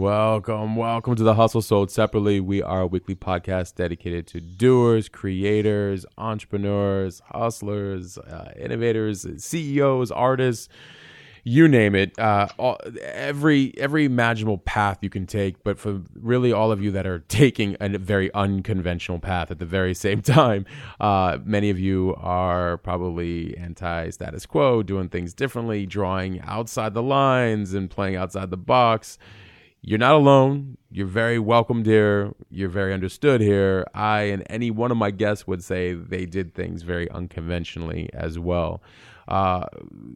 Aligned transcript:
Welcome, 0.00 0.76
welcome 0.76 1.14
to 1.14 1.22
the 1.22 1.34
Hustle 1.34 1.60
Sold 1.60 1.90
Separately. 1.90 2.40
We 2.40 2.62
are 2.62 2.80
a 2.80 2.86
weekly 2.86 3.14
podcast 3.14 3.74
dedicated 3.74 4.26
to 4.28 4.40
doers, 4.40 5.10
creators, 5.10 6.06
entrepreneurs, 6.16 7.20
hustlers, 7.26 8.16
uh, 8.16 8.50
innovators, 8.58 9.26
CEOs, 9.36 10.10
artists, 10.10 10.70
you 11.44 11.68
name 11.68 11.94
it. 11.94 12.18
Uh, 12.18 12.48
all, 12.58 12.78
every 13.02 13.74
every 13.76 14.06
imaginable 14.06 14.56
path 14.56 15.00
you 15.02 15.10
can 15.10 15.26
take, 15.26 15.62
but 15.64 15.78
for 15.78 16.00
really 16.14 16.50
all 16.50 16.72
of 16.72 16.82
you 16.82 16.90
that 16.92 17.06
are 17.06 17.18
taking 17.18 17.76
a 17.78 17.98
very 17.98 18.32
unconventional 18.32 19.18
path 19.18 19.50
at 19.50 19.58
the 19.58 19.66
very 19.66 19.92
same 19.92 20.22
time, 20.22 20.64
uh, 20.98 21.36
many 21.44 21.68
of 21.68 21.78
you 21.78 22.14
are 22.16 22.78
probably 22.78 23.54
anti-status 23.58 24.46
quo, 24.46 24.82
doing 24.82 25.10
things 25.10 25.34
differently, 25.34 25.84
drawing 25.84 26.40
outside 26.40 26.94
the 26.94 27.02
lines, 27.02 27.74
and 27.74 27.90
playing 27.90 28.16
outside 28.16 28.50
the 28.50 28.56
box 28.56 29.18
you're 29.82 29.98
not 29.98 30.14
alone. 30.14 30.76
You're 30.90 31.06
very 31.06 31.38
welcomed 31.38 31.86
here. 31.86 32.32
You're 32.50 32.68
very 32.68 32.92
understood 32.92 33.40
here. 33.40 33.86
I 33.94 34.22
and 34.22 34.44
any 34.50 34.70
one 34.70 34.90
of 34.90 34.96
my 34.96 35.10
guests 35.10 35.46
would 35.46 35.62
say 35.62 35.94
they 35.94 36.26
did 36.26 36.54
things 36.54 36.82
very 36.82 37.10
unconventionally 37.10 38.10
as 38.12 38.38
well. 38.38 38.82
Uh, 39.28 39.64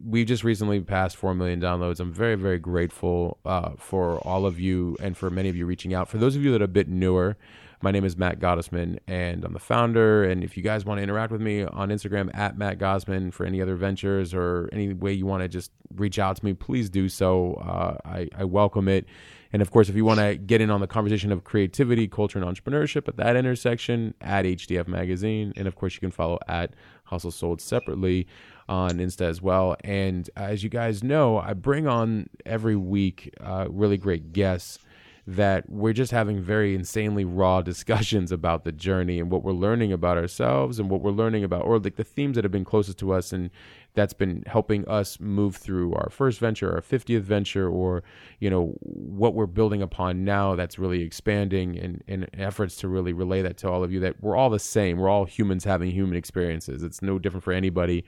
we 0.05 0.25
just 0.25 0.43
recently 0.43 0.81
passed 0.81 1.15
4 1.15 1.33
million 1.33 1.61
downloads. 1.61 2.01
I'm 2.01 2.11
very, 2.11 2.35
very 2.35 2.59
grateful 2.59 3.37
uh, 3.45 3.71
for 3.77 4.17
all 4.19 4.45
of 4.45 4.59
you 4.59 4.97
and 4.99 5.15
for 5.15 5.29
many 5.29 5.47
of 5.47 5.55
you 5.55 5.65
reaching 5.65 5.93
out. 5.93 6.09
For 6.09 6.17
those 6.17 6.35
of 6.35 6.43
you 6.43 6.51
that 6.51 6.61
are 6.61 6.65
a 6.65 6.67
bit 6.67 6.89
newer, 6.89 7.37
my 7.81 7.91
name 7.91 8.03
is 8.03 8.17
Matt 8.17 8.39
Gottesman, 8.39 8.99
and 9.07 9.45
I'm 9.45 9.53
the 9.53 9.59
founder. 9.59 10.23
And 10.23 10.43
if 10.43 10.57
you 10.57 10.63
guys 10.63 10.85
want 10.85 10.99
to 10.99 11.03
interact 11.03 11.31
with 11.31 11.41
me 11.41 11.63
on 11.63 11.89
Instagram 11.89 12.29
at 12.35 12.57
Matt 12.57 12.77
Gottesman 12.77 13.31
for 13.31 13.45
any 13.45 13.61
other 13.61 13.75
ventures 13.75 14.33
or 14.33 14.69
any 14.73 14.93
way 14.93 15.13
you 15.13 15.25
want 15.25 15.43
to 15.43 15.47
just 15.47 15.71
reach 15.95 16.19
out 16.19 16.35
to 16.37 16.43
me, 16.43 16.53
please 16.53 16.89
do 16.89 17.07
so. 17.07 17.53
Uh, 17.55 17.97
I, 18.03 18.27
I 18.35 18.43
welcome 18.43 18.87
it. 18.89 19.05
And 19.53 19.61
of 19.61 19.71
course, 19.71 19.89
if 19.89 19.95
you 19.95 20.05
want 20.05 20.19
to 20.19 20.35
get 20.35 20.61
in 20.61 20.69
on 20.69 20.81
the 20.81 20.87
conversation 20.87 21.31
of 21.31 21.43
creativity, 21.43 22.07
culture, 22.07 22.39
and 22.39 22.47
entrepreneurship 22.47 23.07
at 23.07 23.17
that 23.17 23.35
intersection, 23.35 24.13
at 24.21 24.45
HDF 24.45 24.87
Magazine. 24.87 25.53
And 25.55 25.67
of 25.67 25.75
course, 25.75 25.93
you 25.93 25.99
can 25.99 26.11
follow 26.11 26.39
at 26.47 26.73
Hustle 27.05 27.31
Sold 27.31 27.61
separately 27.61 28.27
on 28.67 28.91
Insta 28.91 29.21
as 29.21 29.41
well. 29.41 29.75
And 29.83 30.29
as 30.35 30.63
you 30.63 30.69
guys 30.69 31.03
know, 31.03 31.37
I 31.37 31.53
bring 31.53 31.87
on 31.87 32.29
every 32.45 32.75
week 32.75 33.33
uh, 33.39 33.67
really 33.69 33.97
great 33.97 34.33
guests 34.33 34.79
that 35.27 35.67
we're 35.69 35.93
just 35.93 36.11
having 36.11 36.39
very 36.39 36.75
insanely 36.75 37.25
raw 37.25 37.61
discussions 37.63 38.31
about 38.31 38.63
the 38.63 38.71
journey 38.71 39.19
and 39.19 39.31
what 39.31 39.43
we're 39.43 39.51
learning 39.51 39.91
about 39.91 40.17
ourselves 40.17 40.79
and 40.79 40.89
what 40.89 41.01
we're 41.01 41.11
learning 41.11 41.43
about, 41.43 41.65
or 41.65 41.79
like 41.79 41.95
the 41.95 42.03
themes 42.03 42.35
that 42.35 42.43
have 42.43 42.51
been 42.51 42.65
closest 42.65 42.99
to 42.99 43.11
us 43.11 43.33
and 43.33 43.49
that's 43.95 44.13
been 44.13 44.43
helping 44.45 44.87
us 44.87 45.19
move 45.19 45.55
through 45.55 45.93
our 45.93 46.09
first 46.09 46.39
venture, 46.39 46.71
our 46.73 46.81
50th 46.81 47.21
venture, 47.21 47.69
or 47.69 48.03
you 48.39 48.49
know 48.49 48.75
what 48.81 49.33
we're 49.33 49.45
building 49.45 49.81
upon 49.81 50.23
now. 50.25 50.55
That's 50.55 50.77
really 50.77 51.01
expanding 51.01 51.75
in, 51.75 52.03
in 52.07 52.27
efforts 52.39 52.75
to 52.77 52.87
really 52.87 53.13
relay 53.13 53.41
that 53.41 53.57
to 53.57 53.69
all 53.69 53.83
of 53.83 53.91
you. 53.91 54.01
That 54.01 54.21
we're 54.21 54.35
all 54.35 54.49
the 54.49 54.59
same. 54.59 54.97
We're 54.97 55.09
all 55.09 55.25
humans 55.25 55.63
having 55.63 55.91
human 55.91 56.17
experiences. 56.17 56.83
It's 56.83 57.01
no 57.01 57.17
different 57.17 57.43
for 57.43 57.53
anybody. 57.53 58.03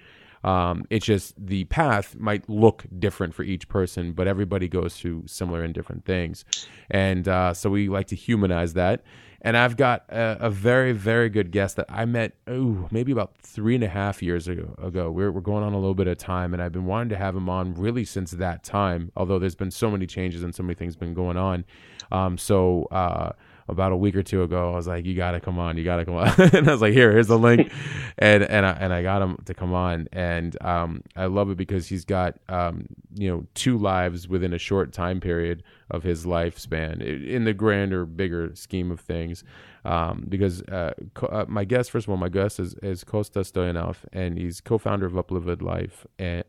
Um, 0.48 0.86
it's 0.90 1.06
just 1.06 1.34
the 1.38 1.66
path 1.66 2.16
might 2.18 2.50
look 2.50 2.86
different 2.98 3.34
for 3.34 3.44
each 3.44 3.68
person, 3.68 4.14
but 4.14 4.28
everybody 4.28 4.70
goes 4.70 4.96
through 4.96 5.24
similar 5.26 5.62
and 5.62 5.74
different 5.74 6.06
things. 6.06 6.46
And 6.90 7.28
uh, 7.28 7.54
so 7.54 7.70
we 7.70 7.90
like 7.90 8.08
to 8.08 8.16
humanize 8.16 8.74
that. 8.76 9.04
And 9.42 9.58
I've 9.58 9.76
got 9.76 10.06
a, 10.08 10.38
a, 10.40 10.50
very, 10.50 10.94
very 10.94 11.28
good 11.28 11.52
guest 11.52 11.76
that 11.76 11.86
I 11.90 12.06
met, 12.06 12.32
oh, 12.48 12.88
maybe 12.92 13.12
about 13.12 13.38
three 13.40 13.76
and 13.76 13.84
a 13.84 13.90
half 13.90 14.24
years 14.24 14.48
ago. 14.48 14.74
ago. 14.82 15.12
We're, 15.12 15.34
we're 15.34 15.42
going 15.42 15.66
on 15.66 15.74
a 15.74 15.78
little 15.78 15.94
bit 15.94 16.08
of 16.08 16.18
time, 16.18 16.54
and 16.54 16.64
I've 16.64 16.72
been 16.72 16.86
wanting 16.86 17.10
to 17.10 17.18
have 17.18 17.36
him 17.36 17.50
on 17.50 17.74
really 17.74 18.06
since 18.06 18.32
that 18.32 18.64
time, 18.64 19.12
although 19.18 19.40
there's 19.40 19.54
been 19.54 19.70
so 19.70 19.92
many 19.92 20.08
changes 20.08 20.44
and 20.44 20.56
so 20.56 20.64
many 20.64 20.76
things 20.76 20.96
been 20.96 21.14
going 21.14 21.38
on. 21.38 21.66
Um, 22.10 22.38
so, 22.38 22.86
uh, 22.86 23.34
about 23.68 23.92
a 23.92 23.98
week 23.98 24.16
or 24.16 24.24
two 24.24 24.44
ago, 24.44 24.72
I 24.72 24.76
was 24.76 24.88
like, 24.88 25.06
"You 25.06 25.16
got 25.16 25.32
to 25.32 25.40
come 25.40 25.60
on, 25.60 25.78
you 25.78 25.84
got 25.84 25.98
to 25.98 26.06
come 26.06 26.16
on," 26.16 26.34
and 26.54 26.68
I 26.68 26.72
was 26.72 26.82
like, 26.82 26.94
"Here, 26.94 27.12
here's 27.12 27.28
the 27.28 27.38
link," 27.38 27.72
and 28.18 28.44
and 28.44 28.66
I, 28.66 28.72
and 28.72 28.94
I 28.94 29.04
got 29.04 29.22
him 29.22 29.38
to 29.46 29.54
come 29.54 29.74
on, 29.74 30.08
and 30.12 30.62
um, 30.64 31.04
I 31.16 31.26
love 31.26 31.50
it 31.50 31.58
because 31.58 31.88
he's 31.88 32.06
got 32.06 32.36
um, 32.50 32.88
you 33.16 33.30
know 33.30 33.46
two 33.54 33.78
lives 33.78 34.28
within 34.28 34.54
a 34.54 34.58
short 34.58 34.94
time 34.94 35.20
period 35.20 35.64
of 35.92 36.04
his 36.04 36.26
lifespan 36.26 37.02
in 37.02 37.46
the 37.46 37.54
grander, 37.54 38.06
bigger 38.06 38.56
scheme 38.56 38.92
of 38.92 39.00
things. 39.00 39.44
Um, 39.86 40.26
because 40.28 40.62
uh, 40.64 40.94
co- 41.14 41.28
uh, 41.28 41.46
my 41.48 41.64
guest, 41.64 41.92
first 41.92 42.08
of 42.08 42.12
all, 42.12 42.18
my 42.18 42.30
guest 42.30 42.60
is 42.60 42.74
is 42.76 43.04
Costa 43.04 43.40
Stoyanov, 43.40 43.98
and 44.12 44.38
he's 44.38 44.62
co-founder 44.62 45.06
of 45.06 45.18
Uplifted 45.18 45.62
Life 45.62 46.06
and 46.20 46.44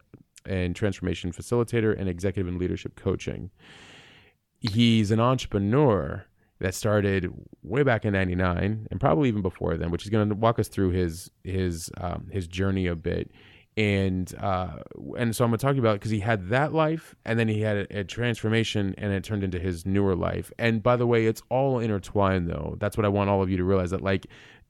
and 0.47 0.75
transformation 0.75 1.33
facilitator 1.33 1.99
and 1.99 2.09
executive 2.09 2.49
and 2.49 2.59
leadership 2.59 2.97
coaching. 2.97 3.51
He's 4.61 5.11
an 5.11 5.21
entrepreneur 5.21 6.25
that 6.61 6.75
started 6.75 7.33
way 7.63 7.83
back 7.83 8.05
in 8.05 8.13
99 8.13 8.89
and 8.91 9.01
probably 9.01 9.29
even 9.29 9.43
before 9.43 9.77
then 9.77 9.91
which 9.91 10.05
is 10.05 10.11
going 10.11 10.29
to 10.29 10.35
walk 10.35 10.59
us 10.59 10.69
through 10.69 10.91
his 10.91 11.31
his 11.45 11.91
um, 11.99 12.29
his 12.31 12.47
journey 12.47 12.87
a 12.87 12.97
bit. 12.97 13.31
And 13.77 14.35
uh, 14.41 14.79
and 15.17 15.37
so 15.37 15.45
I'm 15.45 15.51
going 15.51 15.59
to 15.59 15.65
talk 15.65 15.77
about 15.77 15.95
because 15.95 16.11
he 16.11 16.19
had 16.19 16.49
that 16.49 16.75
life 16.75 17.15
and 17.25 17.39
then 17.39 17.47
he 17.47 17.61
had 17.61 17.77
a, 17.77 18.01
a, 18.01 18.05
transformation 18.05 18.93
and 18.99 19.13
it 19.13 19.23
turned 19.23 19.45
into 19.45 19.61
his 19.61 19.87
newer 19.87 20.17
life. 20.17 20.51
And 20.59 20.83
by 20.83 20.97
the 20.97 21.07
way 21.07 21.27
it's 21.27 21.43
all 21.49 21.79
intertwined 21.79 22.49
though. 22.49 22.77
That's 22.81 22.97
what 22.97 23.05
I 23.05 23.09
want 23.09 23.31
all 23.31 23.41
of 23.41 23.51
you 23.51 23.57
to 23.57 23.63
realize 23.63 23.91
that 23.91 24.03
like 24.03 24.27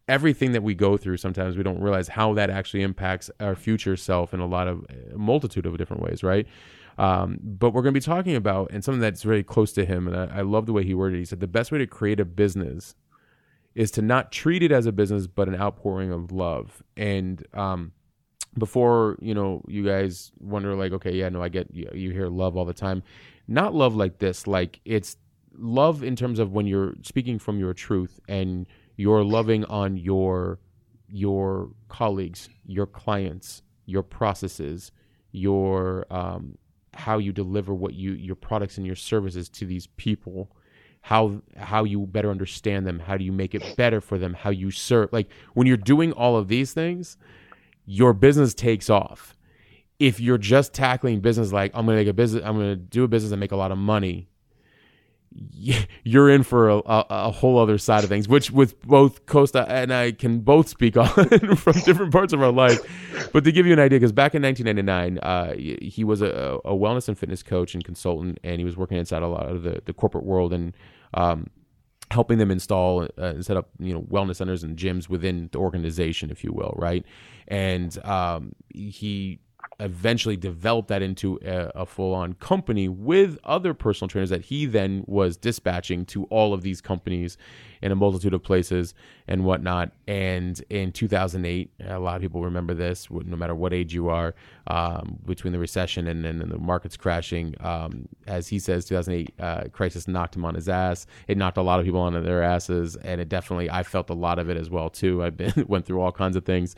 everything 0.09 0.53
that 0.53 0.63
we 0.63 0.75
go 0.75 0.97
through 0.97 1.19
sometimes 1.19 1.57
we 1.57 1.63
don't 1.63 1.81
realize 1.81 2.09
how 2.09 2.35
that 2.35 2.51
actually 2.51 2.83
impacts 2.83 3.31
our 3.41 3.55
future 3.55 3.97
self 3.97 4.33
in 4.33 4.41
a 4.41 4.47
lot 4.47 4.67
of 4.67 4.85
a 5.13 5.19
multitude 5.19 5.67
of 5.67 5.77
different 5.77 6.03
ways 6.03 6.23
right 6.23 6.47
um, 6.99 7.39
but 7.41 7.71
we're 7.71 7.83
going 7.83 7.95
to 7.95 8.01
be 8.01 8.05
talking 8.05 8.35
about, 8.35 8.71
and 8.73 8.83
something 8.83 9.01
that's 9.01 9.23
very 9.23 9.45
close 9.45 9.73
to 9.75 9.85
him, 9.85 10.09
and 10.09 10.17
I, 10.17 10.39
I 10.39 10.41
love 10.43 10.67
the 10.67 10.73
way 10.73 10.85
he 10.85 10.95
worded 10.95 11.17
it. 11.17 11.21
He 11.21 11.25
said, 11.25 11.41
The 11.41 11.47
best 11.47 11.71
way 11.71 11.79
to 11.79 11.87
create 11.87 12.19
a 12.19 12.25
business 12.25 12.97
is 13.75 13.93
to 13.93 14.03
not 14.03 14.33
treat 14.33 14.63
it 14.63 14.73
as 14.73 14.87
a 14.87 14.93
business, 14.93 15.29
but 15.29 15.47
an 15.47 15.55
outpouring 15.55 16.13
of 16.13 16.33
love. 16.33 16.83
And 16.97 17.47
um, 17.55 17.93
before, 18.59 19.17
you 19.21 19.33
know, 19.33 19.63
you 19.69 19.85
guys 19.87 20.33
wonder, 20.41 20.75
like, 20.75 20.91
okay, 20.93 21.13
yeah, 21.13 21.29
no, 21.29 21.41
I 21.41 21.49
get 21.49 21.73
you, 21.73 21.89
you 21.95 22.11
hear 22.11 22.27
love 22.27 22.57
all 22.57 22.65
the 22.65 22.75
time. 22.75 23.05
Not 23.47 23.75
love 23.75 23.95
like 23.95 24.19
this, 24.19 24.49
like, 24.49 24.81
it's 24.85 25.17
love 25.57 26.03
in 26.03 26.17
terms 26.17 26.41
of 26.41 26.53
when 26.53 26.67
you're 26.67 26.95
speaking 27.03 27.39
from 27.39 27.59
your 27.61 27.75
truth 27.75 28.21
and 28.29 28.67
you're 28.97 29.25
loving 29.25 29.65
on 29.67 29.97
your 29.97 30.59
your 31.11 31.71
colleagues, 31.89 32.51
your 32.67 32.87
clients, 32.87 33.63
your 33.87 34.03
processes, 34.03 34.93
your 35.33 36.05
um, 36.11 36.59
how 36.99 37.19
you 37.19 37.33
deliver 37.33 37.73
what 37.73 37.95
you 37.95 38.13
your 38.13 38.35
products 38.35 38.77
and 38.77 38.87
your 38.87 38.97
services 38.97 39.49
to 39.49 39.65
these 39.65 39.87
people 39.97 40.51
how 41.01 41.41
how 41.57 41.85
you 41.85 42.05
better 42.07 42.31
understand 42.31 42.87
them 42.87 42.99
how 42.99 43.17
do 43.17 43.25
you 43.25 43.31
make 43.31 43.55
it 43.55 43.77
better 43.77 44.01
for 44.01 44.19
them 44.19 44.35
how 44.35 44.51
you 44.51 44.71
serve 44.71 45.09
like 45.13 45.29
when 45.55 45.67
you're 45.67 45.77
doing 45.77 46.13
all 46.13 46.37
of 46.37 46.49
these 46.49 46.73
things 46.73 47.17
your 47.91 48.13
business 48.13 48.53
takes 48.53 48.91
off. 48.91 49.35
If 49.99 50.21
you're 50.21 50.37
just 50.39 50.75
tackling 50.75 51.21
business 51.21 51.53
like 51.53 51.73
i'm 51.75 51.87
going 51.87 51.97
to 51.97 52.05
make 52.05 52.11
a 52.11 52.13
business 52.13 52.45
i'm 52.45 52.57
going 52.57 52.71
to 52.71 52.77
do 52.77 53.05
a 53.05 53.09
business 53.09 53.33
and 53.33 53.41
make 53.41 53.53
a 53.53 53.57
lot 53.57 53.73
of 53.73 53.79
money 53.79 54.29
you're 55.33 56.31
in 56.31 56.43
for 56.43 56.69
a, 56.71 56.77
a, 56.79 57.07
a, 57.11 57.31
whole 57.31 57.59
other 57.59 57.79
side 57.79 58.03
of 58.03 58.09
things, 58.09 58.29
which 58.29 58.51
with 58.51 58.81
both 58.83 59.27
Costa 59.27 59.67
and 59.69 59.93
I 59.93 60.13
can 60.13 60.41
both 60.41 60.69
speak 60.69 60.97
on 60.97 61.09
from 61.57 61.73
different 61.81 62.13
parts 62.13 62.33
of 62.33 62.43
our 62.43 62.51
life. 62.51 62.81
But 63.33 63.45
to 63.45 63.53
give 63.53 63.67
you 63.67 63.73
an 63.73 63.79
idea, 63.79 63.99
because 63.99 64.13
back 64.13 64.35
in 64.35 64.43
1999, 64.43 65.19
uh, 65.19 65.55
he 65.81 66.03
was 66.03 66.23
a, 66.23 66.61
a, 66.65 66.73
wellness 66.73 67.09
and 67.09 67.19
fitness 67.19 67.43
coach 67.43 67.75
and 67.75 67.85
consultant, 67.85 68.39
and 68.43 68.59
he 68.59 68.65
was 68.65 68.77
working 68.77 68.97
inside 68.97 69.23
a 69.23 69.29
lot 69.29 69.47
of 69.47 69.63
the, 69.63 69.83
the 69.85 69.93
corporate 69.93 70.25
world 70.25 70.53
and 70.53 70.73
um, 71.15 71.49
helping 72.11 72.39
them 72.39 72.51
install 72.51 73.03
uh, 73.03 73.07
and 73.17 73.45
set 73.45 73.57
up 73.57 73.69
you 73.79 73.93
know 73.93 74.03
wellness 74.03 74.37
centers 74.37 74.65
and 74.65 74.79
gyms 74.79 75.09
within 75.09 75.51
the 75.53 75.59
organization, 75.59 76.31
if 76.31 76.43
you 76.43 76.53
will, 76.53 76.75
right? 76.77 77.05
And 77.49 77.97
um, 78.05 78.53
he 78.71 79.41
eventually 79.81 80.37
developed 80.37 80.89
that 80.89 81.03
into 81.03 81.39
a, 81.45 81.71
a 81.75 81.87
full 81.87 82.15
on 82.15 82.33
company 82.35 82.89
with 82.89 83.39
other 83.45 83.75
personal 83.75 84.09
trainers 84.09 84.31
that 84.31 84.47
he 84.47 84.67
then 84.67 85.05
was 85.07 85.37
dispatching 85.37 86.05
to 86.05 86.25
all 86.25 86.53
of 86.53 86.63
these 86.63 86.81
companies 86.81 87.39
in 87.81 87.93
a 87.93 87.95
multitude 87.95 88.35
of 88.35 88.43
places 88.43 88.93
and 89.29 89.45
whatnot. 89.45 89.93
And 90.09 90.61
in 90.69 90.91
2008, 90.91 91.71
a 91.87 91.99
lot 91.99 92.17
of 92.17 92.23
people 92.23 92.43
remember 92.43 92.75
this, 92.75 93.09
no 93.11 93.37
matter 93.37 93.55
what 93.55 93.73
age 93.73 93.95
you 93.95 94.09
are, 94.09 94.35
um, 94.67 95.19
between 95.25 95.53
the 95.53 95.61
recession 95.61 96.09
and 96.09 96.25
then 96.25 96.39
the 96.39 96.59
markets 96.59 96.97
crashing. 96.97 97.55
Um, 97.61 98.09
as 98.27 98.49
he 98.49 98.59
says, 98.59 98.85
2008 98.87 99.33
uh, 99.39 99.65
crisis 99.73 100.09
knocked 100.09 100.35
him 100.35 100.45
on 100.45 100.55
his 100.55 100.69
ass. 100.69 101.07
It 101.29 101.39
knocked 101.39 101.57
a 101.57 101.63
lot 101.63 101.79
of 101.79 101.87
people 101.87 102.01
on 102.01 102.13
their 102.25 102.43
asses, 102.43 102.97
and 102.97 103.21
it 103.21 103.29
definitely 103.29 103.71
I 103.71 103.83
felt 103.85 104.11
a 104.11 104.15
lot 104.15 104.39
of 104.39 104.51
it 104.51 104.57
as 104.57 104.71
well 104.71 104.91
too. 104.91 105.29
Been 105.31 105.53
went 105.69 105.87
through 105.87 106.01
all 106.01 106.13
kinds 106.13 106.37
of 106.37 106.45
things. 106.45 106.75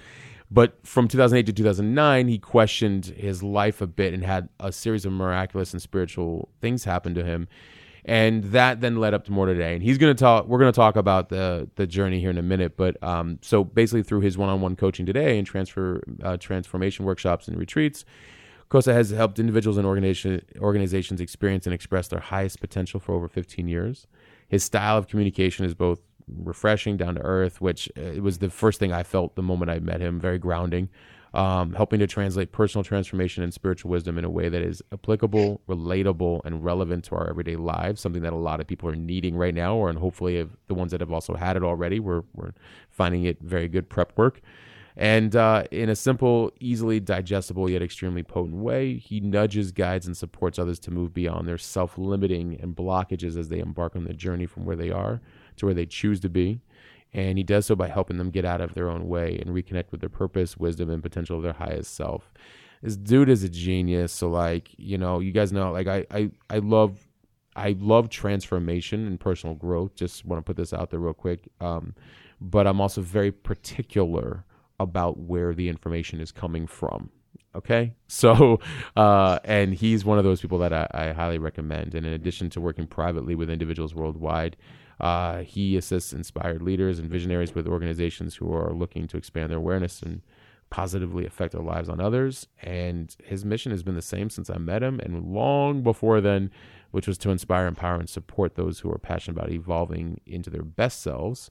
But 0.51 0.85
from 0.85 1.07
2008 1.07 1.47
to 1.47 1.53
2009, 1.53 2.29
he 2.29 2.39
questioned 2.39 3.07
his 3.07 3.43
life 3.43 3.81
a 3.81 3.87
bit 3.87 4.13
and 4.13 4.25
had 4.25 4.49
a 4.59 4.73
series 4.73 5.05
of 5.05 5.13
miraculous 5.13 5.73
and 5.73 5.81
spiritual 5.81 6.49
things 6.61 6.85
happen 6.85 7.15
to 7.15 7.25
him. 7.25 7.47
And 8.05 8.45
that 8.45 8.81
then 8.81 8.97
led 8.97 9.15
up 9.15 9.27
to 9.27 9.33
more 9.33 9.47
today. 9.47 9.75
And 9.75 9.83
he's 9.83 9.99
going 9.99 10.15
to 10.15 10.19
talk, 10.19 10.49
we're 10.49 10.59
going 10.59 10.73
to 10.73 10.77
talk 10.77 10.97
about 10.97 11.29
the, 11.29 11.69
the 11.77 11.87
journey 11.87 12.19
here 12.19 12.31
in 12.31 12.39
a 12.39 12.43
minute. 12.43 12.77
But 12.77 13.01
um, 13.03 13.39
so 13.43 13.63
basically, 13.63 14.03
through 14.03 14.23
his 14.23 14.39
one 14.39 14.49
on 14.49 14.61
one 14.61 14.75
coaching 14.75 15.07
today 15.07 15.39
and 15.39 15.47
transfer, 15.47 16.03
uh, 16.23 16.37
transformation 16.39 17.05
workshops 17.05 17.47
and 17.47 17.59
retreats, 17.59 18.05
Costa 18.71 18.95
has 18.95 19.11
helped 19.11 19.39
individuals 19.39 19.77
and 19.77 19.87
organization, 19.87 20.43
organizations 20.59 21.21
experience 21.21 21.67
and 21.67 21.75
express 21.75 22.09
their 22.09 22.21
highest 22.21 22.61
potential 22.61 23.01
for 23.01 23.15
over 23.15 23.29
15 23.29 23.69
years. 23.69 24.07
His 24.49 24.65
style 24.65 24.97
of 24.97 25.07
communication 25.07 25.67
is 25.67 25.75
both 25.75 26.01
refreshing, 26.37 26.97
down 26.97 27.15
to 27.17 27.23
earth, 27.23 27.61
which 27.61 27.91
uh, 27.97 28.03
it 28.03 28.23
was 28.23 28.39
the 28.39 28.51
first 28.51 28.79
thing 28.79 28.93
I 28.93 29.03
felt 29.03 29.37
the 29.37 29.43
moment 29.43 29.71
I 29.71 29.79
met 29.79 30.01
him. 30.01 30.21
Very 30.21 30.39
grounding, 30.39 30.89
um, 31.35 31.75
helping 31.75 32.01
to 32.01 32.07
translate 32.07 32.53
personal 32.53 32.85
transformation 32.85 33.43
and 33.43 33.53
spiritual 33.53 33.91
wisdom 33.91 34.19
in 34.19 34.25
a 34.25 34.31
way 34.31 34.49
that 34.49 34.63
is 34.63 34.83
applicable, 34.93 35.61
relatable, 35.69 36.41
and 36.45 36.65
relevant 36.65 37.05
to 37.05 37.15
our 37.15 37.29
everyday 37.29 37.57
lives. 37.57 38.01
Something 38.01 38.23
that 38.23 38.33
a 38.33 38.37
lot 38.37 38.61
of 38.61 38.67
people 38.67 38.89
are 38.89 38.97
needing 38.97 39.37
right 39.37 39.55
now, 39.55 39.77
or 39.77 39.89
and 39.89 39.99
hopefully 39.99 40.49
the 40.67 40.75
ones 40.75 40.93
that 40.93 41.01
have 41.01 41.13
also 41.13 41.35
had 41.35 41.57
it 41.57 41.63
already, 41.63 42.01
we're 42.01 42.23
we're 42.35 42.53
finding 42.91 43.25
it 43.25 43.41
very 43.41 43.69
good 43.69 43.89
prep 43.89 44.17
work. 44.17 44.41
And 44.97 45.35
uh, 45.37 45.65
in 45.71 45.89
a 45.89 45.97
simple, 45.97 46.53
easily 46.61 47.01
digestible, 47.01 47.71
yet 47.71 47.81
extremely 47.81 48.23
potent 48.23 48.57
way, 48.57 48.97
he 48.99 49.21
nudges, 49.21 49.73
guides, 49.73 50.07
and 50.07 50.17
supports 50.17 50.59
others 50.59 50.79
to 50.81 50.91
move 50.91 51.15
beyond 51.15 51.49
their 51.49 51.59
self 51.59 51.97
limiting 51.97 52.59
and 52.61 52.77
blockages 52.77 53.37
as 53.39 53.49
they 53.49 53.61
embark 53.61 53.97
on 53.97 54.05
the 54.05 54.13
journey 54.13 54.47
from 54.47 54.65
where 54.65 54.77
they 54.77 54.91
are 54.91 55.21
to 55.61 55.67
where 55.67 55.75
they 55.75 55.87
choose 55.87 56.21
to 56.21 56.29
be. 56.29 56.61
And 57.13 57.39
he 57.39 57.45
does 57.45 57.67
so 57.67 57.75
by 57.75 57.89
helping 57.89 58.19
them 58.19 58.31
get 58.31 58.45
out 58.45 58.61
of 58.61 58.75
their 58.75 58.89
own 58.89 59.09
way 59.09 59.39
and 59.39 59.55
reconnect 59.55 59.91
with 59.91 60.01
their 60.01 60.09
purpose, 60.09 60.57
wisdom, 60.57 60.91
and 60.91 61.03
potential 61.03 61.37
of 61.37 61.43
their 61.43 61.53
highest 61.53 61.95
self. 61.95 62.33
This 62.83 62.97
dude 62.97 63.29
is 63.29 63.43
a 63.43 63.49
genius. 63.49 64.13
So 64.13 64.29
like, 64.29 64.71
you 64.77 64.97
know, 64.97 65.19
you 65.19 65.33
guys 65.33 65.53
know, 65.53 65.73
like 65.73 65.87
I 65.87 66.07
I, 66.11 66.31
I 66.49 66.59
love 66.59 66.99
I 67.57 67.77
love 67.79 68.09
transformation 68.11 69.07
and 69.07 69.19
personal 69.19 69.55
growth. 69.55 69.95
Just 69.97 70.25
want 70.25 70.39
to 70.39 70.45
put 70.45 70.57
this 70.57 70.73
out 70.73 70.91
there 70.91 71.01
real 71.01 71.13
quick. 71.13 71.49
Um, 71.61 71.95
but 72.41 72.67
I'm 72.67 72.81
also 72.81 73.03
very 73.03 73.33
particular 73.33 74.45
about 74.79 75.19
where 75.19 75.53
the 75.53 75.69
information 75.69 76.21
is 76.21 76.33
coming 76.33 76.67
from. 76.67 77.11
Okay. 77.55 77.95
So, 78.09 78.59
uh, 78.97 79.39
and 79.45 79.73
he's 79.73 80.05
one 80.05 80.19
of 80.19 80.25
those 80.25 80.41
people 80.41 80.59
that 80.59 80.73
I, 80.73 80.89
I, 80.93 81.13
highly 81.13 81.39
recommend. 81.39 81.95
And 81.95 82.05
in 82.05 82.13
addition 82.13 82.51
to 82.51 82.61
working 82.61 82.87
privately 82.87 83.37
with 83.37 83.49
individuals 83.49 83.95
worldwide, 83.95 84.57
uh, 85.01 85.39
he 85.39 85.77
assists 85.77 86.13
inspired 86.13 86.63
leaders 86.63 86.99
and 86.99 87.11
visionaries 87.11 87.55
with 87.55 87.67
organizations 87.67 88.37
who 88.37 88.53
are 88.53 88.73
looking 88.73 89.07
to 89.09 89.17
expand 89.17 89.51
their 89.51 89.59
awareness 89.59 90.03
and 90.03 90.21
positively 90.69 91.27
affect 91.27 91.53
their 91.53 91.63
lives 91.63 91.89
on 91.89 92.01
others. 92.01 92.47
And 92.63 93.15
his 93.25 93.45
mission 93.45 93.73
has 93.73 93.83
been 93.83 93.95
the 93.95 94.03
same 94.03 94.31
since 94.31 94.51
I 94.51 94.59
met 94.59 94.83
him 94.83 95.01
and 95.01 95.33
long 95.33 95.83
before 95.83 96.21
then, 96.21 96.51
which 96.91 97.09
was 97.09 97.19
to 97.19 97.31
inspire, 97.31 97.67
empower, 97.67 97.99
and 97.99 98.09
support 98.09 98.55
those 98.55 98.81
who 98.81 98.91
are 98.91 98.99
passionate 98.99 99.39
about 99.39 99.53
evolving 99.53 100.21
into 100.27 100.51
their 100.51 100.63
best 100.63 101.01
selves 101.01 101.51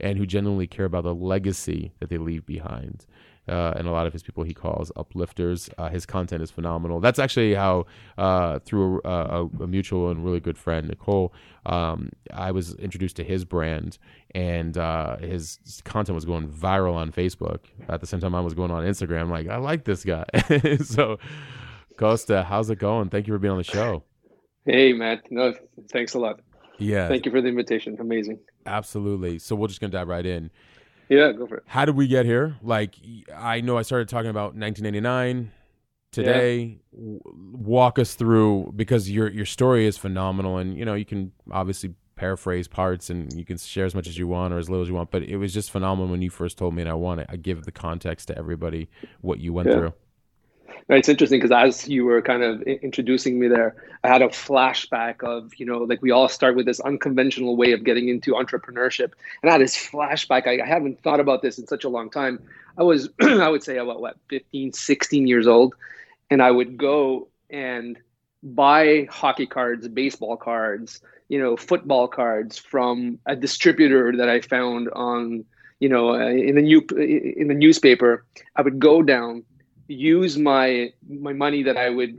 and 0.00 0.18
who 0.18 0.26
genuinely 0.26 0.66
care 0.66 0.86
about 0.86 1.04
the 1.04 1.14
legacy 1.14 1.92
that 2.00 2.08
they 2.08 2.18
leave 2.18 2.44
behind 2.44 3.06
uh, 3.50 3.74
and 3.76 3.88
a 3.88 3.90
lot 3.90 4.06
of 4.06 4.12
his 4.12 4.22
people 4.22 4.44
he 4.44 4.54
calls 4.54 4.92
uplifters. 4.96 5.68
Uh, 5.76 5.88
his 5.88 6.06
content 6.06 6.42
is 6.42 6.50
phenomenal. 6.50 7.00
That's 7.00 7.18
actually 7.18 7.54
how, 7.54 7.86
uh, 8.16 8.60
through 8.60 9.00
a, 9.04 9.48
a, 9.60 9.66
mutual 9.66 10.10
and 10.10 10.24
really 10.24 10.40
good 10.40 10.56
friend, 10.56 10.88
Nicole, 10.88 11.34
um, 11.66 12.10
I 12.32 12.52
was 12.52 12.74
introduced 12.76 13.16
to 13.16 13.24
his 13.24 13.44
brand, 13.44 13.98
and 14.34 14.78
uh, 14.78 15.16
his 15.18 15.58
content 15.84 16.14
was 16.14 16.24
going 16.24 16.48
viral 16.48 16.94
on 16.94 17.12
Facebook. 17.12 17.60
At 17.88 18.00
the 18.00 18.06
same 18.06 18.20
time, 18.20 18.34
I 18.34 18.40
was 18.40 18.54
going 18.54 18.70
on 18.70 18.84
Instagram. 18.84 19.28
Like, 19.30 19.48
I 19.48 19.56
like 19.56 19.84
this 19.84 20.04
guy. 20.04 20.24
so, 20.84 21.18
Costa, 21.96 22.44
how's 22.44 22.70
it 22.70 22.78
going? 22.78 23.10
Thank 23.10 23.26
you 23.26 23.34
for 23.34 23.38
being 23.38 23.52
on 23.52 23.58
the 23.58 23.64
show. 23.64 24.04
Hey, 24.64 24.92
Matt. 24.92 25.30
No, 25.30 25.54
thanks 25.90 26.14
a 26.14 26.18
lot. 26.18 26.40
Yeah. 26.78 27.08
Thank 27.08 27.26
you 27.26 27.32
for 27.32 27.40
the 27.42 27.48
invitation. 27.48 27.96
Amazing. 28.00 28.38
Absolutely. 28.66 29.38
So 29.38 29.54
we're 29.54 29.68
just 29.68 29.80
gonna 29.80 29.92
dive 29.92 30.08
right 30.08 30.24
in. 30.24 30.50
Yeah, 31.10 31.32
go 31.32 31.46
for 31.46 31.56
it. 31.56 31.64
How 31.66 31.84
did 31.84 31.96
we 31.96 32.06
get 32.06 32.24
here? 32.24 32.56
Like, 32.62 32.94
I 33.36 33.60
know 33.60 33.76
I 33.76 33.82
started 33.82 34.08
talking 34.08 34.30
about 34.30 34.54
1989 34.54 35.50
today. 36.12 36.78
Yeah. 36.92 37.18
walk 37.52 37.98
us 37.98 38.14
through 38.14 38.72
because 38.76 39.10
your 39.10 39.28
your 39.28 39.44
story 39.44 39.86
is 39.86 39.98
phenomenal, 39.98 40.56
and 40.58 40.78
you 40.78 40.84
know 40.84 40.94
you 40.94 41.04
can 41.04 41.32
obviously 41.50 41.94
paraphrase 42.14 42.68
parts 42.68 43.08
and 43.08 43.32
you 43.32 43.46
can 43.46 43.56
share 43.56 43.86
as 43.86 43.94
much 43.94 44.06
as 44.06 44.18
you 44.18 44.28
want 44.28 44.52
or 44.52 44.58
as 44.58 44.68
little 44.68 44.82
as 44.82 44.88
you 44.88 44.94
want. 44.94 45.10
But 45.10 45.24
it 45.24 45.36
was 45.36 45.52
just 45.52 45.70
phenomenal 45.70 46.10
when 46.10 46.22
you 46.22 46.30
first 46.30 46.56
told 46.56 46.74
me, 46.74 46.82
and 46.82 46.90
I 46.90 46.94
want 46.94 47.28
to 47.28 47.36
give 47.36 47.64
the 47.64 47.72
context 47.72 48.28
to 48.28 48.38
everybody 48.38 48.88
what 49.20 49.40
you 49.40 49.52
went 49.52 49.68
yeah. 49.68 49.74
through. 49.74 49.94
It's 50.88 51.08
interesting 51.08 51.40
because 51.40 51.52
as 51.52 51.88
you 51.88 52.04
were 52.04 52.20
kind 52.22 52.42
of 52.42 52.62
introducing 52.62 53.38
me 53.38 53.48
there, 53.48 53.76
I 54.02 54.08
had 54.08 54.22
a 54.22 54.28
flashback 54.28 55.22
of, 55.22 55.52
you 55.56 55.66
know, 55.66 55.78
like 55.78 56.02
we 56.02 56.10
all 56.10 56.28
start 56.28 56.56
with 56.56 56.66
this 56.66 56.80
unconventional 56.80 57.56
way 57.56 57.72
of 57.72 57.84
getting 57.84 58.08
into 58.08 58.32
entrepreneurship. 58.32 59.12
And 59.42 59.50
I 59.50 59.52
had 59.52 59.60
this 59.60 59.76
flashback. 59.76 60.46
I, 60.46 60.62
I 60.62 60.66
haven't 60.66 61.02
thought 61.02 61.20
about 61.20 61.42
this 61.42 61.58
in 61.58 61.66
such 61.66 61.84
a 61.84 61.88
long 61.88 62.10
time. 62.10 62.42
I 62.76 62.82
was, 62.82 63.08
I 63.20 63.48
would 63.48 63.62
say 63.62 63.76
about 63.76 64.00
what, 64.00 64.16
15, 64.28 64.72
16 64.72 65.26
years 65.26 65.46
old. 65.46 65.74
And 66.30 66.42
I 66.42 66.50
would 66.50 66.76
go 66.76 67.28
and 67.50 67.98
buy 68.42 69.06
hockey 69.10 69.46
cards, 69.46 69.86
baseball 69.88 70.36
cards, 70.36 71.00
you 71.28 71.38
know, 71.38 71.56
football 71.56 72.08
cards 72.08 72.58
from 72.58 73.18
a 73.26 73.36
distributor 73.36 74.16
that 74.16 74.28
I 74.28 74.40
found 74.40 74.88
on, 74.90 75.44
you 75.78 75.88
know, 75.88 76.14
uh, 76.14 76.28
in 76.28 76.56
the 76.56 76.62
new 76.62 76.80
in 76.96 77.48
the 77.48 77.54
newspaper. 77.54 78.24
I 78.56 78.62
would 78.62 78.80
go 78.80 79.02
down 79.02 79.44
use 79.90 80.38
my 80.38 80.92
my 81.08 81.32
money 81.32 81.64
that 81.64 81.76
I 81.76 81.90
would 81.90 82.18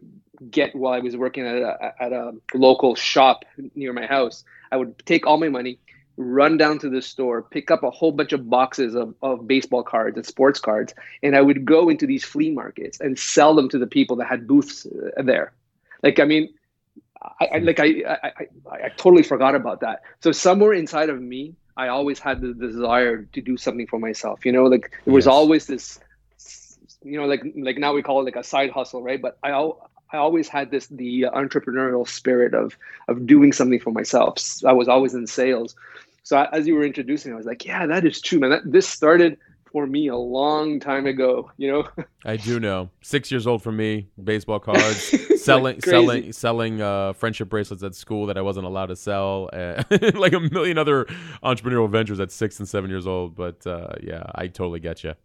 get 0.49 0.75
while 0.75 0.93
I 0.93 0.99
was 0.99 1.15
working 1.15 1.45
at 1.45 1.55
a, 1.55 1.93
at 1.99 2.11
a 2.11 2.33
local 2.53 2.95
shop 2.95 3.45
near 3.75 3.93
my 3.93 4.05
house. 4.05 4.43
I 4.71 4.77
would 4.77 4.97
take 5.05 5.27
all 5.27 5.37
my 5.37 5.49
money, 5.49 5.79
run 6.17 6.57
down 6.57 6.79
to 6.79 6.89
the 6.89 7.01
store, 7.01 7.43
pick 7.43 7.69
up 7.69 7.83
a 7.83 7.91
whole 7.91 8.11
bunch 8.11 8.33
of 8.33 8.49
boxes 8.49 8.95
of, 8.95 9.13
of 9.21 9.47
baseball 9.47 9.83
cards 9.83 10.17
and 10.17 10.25
sports 10.25 10.59
cards, 10.59 10.93
and 11.21 11.35
I 11.35 11.41
would 11.41 11.65
go 11.65 11.89
into 11.89 12.07
these 12.07 12.23
flea 12.23 12.49
markets 12.49 12.99
and 12.99 13.17
sell 13.17 13.53
them 13.53 13.69
to 13.69 13.77
the 13.77 13.87
people 13.87 14.15
that 14.17 14.25
had 14.25 14.47
booths 14.47 14.87
there. 15.17 15.53
Like, 16.01 16.19
I 16.19 16.25
mean, 16.25 16.49
I, 17.39 17.45
I 17.53 17.57
like 17.59 17.79
I, 17.79 17.85
I, 17.85 18.27
I 18.27 18.85
I 18.85 18.89
totally 18.97 19.23
forgot 19.23 19.55
about 19.55 19.81
that. 19.81 20.01
So 20.21 20.31
somewhere 20.31 20.73
inside 20.73 21.09
of 21.09 21.21
me, 21.21 21.55
I 21.77 21.87
always 21.89 22.19
had 22.19 22.41
the 22.41 22.53
desire 22.53 23.23
to 23.33 23.41
do 23.41 23.57
something 23.57 23.87
for 23.87 23.99
myself. 23.99 24.45
You 24.45 24.51
know, 24.51 24.65
like 24.65 24.91
there 25.05 25.13
was 25.13 25.25
yes. 25.25 25.31
always 25.31 25.67
this 25.67 25.99
you 27.03 27.17
know 27.17 27.25
like 27.25 27.43
like 27.55 27.77
now 27.77 27.93
we 27.93 28.01
call 28.01 28.21
it 28.21 28.23
like 28.23 28.35
a 28.35 28.43
side 28.43 28.71
hustle 28.71 29.01
right? 29.01 29.21
But 29.21 29.37
i 29.43 29.49
i 29.49 30.17
always 30.17 30.47
had 30.47 30.71
this 30.71 30.87
the 30.87 31.27
entrepreneurial 31.33 32.07
spirit 32.07 32.53
of 32.53 32.77
of 33.07 33.25
doing 33.25 33.53
something 33.53 33.79
for 33.79 33.91
myself. 33.91 34.37
I 34.65 34.73
was 34.73 34.87
always 34.87 35.13
in 35.13 35.27
sales. 35.27 35.75
So 36.23 36.37
as 36.51 36.67
you 36.67 36.75
were 36.75 36.85
introducing 36.85 37.33
i 37.33 37.35
was 37.35 37.45
like 37.45 37.65
yeah 37.65 37.85
that 37.87 38.05
is 38.05 38.21
true 38.21 38.39
man. 38.39 38.51
That, 38.51 38.71
this 38.71 38.87
started 38.87 39.37
for 39.71 39.87
me 39.87 40.07
a 40.07 40.15
long 40.17 40.79
time 40.79 41.07
ago 41.07 41.49
you 41.57 41.71
know? 41.71 41.87
I 42.25 42.37
do 42.37 42.59
know. 42.59 42.89
Six 43.01 43.31
years 43.31 43.47
old 43.47 43.63
for 43.63 43.71
me 43.71 44.07
baseball 44.23 44.59
cards 44.69 45.41
selling 45.43 45.75
like 45.75 45.85
selling 45.85 46.31
selling 46.31 46.81
uh, 46.81 47.13
friendship 47.13 47.49
bracelets 47.49 47.81
at 47.81 47.95
school 47.95 48.27
that 48.27 48.37
i 48.37 48.41
wasn't 48.41 48.65
allowed 48.65 48.87
to 48.87 48.95
sell 48.95 49.49
uh, 49.51 49.83
like 50.13 50.33
a 50.33 50.39
million 50.39 50.77
other 50.77 51.05
entrepreneurial 51.43 51.89
ventures 51.89 52.19
at 52.19 52.31
six 52.31 52.59
and 52.59 52.69
seven 52.69 52.89
years 52.89 53.07
old 53.07 53.35
but 53.35 53.65
uh, 53.65 53.93
yeah 54.03 54.23
i 54.35 54.47
totally 54.47 54.79
get 54.79 55.03
you 55.03 55.15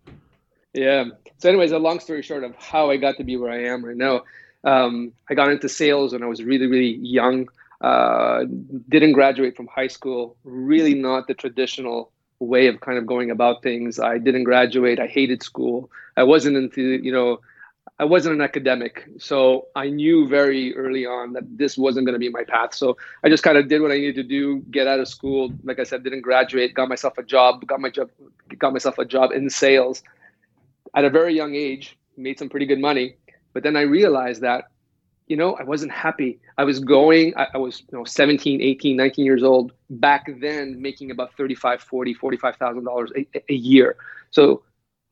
yeah. 0.76 1.04
So, 1.38 1.48
anyways, 1.48 1.72
a 1.72 1.78
long 1.78 2.00
story 2.00 2.22
short 2.22 2.44
of 2.44 2.54
how 2.56 2.90
I 2.90 2.96
got 2.96 3.16
to 3.16 3.24
be 3.24 3.36
where 3.36 3.50
I 3.50 3.64
am 3.64 3.84
right 3.84 3.96
now. 3.96 4.22
Um, 4.64 5.12
I 5.30 5.34
got 5.34 5.50
into 5.50 5.68
sales 5.68 6.12
when 6.12 6.22
I 6.22 6.26
was 6.26 6.42
really, 6.42 6.66
really 6.66 6.96
young. 6.96 7.48
Uh, 7.80 8.44
didn't 8.88 9.12
graduate 9.12 9.56
from 9.56 9.66
high 9.66 9.86
school. 9.86 10.36
Really, 10.44 10.94
not 10.94 11.26
the 11.28 11.34
traditional 11.34 12.12
way 12.38 12.66
of 12.66 12.80
kind 12.80 12.98
of 12.98 13.06
going 13.06 13.30
about 13.30 13.62
things. 13.62 13.98
I 13.98 14.18
didn't 14.18 14.44
graduate. 14.44 15.00
I 15.00 15.06
hated 15.06 15.42
school. 15.42 15.90
I 16.16 16.22
wasn't 16.22 16.56
into, 16.56 16.82
you 16.82 17.12
know, 17.12 17.40
I 17.98 18.04
wasn't 18.04 18.34
an 18.34 18.40
academic. 18.42 19.08
So 19.18 19.68
I 19.74 19.88
knew 19.88 20.28
very 20.28 20.76
early 20.76 21.06
on 21.06 21.32
that 21.32 21.44
this 21.56 21.78
wasn't 21.78 22.04
going 22.06 22.14
to 22.14 22.18
be 22.18 22.28
my 22.28 22.44
path. 22.44 22.74
So 22.74 22.96
I 23.24 23.30
just 23.30 23.42
kind 23.42 23.56
of 23.56 23.68
did 23.68 23.80
what 23.80 23.90
I 23.90 23.94
needed 23.94 24.16
to 24.16 24.22
do, 24.22 24.60
get 24.70 24.86
out 24.86 25.00
of 25.00 25.08
school. 25.08 25.52
Like 25.64 25.78
I 25.78 25.84
said, 25.84 26.02
didn't 26.02 26.20
graduate, 26.20 26.74
got 26.74 26.88
myself 26.90 27.16
a 27.16 27.22
job, 27.22 27.66
got 27.66 27.80
my 27.80 27.88
job, 27.88 28.10
got 28.58 28.72
myself 28.74 28.98
a 28.98 29.04
job 29.04 29.32
in 29.32 29.48
sales 29.48 30.02
at 30.96 31.04
a 31.04 31.10
very 31.10 31.34
young 31.36 31.54
age, 31.54 31.98
made 32.16 32.38
some 32.38 32.48
pretty 32.50 32.66
good 32.66 32.80
money. 32.80 33.16
But 33.54 33.62
then 33.64 33.76
I 33.76 33.82
realized 33.82 34.42
that, 34.42 34.66
you 35.28 35.36
know, 35.36 35.54
I 35.54 35.64
wasn't 35.64 35.92
happy. 35.92 36.40
I 36.58 36.64
was 36.64 36.80
going, 36.80 37.34
I, 37.36 37.48
I 37.54 37.58
was, 37.58 37.80
you 37.80 37.98
know, 37.98 38.04
17, 38.04 38.62
18, 38.62 38.96
19 38.96 39.24
years 39.26 39.44
old 39.44 39.72
back 39.90 40.26
then, 40.40 40.82
making 40.82 41.10
about 41.12 41.34
35, 41.36 41.82
40, 41.82 42.14
$45,000 42.14 43.26
a, 43.34 43.44
a 43.50 43.54
year. 43.54 43.96
So 44.30 44.62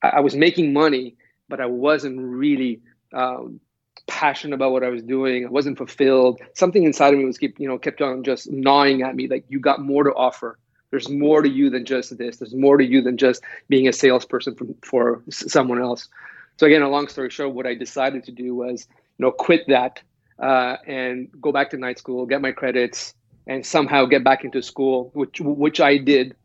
I, 0.03 0.09
I 0.09 0.21
was 0.21 0.37
making 0.37 0.73
money, 0.73 1.17
but 1.49 1.61
I 1.61 1.67
wasn't 1.67 2.21
really 2.21 2.81
um, 3.13 3.61
passionate 4.09 4.55
about 4.55 4.73
what 4.73 4.85
I 4.85 4.89
was 4.89 5.03
doing. 5.03 5.47
I 5.47 5.51
wasn't 5.51 5.79
fulfilled. 5.79 6.41
Something 6.55 6.85
inside 6.85 7.13
of 7.15 7.19
me 7.19 7.25
was 7.27 7.39
keep, 7.39 7.59
you 7.61 7.69
know, 7.69 7.79
kept 7.79 8.01
on 8.03 8.25
just 8.25 8.51
gnawing 8.51 9.03
at 9.03 9.17
me. 9.17 9.29
Like 9.29 9.45
you 9.49 9.61
got 9.61 9.81
more 9.81 10.05
to 10.05 10.13
offer. 10.15 10.59
There's 10.95 11.11
more 11.11 11.43
to 11.43 11.49
you 11.49 11.71
than 11.71 11.85
just 11.85 12.17
this. 12.19 12.37
There's 12.37 12.55
more 12.55 12.77
to 12.77 12.85
you 12.85 13.03
than 13.03 13.17
just 13.17 13.43
being 13.69 13.89
a 13.89 13.93
salesperson 13.93 14.55
for, 14.55 14.67
for 14.83 15.23
someone 15.29 15.83
else. 15.83 16.09
So 16.57 16.69
again, 16.69 16.83
a 16.83 16.89
long 16.89 17.09
story 17.09 17.31
short, 17.31 17.53
what 17.53 17.67
I 17.67 17.75
decided 17.75 18.23
to 18.27 18.31
do 18.31 18.55
was, 18.55 18.87
you 19.19 19.27
know, 19.27 19.33
quit 19.33 19.63
that 19.67 20.01
uh, 20.39 20.77
and 20.87 21.29
go 21.41 21.51
back 21.51 21.71
to 21.71 21.79
night 21.79 21.99
school, 21.99 22.27
get 22.27 22.41
my 22.41 22.53
credits, 22.53 23.13
and 23.49 23.67
somehow 23.67 24.05
get 24.05 24.23
back 24.23 24.45
into 24.45 24.63
school, 24.63 25.11
which 25.15 25.41
which 25.41 25.81
I 25.81 25.99
did. 25.99 26.37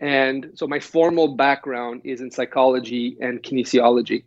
And 0.00 0.50
so 0.56 0.66
my 0.66 0.80
formal 0.80 1.36
background 1.36 2.00
is 2.02 2.20
in 2.20 2.32
psychology 2.32 3.16
and 3.20 3.40
kinesiology. 3.40 4.24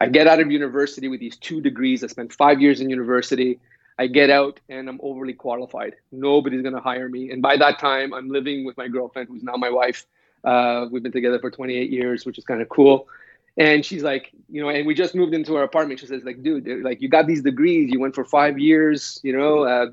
I 0.00 0.06
get 0.06 0.28
out 0.28 0.38
of 0.38 0.52
university 0.52 1.08
with 1.08 1.18
these 1.18 1.36
two 1.36 1.60
degrees. 1.60 2.04
I 2.04 2.06
spent 2.06 2.32
five 2.32 2.60
years 2.60 2.80
in 2.80 2.90
university. 2.90 3.58
I 3.98 4.06
get 4.06 4.30
out 4.30 4.60
and 4.68 4.88
I'm 4.88 5.00
overly 5.02 5.32
qualified. 5.32 5.94
Nobody's 6.12 6.62
going 6.62 6.74
to 6.74 6.80
hire 6.80 7.08
me. 7.08 7.30
And 7.30 7.40
by 7.40 7.56
that 7.56 7.78
time, 7.78 8.12
I'm 8.12 8.28
living 8.28 8.64
with 8.64 8.76
my 8.76 8.88
girlfriend, 8.88 9.28
who's 9.28 9.42
now 9.42 9.56
my 9.56 9.70
wife. 9.70 10.06
Uh, 10.44 10.86
we've 10.90 11.02
been 11.02 11.12
together 11.12 11.38
for 11.38 11.50
28 11.50 11.90
years, 11.90 12.26
which 12.26 12.38
is 12.38 12.44
kind 12.44 12.60
of 12.60 12.68
cool. 12.68 13.08
And 13.56 13.84
she's 13.84 14.02
like, 14.02 14.32
you 14.50 14.60
know, 14.62 14.68
and 14.68 14.86
we 14.86 14.94
just 14.94 15.14
moved 15.14 15.32
into 15.32 15.56
our 15.56 15.62
apartment. 15.62 16.00
She 16.00 16.06
says, 16.06 16.22
like, 16.24 16.42
dude, 16.42 16.84
like, 16.84 17.00
you 17.00 17.08
got 17.08 17.26
these 17.26 17.42
degrees. 17.42 17.90
You 17.90 17.98
went 17.98 18.14
for 18.14 18.24
five 18.24 18.58
years. 18.58 19.18
You 19.22 19.36
know, 19.36 19.62
uh, 19.64 19.86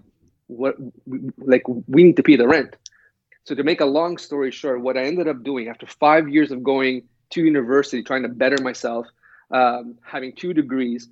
what? 0.47 0.75
Like, 1.37 1.63
we 1.87 2.03
need 2.03 2.17
to 2.17 2.23
pay 2.23 2.35
the 2.35 2.47
rent. 2.47 2.75
So 3.45 3.55
to 3.55 3.63
make 3.63 3.79
a 3.79 3.85
long 3.85 4.17
story 4.17 4.51
short, 4.51 4.81
what 4.81 4.97
I 4.97 5.03
ended 5.03 5.27
up 5.29 5.43
doing 5.43 5.69
after 5.69 5.85
five 5.85 6.27
years 6.27 6.51
of 6.51 6.61
going 6.61 7.03
to 7.31 7.41
university, 7.43 8.03
trying 8.03 8.23
to 8.23 8.29
better 8.29 8.61
myself, 8.61 9.07
um, 9.51 9.95
having 10.01 10.33
two 10.33 10.53
degrees, 10.53 11.07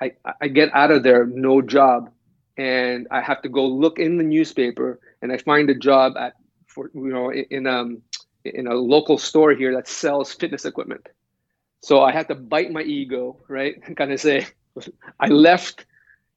I, 0.00 0.12
I 0.40 0.48
get 0.48 0.72
out 0.74 0.90
of 0.90 1.02
there, 1.02 1.26
no 1.26 1.62
job, 1.62 2.10
and 2.56 3.06
I 3.10 3.20
have 3.20 3.42
to 3.42 3.48
go 3.48 3.66
look 3.66 3.98
in 3.98 4.18
the 4.18 4.24
newspaper, 4.24 5.00
and 5.22 5.32
I 5.32 5.38
find 5.38 5.68
a 5.70 5.74
job 5.74 6.16
at 6.16 6.34
for 6.66 6.90
you 6.94 7.08
know 7.08 7.30
in, 7.30 7.44
in 7.50 7.66
um 7.66 8.02
in 8.44 8.66
a 8.66 8.74
local 8.74 9.18
store 9.18 9.52
here 9.52 9.74
that 9.74 9.88
sells 9.88 10.32
fitness 10.32 10.64
equipment. 10.64 11.08
So 11.80 12.02
I 12.02 12.12
had 12.12 12.28
to 12.28 12.34
bite 12.34 12.72
my 12.72 12.82
ego, 12.82 13.36
right, 13.48 13.74
and 13.86 13.96
kind 13.96 14.12
of 14.12 14.20
say, 14.20 14.46
I 15.20 15.28
left, 15.28 15.86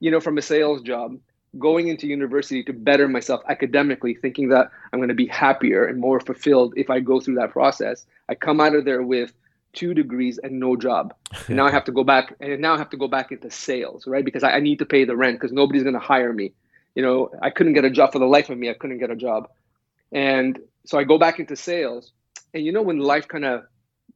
you 0.00 0.10
know, 0.10 0.20
from 0.20 0.38
a 0.38 0.42
sales 0.42 0.82
job, 0.82 1.18
going 1.58 1.88
into 1.88 2.06
university 2.06 2.62
to 2.64 2.72
better 2.72 3.08
myself 3.08 3.42
academically, 3.48 4.14
thinking 4.14 4.48
that 4.50 4.70
I'm 4.92 5.00
going 5.00 5.08
to 5.08 5.14
be 5.14 5.26
happier 5.26 5.84
and 5.86 5.98
more 5.98 6.20
fulfilled 6.20 6.74
if 6.76 6.90
I 6.90 7.00
go 7.00 7.20
through 7.20 7.34
that 7.36 7.50
process. 7.50 8.06
I 8.28 8.34
come 8.34 8.60
out 8.60 8.74
of 8.74 8.84
there 8.84 9.02
with 9.02 9.32
two 9.72 9.94
degrees 9.94 10.38
and 10.38 10.58
no 10.58 10.76
job. 10.76 11.14
And 11.46 11.56
now 11.56 11.66
I 11.66 11.70
have 11.70 11.84
to 11.84 11.92
go 11.92 12.04
back 12.04 12.34
and 12.40 12.60
now 12.60 12.74
I 12.74 12.78
have 12.78 12.90
to 12.90 12.96
go 12.96 13.08
back 13.08 13.32
into 13.32 13.50
sales, 13.50 14.06
right? 14.06 14.24
Because 14.24 14.42
I, 14.42 14.52
I 14.52 14.60
need 14.60 14.78
to 14.78 14.86
pay 14.86 15.04
the 15.04 15.16
rent 15.16 15.38
because 15.38 15.52
nobody's 15.52 15.82
going 15.82 15.94
to 15.94 16.00
hire 16.00 16.32
me. 16.32 16.52
You 16.94 17.02
know, 17.02 17.30
I 17.40 17.50
couldn't 17.50 17.74
get 17.74 17.84
a 17.84 17.90
job 17.90 18.12
for 18.12 18.18
the 18.18 18.26
life 18.26 18.50
of 18.50 18.58
me. 18.58 18.68
I 18.70 18.74
couldn't 18.74 18.98
get 18.98 19.10
a 19.10 19.16
job. 19.16 19.48
And 20.12 20.58
so 20.84 20.98
I 20.98 21.04
go 21.04 21.18
back 21.18 21.38
into 21.38 21.56
sales. 21.56 22.12
And 22.52 22.64
you 22.64 22.72
know, 22.72 22.82
when 22.82 22.98
life 22.98 23.28
kind 23.28 23.44
of, 23.44 23.64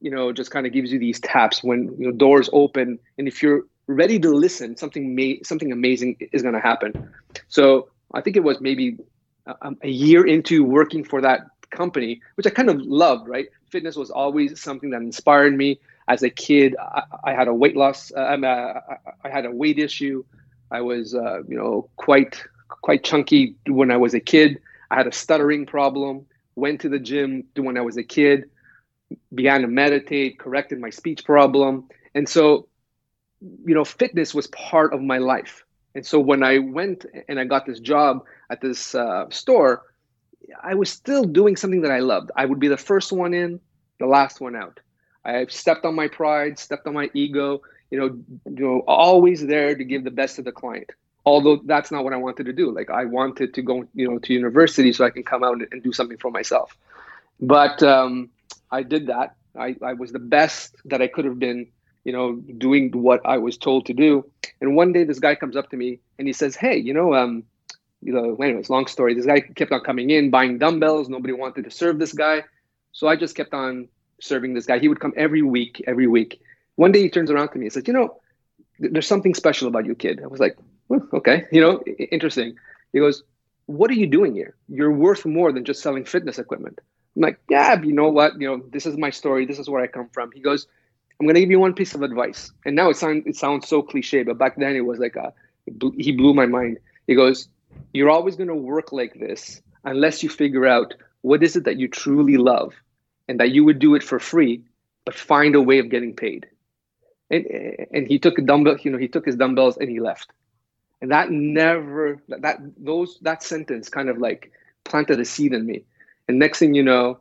you 0.01 0.11
know, 0.11 0.33
just 0.33 0.51
kind 0.51 0.67
of 0.67 0.73
gives 0.73 0.93
you 0.93 0.99
these 0.99 1.21
taps 1.21 1.63
when, 1.63 1.95
you 1.99 2.07
know, 2.07 2.13
doors 2.13 2.51
open 2.53 2.99
and 3.17 3.29
if 3.29 3.43
you're 3.43 3.63
ready 3.87 4.19
to 4.19 4.31
listen, 4.31 4.77
something 4.77 5.15
may, 5.15 5.41
something 5.43 5.71
amazing 5.71 6.17
is 6.33 6.43
going 6.43 6.55
to 6.55 6.61
happen. 6.61 7.11
So 7.49 7.89
I 8.13 8.21
think 8.21 8.37
it 8.37 8.43
was 8.43 8.61
maybe 8.61 8.99
a, 9.47 9.73
a 9.83 9.89
year 9.89 10.27
into 10.27 10.65
working 10.65 11.05
for 11.05 11.21
that 11.21 11.43
company, 11.71 12.21
which 12.37 12.47
I 12.47 12.51
kind 12.51 12.71
of 12.71 12.81
loved, 12.81 13.29
right? 13.29 13.47
Fitness 13.75 13.97
was 13.97 14.13
always 14.13 14.61
something 14.63 14.91
that 14.91 15.03
inspired 15.03 15.57
me. 15.57 15.81
As 16.07 16.23
a 16.23 16.31
kid, 16.31 16.77
I, 16.79 17.03
I 17.25 17.33
had 17.33 17.49
a 17.49 17.53
weight 17.53 17.77
loss. 17.77 18.13
Uh, 18.13 18.21
uh, 18.21 18.81
I 19.25 19.29
had 19.29 19.47
a 19.47 19.51
weight 19.51 19.81
issue. 19.81 20.25
I 20.71 20.81
was, 20.81 21.13
uh, 21.13 21.43
you 21.49 21.59
know, 21.59 21.91
quite 21.97 22.41
quite 22.69 23.03
chunky 23.03 23.57
when 23.67 23.91
I 23.91 23.97
was 23.97 24.15
a 24.15 24.21
kid. 24.21 24.61
I 24.93 24.95
had 24.95 25.09
a 25.09 25.13
stuttering 25.13 25.67
problem. 25.67 26.25
Went 26.55 26.83
to 26.83 26.89
the 26.89 27.01
gym 27.01 27.49
when 27.57 27.77
I 27.77 27.81
was 27.81 27.97
a 27.97 28.05
kid. 28.05 28.49
Began 29.35 29.63
to 29.63 29.67
meditate. 29.67 30.39
Corrected 30.39 30.79
my 30.79 30.91
speech 30.91 31.25
problem. 31.25 31.89
And 32.15 32.29
so, 32.29 32.69
you 33.41 33.75
know, 33.75 33.85
fitness 33.85 34.33
was 34.33 34.47
part 34.47 34.95
of 34.95 35.03
my 35.03 35.19
life. 35.19 35.65
And 35.97 36.07
so 36.07 36.21
when 36.21 36.45
I 36.45 36.59
went 36.59 37.07
and 37.29 37.41
I 37.41 37.45
got 37.45 37.67
this 37.67 37.81
job 37.81 38.25
at 38.51 38.61
this 38.61 38.95
uh, 38.95 39.29
store, 39.31 39.83
I 40.63 40.75
was 40.75 40.91
still 40.91 41.25
doing 41.25 41.57
something 41.57 41.83
that 41.83 41.91
I 41.91 42.01
loved. 42.01 42.31
I 42.37 42.45
would 42.45 42.61
be 42.61 42.69
the 42.69 42.77
first 42.77 43.13
one 43.13 43.35
in, 43.35 43.61
the 43.99 44.07
last 44.07 44.41
one 44.41 44.57
out. 44.57 44.81
I 45.25 45.47
stepped 45.47 45.85
on 45.85 45.95
my 45.95 46.09
pride, 46.09 46.59
stepped 46.59 46.87
on 46.87 46.95
my 46.95 47.11
ego, 47.15 47.63
you 47.91 47.99
know, 47.99 48.19
you 48.51 48.65
know, 48.65 48.81
always 48.87 49.47
there 49.47 49.75
to 49.75 49.85
give 49.85 50.05
the 50.05 50.11
best 50.11 50.37
to 50.37 50.43
the 50.43 50.53
client. 50.53 50.91
Although 51.27 51.63
that's 51.65 51.91
not 51.91 52.05
what 52.05 52.13
I 52.13 52.17
wanted 52.17 52.45
to 52.47 52.53
do. 52.53 52.71
Like 52.71 52.91
I 52.91 53.07
wanted 53.07 53.55
to 53.55 53.63
go, 53.63 53.87
you 53.95 54.11
know, 54.11 54.19
to 54.19 54.33
university 54.33 54.93
so 54.93 55.05
I 55.05 55.11
can 55.11 55.23
come 55.23 55.43
out 55.43 55.59
and 55.71 55.83
do 55.83 55.93
something 55.93 56.19
for 56.19 56.31
myself. 56.31 56.77
But 57.41 57.83
um, 57.83 58.31
I 58.71 58.83
did 58.83 59.07
that. 59.07 59.37
I, 59.59 59.77
I 59.83 59.95
was 59.95 60.13
the 60.13 60.19
best 60.19 60.77
that 60.87 61.01
I 61.01 61.07
could 61.07 61.25
have 61.25 61.39
been, 61.39 61.69
you 62.05 62.13
know, 62.13 62.35
doing 62.35 62.91
what 62.91 63.25
I 63.25 63.39
was 63.39 63.57
told 63.57 63.87
to 63.87 63.95
do. 63.95 64.29
And 64.61 64.77
one 64.77 64.93
day 64.93 65.05
this 65.05 65.19
guy 65.19 65.35
comes 65.35 65.57
up 65.57 65.71
to 65.71 65.77
me 65.77 66.01
and 66.19 66.27
he 66.27 66.33
says, 66.33 66.57
"Hey, 66.57 66.77
you 66.77 66.93
know, 66.93 67.15
um, 67.15 67.45
you 68.05 68.13
know, 68.13 68.37
anyways, 68.37 68.69
long 68.69 68.87
story. 68.87 69.15
This 69.15 69.27
guy 69.27 69.41
kept 69.41 69.73
on 69.73 69.81
coming 69.81 70.11
in, 70.11 70.31
buying 70.31 70.59
dumbbells. 70.59 71.09
Nobody 71.09 71.33
wanted 71.33 71.65
to 71.65 71.71
serve 71.71 71.99
this 71.99 72.13
guy. 72.13 72.45
So 72.93 73.09
I 73.09 73.17
just 73.17 73.35
kept 73.35 73.55
on 73.55 73.89
serving 74.21 74.55
this 74.55 74.67
guy. 74.67 74.79
He 74.79 74.89
would 74.89 75.01
come 75.01 75.15
every 75.17 75.43
week, 75.43 75.83
every 75.87 76.07
week. 76.07 76.41
One 76.77 76.93
day 76.93 77.03
he 77.03 77.09
turns 77.09 77.31
around 77.31 77.49
to 77.51 77.59
me 77.59 77.67
and 77.67 77.73
says, 77.73 77.85
You 77.87 77.95
know, 77.95 78.21
there's 78.79 79.07
something 79.07 79.35
special 79.35 79.69
about 79.69 79.87
you, 79.87 79.95
kid. 79.95 80.21
I 80.23 80.27
was 80.27 80.39
like, 80.39 80.57
well, 80.89 81.01
Okay, 81.15 81.45
you 81.51 81.61
know, 81.61 81.83
interesting. 82.13 82.57
He 82.93 82.99
goes, 82.99 83.23
What 83.67 83.91
are 83.91 83.95
you 83.95 84.07
doing 84.07 84.35
here? 84.35 84.55
You're 84.69 84.93
worth 84.93 85.25
more 85.25 85.51
than 85.51 85.65
just 85.65 85.83
selling 85.83 86.05
fitness 86.05 86.39
equipment. 86.39 86.81
I'm 87.17 87.23
like, 87.23 87.41
Yeah, 87.49 87.81
you 87.81 87.93
know 87.93 88.11
what? 88.11 88.39
You 88.39 88.49
know, 88.49 88.63
this 88.71 88.85
is 88.85 88.99
my 88.99 89.11
story. 89.11 89.47
This 89.47 89.59
is 89.59 89.69
where 89.69 89.83
I 89.83 89.87
come 89.87 90.09
from. 90.13 90.31
He 90.33 90.41
goes, 90.41 90.67
I'm 91.19 91.27
going 91.27 91.37
to 91.37 91.41
give 91.41 91.51
you 91.51 91.61
one 91.61 91.75
piece 91.75 91.95
of 91.95 92.03
advice. 92.03 92.53
And 92.67 92.77
now 92.77 92.91
it 92.91 92.97
sounds, 92.97 93.25
it 93.27 93.37
sounds 93.37 93.67
so 93.67 93.83
cliche, 93.83 94.25
but 94.25 94.37
back 94.37 94.57
then 94.57 94.77
it 94.77 94.85
was 94.85 94.99
like, 94.99 95.17
uh, 95.17 95.31
a, 95.69 95.91
he 95.97 96.13
blew 96.13 96.35
my 96.35 96.47
mind. 96.47 96.79
He 97.07 97.15
goes, 97.15 97.49
you're 97.93 98.11
always 98.11 98.37
going 98.37 98.49
to 98.49 98.55
work 98.55 98.93
like 98.93 99.15
this 99.15 99.63
unless 99.85 100.23
you 100.23 100.29
figure 100.29 100.67
out 100.67 100.95
what 101.23 101.43
is 101.43 101.57
it 101.57 101.65
that 101.65 101.79
you 101.79 101.89
truly 101.89 102.37
love 102.37 102.75
and 103.29 103.41
that 103.41 103.51
you 103.51 103.65
would 103.65 103.79
do 103.79 103.95
it 103.95 104.03
for 104.03 104.19
free, 104.19 104.63
but 105.05 105.15
find 105.15 105.55
a 105.55 105.63
way 105.63 105.79
of 105.79 105.89
getting 105.89 106.15
paid. 106.15 106.47
And, 107.31 107.47
and 107.93 108.07
he 108.07 108.19
took 108.19 108.39
a 108.39 108.43
dumbbell, 108.43 108.77
you 108.83 108.91
know, 108.91 108.99
he 108.99 109.09
took 109.09 109.25
his 109.25 109.37
dumbbells 109.37 109.79
and 109.79 109.89
he 109.89 110.01
left. 110.01 110.31
And 111.01 111.11
that 111.11 111.31
never, 111.31 112.23
that, 112.29 112.59
those, 112.77 113.19
that 113.23 113.43
sentence 113.43 113.89
kind 113.89 114.09
of 114.09 114.19
like 114.19 114.53
planted 114.85 115.21
a 115.21 115.25
seed 115.25 115.53
in 115.53 115.65
me. 115.65 115.85
And 116.29 116.39
next 116.39 116.59
thing 116.59 116.75
you 116.75 116.83
know, 116.83 117.21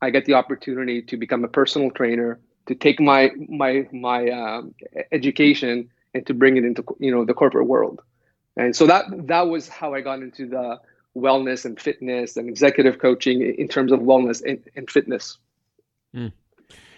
I 0.00 0.10
get 0.10 0.24
the 0.24 0.34
opportunity 0.34 1.02
to 1.02 1.16
become 1.16 1.44
a 1.44 1.48
personal 1.48 1.90
trainer, 1.90 2.38
to 2.66 2.74
take 2.74 3.00
my, 3.00 3.30
my, 3.48 3.88
my 3.92 4.28
um, 4.30 4.74
education 5.12 5.90
and 6.14 6.26
to 6.26 6.34
bring 6.34 6.56
it 6.56 6.64
into, 6.64 6.84
you 6.98 7.10
know, 7.10 7.24
the 7.24 7.34
corporate 7.34 7.66
world 7.66 8.00
and 8.56 8.74
so 8.74 8.86
that 8.86 9.04
that 9.26 9.48
was 9.48 9.68
how 9.68 9.94
I 9.94 10.00
got 10.00 10.20
into 10.20 10.48
the 10.48 10.80
wellness 11.16 11.64
and 11.64 11.80
fitness 11.80 12.36
and 12.36 12.48
executive 12.48 12.98
coaching 12.98 13.42
in 13.42 13.68
terms 13.68 13.90
of 13.90 14.00
wellness 14.00 14.42
and, 14.44 14.62
and 14.76 14.90
fitness. 14.90 15.38
Mm. 16.14 16.32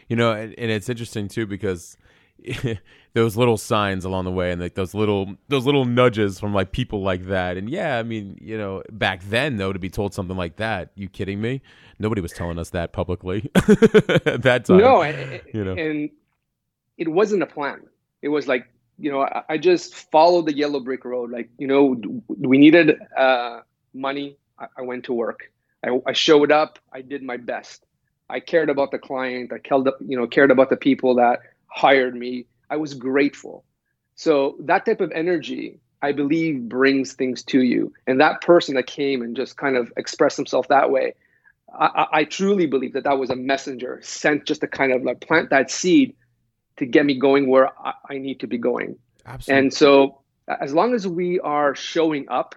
You 0.08 0.16
know, 0.16 0.32
and, 0.32 0.54
and, 0.58 0.70
it's 0.70 0.88
interesting 0.88 1.28
too 1.28 1.46
because 1.46 1.96
those 3.12 3.36
little 3.36 3.56
signs 3.56 4.04
along 4.04 4.24
the 4.24 4.30
way 4.30 4.50
and 4.50 4.60
like 4.60 4.74
those 4.74 4.94
little 4.94 5.34
those 5.48 5.66
little 5.66 5.84
nudges 5.84 6.40
from 6.40 6.54
like 6.54 6.72
people 6.72 7.02
like 7.02 7.26
that. 7.26 7.56
And 7.56 7.68
yeah, 7.68 7.98
I 7.98 8.02
mean, 8.02 8.38
you 8.40 8.56
know, 8.56 8.82
back 8.90 9.22
then 9.24 9.56
though 9.56 9.72
to 9.72 9.78
be 9.78 9.90
told 9.90 10.14
something 10.14 10.36
like 10.36 10.56
that, 10.56 10.90
you 10.94 11.08
kidding 11.08 11.40
me? 11.40 11.60
Nobody 11.98 12.20
was 12.20 12.32
telling 12.32 12.58
us 12.58 12.70
that 12.70 12.92
publicly 12.92 13.50
at 13.54 13.66
that 14.42 14.64
time. 14.64 14.78
No, 14.78 15.02
and, 15.02 15.40
you 15.52 15.64
know, 15.64 15.74
and 15.74 16.10
it 16.96 17.08
wasn't 17.08 17.42
a 17.42 17.46
plan. 17.46 17.82
It 18.22 18.28
was 18.28 18.48
like 18.48 18.68
you 18.98 19.10
know, 19.10 19.22
I, 19.22 19.42
I, 19.48 19.58
just 19.58 19.94
followed 20.10 20.46
the 20.46 20.56
yellow 20.56 20.80
brick 20.80 21.04
road. 21.04 21.30
Like, 21.30 21.48
you 21.56 21.66
know, 21.66 21.96
we 22.28 22.58
needed 22.58 22.98
uh, 23.16 23.60
money. 23.94 24.36
I, 24.58 24.66
I, 24.78 24.82
went 24.82 25.04
to 25.04 25.12
work. 25.12 25.50
I, 25.84 26.00
I, 26.06 26.12
showed 26.12 26.50
up. 26.50 26.78
I 26.92 27.02
did 27.02 27.22
my 27.22 27.36
best. 27.36 27.84
I 28.28 28.40
cared 28.40 28.70
about 28.70 28.90
the 28.90 28.98
client. 28.98 29.52
I 29.52 29.58
cared, 29.58 29.88
you 30.00 30.16
know, 30.16 30.26
cared 30.26 30.50
about 30.50 30.70
the 30.70 30.76
people 30.76 31.14
that 31.16 31.40
hired 31.68 32.14
me. 32.14 32.46
I 32.70 32.76
was 32.76 32.94
grateful. 32.94 33.64
So 34.16 34.56
that 34.60 34.84
type 34.84 35.00
of 35.00 35.12
energy, 35.12 35.78
I 36.02 36.12
believe, 36.12 36.68
brings 36.68 37.12
things 37.12 37.42
to 37.44 37.62
you. 37.62 37.92
And 38.06 38.20
that 38.20 38.40
person 38.42 38.74
that 38.74 38.86
came 38.86 39.22
and 39.22 39.36
just 39.36 39.56
kind 39.56 39.76
of 39.76 39.92
expressed 39.96 40.36
himself 40.36 40.68
that 40.68 40.90
way, 40.90 41.14
I, 41.72 42.06
I 42.12 42.24
truly 42.24 42.66
believe 42.66 42.94
that 42.94 43.04
that 43.04 43.18
was 43.18 43.30
a 43.30 43.36
messenger 43.36 44.00
sent 44.02 44.44
just 44.44 44.62
to 44.62 44.66
kind 44.66 44.92
of 44.92 45.04
like 45.04 45.20
plant 45.20 45.50
that 45.50 45.70
seed 45.70 46.16
to 46.78 46.86
get 46.86 47.06
me 47.06 47.18
going 47.18 47.48
where 47.48 47.70
I, 47.78 47.92
I 48.10 48.18
need 48.18 48.40
to 48.40 48.46
be 48.46 48.58
going. 48.58 48.96
Absolutely. 49.26 49.58
And 49.58 49.74
so, 49.74 50.20
as 50.60 50.72
long 50.72 50.94
as 50.94 51.06
we 51.06 51.38
are 51.40 51.74
showing 51.74 52.28
up 52.28 52.54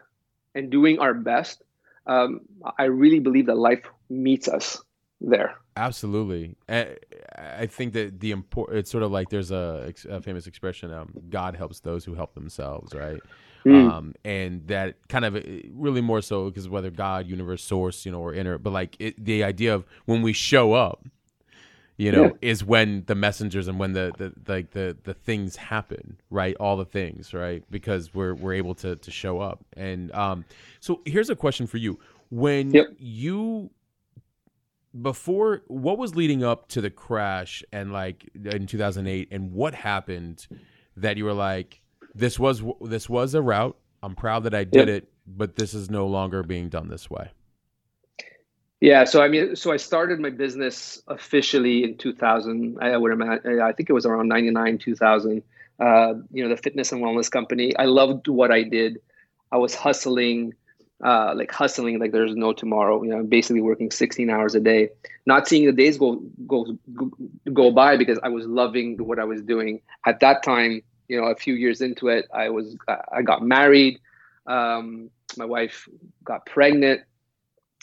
and 0.56 0.70
doing 0.70 1.00
our 1.00 1.13
best, 1.13 1.63
um, 2.08 2.42
I 2.78 2.86
really 2.86 3.20
believe 3.20 3.48
that 3.48 3.58
life 3.58 3.84
meets 4.10 4.48
us 4.48 4.82
there. 5.20 5.56
Absolutely. 5.75 6.56
I, 6.68 6.98
I 7.38 7.66
think 7.66 7.94
that 7.94 8.20
the 8.20 8.32
import 8.32 8.75
it's 8.75 8.92
sort 8.92 9.04
of 9.04 9.12
like 9.12 9.30
there's 9.30 9.51
a, 9.51 9.94
a 10.10 10.22
famous 10.22 10.48
expression 10.48 10.94
um, 10.94 11.13
God 11.30 11.56
helps 11.56 11.80
those 11.80 12.04
who 12.04 12.13
help 12.13 12.34
themselves, 12.34 12.94
right? 12.94 13.22
Mm. 13.66 13.92
Um, 13.92 14.16
and 14.25 14.68
that 14.68 14.96
kind 15.08 15.24
of 15.24 15.34
really 15.72 16.01
more 16.01 16.22
so 16.22 16.50
because 16.50 16.68
whether 16.68 16.90
God, 16.90 17.28
universe, 17.28 17.63
source, 17.63 18.06
you 18.06 18.12
know, 18.12 18.20
or 18.20 18.34
inner, 18.34 18.58
but 18.58 18.74
like 18.74 18.96
it, 19.00 19.24
the 19.24 19.44
idea 19.44 19.74
of 19.74 19.86
when 20.06 20.22
we 20.22 20.34
show 20.34 20.74
up, 20.74 21.06
you 22.01 22.12
know, 22.12 22.24
yeah. 22.24 22.31
is 22.41 22.63
when 22.63 23.03
the 23.05 23.13
messengers 23.13 23.67
and 23.67 23.77
when 23.77 23.93
the, 23.93 24.12
the 24.17 24.34
like 24.51 24.72
the 24.72 24.98
the 25.03 25.13
things 25.13 25.55
happen, 25.55 26.17
right? 26.31 26.55
All 26.60 26.75
the 26.75 26.86
things, 26.86 27.31
right? 27.31 27.63
Because 27.70 28.12
we're 28.12 28.34
we're 28.34 28.55
able 28.55 28.74
to 28.75 28.96
to 28.96 29.12
show 29.12 29.39
up. 29.39 29.63
And 29.77 30.12
um, 30.15 30.43
so 30.79 31.01
here's 31.05 31.29
a 31.29 31.36
question 31.36 31.67
for 31.67 31.77
you: 31.77 32.00
When 32.31 32.72
yep. 32.72 32.88
you 32.98 33.70
before 35.00 35.62
what 35.67 36.00
was 36.00 36.15
leading 36.15 36.43
up 36.43 36.67
to 36.70 36.81
the 36.81 36.89
crash 36.89 37.63
and 37.72 37.93
like 37.93 38.27
in 38.46 38.65
2008 38.65 39.27
and 39.31 39.53
what 39.53 39.75
happened 39.75 40.48
that 40.98 41.17
you 41.17 41.24
were 41.24 41.34
like 41.34 41.81
this 42.13 42.38
was 42.38 42.62
this 42.81 43.08
was 43.08 43.34
a 43.34 43.41
route 43.41 43.77
i'm 44.03 44.15
proud 44.15 44.43
that 44.43 44.53
i 44.53 44.65
did 44.65 44.89
yep. 44.89 45.03
it 45.03 45.10
but 45.25 45.55
this 45.55 45.74
is 45.74 45.89
no 45.89 46.08
longer 46.08 46.43
being 46.43 46.67
done 46.67 46.89
this 46.89 47.10
way 47.10 47.31
yeah 48.81 49.05
so 49.05 49.21
i 49.21 49.27
mean 49.27 49.55
so 49.55 49.71
i 49.71 49.77
started 49.77 50.19
my 50.19 50.29
business 50.29 51.01
officially 51.07 51.83
in 51.83 51.97
2000 51.97 52.77
i 52.81 52.97
would 52.97 53.13
imagine 53.13 53.61
i 53.61 53.71
think 53.71 53.89
it 53.89 53.93
was 53.93 54.05
around 54.05 54.27
99 54.27 54.77
2000 54.79 55.43
uh, 55.79 56.13
you 56.31 56.43
know 56.43 56.50
the 56.50 56.61
fitness 56.61 56.91
and 56.91 57.01
wellness 57.01 57.31
company 57.31 57.75
i 57.77 57.85
loved 57.85 58.27
what 58.27 58.51
i 58.51 58.63
did 58.63 59.00
i 59.51 59.57
was 59.57 59.73
hustling 59.75 60.53
uh, 61.03 61.33
like 61.35 61.51
hustling 61.51 62.00
like 62.00 62.11
there's 62.11 62.35
no 62.35 62.53
tomorrow. 62.53 63.01
You 63.03 63.09
know, 63.09 63.23
basically 63.23 63.61
working 63.61 63.91
16 63.91 64.29
hours 64.29 64.55
a 64.55 64.59
day, 64.59 64.89
not 65.25 65.47
seeing 65.47 65.65
the 65.65 65.71
days 65.71 65.97
go 65.97 66.21
go 66.47 66.77
go 67.53 67.71
by 67.71 67.97
because 67.97 68.19
I 68.23 68.29
was 68.29 68.45
loving 68.45 68.97
what 68.97 69.19
I 69.19 69.23
was 69.23 69.41
doing 69.41 69.81
at 70.05 70.19
that 70.19 70.43
time. 70.43 70.81
You 71.07 71.19
know, 71.19 71.27
a 71.27 71.35
few 71.35 71.55
years 71.55 71.81
into 71.81 72.07
it, 72.07 72.27
I 72.33 72.50
was 72.50 72.77
I 73.11 73.21
got 73.23 73.41
married. 73.43 74.00
Um, 74.47 75.09
my 75.38 75.45
wife 75.45 75.88
got 76.23 76.45
pregnant, 76.45 77.01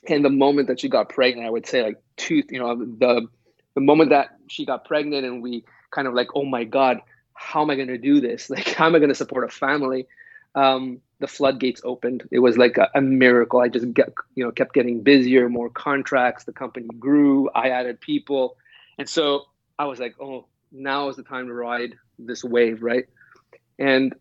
and 0.09 0.25
the 0.25 0.31
moment 0.31 0.69
that 0.69 0.81
she 0.81 0.89
got 0.89 1.09
pregnant, 1.09 1.47
I 1.47 1.51
would 1.51 1.67
say 1.67 1.83
like 1.83 1.97
two. 2.17 2.43
You 2.51 2.59
know, 2.59 2.77
the 2.77 3.27
the 3.75 3.81
moment 3.81 4.11
that 4.11 4.31
she 4.49 4.65
got 4.65 4.85
pregnant, 4.85 5.25
and 5.25 5.43
we 5.43 5.65
kind 5.91 6.09
of 6.09 6.15
like, 6.15 6.29
oh 6.35 6.45
my 6.45 6.65
god, 6.65 7.01
how 7.35 7.63
am 7.63 7.71
I 7.71 7.77
going 7.77 7.89
to 7.89 7.99
do 7.99 8.21
this? 8.21 8.51
Like, 8.51 8.69
how 8.75 8.87
am 8.87 8.95
I 8.95 8.99
going 8.99 9.11
to 9.11 9.15
support 9.15 9.45
a 9.45 9.49
family? 9.49 10.07
Um, 10.55 11.01
the 11.21 11.27
floodgates 11.27 11.83
opened. 11.85 12.25
It 12.31 12.39
was 12.41 12.57
like 12.57 12.79
a, 12.79 12.89
a, 12.95 13.01
miracle. 13.01 13.61
I 13.61 13.69
just 13.69 13.93
get, 13.93 14.13
you 14.35 14.45
know, 14.45 14.51
kept 14.51 14.73
getting 14.73 15.03
busier, 15.03 15.49
more 15.49 15.69
contracts. 15.69 16.45
The 16.45 16.53
company 16.53 16.89
grew. 16.99 17.51
I 17.55 17.71
added 17.71 18.01
people, 18.01 18.57
and 18.99 19.09
so 19.09 19.45
I 19.79 19.85
was 19.87 20.01
like, 20.01 20.17
oh, 20.21 20.47
now 20.73 21.09
is 21.09 21.17
the 21.17 21.23
time 21.23 21.47
to 21.47 21.55
ride 21.55 21.95
this 22.19 22.43
wave, 22.43 22.83
right? 22.83 23.05
And 23.79 24.15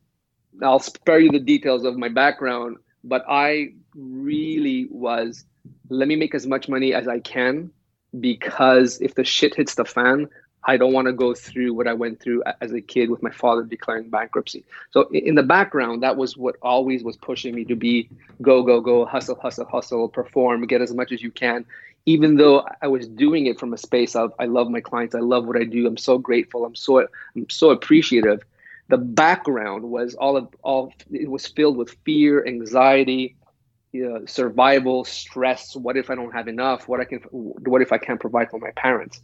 I'll 0.61 0.79
spare 0.79 1.19
you 1.19 1.31
the 1.31 1.39
details 1.39 1.83
of 1.83 1.97
my 1.97 2.09
background, 2.09 2.77
but 3.03 3.25
I 3.27 3.73
really 3.95 4.87
was. 4.89 5.45
Let 5.89 6.07
me 6.07 6.15
make 6.15 6.35
as 6.35 6.47
much 6.47 6.69
money 6.69 6.93
as 6.93 7.07
I 7.07 7.19
can 7.19 7.71
because 8.19 8.99
if 9.01 9.15
the 9.15 9.23
shit 9.23 9.55
hits 9.55 9.75
the 9.75 9.85
fan, 9.85 10.29
I 10.63 10.75
don't 10.75 10.91
want 10.91 11.07
to 11.07 11.13
go 11.13 11.33
through 11.33 11.73
what 11.73 11.87
I 11.87 11.93
went 11.93 12.19
through 12.19 12.43
as 12.59 12.73
a 12.73 12.81
kid 12.81 13.09
with 13.09 13.23
my 13.23 13.31
father 13.31 13.63
declaring 13.63 14.09
bankruptcy. 14.09 14.65
So 14.91 15.07
in 15.11 15.35
the 15.35 15.43
background, 15.43 16.03
that 16.03 16.17
was 16.17 16.35
what 16.35 16.57
always 16.61 17.03
was 17.03 17.15
pushing 17.15 17.55
me 17.55 17.63
to 17.65 17.75
be 17.75 18.09
go, 18.41 18.63
go, 18.63 18.81
go, 18.81 19.05
hustle, 19.05 19.35
hustle, 19.35 19.65
hustle, 19.65 20.09
perform, 20.09 20.67
get 20.67 20.81
as 20.81 20.93
much 20.93 21.13
as 21.13 21.21
you 21.21 21.31
can. 21.31 21.65
Even 22.05 22.35
though 22.35 22.67
I 22.81 22.87
was 22.87 23.07
doing 23.07 23.47
it 23.47 23.59
from 23.59 23.73
a 23.73 23.77
space 23.77 24.15
of 24.15 24.33
I 24.39 24.45
love 24.45 24.69
my 24.69 24.81
clients, 24.81 25.15
I 25.15 25.19
love 25.19 25.45
what 25.45 25.57
I 25.57 25.63
do, 25.63 25.87
I'm 25.87 25.97
so 25.97 26.17
grateful, 26.17 26.65
I'm 26.65 26.75
so 26.75 27.07
I'm 27.35 27.49
so 27.49 27.71
appreciative. 27.71 28.43
The 28.89 28.97
background 28.97 29.83
was 29.83 30.15
all 30.15 30.37
of 30.37 30.49
all 30.63 30.93
it 31.11 31.29
was 31.29 31.47
filled 31.47 31.77
with 31.77 31.95
fear, 32.03 32.45
anxiety, 32.45 33.35
survival, 34.25 35.05
stress. 35.05 35.75
What 35.75 35.97
if 35.97 36.09
I 36.09 36.15
don't 36.15 36.33
have 36.33 36.47
enough? 36.47 36.87
What 36.87 36.99
I 36.99 37.05
can 37.05 37.19
what 37.29 37.81
if 37.81 37.91
I 37.91 37.97
can't 37.97 38.19
provide 38.19 38.49
for 38.49 38.59
my 38.59 38.71
parents? 38.71 39.21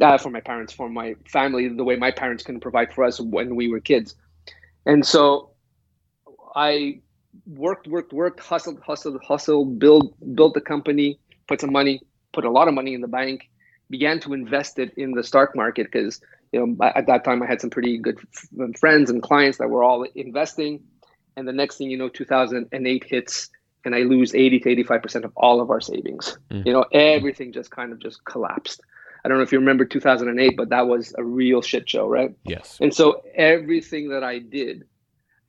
uh, 0.00 0.18
for 0.18 0.30
my 0.30 0.40
parents, 0.40 0.72
for 0.72 0.88
my 0.88 1.14
family, 1.28 1.68
the 1.68 1.84
way 1.84 1.96
my 1.96 2.10
parents 2.10 2.42
couldn't 2.42 2.60
provide 2.60 2.92
for 2.92 3.04
us 3.04 3.20
when 3.20 3.54
we 3.54 3.68
were 3.68 3.80
kids. 3.80 4.14
And 4.86 5.06
so 5.06 5.50
I 6.54 7.00
worked, 7.46 7.86
worked, 7.86 8.12
worked, 8.12 8.40
hustled, 8.40 8.80
hustled, 8.80 9.20
hustled, 9.22 9.78
build, 9.78 10.14
built 10.34 10.54
the 10.54 10.60
company, 10.60 11.18
put 11.46 11.60
some 11.60 11.72
money, 11.72 12.00
put 12.32 12.44
a 12.44 12.50
lot 12.50 12.68
of 12.68 12.74
money 12.74 12.94
in 12.94 13.00
the 13.00 13.08
bank, 13.08 13.50
began 13.90 14.18
to 14.20 14.32
invest 14.32 14.78
it 14.78 14.92
in 14.96 15.12
the 15.12 15.22
stock 15.22 15.54
market 15.54 15.86
because 15.90 16.20
you 16.52 16.66
know 16.66 16.84
at 16.94 17.06
that 17.06 17.24
time 17.24 17.42
I 17.42 17.46
had 17.46 17.60
some 17.60 17.70
pretty 17.70 17.98
good 17.98 18.18
friends 18.78 19.10
and 19.10 19.22
clients 19.22 19.58
that 19.58 19.70
were 19.70 19.84
all 19.84 20.02
investing. 20.14 20.82
And 21.36 21.48
the 21.48 21.52
next 21.52 21.78
thing 21.78 21.90
you 21.90 21.98
know, 21.98 22.08
2008 22.08 23.04
hits, 23.04 23.50
and 23.84 23.94
I 23.94 24.00
lose 24.00 24.34
80 24.34 24.60
to 24.60 24.70
85 24.70 25.02
percent 25.02 25.24
of 25.24 25.32
all 25.36 25.60
of 25.60 25.70
our 25.70 25.80
savings. 25.80 26.38
Mm. 26.50 26.66
You 26.66 26.72
know, 26.72 26.84
everything 26.92 27.52
just 27.52 27.70
kind 27.70 27.92
of 27.92 27.98
just 27.98 28.24
collapsed. 28.24 28.80
I 29.24 29.28
don't 29.28 29.38
know 29.38 29.44
if 29.44 29.52
you 29.52 29.58
remember 29.58 29.86
2008, 29.86 30.56
but 30.56 30.68
that 30.68 30.86
was 30.86 31.14
a 31.16 31.24
real 31.24 31.62
shit 31.62 31.88
show, 31.88 32.06
right? 32.06 32.34
Yes. 32.44 32.78
And 32.80 32.92
so 32.92 33.22
everything 33.34 34.10
that 34.10 34.22
I 34.22 34.38
did 34.38 34.84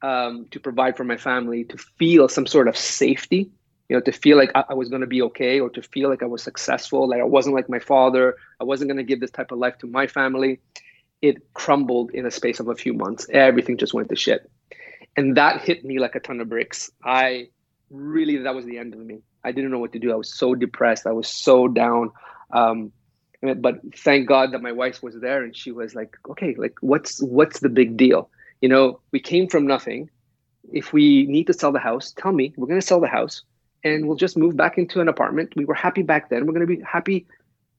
um, 0.01 0.45
to 0.51 0.59
provide 0.59 0.95
for 0.95 1.03
my 1.03 1.17
family, 1.17 1.65
to 1.65 1.77
feel 1.77 2.29
some 2.29 2.47
sort 2.47 2.67
of 2.69 2.77
safety, 2.77 3.49
you 3.89 3.95
know, 3.95 4.01
to 4.01 4.11
feel 4.13 4.37
like 4.37 4.51
I, 4.55 4.63
I 4.69 4.73
was 4.73 4.87
going 4.87 5.01
to 5.01 5.07
be 5.07 5.21
okay, 5.23 5.59
or 5.59 5.69
to 5.71 5.81
feel 5.81 6.09
like 6.09 6.23
I 6.23 6.25
was 6.25 6.41
successful, 6.41 7.09
like 7.09 7.19
I 7.19 7.25
wasn't 7.25 7.55
like 7.55 7.69
my 7.69 7.79
father, 7.79 8.35
I 8.61 8.63
wasn't 8.63 8.89
going 8.89 8.97
to 8.97 9.03
give 9.03 9.19
this 9.19 9.31
type 9.31 9.51
of 9.51 9.59
life 9.59 9.77
to 9.79 9.87
my 9.87 10.07
family. 10.07 10.59
It 11.21 11.53
crumbled 11.53 12.11
in 12.11 12.25
a 12.25 12.31
space 12.31 12.59
of 12.59 12.67
a 12.69 12.75
few 12.75 12.93
months. 12.93 13.27
Everything 13.31 13.77
just 13.77 13.93
went 13.93 14.09
to 14.09 14.15
shit, 14.15 14.49
and 15.17 15.35
that 15.35 15.61
hit 15.61 15.83
me 15.83 15.99
like 15.99 16.15
a 16.15 16.19
ton 16.19 16.39
of 16.39 16.49
bricks. 16.49 16.91
I 17.03 17.49
really 17.95 18.37
that 18.37 18.55
was 18.55 18.65
the 18.65 18.77
end 18.77 18.93
of 18.93 18.99
me. 18.99 19.19
I 19.43 19.51
didn't 19.51 19.71
know 19.71 19.79
what 19.79 19.93
to 19.93 19.99
do. 19.99 20.11
I 20.11 20.15
was 20.15 20.33
so 20.33 20.55
depressed. 20.55 21.07
I 21.07 21.11
was 21.11 21.27
so 21.27 21.67
down. 21.67 22.11
Um, 22.51 22.91
but 23.41 23.79
thank 23.95 24.27
God 24.27 24.51
that 24.53 24.61
my 24.61 24.71
wife 24.71 25.03
was 25.03 25.15
there 25.19 25.43
and 25.43 25.55
she 25.55 25.71
was 25.71 25.93
like, 25.93 26.15
okay, 26.29 26.55
like 26.57 26.75
what's 26.81 27.21
what's 27.21 27.59
the 27.59 27.69
big 27.69 27.97
deal? 27.97 28.29
You 28.61 28.69
know, 28.69 28.99
we 29.11 29.19
came 29.19 29.47
from 29.47 29.67
nothing. 29.67 30.09
If 30.71 30.93
we 30.93 31.25
need 31.27 31.47
to 31.47 31.53
sell 31.53 31.71
the 31.71 31.79
house, 31.79 32.13
tell 32.17 32.31
me. 32.31 32.53
We're 32.57 32.67
going 32.67 32.79
to 32.79 32.85
sell 32.85 32.99
the 32.99 33.07
house 33.07 33.43
and 33.83 34.07
we'll 34.07 34.17
just 34.17 34.35
move 34.35 34.57
back 34.57 34.77
into 34.77 34.99
an 34.99 35.07
apartment. 35.07 35.53
We 35.55 35.65
were 35.65 35.75
happy 35.75 36.01
back 36.01 36.29
then. 36.29 36.45
We're 36.45 36.53
going 36.53 36.67
to 36.67 36.75
be 36.75 36.81
happy 36.81 37.27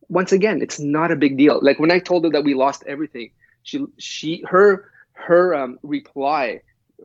once 0.09 0.31
again. 0.31 0.63
It's 0.63 0.79
not 0.79 1.11
a 1.11 1.17
big 1.17 1.37
deal. 1.37 1.59
Like 1.61 1.81
when 1.81 1.91
I 1.91 1.99
told 1.99 2.25
her 2.25 2.31
that 2.31 2.45
we 2.45 2.55
lost 2.55 2.85
everything, 2.87 3.31
she 3.65 3.85
she 3.99 4.45
her 4.49 4.91
her 5.15 5.55
um, 5.55 5.79
reply, 5.83 6.61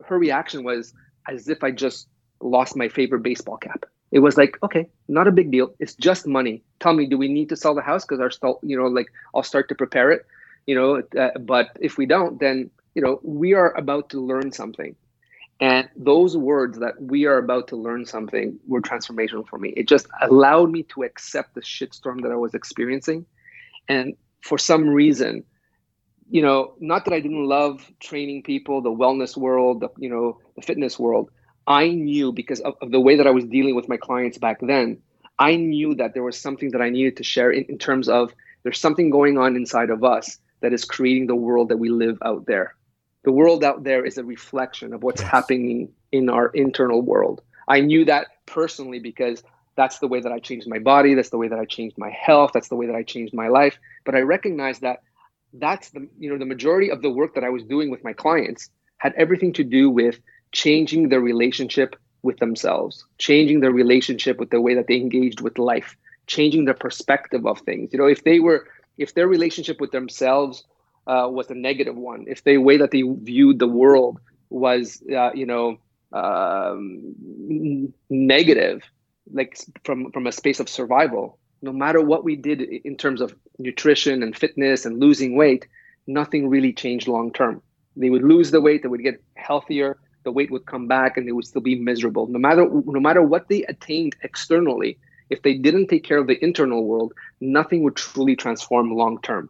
her 0.06 0.18
reaction 0.18 0.62
was 0.62 0.94
as 1.28 1.48
if 1.48 1.64
I 1.64 1.72
just 1.72 2.08
lost 2.42 2.76
my 2.76 2.88
favorite 2.88 3.22
baseball 3.22 3.56
cap. 3.58 3.84
It 4.12 4.20
was 4.20 4.36
like 4.36 4.58
okay 4.62 4.88
not 5.08 5.28
a 5.28 5.32
big 5.32 5.50
deal. 5.50 5.74
It's 5.80 5.94
just 5.94 6.26
money. 6.26 6.62
Tell 6.80 6.92
me 6.94 7.06
do 7.06 7.18
we 7.18 7.28
need 7.28 7.48
to 7.50 7.56
sell 7.56 7.74
the 7.74 7.82
house? 7.82 8.04
Because 8.04 8.20
our 8.20 8.30
still 8.30 8.60
you 8.62 8.76
know 8.76 8.86
like 8.86 9.08
i'll 9.34 9.42
start 9.42 9.68
to 9.68 9.74
prepare 9.74 10.10
it 10.12 10.26
you 10.66 10.74
know 10.74 11.02
uh, 11.20 11.38
but 11.40 11.68
if 11.80 11.98
we 11.98 12.06
don't 12.06 12.40
then 12.40 12.70
you 12.94 13.02
know 13.02 13.20
we 13.22 13.54
are 13.54 13.72
about 13.76 14.10
to 14.10 14.20
learn 14.20 14.52
something. 14.52 14.94
And 15.60 15.88
those 15.96 16.36
words 16.36 16.78
that 16.80 16.94
we 17.00 17.26
are 17.26 17.38
about 17.38 17.68
to 17.68 17.76
learn 17.76 18.04
something 18.04 18.58
were 18.66 18.80
transformational 18.82 19.46
for 19.48 19.58
me. 19.58 19.70
It 19.76 19.88
just 19.88 20.06
allowed 20.20 20.70
me 20.70 20.82
to 20.94 21.04
accept 21.04 21.54
the 21.54 21.60
shitstorm 21.60 22.22
that 22.22 22.32
i 22.32 22.36
was 22.36 22.54
experiencing. 22.54 23.26
And 23.88 24.14
for 24.42 24.58
some 24.58 24.88
reason 24.88 25.44
you 26.30 26.42
know 26.42 26.74
not 26.80 27.04
that 27.04 27.14
i 27.14 27.20
didn't 27.20 27.46
love 27.46 27.90
training 28.00 28.42
people 28.42 28.80
the 28.82 28.90
wellness 28.90 29.36
world 29.36 29.80
the 29.80 29.88
you 29.98 30.08
know 30.08 30.38
the 30.56 30.62
fitness 30.62 30.98
world 30.98 31.30
I 31.72 31.88
knew 31.88 32.32
because 32.32 32.60
of, 32.60 32.74
of, 32.80 32.90
the 32.90 33.00
way 33.00 33.16
that 33.16 33.26
I 33.26 33.30
was 33.30 33.44
dealing 33.44 33.74
with 33.74 33.88
my 33.88 33.96
clients 33.96 34.38
back 34.38 34.58
then, 34.60 34.98
I 35.38 35.56
knew 35.56 35.94
that 35.96 36.14
there 36.14 36.22
was 36.22 36.40
something 36.40 36.70
that 36.70 36.82
I 36.82 36.90
needed 36.90 37.16
to 37.16 37.24
share 37.24 37.50
in, 37.50 37.64
in 37.64 37.78
terms 37.78 38.08
of 38.08 38.32
there's 38.62 38.78
something 38.78 39.10
going 39.10 39.38
on 39.38 39.56
inside 39.56 39.90
of 39.90 40.04
us 40.04 40.38
that 40.60 40.72
is 40.72 40.84
creating 40.84 41.26
the 41.26 41.34
world 41.34 41.68
that 41.70 41.78
we 41.78 41.88
live 41.88 42.18
out 42.24 42.46
there. 42.46 42.74
The 43.24 43.32
world 43.32 43.64
out 43.64 43.84
there 43.84 44.04
is 44.04 44.18
a 44.18 44.24
reflection 44.24 44.92
of 44.92 45.02
what's 45.02 45.20
yes. 45.20 45.30
happening 45.30 45.92
in 46.12 46.28
our 46.28 46.48
internal 46.48 47.02
world. 47.02 47.42
I 47.68 47.80
knew 47.80 48.04
that 48.04 48.28
personally 48.46 48.98
because 48.98 49.42
that's 49.76 49.98
the 49.98 50.08
way 50.08 50.20
that 50.20 50.32
I 50.32 50.38
changed 50.38 50.68
my 50.68 50.78
body. 50.78 51.14
That's 51.14 51.30
the 51.30 51.38
way 51.38 51.48
that 51.48 51.58
I 51.58 51.64
changed 51.64 51.96
my 51.98 52.10
health. 52.10 52.50
That's 52.52 52.68
the 52.68 52.76
way 52.76 52.86
that 52.86 52.94
I 52.94 53.02
changed 53.02 53.32
my 53.32 53.48
life. 53.48 53.78
But 54.04 54.14
I 54.14 54.20
recognized 54.20 54.82
that 54.82 55.02
that's 55.54 55.90
the 55.90 56.08
you 56.18 56.30
know 56.30 56.38
the 56.38 56.46
majority 56.46 56.90
of 56.90 57.02
the 57.02 57.10
work 57.10 57.34
that 57.34 57.44
I 57.44 57.50
was 57.50 57.62
doing 57.64 57.90
with 57.90 58.02
my 58.04 58.12
clients 58.12 58.70
had 58.98 59.12
everything 59.16 59.52
to 59.54 59.64
do 59.64 59.90
with 59.90 60.20
changing 60.52 61.08
their 61.08 61.20
relationship 61.20 61.96
with 62.22 62.38
themselves, 62.38 63.04
changing 63.18 63.60
their 63.60 63.72
relationship 63.72 64.38
with 64.38 64.50
the 64.50 64.60
way 64.60 64.74
that 64.74 64.86
they 64.86 64.96
engaged 64.96 65.40
with 65.40 65.58
life, 65.58 65.96
changing 66.26 66.64
their 66.64 66.74
perspective 66.74 67.46
of 67.46 67.60
things. 67.60 67.92
You 67.92 67.98
know, 67.98 68.06
if 68.06 68.24
they 68.24 68.38
were, 68.38 68.66
if 68.96 69.14
their 69.14 69.26
relationship 69.26 69.80
with 69.80 69.90
themselves 69.90 70.64
uh, 71.06 71.28
was 71.30 71.50
a 71.50 71.54
negative 71.54 71.96
one, 71.96 72.24
if 72.28 72.44
the 72.44 72.58
way 72.58 72.76
that 72.76 72.90
they 72.90 73.02
viewed 73.02 73.58
the 73.58 73.66
world 73.66 74.20
was 74.50 75.02
uh, 75.14 75.32
you 75.34 75.46
know 75.46 75.78
um, 76.12 77.14
negative, 78.10 78.82
like 79.32 79.58
from 79.84 80.12
from 80.12 80.26
a 80.26 80.32
space 80.32 80.60
of 80.60 80.68
survival. 80.68 81.38
No 81.64 81.72
matter 81.72 82.00
what 82.00 82.24
we 82.24 82.34
did 82.34 82.60
in 82.60 82.96
terms 82.96 83.20
of 83.20 83.34
nutrition 83.56 84.24
and 84.24 84.36
fitness 84.36 84.84
and 84.84 84.98
losing 84.98 85.36
weight, 85.36 85.68
nothing 86.08 86.48
really 86.48 86.72
changed 86.72 87.06
long 87.06 87.32
term. 87.32 87.62
They 87.96 88.10
would 88.10 88.24
lose 88.24 88.50
the 88.50 88.60
weight, 88.60 88.82
they 88.82 88.88
would 88.88 89.02
get 89.02 89.22
healthier, 89.36 89.98
the 90.24 90.32
weight 90.32 90.50
would 90.50 90.66
come 90.66 90.86
back, 90.86 91.16
and 91.16 91.26
they 91.26 91.32
would 91.32 91.46
still 91.46 91.62
be 91.62 91.74
miserable. 91.74 92.26
No 92.26 92.38
matter 92.38 92.68
no 92.68 93.00
matter 93.00 93.22
what 93.22 93.48
they 93.48 93.64
attained 93.64 94.16
externally, 94.22 94.98
if 95.30 95.42
they 95.42 95.54
didn't 95.54 95.88
take 95.88 96.04
care 96.04 96.18
of 96.18 96.26
the 96.26 96.42
internal 96.42 96.84
world, 96.84 97.12
nothing 97.40 97.82
would 97.82 97.96
truly 97.96 98.36
transform 98.36 98.94
long 98.94 99.20
term. 99.22 99.48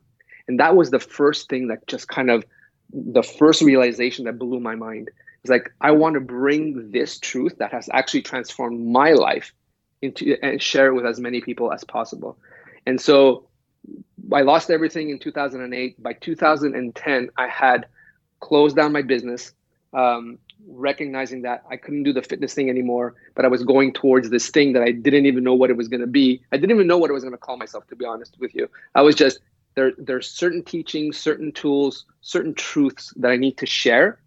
And 0.49 0.59
that 0.61 0.77
was 0.77 0.91
the 0.91 1.01
first 1.01 1.49
thing 1.49 1.69
that 1.69 1.87
just 1.87 2.09
kind 2.09 2.31
of 2.31 2.45
the 2.93 3.23
first 3.23 3.63
realization 3.63 4.25
that 4.27 4.39
blew 4.39 4.61
my 4.61 4.75
mind. 4.75 5.11
It's 5.43 5.51
like 5.51 5.73
I 5.81 5.91
want 5.93 6.15
to 6.15 6.21
bring 6.21 6.91
this 6.93 7.19
truth 7.19 7.59
that 7.59 7.73
has 7.73 7.89
actually 7.93 8.23
transformed 8.23 8.87
my 8.87 9.13
life 9.13 9.53
into 10.03 10.37
and 10.43 10.61
share 10.61 10.89
it 10.89 10.95
with 10.95 11.07
as 11.07 11.19
many 11.21 11.41
people 11.41 11.73
as 11.73 11.85
possible. 11.85 12.39
And 12.87 13.01
so 13.01 13.49
I 14.33 14.43
lost 14.43 14.71
everything 14.71 15.11
in 15.11 15.19
2008. 15.19 16.03
By 16.03 16.13
2010, 16.13 17.31
I 17.37 17.49
had 17.49 17.87
closed 18.41 18.77
down 18.77 18.93
my 18.93 19.03
business, 19.03 19.53
um, 19.93 20.39
recognizing 20.67 21.43
that 21.43 21.65
I 21.71 21.77
couldn't 21.77 22.03
do 22.03 22.13
the 22.13 22.23
fitness 22.23 22.55
thing 22.55 22.71
anymore, 22.71 23.15
but 23.35 23.45
I 23.45 23.49
was 23.49 23.63
going 23.65 23.93
towards 23.93 24.31
this 24.31 24.51
thing 24.51 24.73
that 24.75 24.83
I 24.83 24.93
didn't 24.93 25.27
even 25.27 25.45
know 25.45 25.55
what 25.55 25.71
it 25.71 25.77
was 25.77 25.89
going 25.89 26.01
to 26.01 26.07
be. 26.07 26.43
I 26.53 26.57
didn't 26.57 26.75
even 26.75 26.87
know 26.87 26.99
what 26.99 27.11
I 27.11 27.13
was 27.13 27.23
going 27.23 27.33
to 27.33 27.39
call 27.39 27.57
myself, 27.57 27.87
to 27.89 27.97
be 27.97 28.05
honest 28.05 28.37
with 28.39 28.55
you. 28.55 28.69
I 28.95 29.03
was 29.03 29.15
just 29.15 29.41
there. 29.75 29.93
There's 29.99 30.29
certain 30.29 30.63
teachings, 30.63 31.19
certain 31.19 31.53
tools, 31.53 32.05
certain 32.21 32.55
truths 32.55 33.13
that 33.17 33.31
I 33.31 33.37
need 33.37 33.59
to 33.59 33.67
share, 33.67 34.21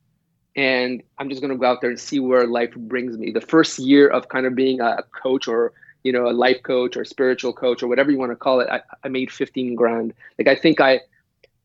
and 0.56 1.04
I'm 1.18 1.30
just 1.30 1.42
going 1.42 1.52
to 1.52 1.58
go 1.58 1.66
out 1.66 1.82
there 1.82 1.90
and 1.90 2.00
see 2.00 2.20
where 2.20 2.48
life 2.48 2.74
brings 2.76 3.18
me. 3.18 3.32
The 3.32 3.42
first 3.42 3.80
year 3.80 4.08
of 4.08 4.30
kind 4.30 4.46
of 4.46 4.56
being 4.56 4.82
a 4.82 5.04
coach 5.12 5.48
or 5.48 5.74
you 6.04 6.12
know 6.12 6.30
a 6.30 6.34
life 6.34 6.62
coach 6.64 6.96
or 6.96 7.06
spiritual 7.06 7.54
coach 7.54 7.82
or 7.82 7.88
whatever 7.88 8.12
you 8.12 8.18
want 8.18 8.32
to 8.32 8.36
call 8.36 8.60
it, 8.60 8.70
I, 8.70 8.82
I 9.04 9.10
made 9.10 9.32
15 9.32 9.76
grand. 9.76 10.14
Like 10.38 10.48
I 10.48 10.56
think 10.56 10.82
I 10.82 11.02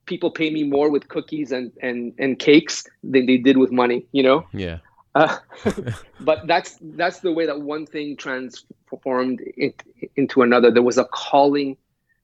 people 0.06 0.30
pay 0.30 0.50
me 0.50 0.64
more 0.64 0.90
with 0.90 1.08
cookies 1.08 1.52
and 1.52 1.72
and 1.82 2.14
and 2.18 2.38
cakes 2.38 2.86
than 3.02 3.26
they 3.26 3.36
did 3.36 3.56
with 3.56 3.72
money. 3.72 4.06
You 4.12 4.22
know. 4.22 4.46
Yeah. 4.52 4.78
Uh, 5.14 5.38
but 6.20 6.46
that's 6.46 6.78
that's 6.80 7.20
the 7.20 7.32
way 7.32 7.46
that 7.46 7.60
one 7.60 7.86
thing 7.86 8.16
transformed 8.16 9.40
it, 9.56 9.82
into 10.16 10.42
another. 10.42 10.70
There 10.70 10.82
was 10.82 10.98
a 10.98 11.04
calling 11.04 11.76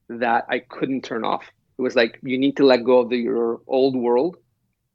that 0.08 0.46
I 0.48 0.60
couldn't 0.60 1.02
turn 1.02 1.24
off. 1.24 1.44
It 1.78 1.82
was 1.82 1.96
like 1.96 2.18
you 2.22 2.38
need 2.38 2.56
to 2.56 2.64
let 2.64 2.84
go 2.84 3.00
of 3.00 3.10
the, 3.10 3.16
your 3.16 3.60
old 3.66 3.96
world. 3.96 4.36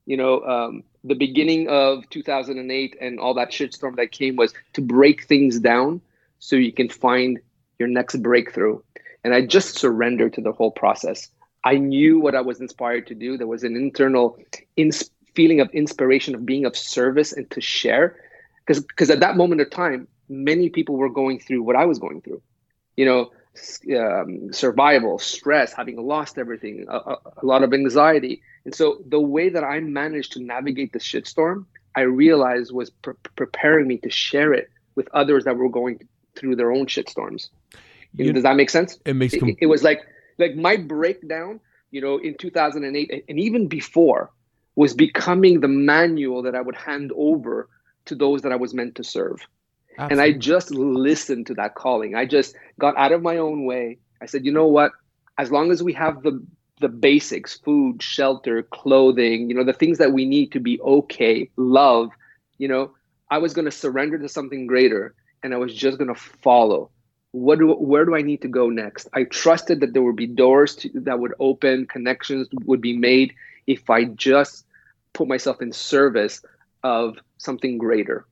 You 0.05 0.17
know, 0.17 0.41
um, 0.41 0.83
the 1.03 1.15
beginning 1.15 1.67
of 1.69 2.09
2008 2.09 2.97
and 2.99 3.19
all 3.19 3.33
that 3.35 3.51
shitstorm 3.51 3.95
that 3.97 4.11
came 4.11 4.35
was 4.35 4.53
to 4.73 4.81
break 4.81 5.27
things 5.27 5.59
down 5.59 6.01
so 6.39 6.55
you 6.55 6.73
can 6.73 6.89
find 6.89 7.39
your 7.77 7.87
next 7.87 8.17
breakthrough. 8.17 8.79
And 9.23 9.33
I 9.33 9.45
just 9.45 9.77
surrendered 9.77 10.33
to 10.33 10.41
the 10.41 10.51
whole 10.51 10.71
process. 10.71 11.29
I 11.63 11.75
knew 11.75 12.19
what 12.19 12.35
I 12.35 12.41
was 12.41 12.59
inspired 12.59 13.07
to 13.07 13.15
do. 13.15 13.37
There 13.37 13.47
was 13.47 13.63
an 13.63 13.75
internal 13.75 14.37
ins- 14.75 15.11
feeling 15.35 15.59
of 15.59 15.69
inspiration, 15.71 16.35
of 16.35 16.45
being 16.45 16.65
of 16.65 16.75
service 16.75 17.33
and 17.33 17.49
to 17.51 17.61
share. 17.61 18.17
Because 18.65 18.83
because 18.83 19.09
at 19.09 19.19
that 19.19 19.37
moment 19.37 19.61
of 19.61 19.69
time, 19.69 20.07
many 20.29 20.69
people 20.69 20.95
were 20.95 21.09
going 21.09 21.39
through 21.39 21.63
what 21.63 21.75
I 21.75 21.85
was 21.85 21.99
going 21.99 22.21
through. 22.21 22.41
You 22.95 23.05
know, 23.05 23.31
um, 23.97 24.53
survival, 24.53 25.19
stress, 25.19 25.73
having 25.73 25.97
lost 25.97 26.37
everything, 26.37 26.85
a, 26.87 26.95
a, 26.95 27.17
a, 27.41 27.45
lot 27.45 27.63
of 27.63 27.73
anxiety. 27.73 28.41
And 28.65 28.73
so 28.73 29.01
the 29.07 29.19
way 29.19 29.49
that 29.49 29.63
I 29.63 29.79
managed 29.81 30.33
to 30.33 30.41
navigate 30.41 30.93
the 30.93 30.99
shitstorm, 30.99 31.65
I 31.95 32.01
realized 32.01 32.71
was 32.71 32.89
pre- 32.89 33.13
preparing 33.35 33.87
me 33.87 33.97
to 33.99 34.09
share 34.09 34.53
it 34.53 34.69
with 34.95 35.09
others 35.13 35.43
that 35.45 35.57
were 35.57 35.69
going 35.69 36.07
through 36.35 36.55
their 36.55 36.71
own 36.71 36.85
shitstorms. 36.85 37.49
You, 38.13 38.33
Does 38.33 38.43
that 38.43 38.55
make 38.55 38.69
sense? 38.69 38.99
It 39.05 39.15
makes. 39.15 39.37
Com- 39.37 39.49
it, 39.49 39.57
it 39.61 39.65
was 39.67 39.83
like 39.83 40.01
like 40.37 40.55
my 40.55 40.77
breakdown, 40.77 41.59
you 41.91 42.01
know, 42.01 42.17
in 42.17 42.35
2008 42.37 43.25
and 43.27 43.39
even 43.39 43.67
before 43.67 44.31
was 44.75 44.93
becoming 44.93 45.59
the 45.59 45.67
manual 45.67 46.41
that 46.43 46.55
I 46.55 46.61
would 46.61 46.75
hand 46.75 47.11
over 47.15 47.69
to 48.05 48.15
those 48.15 48.41
that 48.41 48.51
I 48.51 48.55
was 48.55 48.73
meant 48.73 48.95
to 48.95 49.03
serve. 49.03 49.45
Absolutely. 49.97 50.11
And 50.11 50.21
I 50.21 50.37
just 50.37 50.71
listened 50.71 51.47
to 51.47 51.53
that 51.55 51.75
calling. 51.75 52.15
I 52.15 52.25
just 52.25 52.55
got 52.79 52.97
out 52.97 53.11
of 53.11 53.21
my 53.21 53.37
own 53.37 53.65
way. 53.65 53.97
I 54.21 54.25
said, 54.25 54.45
you 54.45 54.51
know 54.51 54.67
what? 54.67 54.91
As 55.37 55.51
long 55.51 55.71
as 55.71 55.83
we 55.83 55.93
have 55.93 56.23
the 56.23 56.43
the 56.79 56.89
basics, 56.89 57.59
food, 57.59 58.01
shelter, 58.01 58.63
clothing, 58.63 59.49
you 59.49 59.55
know, 59.55 59.63
the 59.63 59.71
things 59.71 59.99
that 59.99 60.11
we 60.11 60.25
need 60.25 60.51
to 60.51 60.59
be 60.59 60.81
okay, 60.81 61.47
love, 61.55 62.09
you 62.57 62.67
know, 62.67 62.91
I 63.29 63.37
was 63.37 63.53
going 63.53 63.65
to 63.65 63.71
surrender 63.71 64.17
to 64.17 64.27
something 64.27 64.67
greater 64.67 65.13
and 65.43 65.53
I 65.53 65.57
was 65.57 65.73
just 65.73 65.97
going 65.97 66.13
to 66.13 66.19
follow. 66.19 66.89
What 67.31 67.59
do 67.59 67.71
where 67.73 68.05
do 68.05 68.15
I 68.15 68.21
need 68.21 68.41
to 68.41 68.47
go 68.49 68.69
next? 68.69 69.07
I 69.13 69.23
trusted 69.23 69.79
that 69.79 69.93
there 69.93 70.01
would 70.03 70.17
be 70.17 70.27
doors 70.27 70.75
to, 70.77 70.89
that 71.01 71.19
would 71.19 71.33
open, 71.39 71.87
connections 71.87 72.47
would 72.65 72.81
be 72.81 72.97
made 72.97 73.33
if 73.67 73.89
I 73.89 74.03
just 74.05 74.65
put 75.13 75.27
myself 75.27 75.61
in 75.61 75.71
service 75.71 76.43
of 76.83 77.17
something 77.37 77.77
greater. 77.77 78.25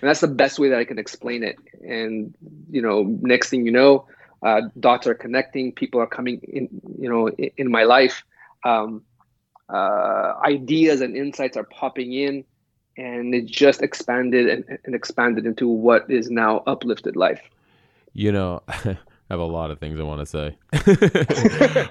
And 0.00 0.08
that's 0.08 0.20
the 0.20 0.28
best 0.28 0.58
way 0.58 0.70
that 0.70 0.78
I 0.78 0.84
can 0.84 0.98
explain 0.98 1.42
it. 1.44 1.56
And 1.86 2.34
you 2.70 2.80
know, 2.80 3.02
next 3.20 3.50
thing 3.50 3.66
you 3.66 3.72
know, 3.72 4.06
uh, 4.42 4.62
dots 4.78 5.06
are 5.06 5.14
connecting. 5.14 5.72
People 5.72 6.00
are 6.00 6.06
coming 6.06 6.40
in. 6.42 6.68
You 6.98 7.10
know, 7.10 7.28
in, 7.28 7.50
in 7.58 7.70
my 7.70 7.82
life, 7.82 8.24
um, 8.64 9.02
uh, 9.68 10.34
ideas 10.44 11.02
and 11.02 11.16
insights 11.16 11.56
are 11.56 11.64
popping 11.64 12.12
in, 12.14 12.44
and 12.96 13.34
it 13.34 13.46
just 13.46 13.82
expanded 13.82 14.48
and, 14.48 14.78
and 14.84 14.94
expanded 14.94 15.44
into 15.44 15.68
what 15.68 16.10
is 16.10 16.30
now 16.30 16.62
uplifted 16.66 17.16
life. 17.16 17.42
You 18.12 18.32
know. 18.32 18.62
I 19.30 19.34
have 19.34 19.40
a 19.40 19.44
lot 19.44 19.70
of 19.70 19.78
things 19.78 20.00
I 20.00 20.02
want 20.02 20.20
to 20.20 20.26
say. 20.26 20.56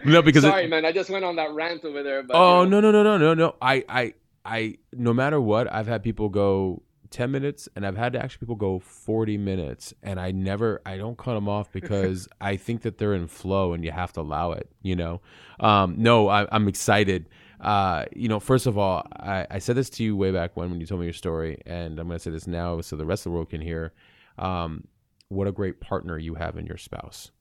no, 0.05 0.21
because 0.21 0.43
sorry, 0.43 0.65
it, 0.65 0.69
man, 0.69 0.83
I 0.83 0.91
just 0.91 1.09
went 1.09 1.23
on 1.23 1.37
that 1.37 1.53
rant 1.53 1.85
over 1.85 2.03
there. 2.03 2.21
But, 2.21 2.35
oh 2.35 2.63
you 2.63 2.69
know. 2.69 2.81
no, 2.81 2.91
no, 2.91 3.03
no, 3.03 3.17
no, 3.17 3.33
no, 3.33 3.33
no. 3.33 3.55
I, 3.61 3.85
I, 3.87 4.13
I. 4.43 4.77
No 4.91 5.13
matter 5.13 5.39
what, 5.39 5.71
I've 5.71 5.87
had 5.87 6.03
people 6.03 6.27
go 6.27 6.81
10 7.11 7.31
minutes 7.31 7.67
and 7.75 7.85
I've 7.85 7.97
had 7.97 8.13
to 8.13 8.19
actually 8.19 8.39
people 8.39 8.55
go 8.55 8.79
40 8.79 9.37
minutes 9.37 9.93
and 10.03 10.19
I 10.19 10.31
never 10.31 10.81
I 10.85 10.97
don't 10.97 11.17
cut 11.17 11.33
them 11.33 11.49
off 11.49 11.71
because 11.71 12.27
I 12.41 12.57
think 12.57 12.81
that 12.83 12.97
they're 12.97 13.13
in 13.13 13.27
flow 13.27 13.73
and 13.73 13.83
you 13.83 13.91
have 13.91 14.13
to 14.13 14.21
allow 14.21 14.51
it 14.51 14.69
you 14.81 14.95
know 14.95 15.21
um, 15.59 15.95
no 15.97 16.27
I, 16.27 16.55
am 16.55 16.67
excited 16.67 17.29
uh, 17.61 18.05
you 18.15 18.27
know 18.27 18.39
first 18.39 18.67
of 18.67 18.77
all 18.77 19.07
I, 19.11 19.47
I, 19.49 19.59
said 19.59 19.75
this 19.75 19.89
to 19.91 20.03
you 20.03 20.15
way 20.15 20.31
back 20.31 20.55
when 20.55 20.69
when 20.69 20.79
you 20.79 20.85
told 20.85 21.01
me 21.01 21.07
your 21.07 21.13
story 21.13 21.61
and 21.65 21.99
I'm 21.99 22.07
gonna 22.07 22.19
say 22.19 22.31
this 22.31 22.47
now 22.47 22.81
so 22.81 22.95
the 22.95 23.05
rest 23.05 23.25
of 23.25 23.31
the 23.31 23.35
world 23.35 23.49
can 23.49 23.61
hear 23.61 23.91
um, 24.37 24.87
what 25.29 25.47
a 25.47 25.51
great 25.51 25.79
partner 25.79 26.17
you 26.17 26.35
have 26.35 26.57
in 26.57 26.65
your 26.65 26.77
spouse 26.77 27.31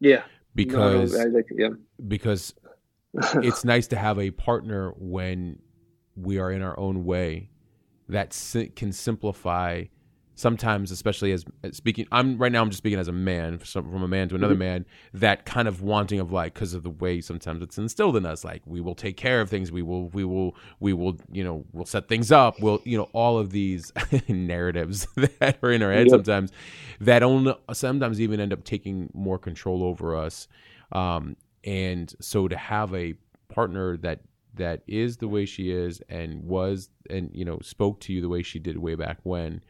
yeah 0.00 0.22
because 0.54 1.14
no, 1.14 1.24
like, 1.24 1.46
yeah. 1.54 1.68
because 2.06 2.54
it's 3.36 3.64
nice 3.64 3.86
to 3.88 3.96
have 3.96 4.18
a 4.18 4.30
partner 4.30 4.92
when 4.96 5.58
we 6.16 6.38
are 6.38 6.50
in 6.50 6.62
our 6.62 6.78
own 6.78 7.04
way 7.04 7.50
that 8.08 8.36
can 8.74 8.92
simplify 8.92 9.84
sometimes 10.38 10.92
especially 10.92 11.32
as, 11.32 11.44
as, 11.64 11.76
speaking 11.76 12.06
i'm 12.12 12.38
right 12.38 12.52
now 12.52 12.62
i'm 12.62 12.70
just 12.70 12.78
speaking 12.78 12.98
as 12.98 13.08
a 13.08 13.12
man 13.12 13.58
from, 13.58 13.90
from 13.90 14.02
a 14.04 14.08
man 14.08 14.28
to 14.28 14.36
another 14.36 14.54
mm-hmm. 14.54 14.60
man 14.60 14.86
that 15.12 15.44
kind 15.44 15.66
of 15.66 15.82
wanting 15.82 16.20
of 16.20 16.30
like 16.30 16.54
because 16.54 16.74
of 16.74 16.84
the 16.84 16.90
way 16.90 17.20
sometimes 17.20 17.60
it's 17.60 17.76
instilled 17.76 18.16
in 18.16 18.24
us 18.24 18.44
like 18.44 18.62
we 18.64 18.80
will 18.80 18.94
take 18.94 19.16
care 19.16 19.40
of 19.40 19.50
things 19.50 19.72
we 19.72 19.82
will 19.82 20.08
we 20.10 20.24
will 20.24 20.54
we 20.78 20.92
will 20.92 21.16
you 21.32 21.42
know 21.42 21.64
we'll 21.72 21.84
set 21.84 22.06
things 22.08 22.30
up 22.30 22.54
we'll 22.60 22.80
you 22.84 22.96
know 22.96 23.08
all 23.12 23.36
of 23.36 23.50
these 23.50 23.92
narratives 24.28 25.08
that 25.16 25.58
are 25.60 25.72
in 25.72 25.82
our 25.82 25.92
head 25.92 26.06
yep. 26.06 26.10
sometimes 26.10 26.52
that 27.00 27.24
only 27.24 27.52
sometimes 27.72 28.20
even 28.20 28.38
end 28.38 28.52
up 28.52 28.62
taking 28.62 29.10
more 29.12 29.38
control 29.38 29.82
over 29.82 30.16
us 30.16 30.46
um, 30.92 31.36
and 31.64 32.14
so 32.20 32.46
to 32.46 32.56
have 32.56 32.94
a 32.94 33.14
partner 33.48 33.96
that 33.96 34.20
that 34.54 34.82
is 34.86 35.16
the 35.16 35.28
way 35.28 35.44
she 35.44 35.72
is 35.72 36.00
and 36.08 36.44
was 36.44 36.90
and 37.10 37.30
you 37.34 37.44
know 37.44 37.58
spoke 37.60 37.98
to 37.98 38.12
you 38.12 38.20
the 38.20 38.28
way 38.28 38.42
she 38.42 38.60
did 38.60 38.78
way 38.78 38.94
back 38.94 39.18
when 39.24 39.60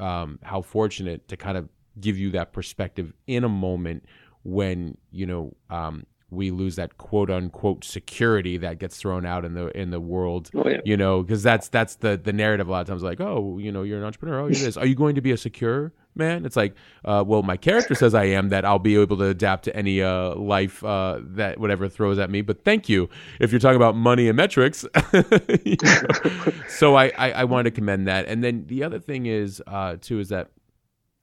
um, 0.00 0.38
how 0.42 0.62
fortunate 0.62 1.28
to 1.28 1.36
kind 1.36 1.56
of 1.56 1.68
give 2.00 2.18
you 2.18 2.30
that 2.30 2.52
perspective 2.52 3.12
in 3.26 3.44
a 3.44 3.48
moment 3.48 4.04
when 4.44 4.96
you 5.10 5.26
know 5.26 5.54
um, 5.70 6.04
we 6.32 6.50
lose 6.50 6.76
that 6.76 6.98
quote 6.98 7.30
unquote 7.30 7.84
security 7.84 8.56
that 8.56 8.78
gets 8.78 8.96
thrown 8.96 9.26
out 9.26 9.44
in 9.44 9.54
the 9.54 9.68
in 9.78 9.90
the 9.90 10.00
world 10.00 10.50
oh, 10.54 10.68
yeah. 10.68 10.80
you 10.84 10.96
know 10.96 11.22
because 11.22 11.42
that's 11.42 11.68
that's 11.68 11.96
the 11.96 12.20
the 12.22 12.32
narrative 12.32 12.68
a 12.68 12.70
lot 12.70 12.80
of 12.80 12.86
times 12.86 13.02
like 13.02 13.20
oh 13.20 13.58
you 13.58 13.70
know 13.70 13.82
you're 13.82 13.98
an 13.98 14.04
entrepreneur 14.04 14.40
oh 14.40 14.46
you're 14.46 14.64
this 14.64 14.76
are 14.76 14.86
you 14.86 14.94
going 14.94 15.14
to 15.14 15.20
be 15.20 15.30
a 15.30 15.36
secure 15.36 15.92
man. 16.14 16.44
It's 16.44 16.56
like, 16.56 16.74
uh, 17.04 17.24
well, 17.26 17.42
my 17.42 17.56
character 17.56 17.94
says 17.94 18.14
I 18.14 18.24
am 18.24 18.50
that 18.50 18.64
I'll 18.64 18.78
be 18.78 18.96
able 18.96 19.16
to 19.18 19.24
adapt 19.24 19.64
to 19.64 19.76
any 19.76 20.02
uh, 20.02 20.34
life 20.34 20.82
uh, 20.84 21.20
that 21.22 21.58
whatever 21.58 21.88
throws 21.88 22.18
at 22.18 22.30
me. 22.30 22.42
But 22.42 22.64
thank 22.64 22.88
you 22.88 23.08
if 23.40 23.52
you're 23.52 23.60
talking 23.60 23.76
about 23.76 23.96
money 23.96 24.28
and 24.28 24.36
metrics. 24.36 24.80
so 26.68 26.96
I, 26.96 27.12
I, 27.16 27.30
I 27.32 27.44
wanted 27.44 27.70
to 27.70 27.74
commend 27.74 28.08
that. 28.08 28.26
And 28.26 28.42
then 28.42 28.66
the 28.66 28.84
other 28.84 28.98
thing 28.98 29.26
is 29.26 29.62
uh, 29.66 29.96
too 30.00 30.20
is 30.20 30.28
that. 30.28 30.50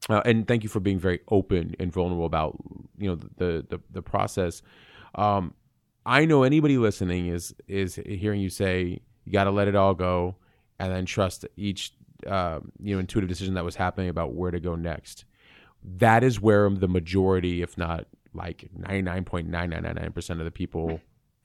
Uh, 0.10 0.22
and 0.26 0.48
thank 0.48 0.64
you 0.64 0.70
for 0.70 0.80
being 0.80 0.98
very 0.98 1.20
open 1.30 1.76
and 1.78 1.92
vulnerable 1.92 2.26
about 2.26 2.58
you 2.98 3.10
know 3.10 3.16
the 3.38 3.66
the, 3.70 3.80
the 3.92 4.02
process. 4.02 4.62
Um, 5.16 5.54
I 6.06 6.26
know 6.26 6.44
anybody 6.44 6.78
listening 6.78 7.28
is 7.28 7.54
is 7.68 7.96
hearing 7.96 8.42
you 8.42 8.50
say 8.50 9.02
you 9.26 9.32
got 9.32 9.46
to 9.46 9.52
let 9.52 9.68
it 9.68 9.76
all 9.76 9.94
go 9.94 10.36
and 10.80 10.92
then 10.92 11.06
trust 11.06 11.46
each 11.58 11.94
uh, 12.26 12.60
you 12.82 12.96
know 12.96 13.00
intuitive 13.00 13.30
decision 13.30 13.54
that 13.56 13.66
was 13.66 13.76
happening 13.76 14.10
about 14.10 14.34
where 14.34 14.52
to 14.52 14.60
go 14.60 14.76
next. 14.76 15.26
That 15.84 16.24
is 16.24 16.42
where 16.42 16.70
the 16.70 16.88
majority, 16.88 17.62
if 17.62 17.78
not 17.78 18.06
like 18.34 18.70
ninety 18.76 19.02
nine 19.02 19.24
point 19.24 19.48
nine 19.48 19.70
nine 19.70 19.84
nine 19.84 19.96
nine 19.96 20.12
percent 20.12 20.40
of 20.40 20.46
the 20.46 20.52
people 20.52 21.00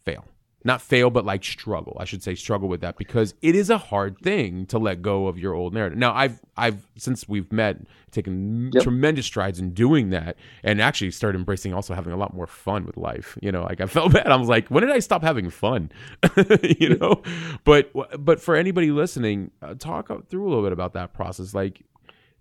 fail 0.05 0.25
not 0.67 0.81
fail, 0.81 1.11
but 1.11 1.27
like 1.27 1.45
struggle. 1.45 1.97
I 2.01 2.07
should 2.07 2.23
say 2.23 2.35
struggle 2.35 2.69
with 2.69 2.81
that 2.81 2.97
because 2.97 3.35
it 3.43 3.55
is 3.55 3.69
a 3.69 3.77
hard 3.77 4.19
thing 4.19 4.65
to 4.67 4.79
let 4.79 5.03
go 5.03 5.27
of 5.27 5.39
your 5.39 5.55
old 5.55 5.75
narrative. 5.75 5.99
Now, 5.99 6.15
I've 6.15 6.41
I've 6.57 6.87
since 6.97 7.29
we've 7.29 7.53
met 7.53 7.77
taken 8.11 8.71
yep. 8.73 8.83
tremendous 8.83 9.27
strides 9.27 9.61
in 9.61 9.75
doing 9.75 10.11
that, 10.11 10.37
and 10.63 10.81
actually 10.81 11.11
started 11.11 11.39
embracing 11.39 11.75
also 11.75 11.93
having 11.93 12.15
a 12.15 12.17
lot 12.17 12.35
more 12.35 12.47
fun 12.47 12.87
with 12.87 12.97
life. 12.97 13.37
You 13.43 13.53
know, 13.53 13.65
like 13.65 13.83
I 13.83 13.87
felt 13.95 14.15
bad. 14.15 14.27
I 14.29 14.37
was 14.37 14.49
like, 14.49 14.69
when 14.69 14.83
did 14.83 14.91
I 14.91 15.01
stop 15.01 15.23
having 15.23 15.51
fun? 15.51 15.93
you 16.63 16.97
know, 16.97 17.23
but 17.65 17.93
but 18.19 18.41
for 18.41 18.57
anybody 18.57 18.91
listening, 18.91 19.51
uh, 19.61 19.75
talk 19.75 20.09
through 20.29 20.47
a 20.47 20.49
little 20.49 20.65
bit 20.65 20.73
about 20.73 20.95
that 20.95 21.13
process. 21.13 21.53
Like 21.53 21.85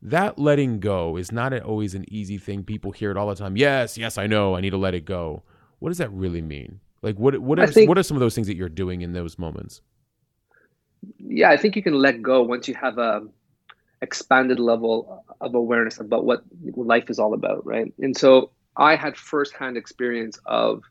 that 0.01 0.39
letting 0.39 0.79
go 0.79 1.17
is 1.17 1.31
not 1.31 1.57
always 1.61 1.93
an 1.93 2.05
easy 2.07 2.37
thing. 2.37 2.63
People 2.63 2.93
hear 2.93 3.11
it 3.11 3.17
all 3.17 3.27
the 3.27 3.35
time. 3.35 3.57
Yes, 3.57 3.97
yes, 3.97 4.17
I 4.17 4.27
know. 4.27 4.55
I 4.55 4.61
need 4.61 4.69
to 4.69 4.77
let 4.77 4.93
it 4.93 5.03
go. 5.03 5.43
What 5.79 5.89
does 5.89 5.97
that 5.97 6.11
really 6.11 6.41
mean? 6.41 6.79
Like 7.03 7.17
what 7.17 7.37
what 7.39 7.59
are, 7.59 7.67
think, 7.67 7.89
what 7.89 7.97
are 7.97 8.03
some 8.03 8.17
of 8.17 8.21
those 8.21 8.33
things 8.33 8.47
that 8.47 8.55
you're 8.55 8.69
doing 8.69 9.01
in 9.01 9.13
those 9.13 9.37
moments? 9.37 9.81
Yeah, 11.19 11.51
I 11.51 11.57
think 11.57 11.75
you 11.75 11.83
can 11.83 11.93
let 11.93 12.21
go 12.21 12.41
once 12.41 12.67
you 12.67 12.75
have 12.75 12.97
a 12.97 13.27
expanded 14.01 14.59
level 14.59 15.25
of 15.41 15.53
awareness 15.53 15.99
about 15.99 16.25
what 16.25 16.43
life 16.75 17.09
is 17.09 17.19
all 17.19 17.33
about, 17.33 17.65
right? 17.65 17.93
And 17.99 18.15
so 18.15 18.51
I 18.77 18.95
had 18.95 19.17
firsthand 19.17 19.77
experience 19.77 20.39
of 20.45 20.83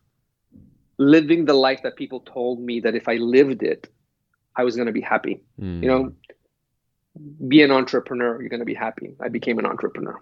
living 0.99 1.47
the 1.47 1.55
life 1.55 1.81
that 1.83 1.97
people 1.97 2.21
told 2.21 2.61
me 2.61 2.81
that 2.81 2.95
if 2.95 3.09
I 3.09 3.17
lived 3.17 3.63
it, 3.63 3.89
I 4.55 4.65
was 4.65 4.77
going 4.77 4.87
to 4.87 4.93
be 4.93 5.01
happy. 5.01 5.41
Mm. 5.61 5.83
You 5.83 5.89
know, 5.89 6.13
be 7.49 7.63
an 7.63 7.71
entrepreneur, 7.71 8.41
you're 8.41 8.51
going 8.51 8.61
to 8.61 8.67
be 8.67 8.75
happy. 8.75 9.15
I 9.21 9.29
became 9.29 9.59
an 9.59 9.67
entrepreneur. 9.67 10.19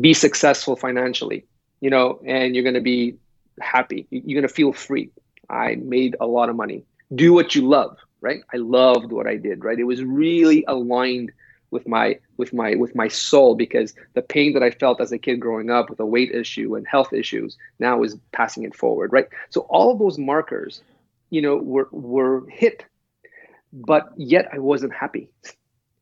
Be 0.00 0.14
successful 0.14 0.76
financially, 0.76 1.46
you 1.80 1.90
know, 1.90 2.20
and 2.26 2.54
you're 2.54 2.64
going 2.64 2.74
to 2.74 2.80
be 2.80 3.16
happy. 3.60 4.06
You're 4.10 4.40
going 4.40 4.48
to 4.48 4.54
feel 4.54 4.72
free. 4.72 5.10
I 5.48 5.76
made 5.76 6.16
a 6.20 6.26
lot 6.26 6.48
of 6.48 6.56
money. 6.56 6.84
Do 7.14 7.32
what 7.32 7.54
you 7.54 7.66
love, 7.66 7.96
right? 8.20 8.40
I 8.52 8.58
loved 8.58 9.12
what 9.12 9.26
I 9.26 9.36
did, 9.36 9.64
right? 9.64 9.78
It 9.78 9.84
was 9.84 10.02
really 10.02 10.64
aligned 10.68 11.32
with 11.70 11.86
my 11.86 12.18
with 12.36 12.52
my 12.52 12.74
with 12.74 12.94
my 12.94 13.08
soul 13.08 13.54
because 13.54 13.94
the 14.14 14.22
pain 14.22 14.54
that 14.54 14.62
I 14.62 14.70
felt 14.70 15.00
as 15.00 15.12
a 15.12 15.18
kid 15.18 15.40
growing 15.40 15.70
up 15.70 15.90
with 15.90 16.00
a 16.00 16.06
weight 16.06 16.32
issue 16.32 16.74
and 16.74 16.86
health 16.86 17.12
issues 17.12 17.56
now 17.78 18.02
is 18.02 18.16
passing 18.32 18.64
it 18.64 18.74
forward, 18.74 19.12
right? 19.12 19.28
So 19.50 19.62
all 19.62 19.92
of 19.92 19.98
those 19.98 20.18
markers, 20.18 20.82
you 21.30 21.42
know, 21.42 21.56
were 21.56 21.88
were 21.90 22.48
hit, 22.48 22.84
but 23.72 24.10
yet 24.16 24.48
I 24.52 24.58
wasn't 24.58 24.94
happy. 24.94 25.28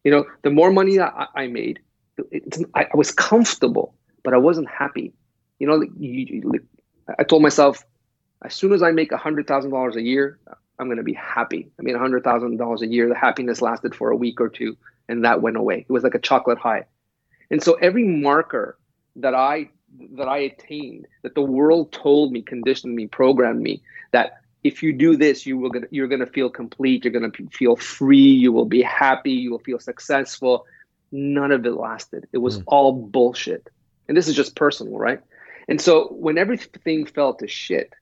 You 0.04 0.10
know, 0.10 0.24
the 0.42 0.50
more 0.50 0.70
money 0.70 0.96
that 0.96 1.12
I, 1.14 1.42
I 1.42 1.46
made, 1.48 1.80
I, 2.74 2.84
I, 2.84 2.96
was 2.96 3.10
comfortable, 3.10 3.94
but 4.22 4.32
I 4.32 4.38
wasn't 4.38 4.68
happy. 4.70 5.12
You 5.58 5.66
know, 5.66 5.82
you, 5.82 5.92
you, 5.98 6.60
I 7.18 7.24
told 7.24 7.42
myself, 7.42 7.84
as 8.44 8.54
soon 8.54 8.72
as 8.72 8.82
I 8.82 8.90
make 8.90 9.10
$100,000 9.10 9.94
a 9.96 10.02
year, 10.02 10.38
I'm 10.78 10.86
going 10.86 10.98
to 10.98 11.02
be 11.02 11.14
happy. 11.14 11.70
I 11.78 11.82
mean, 11.82 11.96
$100,000 11.96 12.80
a 12.80 12.86
year, 12.86 13.08
the 13.08 13.14
happiness 13.14 13.60
lasted 13.60 13.94
for 13.94 14.10
a 14.10 14.16
week 14.16 14.40
or 14.40 14.48
two 14.48 14.76
and 15.08 15.24
that 15.24 15.40
went 15.40 15.56
away. 15.56 15.86
It 15.88 15.92
was 15.92 16.04
like 16.04 16.14
a 16.14 16.20
chocolate 16.20 16.58
high. 16.58 16.84
And 17.50 17.62
so 17.62 17.74
every 17.74 18.04
marker 18.04 18.78
that 19.16 19.34
I 19.34 19.70
that 20.16 20.28
I 20.28 20.38
attained, 20.38 21.06
that 21.22 21.34
the 21.34 21.42
world 21.42 21.92
told 21.92 22.30
me, 22.30 22.42
conditioned 22.42 22.94
me, 22.94 23.06
programmed 23.06 23.62
me 23.62 23.82
that 24.12 24.42
if 24.62 24.82
you 24.82 24.92
do 24.92 25.16
this, 25.16 25.46
you 25.46 25.56
will 25.56 25.70
get, 25.70 25.84
you're 25.90 26.08
going 26.08 26.20
to 26.20 26.26
feel 26.26 26.50
complete, 26.50 27.04
you're 27.04 27.12
going 27.12 27.30
to 27.30 27.48
feel 27.48 27.74
free, 27.74 28.18
you 28.18 28.52
will 28.52 28.66
be 28.66 28.82
happy, 28.82 29.32
you 29.32 29.50
will 29.50 29.60
feel 29.60 29.78
successful. 29.78 30.66
None 31.10 31.52
of 31.52 31.64
it 31.64 31.72
lasted. 31.72 32.28
It 32.32 32.38
was 32.38 32.58
mm. 32.58 32.64
all 32.66 32.92
bullshit. 32.92 33.70
And 34.08 34.16
this 34.16 34.28
is 34.28 34.36
just 34.36 34.54
personal, 34.54 34.98
right? 34.98 35.20
And 35.68 35.80
so 35.80 36.08
when 36.08 36.38
everything 36.38 37.06
fell 37.06 37.34
to 37.34 37.46
shit, 37.46 37.92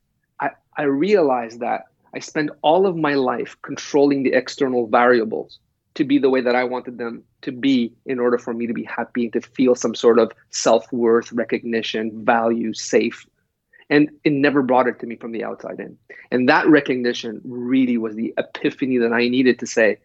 I, 0.40 0.50
I 0.76 0.84
realized 0.84 1.60
that 1.60 1.82
I 2.14 2.20
spent 2.20 2.50
all 2.62 2.86
of 2.86 2.96
my 2.96 3.14
life 3.14 3.56
controlling 3.62 4.22
the 4.22 4.32
external 4.32 4.86
variables 4.86 5.58
to 5.94 6.04
be 6.04 6.18
the 6.18 6.30
way 6.30 6.40
that 6.42 6.54
I 6.54 6.64
wanted 6.64 6.98
them 6.98 7.24
to 7.42 7.52
be 7.52 7.92
in 8.04 8.18
order 8.18 8.38
for 8.38 8.54
me 8.54 8.66
to 8.66 8.74
be 8.74 8.84
happy 8.84 9.24
and 9.24 9.32
to 9.32 9.40
feel 9.40 9.74
some 9.74 9.94
sort 9.94 10.18
of 10.18 10.30
self 10.50 10.90
worth, 10.92 11.32
recognition, 11.32 12.24
value, 12.24 12.72
safe. 12.72 13.26
And 13.88 14.10
it 14.24 14.32
never 14.32 14.62
brought 14.62 14.88
it 14.88 14.98
to 15.00 15.06
me 15.06 15.16
from 15.16 15.32
the 15.32 15.44
outside 15.44 15.80
in. 15.80 15.96
And 16.30 16.48
that 16.48 16.68
recognition 16.68 17.40
really 17.44 17.98
was 17.98 18.14
the 18.14 18.34
epiphany 18.36 18.98
that 18.98 19.12
I 19.12 19.28
needed 19.28 19.58
to 19.60 19.66
say, 19.66 19.98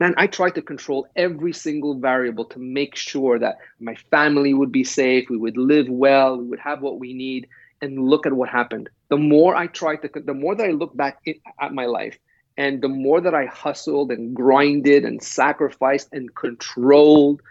man, 0.00 0.14
I 0.16 0.26
tried 0.26 0.56
to 0.56 0.62
control 0.62 1.06
every 1.16 1.52
single 1.52 1.98
variable 1.98 2.44
to 2.46 2.58
make 2.58 2.96
sure 2.96 3.38
that 3.38 3.58
my 3.80 3.94
family 4.10 4.54
would 4.54 4.72
be 4.72 4.84
safe, 4.84 5.30
we 5.30 5.36
would 5.36 5.56
live 5.56 5.88
well, 5.88 6.36
we 6.36 6.44
would 6.46 6.60
have 6.60 6.80
what 6.82 6.98
we 6.98 7.14
need. 7.14 7.48
And 7.82 7.98
look 7.98 8.24
at 8.24 8.32
what 8.32 8.48
happened. 8.48 8.88
The 9.10 9.18
more 9.18 9.54
I 9.54 9.66
tried 9.66 9.96
to, 9.96 10.08
the 10.14 10.32
more 10.32 10.54
that 10.54 10.66
I 10.66 10.70
look 10.70 10.96
back 10.96 11.22
at 11.60 11.74
my 11.74 11.84
life, 11.84 12.18
and 12.56 12.80
the 12.80 12.88
more 12.88 13.20
that 13.20 13.34
I 13.34 13.44
hustled 13.44 14.10
and 14.10 14.34
grinded 14.34 15.04
and 15.04 15.22
sacrificed 15.22 16.08
and 16.12 16.34
controlled 16.34 17.42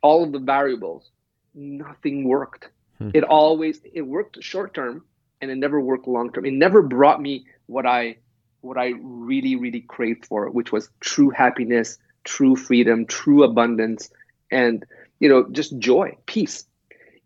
all 0.00 0.22
of 0.22 0.32
the 0.32 0.38
variables, 0.38 1.10
nothing 1.54 2.28
worked. 2.28 2.68
Hmm. 2.98 3.10
It 3.14 3.24
always 3.24 3.80
it 3.92 4.02
worked 4.02 4.42
short 4.44 4.74
term, 4.74 5.04
and 5.40 5.50
it 5.50 5.56
never 5.56 5.80
worked 5.80 6.06
long 6.06 6.30
term. 6.30 6.44
It 6.44 6.52
never 6.52 6.82
brought 6.82 7.20
me 7.20 7.46
what 7.66 7.86
I 7.86 8.18
what 8.64 8.78
I 8.78 8.92
really, 9.02 9.56
really 9.56 9.82
craved 9.82 10.26
for, 10.26 10.50
which 10.50 10.72
was 10.72 10.90
true 11.00 11.30
happiness, 11.30 11.98
true 12.24 12.56
freedom, 12.56 13.06
true 13.06 13.44
abundance, 13.44 14.10
and 14.50 14.84
you 15.20 15.28
know, 15.28 15.46
just 15.52 15.78
joy, 15.78 16.16
peace. 16.26 16.66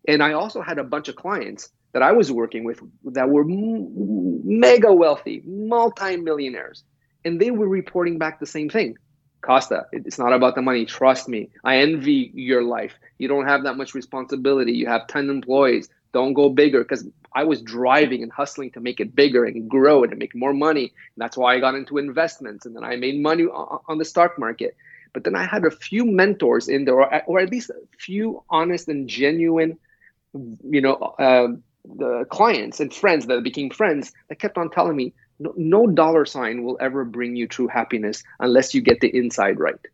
And 0.07 0.22
I 0.22 0.33
also 0.33 0.62
had 0.62 0.79
a 0.79 0.85
bunch 0.85 1.09
of 1.09 1.16
clients 1.16 1.70
that 1.92 2.03
I 2.03 2.12
was 2.12 2.33
working 2.33 2.64
with 2.64 2.81
that 3.12 3.29
were 3.31 3.42
m- 3.42 3.90
mega 4.44 4.92
wealthy, 4.92 5.42
multi-millionaires, 5.46 6.85
and 7.24 7.40
they 7.40 7.51
were 7.51 7.68
reporting 7.68 8.18
back 8.18 8.40
the 8.40 8.46
same 8.46 8.68
thing. 8.68 8.96
Costa, 9.42 9.87
it's 9.92 10.18
not 10.18 10.33
about 10.33 10.55
the 10.55 10.62
money. 10.62 10.85
Trust 10.87 11.29
me. 11.29 11.51
I 11.64 11.79
envy 11.79 12.31
your 12.35 12.62
life. 12.62 12.94
You 13.18 13.29
don't 13.29 13.46
have 13.46 13.64
that 13.64 13.77
much 13.77 13.94
responsibility. 13.94 14.72
You 14.72 14.87
have 14.87 15.07
10 15.09 15.31
employees. 15.31 15.88
Don't 16.18 16.33
go 16.42 16.48
bigger 16.62 16.83
because 16.83 17.04
I 17.40 17.44
was 17.44 17.62
driving 17.62 18.20
and 18.24 18.33
hustling 18.33 18.70
to 18.72 18.81
make 18.81 18.98
it 19.04 19.14
bigger 19.14 19.44
and 19.44 19.70
grow 19.76 20.02
and 20.02 20.18
make 20.18 20.35
more 20.35 20.52
money. 20.52 20.87
And 21.12 21.18
that's 21.22 21.37
why 21.37 21.54
I 21.54 21.61
got 21.61 21.76
into 21.76 21.96
investments 21.96 22.66
and 22.66 22.74
then 22.74 22.83
I 22.83 22.96
made 22.96 23.22
money 23.31 23.44
on 23.90 23.98
the 23.98 24.04
stock 24.12 24.33
market. 24.37 24.76
But 25.12 25.22
then 25.22 25.37
I 25.37 25.44
had 25.54 25.64
a 25.64 25.70
few 25.70 26.04
mentors 26.04 26.68
in 26.68 26.85
there, 26.85 26.98
or, 27.02 27.22
or 27.31 27.38
at 27.38 27.50
least 27.50 27.70
a 27.70 27.81
few 28.07 28.42
honest 28.50 28.88
and 28.88 29.09
genuine, 29.09 29.78
you 30.74 30.81
know, 30.81 30.94
uh, 30.94 31.48
the 31.85 32.26
clients 32.38 32.81
and 32.81 32.92
friends 32.92 33.26
that 33.26 33.44
became 33.44 33.70
friends 33.70 34.12
that 34.28 34.40
kept 34.40 34.59
on 34.59 34.70
telling 34.70 34.96
me, 34.96 35.14
no, 35.38 35.54
no 35.57 35.87
dollar 35.87 36.24
sign 36.26 36.64
will 36.64 36.78
ever 36.81 37.04
bring 37.04 37.37
you 37.37 37.46
true 37.46 37.68
happiness 37.68 38.24
unless 38.40 38.74
you 38.74 38.81
get 38.81 39.00
the 39.00 39.16
inside 39.16 39.61
right. 39.61 39.85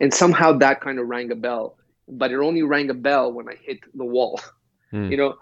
And 0.00 0.12
somehow 0.12 0.58
that 0.58 0.80
kind 0.80 0.98
of 0.98 1.06
rang 1.06 1.30
a 1.30 1.36
bell, 1.36 1.76
but 2.08 2.32
it 2.32 2.38
only 2.38 2.62
rang 2.62 2.90
a 2.90 2.94
bell 3.08 3.32
when 3.32 3.48
I 3.48 3.54
hit 3.62 3.78
the 3.94 4.04
wall. 4.04 4.40
Mm. 4.92 5.10
You 5.10 5.16
know, 5.16 5.34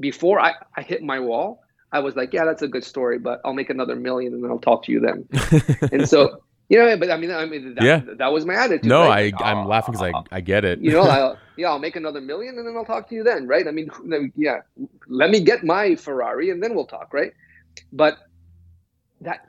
before 0.00 0.40
I, 0.40 0.54
I 0.76 0.82
hit 0.82 1.02
my 1.02 1.18
wall, 1.20 1.62
I 1.92 2.00
was 2.00 2.16
like, 2.16 2.32
yeah, 2.32 2.44
that's 2.44 2.62
a 2.62 2.68
good 2.68 2.84
story, 2.84 3.18
but 3.18 3.40
I'll 3.44 3.54
make 3.54 3.70
another 3.70 3.96
million 3.96 4.34
and 4.34 4.42
then 4.42 4.50
I'll 4.50 4.58
talk 4.58 4.84
to 4.84 4.92
you 4.92 5.00
then. 5.00 5.28
and 5.92 6.08
so, 6.08 6.42
you 6.68 6.78
know, 6.78 6.96
but 6.96 7.10
I 7.10 7.16
mean, 7.16 7.30
I 7.30 7.46
mean, 7.46 7.74
that, 7.76 7.84
yeah. 7.84 8.02
that 8.18 8.32
was 8.32 8.44
my 8.44 8.54
attitude. 8.54 8.86
No, 8.86 9.02
right? 9.02 9.32
I, 9.40 9.52
I'm 9.52 9.66
laughing 9.66 9.92
because 9.92 10.12
I, 10.14 10.36
I 10.36 10.40
get 10.40 10.64
it. 10.64 10.80
you 10.80 10.90
know, 10.90 11.02
I'll, 11.02 11.38
yeah, 11.56 11.68
I'll 11.68 11.78
make 11.78 11.96
another 11.96 12.20
million 12.20 12.58
and 12.58 12.66
then 12.66 12.76
I'll 12.76 12.84
talk 12.84 13.08
to 13.10 13.14
you 13.14 13.22
then, 13.22 13.46
right? 13.46 13.66
I 13.66 13.70
mean, 13.70 13.90
yeah, 14.36 14.60
let 15.08 15.30
me 15.30 15.40
get 15.40 15.64
my 15.64 15.94
Ferrari 15.94 16.50
and 16.50 16.62
then 16.62 16.74
we'll 16.74 16.86
talk, 16.86 17.14
right? 17.14 17.32
But 17.92 18.18
that 19.20 19.48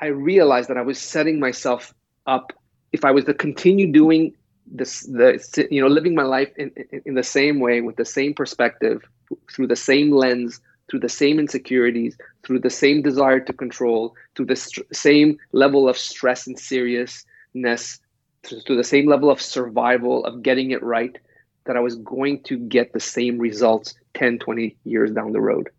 I 0.00 0.06
realized 0.06 0.68
that 0.68 0.76
I 0.76 0.82
was 0.82 0.98
setting 0.98 1.40
myself 1.40 1.92
up 2.26 2.52
if 2.92 3.04
I 3.04 3.10
was 3.10 3.24
to 3.24 3.34
continue 3.34 3.90
doing 3.92 4.34
this, 4.66 5.02
the 5.02 5.68
you 5.70 5.80
know, 5.80 5.88
living 5.88 6.14
my 6.14 6.22
life 6.22 6.50
in, 6.56 6.72
in, 6.90 7.02
in 7.06 7.14
the 7.14 7.22
same 7.22 7.60
way 7.60 7.80
with 7.80 7.96
the 7.96 8.04
same 8.04 8.34
perspective 8.34 9.02
through 9.50 9.66
the 9.66 9.76
same 9.76 10.10
lens, 10.12 10.60
through 10.88 11.00
the 11.00 11.08
same 11.08 11.38
insecurities, 11.38 12.16
through 12.44 12.60
the 12.60 12.70
same 12.70 13.02
desire 13.02 13.40
to 13.40 13.52
control, 13.52 14.14
through 14.34 14.46
the 14.46 14.56
st- 14.56 14.86
same 14.94 15.38
level 15.52 15.88
of 15.88 15.96
stress 15.96 16.46
and 16.46 16.58
seriousness, 16.58 18.00
to 18.42 18.76
the 18.76 18.84
same 18.84 19.06
level 19.06 19.30
of 19.30 19.42
survival, 19.42 20.24
of 20.24 20.42
getting 20.42 20.70
it 20.70 20.82
right, 20.82 21.16
that 21.64 21.76
I 21.76 21.80
was 21.80 21.96
going 21.96 22.42
to 22.44 22.58
get 22.58 22.92
the 22.92 23.00
same 23.00 23.38
results 23.38 23.94
10, 24.14 24.38
20 24.38 24.76
years 24.84 25.10
down 25.10 25.32
the 25.32 25.40
road. 25.40 25.70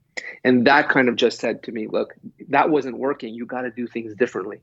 And 0.43 0.67
that 0.67 0.89
kind 0.89 1.08
of 1.08 1.15
just 1.15 1.39
said 1.39 1.63
to 1.63 1.71
me, 1.71 1.88
look, 1.88 2.13
that 2.50 2.69
wasn't 2.69 2.97
working. 2.97 3.34
You 3.34 3.45
got 3.45 3.62
to 3.62 3.71
do 3.71 3.88
things 3.88 4.13
differently. 4.15 4.60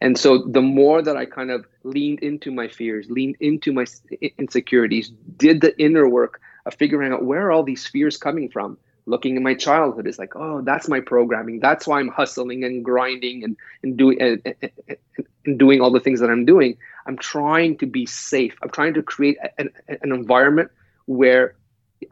And 0.00 0.18
so 0.18 0.38
the 0.38 0.60
more 0.60 1.02
that 1.02 1.16
I 1.16 1.24
kind 1.24 1.50
of 1.50 1.66
leaned 1.82 2.20
into 2.20 2.50
my 2.50 2.68
fears, 2.68 3.06
leaned 3.08 3.36
into 3.40 3.72
my 3.72 3.86
insecurities, 4.38 5.10
did 5.36 5.60
the 5.60 5.78
inner 5.80 6.08
work 6.08 6.40
of 6.66 6.74
figuring 6.74 7.12
out 7.12 7.24
where 7.24 7.50
all 7.50 7.62
these 7.62 7.86
fears 7.86 8.16
coming 8.16 8.50
from? 8.50 8.76
looking 9.06 9.36
at 9.36 9.42
my 9.42 9.54
childhood 9.54 10.06
is 10.06 10.18
like, 10.18 10.34
oh, 10.36 10.62
that's 10.62 10.88
my 10.88 11.00
programming. 11.00 11.60
That's 11.60 11.86
why 11.86 12.00
I'm 12.00 12.08
hustling 12.08 12.64
and 12.64 12.84
grinding 12.84 13.44
and, 13.44 13.56
and 13.82 13.96
doing 13.96 14.20
and, 14.20 14.42
and, 14.44 14.96
and 15.44 15.58
doing 15.58 15.80
all 15.80 15.90
the 15.90 16.00
things 16.00 16.20
that 16.20 16.30
I'm 16.30 16.44
doing. 16.44 16.76
I'm 17.06 17.18
trying 17.18 17.76
to 17.78 17.86
be 17.86 18.06
safe. 18.06 18.56
I'm 18.62 18.70
trying 18.70 18.94
to 18.94 19.02
create 19.02 19.36
an, 19.58 19.70
an 19.88 20.12
environment 20.12 20.70
where 21.06 21.56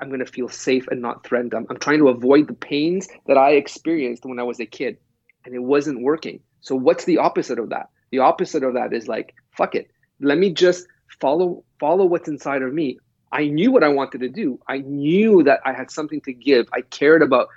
I'm 0.01 0.09
going 0.09 0.21
to 0.21 0.27
feel 0.27 0.49
safe 0.49 0.87
and 0.89 1.01
not 1.01 1.25
threatened. 1.25 1.55
I'm, 1.55 1.67
I'm 1.71 1.79
trying 1.79 1.99
to 1.99 2.09
avoid 2.09 2.49
the 2.49 2.55
pains 2.55 3.09
that 3.27 3.39
I 3.39 3.53
experienced 3.53 4.25
when 4.25 4.39
I 4.39 4.43
was 4.43 4.61
a 4.61 4.67
kid, 4.67 4.99
and 5.45 5.55
it 5.55 5.63
wasn't 5.63 6.03
working. 6.03 6.41
So 6.63 6.75
what's 6.75 7.05
the 7.05 7.19
opposite 7.19 7.59
of 7.59 7.69
that? 7.71 7.91
The 8.11 8.21
opposite 8.21 8.63
of 8.63 8.75
that 8.75 8.93
is 8.93 9.07
like, 9.07 9.35
fuck 9.51 9.75
it. 9.75 9.91
Let 10.21 10.39
me 10.39 10.53
just 10.53 10.87
follow 11.21 11.65
follow 11.79 12.07
what's 12.07 12.29
inside 12.29 12.63
of 12.63 12.73
me. 12.73 12.99
I 13.31 13.47
knew 13.47 13.73
what 13.73 13.83
I 13.83 13.89
wanted 13.89 14.21
to 14.21 14.29
do. 14.29 14.61
I 14.69 14.79
knew 14.79 15.43
that 15.45 15.61
I 15.65 15.73
had 15.73 15.91
something 15.91 16.21
to 16.23 16.33
give. 16.33 16.67
I 16.73 16.83
cared 16.83 17.23
about, 17.23 17.49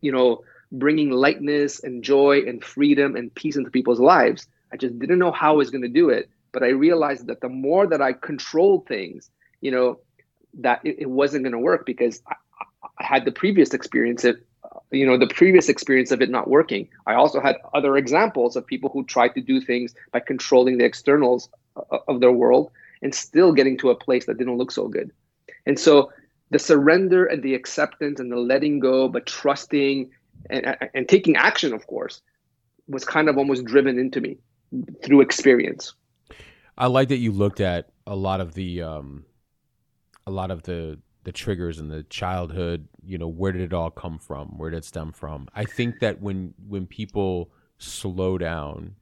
you 0.00 0.12
know, 0.12 0.42
bringing 0.72 1.10
lightness 1.10 1.82
and 1.82 2.02
joy 2.02 2.42
and 2.46 2.62
freedom 2.64 3.14
and 3.14 3.32
peace 3.34 3.56
into 3.56 3.70
people's 3.70 4.00
lives. 4.00 4.46
I 4.72 4.76
just 4.76 4.98
didn't 4.98 5.18
know 5.18 5.30
how 5.30 5.52
I 5.52 5.56
was 5.56 5.70
going 5.70 5.82
to 5.82 5.88
do 5.88 6.08
it. 6.08 6.28
But 6.50 6.62
I 6.62 6.68
realized 6.68 7.28
that 7.28 7.40
the 7.40 7.48
more 7.48 7.86
that 7.86 8.02
I 8.02 8.12
controlled 8.12 8.86
things, 8.86 9.30
you 9.60 9.70
know, 9.70 10.00
that 10.60 10.80
it, 10.84 10.96
it 11.00 11.10
wasn't 11.10 11.44
going 11.44 11.52
to 11.52 11.58
work 11.58 11.86
because 11.86 12.20
I, 12.26 12.34
I, 12.98 13.04
had 13.04 13.24
the 13.24 13.32
previous 13.32 13.72
experience 13.72 14.24
of, 14.24 14.36
you 14.92 15.06
know, 15.06 15.18
the 15.18 15.26
previous 15.26 15.68
experience 15.68 16.10
of 16.10 16.20
it 16.20 16.30
not 16.30 16.48
working. 16.48 16.88
I 17.06 17.14
also 17.14 17.40
had 17.40 17.56
other 17.74 17.96
examples 17.96 18.56
of 18.56 18.66
people 18.66 18.90
who 18.90 19.04
tried 19.04 19.34
to 19.34 19.40
do 19.40 19.60
things 19.60 19.94
by 20.12 20.20
controlling 20.20 20.78
the 20.78 20.84
externals 20.84 21.48
of 22.08 22.20
their 22.20 22.32
world 22.32 22.70
and 23.02 23.14
still 23.14 23.52
getting 23.52 23.78
to 23.78 23.90
a 23.90 23.94
place 23.94 24.26
that 24.26 24.38
didn't 24.38 24.56
look 24.58 24.70
so 24.70 24.88
good. 24.88 25.10
And 25.66 25.78
so 25.78 26.12
the 26.50 26.58
surrender 26.58 27.24
and 27.24 27.42
the 27.42 27.54
acceptance 27.54 28.20
and 28.20 28.30
the 28.30 28.36
letting 28.36 28.80
go, 28.80 29.08
but 29.08 29.26
trusting 29.26 30.10
and, 30.50 30.76
and 30.94 31.08
taking 31.08 31.36
action, 31.36 31.72
of 31.72 31.86
course, 31.86 32.20
was 32.88 33.04
kind 33.04 33.28
of 33.28 33.38
almost 33.38 33.64
driven 33.64 33.98
into 33.98 34.20
me 34.20 34.36
through 35.02 35.20
experience. 35.22 35.94
I 36.76 36.86
like 36.86 37.08
that 37.08 37.18
you 37.18 37.32
looked 37.32 37.60
at 37.60 37.90
a 38.06 38.16
lot 38.16 38.40
of 38.40 38.54
the 38.54 38.82
um, 38.82 39.24
a 40.26 40.30
lot 40.30 40.50
of 40.50 40.62
the 40.62 40.98
the 41.24 41.32
triggers 41.32 41.78
and 41.78 41.90
the 41.90 42.02
childhood. 42.04 42.88
You 43.04 43.18
know, 43.18 43.28
where 43.28 43.52
did 43.52 43.62
it 43.62 43.72
all 43.72 43.90
come 43.90 44.18
from? 44.18 44.58
Where 44.58 44.70
did 44.70 44.78
it 44.78 44.84
stem 44.84 45.12
from? 45.12 45.48
I 45.54 45.64
think 45.64 46.00
that 46.00 46.20
when 46.20 46.54
when 46.68 46.86
people 46.86 47.50
slow 47.78 48.38
down 48.38 48.94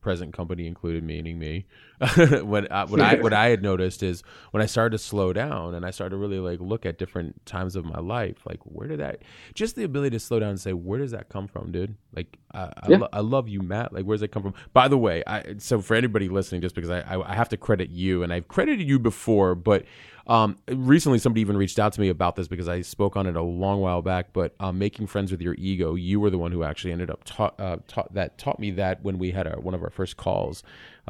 present 0.00 0.32
company 0.32 0.66
included, 0.66 1.04
meaning 1.04 1.38
me. 1.38 1.66
when 2.42 2.66
uh, 2.70 2.86
what 2.86 3.00
I 3.00 3.16
what 3.16 3.32
I 3.32 3.48
had 3.48 3.62
noticed 3.62 4.02
is 4.02 4.22
when 4.52 4.62
I 4.62 4.66
started 4.66 4.96
to 4.96 4.98
slow 5.02 5.32
down 5.32 5.74
and 5.74 5.84
I 5.84 5.90
started 5.90 6.10
to 6.10 6.16
really 6.16 6.38
like 6.38 6.60
look 6.60 6.86
at 6.86 6.96
different 6.96 7.44
times 7.44 7.74
of 7.74 7.84
my 7.84 7.98
life, 7.98 8.36
like 8.46 8.60
where 8.62 8.86
did 8.86 9.00
that 9.00 9.22
just 9.54 9.74
the 9.74 9.82
ability 9.82 10.10
to 10.16 10.20
slow 10.20 10.38
down 10.38 10.50
and 10.50 10.60
say 10.60 10.72
where 10.72 10.98
does 11.00 11.10
that 11.10 11.28
come 11.28 11.48
from, 11.48 11.72
dude? 11.72 11.96
Like 12.14 12.38
I 12.54 12.72
I, 12.82 12.86
lo- 12.88 13.08
I 13.12 13.20
love 13.20 13.48
you, 13.48 13.62
Matt. 13.62 13.92
Like 13.92 14.04
where 14.04 14.14
does 14.14 14.20
that 14.20 14.28
come 14.28 14.44
from? 14.44 14.54
By 14.72 14.86
the 14.88 14.96
way, 14.96 15.24
I 15.26 15.56
so 15.58 15.80
for 15.80 15.94
anybody 15.94 16.28
listening, 16.28 16.60
just 16.60 16.74
because 16.74 16.90
I 16.90 17.00
I, 17.00 17.32
I 17.32 17.34
have 17.34 17.48
to 17.48 17.56
credit 17.56 17.90
you 17.90 18.22
and 18.22 18.32
I've 18.32 18.46
credited 18.46 18.88
you 18.88 18.98
before, 19.00 19.56
but 19.56 19.84
um, 20.28 20.58
recently, 20.68 21.18
somebody 21.18 21.40
even 21.40 21.56
reached 21.56 21.78
out 21.78 21.92
to 21.94 22.00
me 22.00 22.10
about 22.10 22.36
this 22.36 22.48
because 22.48 22.68
I 22.68 22.82
spoke 22.82 23.16
on 23.16 23.26
it 23.26 23.34
a 23.34 23.42
long 23.42 23.80
while 23.80 24.02
back. 24.02 24.32
But 24.32 24.54
um, 24.60 24.78
making 24.78 25.06
friends 25.06 25.30
with 25.30 25.40
your 25.40 25.54
ego, 25.54 25.94
you 25.94 26.20
were 26.20 26.30
the 26.30 26.38
one 26.38 26.52
who 26.52 26.62
actually 26.62 26.92
ended 26.92 27.10
up 27.10 27.24
taught, 27.24 27.58
uh, 27.58 27.78
taught 27.88 28.12
that 28.12 28.36
taught 28.36 28.60
me 28.60 28.70
that 28.72 29.02
when 29.02 29.18
we 29.18 29.30
had 29.30 29.46
our, 29.46 29.58
one 29.58 29.74
of 29.74 29.82
our 29.82 29.90
first 29.90 30.18
calls 30.18 30.62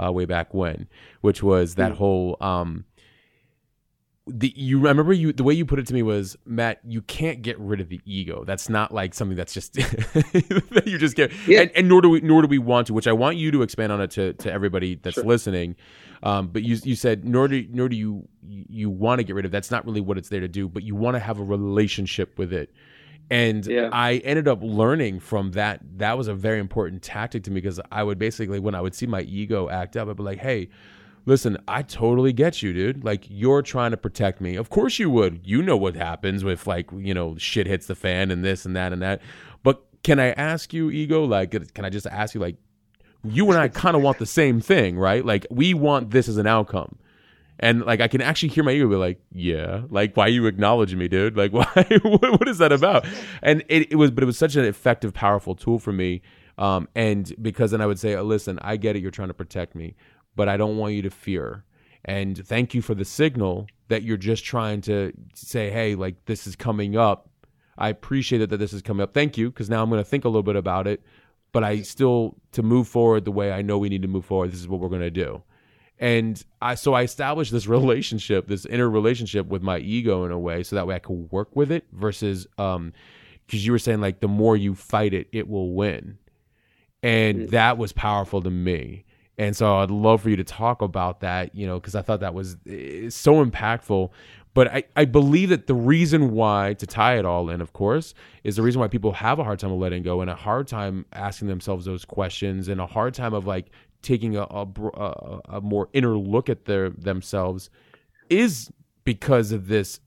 uh, 0.02 0.12
way 0.12 0.24
back 0.24 0.54
when, 0.54 0.88
which 1.20 1.42
was 1.42 1.74
that 1.74 1.92
whole. 1.92 2.36
Um, 2.40 2.84
the 4.30 4.52
you 4.54 4.78
remember 4.78 5.12
you 5.12 5.32
the 5.32 5.42
way 5.42 5.54
you 5.54 5.64
put 5.64 5.78
it 5.78 5.86
to 5.86 5.94
me 5.94 6.02
was 6.02 6.36
Matt, 6.44 6.80
you 6.84 7.00
can't 7.02 7.42
get 7.42 7.58
rid 7.58 7.80
of 7.80 7.88
the 7.88 8.00
ego. 8.04 8.44
That's 8.44 8.68
not 8.68 8.92
like 8.92 9.14
something 9.14 9.36
that's 9.36 9.54
just 9.54 9.72
that 9.72 10.82
you 10.86 10.98
just 10.98 11.16
get, 11.16 11.32
yeah. 11.46 11.62
and, 11.62 11.70
and, 11.74 11.88
nor 11.88 12.02
do 12.02 12.10
we 12.10 12.20
nor 12.20 12.42
do 12.42 12.48
we 12.48 12.58
want 12.58 12.88
to. 12.88 12.94
Which 12.94 13.06
I 13.06 13.12
want 13.12 13.36
you 13.36 13.50
to 13.52 13.62
expand 13.62 13.90
on 13.90 14.00
it 14.00 14.10
to 14.12 14.34
to 14.34 14.52
everybody 14.52 14.96
that's 14.96 15.14
sure. 15.14 15.24
listening. 15.24 15.76
Um, 16.22 16.48
but 16.48 16.62
you 16.62 16.78
you 16.82 16.96
said 16.96 17.24
nor 17.24 17.48
do 17.48 17.66
nor 17.70 17.88
do 17.88 17.96
you 17.96 18.28
you 18.46 18.90
want 18.90 19.18
to 19.20 19.24
get 19.24 19.34
rid 19.36 19.44
of. 19.44 19.50
That's 19.50 19.70
not 19.70 19.84
really 19.84 20.00
what 20.00 20.18
it's 20.18 20.28
there 20.28 20.40
to 20.40 20.48
do. 20.48 20.68
But 20.68 20.82
you 20.82 20.94
want 20.94 21.14
to 21.14 21.20
have 21.20 21.38
a 21.38 21.44
relationship 21.44 22.38
with 22.38 22.52
it. 22.52 22.72
And 23.30 23.66
yeah. 23.66 23.90
I 23.92 24.14
ended 24.18 24.48
up 24.48 24.60
learning 24.62 25.20
from 25.20 25.52
that. 25.52 25.80
That 25.98 26.16
was 26.16 26.28
a 26.28 26.34
very 26.34 26.60
important 26.60 27.02
tactic 27.02 27.44
to 27.44 27.50
me 27.50 27.60
because 27.60 27.78
I 27.92 28.02
would 28.02 28.18
basically, 28.18 28.58
when 28.58 28.74
I 28.74 28.80
would 28.80 28.94
see 28.94 29.06
my 29.06 29.20
ego 29.20 29.68
act 29.68 29.98
up, 29.98 30.08
I'd 30.08 30.16
be 30.16 30.22
like, 30.22 30.38
"Hey, 30.38 30.70
listen, 31.26 31.58
I 31.68 31.82
totally 31.82 32.32
get 32.32 32.62
you, 32.62 32.72
dude. 32.72 33.04
Like 33.04 33.26
you're 33.28 33.62
trying 33.62 33.90
to 33.90 33.96
protect 33.96 34.40
me. 34.40 34.56
Of 34.56 34.70
course 34.70 34.98
you 34.98 35.10
would. 35.10 35.40
You 35.44 35.62
know 35.62 35.76
what 35.76 35.94
happens 35.94 36.42
with 36.42 36.66
like 36.66 36.90
you 36.96 37.14
know 37.14 37.36
shit 37.36 37.66
hits 37.66 37.86
the 37.86 37.94
fan 37.94 38.30
and 38.30 38.44
this 38.44 38.64
and 38.64 38.74
that 38.74 38.92
and 38.92 39.02
that. 39.02 39.20
But 39.62 39.84
can 40.02 40.18
I 40.18 40.30
ask 40.30 40.72
you, 40.72 40.90
ego? 40.90 41.24
Like, 41.24 41.50
can 41.74 41.84
I 41.84 41.90
just 41.90 42.06
ask 42.06 42.34
you, 42.34 42.40
like, 42.40 42.56
you 43.24 43.48
and 43.50 43.58
I 43.58 43.68
kind 43.68 43.96
of 43.96 44.02
want 44.02 44.18
the 44.18 44.26
same 44.26 44.60
thing, 44.60 44.98
right? 44.98 45.24
Like 45.24 45.46
we 45.50 45.74
want 45.74 46.10
this 46.10 46.28
as 46.28 46.36
an 46.36 46.46
outcome. 46.46 46.98
And 47.60 47.84
like 47.84 48.00
I 48.00 48.08
can 48.08 48.20
actually 48.20 48.50
hear 48.50 48.62
my 48.62 48.70
ego 48.70 48.88
be 48.88 48.94
like, 48.94 49.20
"Yeah, 49.32 49.82
like 49.90 50.16
why 50.16 50.26
are 50.26 50.30
you 50.30 50.46
acknowledging 50.46 50.98
me, 50.98 51.08
dude? 51.08 51.36
Like 51.36 51.52
why? 51.52 51.66
what 52.02 52.46
is 52.48 52.58
that 52.58 52.72
about?" 52.72 53.04
And 53.42 53.64
it, 53.68 53.92
it, 53.92 53.96
was, 53.96 54.10
but 54.10 54.22
it 54.22 54.26
was 54.26 54.38
such 54.38 54.54
an 54.56 54.64
effective, 54.64 55.12
powerful 55.12 55.54
tool 55.54 55.78
for 55.78 55.92
me. 55.92 56.22
Um, 56.56 56.88
and 56.94 57.32
because 57.42 57.70
then 57.72 57.80
I 57.80 57.86
would 57.86 57.98
say, 57.98 58.14
oh, 58.14 58.22
"Listen, 58.22 58.58
I 58.62 58.76
get 58.76 58.94
it. 58.94 59.00
You're 59.00 59.10
trying 59.10 59.28
to 59.28 59.34
protect 59.34 59.74
me, 59.74 59.96
but 60.36 60.48
I 60.48 60.56
don't 60.56 60.76
want 60.76 60.94
you 60.94 61.02
to 61.02 61.10
fear." 61.10 61.64
And 62.04 62.46
thank 62.46 62.74
you 62.74 62.82
for 62.82 62.94
the 62.94 63.04
signal 63.04 63.66
that 63.88 64.04
you're 64.04 64.16
just 64.16 64.44
trying 64.44 64.80
to 64.82 65.12
say, 65.34 65.70
"Hey, 65.70 65.96
like 65.96 66.26
this 66.26 66.46
is 66.46 66.54
coming 66.54 66.96
up. 66.96 67.28
I 67.76 67.88
appreciate 67.88 68.40
it 68.40 68.50
that 68.50 68.58
this 68.58 68.72
is 68.72 68.82
coming 68.82 69.02
up. 69.02 69.14
Thank 69.14 69.36
you, 69.36 69.50
because 69.50 69.68
now 69.68 69.82
I'm 69.82 69.90
going 69.90 70.02
to 70.02 70.08
think 70.08 70.24
a 70.24 70.28
little 70.28 70.44
bit 70.44 70.56
about 70.56 70.86
it." 70.86 71.02
But 71.58 71.64
I 71.64 71.82
still 71.82 72.36
to 72.52 72.62
move 72.62 72.86
forward 72.86 73.24
the 73.24 73.32
way 73.32 73.50
I 73.50 73.62
know 73.62 73.78
we 73.78 73.88
need 73.88 74.02
to 74.02 74.08
move 74.08 74.24
forward. 74.24 74.52
This 74.52 74.60
is 74.60 74.68
what 74.68 74.78
we're 74.78 74.88
going 74.88 75.00
to 75.00 75.10
do. 75.10 75.42
And 75.98 76.40
I 76.62 76.76
so 76.76 76.94
I 76.94 77.02
established 77.02 77.50
this 77.50 77.66
relationship, 77.78 78.46
this 78.46 78.64
inner 78.64 78.88
relationship 78.88 79.46
with 79.46 79.60
my 79.60 79.78
ego 79.78 80.24
in 80.24 80.30
a 80.30 80.38
way, 80.38 80.62
so 80.62 80.76
that 80.76 80.86
way 80.86 80.94
I 80.94 81.00
could 81.00 81.32
work 81.32 81.56
with 81.56 81.72
it 81.72 81.84
versus 81.90 82.46
um 82.58 82.92
because 83.44 83.66
you 83.66 83.72
were 83.72 83.80
saying 83.80 84.00
like 84.00 84.20
the 84.20 84.28
more 84.28 84.56
you 84.56 84.76
fight 84.76 85.12
it, 85.12 85.26
it 85.32 85.48
will 85.48 85.72
win. 85.72 86.18
And 87.02 87.38
mm-hmm. 87.38 87.50
that 87.50 87.76
was 87.76 87.90
powerful 87.90 88.40
to 88.40 88.50
me. 88.50 89.04
And 89.36 89.56
so 89.56 89.78
I'd 89.78 89.90
love 89.90 90.22
for 90.22 90.30
you 90.30 90.36
to 90.36 90.44
talk 90.44 90.80
about 90.80 91.22
that, 91.22 91.56
you 91.56 91.66
know, 91.66 91.80
because 91.80 91.96
I 91.96 92.02
thought 92.02 92.20
that 92.20 92.34
was 92.34 92.56
eh, 92.68 93.10
so 93.10 93.44
impactful 93.44 94.10
but 94.58 94.74
I, 94.74 94.82
I 94.96 95.04
believe 95.04 95.50
that 95.50 95.68
the 95.68 95.74
reason 95.74 96.32
why, 96.32 96.74
to 96.80 96.84
tie 96.84 97.16
it 97.16 97.24
all 97.24 97.48
in, 97.48 97.60
of 97.60 97.72
course, 97.72 98.12
is 98.42 98.56
the 98.56 98.62
reason 98.62 98.80
why 98.80 98.88
people 98.88 99.12
have 99.12 99.38
a 99.38 99.44
hard 99.44 99.60
time 99.60 99.70
of 99.70 99.78
letting 99.78 100.02
go 100.02 100.20
and 100.20 100.28
a 100.28 100.34
hard 100.34 100.66
time 100.66 101.06
asking 101.12 101.46
themselves 101.46 101.84
those 101.84 102.04
questions 102.04 102.66
and 102.66 102.80
a 102.80 102.86
hard 102.86 103.14
time 103.14 103.34
of 103.34 103.46
like 103.46 103.66
taking 104.02 104.36
a, 104.36 104.42
a, 104.42 104.66
a, 105.48 105.60
more 105.60 105.88
inner 105.92 106.18
look 106.18 106.48
at 106.48 106.64
their 106.64 106.90
themselves 106.90 107.70
is 108.30 108.72
because 109.04 109.52
of 109.52 109.68
this 109.68 110.00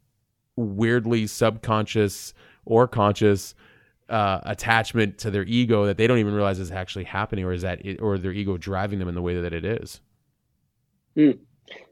weirdly 0.58 1.28
subconscious 1.28 2.34
or 2.66 2.90
conscious 2.90 3.56
uh, 4.10 4.42
attachment 4.44 5.18
to 5.20 5.32
their 5.32 5.46
ego 5.46 5.86
that 5.86 5.96
they 5.96 6.08
don't 6.08 6.18
even 6.18 6.34
realize 6.34 6.60
is 6.60 6.72
actually 6.72 7.06
happening, 7.06 7.46
or 7.46 7.54
is 7.54 7.62
that 7.62 7.86
it, 7.86 8.02
or 8.02 8.18
their 8.18 8.34
ego 8.34 8.58
driving 8.58 9.00
them 9.00 9.08
in 9.08 9.16
the 9.16 9.22
way 9.22 9.40
that 9.40 9.54
it 9.54 9.64
is. 9.64 10.02
Mm. 11.16 11.40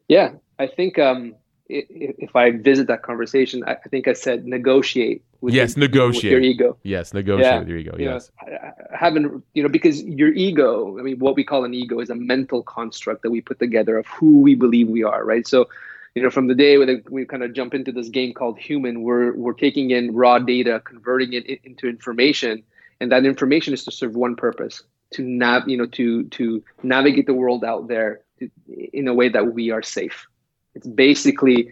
Yeah, 0.10 0.32
I 0.60 0.67
think 0.67 1.00
um, 1.00 1.36
if 1.69 2.36
I 2.36 2.51
visit 2.51 2.88
that 2.88 3.03
conversation, 3.03 3.63
I 3.65 3.75
think 3.75 4.08
I 4.08 4.13
said 4.13 4.45
negotiate. 4.45 5.23
With 5.41 5.53
yes, 5.53 5.77
your, 5.77 5.88
negotiate 5.88 6.23
with 6.23 6.32
your 6.32 6.41
ego. 6.41 6.77
Yes, 6.84 7.13
negotiate 7.13 7.45
yeah. 7.45 7.60
with 7.60 7.67
your 7.69 7.77
ego. 7.77 7.95
Yes, 7.97 8.32
you 8.45 8.51
know, 8.51 8.60
I 8.91 8.97
haven't 8.97 9.43
you 9.53 9.63
know 9.63 9.69
because 9.69 10.03
your 10.03 10.34
ego. 10.34 10.97
I 10.99 11.03
mean, 11.03 11.19
what 11.19 11.36
we 11.36 11.43
call 11.43 11.63
an 11.65 11.73
ego 11.73 11.99
is 11.99 12.10
a 12.10 12.15
mental 12.15 12.63
construct 12.63 13.21
that 13.21 13.29
we 13.29 13.41
put 13.41 13.60
together 13.60 13.97
of 13.97 14.08
who 14.08 14.41
we 14.41 14.55
believe 14.55 14.89
we 14.89 15.03
are, 15.03 15.23
right? 15.23 15.47
So, 15.47 15.69
you 16.15 16.23
know, 16.23 16.32
from 16.32 16.47
the 16.47 16.55
day 16.55 16.77
when 16.79 17.03
we 17.10 17.25
kind 17.25 17.43
of 17.43 17.53
jump 17.53 17.73
into 17.75 17.91
this 17.91 18.10
game 18.10 18.34
called 18.34 18.58
human, 18.58 19.03
we're 19.03 19.34
we're 19.36 19.53
taking 19.53 19.91
in 19.91 20.13
raw 20.13 20.39
data, 20.39 20.82
converting 20.84 21.34
it 21.34 21.45
into 21.63 21.88
information, 21.88 22.63
and 22.99 23.12
that 23.12 23.25
information 23.25 23.73
is 23.75 23.86
to 23.86 23.91
serve 23.91 24.15
one 24.15 24.36
purpose: 24.36 24.82
to 25.12 25.21
nav, 25.21 25.69
you 25.69 25.77
know, 25.77 25.86
to 25.86 26.23
to 26.25 26.63
navigate 26.82 27.27
the 27.27 27.34
world 27.36 27.63
out 27.63 27.88
there 27.88 28.21
in 28.67 29.08
a 29.08 29.13
way 29.13 29.29
that 29.29 29.53
we 29.53 29.69
are 29.69 29.84
safe 29.84 30.27
it's 30.75 30.88
basically 30.88 31.71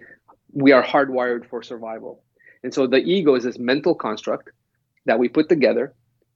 we 0.53 0.71
are 0.71 0.83
hardwired 0.83 1.45
for 1.47 1.61
survival. 1.63 2.23
And 2.63 2.73
so 2.73 2.87
the 2.87 2.97
ego 2.97 3.35
is 3.35 3.43
this 3.43 3.59
mental 3.59 3.95
construct 3.95 4.49
that 5.05 5.19
we 5.19 5.29
put 5.29 5.49
together 5.49 5.93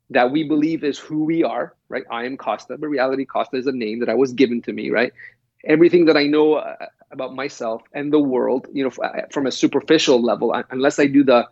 that 0.10 0.32
we 0.32 0.44
believe 0.48 0.84
is 0.84 1.00
who 1.00 1.24
we 1.26 1.44
are, 1.44 1.76
right? 1.90 2.04
I 2.12 2.26
am 2.26 2.38
Costa, 2.38 2.78
but 2.78 2.88
reality 2.88 3.26
Costa 3.26 3.58
is 3.58 3.68
a 3.68 3.72
name 3.72 4.00
that 4.00 4.10
I 4.10 4.14
was 4.14 4.34
given 4.34 4.62
to 4.64 4.74
me, 4.74 4.90
right? 4.90 5.12
Everything 5.66 6.06
that 6.06 6.18
I 6.18 6.28
know 6.28 6.56
uh, 6.56 6.88
about 7.12 7.36
myself 7.36 7.82
and 7.94 8.12
the 8.12 8.20
world, 8.20 8.68
you 8.74 8.84
know, 8.84 8.92
uh, 9.04 9.22
from 9.32 9.46
a 9.48 9.52
superficial 9.52 10.22
level, 10.22 10.54
unless 10.72 11.00
I 11.00 11.08
do 11.08 11.24
the 11.24 11.48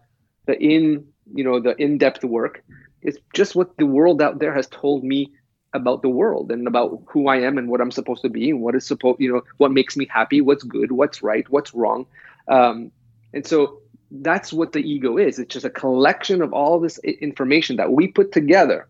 the 0.46 0.60
in, 0.60 1.06
you 1.34 1.44
know, 1.44 1.60
the 1.60 1.76
in-depth 1.82 2.24
work, 2.24 2.64
it's 3.02 3.18
just 3.34 3.56
what 3.56 3.78
the 3.78 3.86
world 3.86 4.22
out 4.22 4.40
there 4.40 4.54
has 4.54 4.68
told 4.68 5.04
me 5.04 5.32
about 5.74 6.02
the 6.02 6.10
world 6.10 6.52
and 6.52 6.68
about 6.68 7.02
who 7.08 7.28
I 7.28 7.38
am 7.38 7.58
and 7.58 7.70
what 7.70 7.82
I'm 7.82 7.92
supposed 7.92 8.24
to 8.24 8.30
be 8.30 8.50
and 8.50 8.62
what 8.62 8.76
is 8.76 8.86
supposed, 8.86 9.20
you 9.20 9.32
know, 9.32 9.42
what 9.58 9.72
makes 9.72 9.96
me 9.96 10.08
happy, 10.10 10.42
what's 10.42 10.64
good, 10.64 10.92
what's 10.92 11.22
right, 11.22 11.48
what's 11.50 11.74
wrong. 11.74 12.08
Um, 12.48 12.92
and 13.34 13.46
so 13.46 13.80
that's 14.12 14.52
what 14.52 14.72
the 14.72 14.80
ego 14.80 15.18
is. 15.18 15.38
It's 15.38 15.54
just 15.54 15.66
a 15.66 15.70
collection 15.70 16.42
of 16.42 16.54
all 16.54 16.80
this 16.80 16.98
information 17.00 17.76
that 17.76 17.92
we 17.92 18.08
put 18.08 18.32
together 18.32 18.88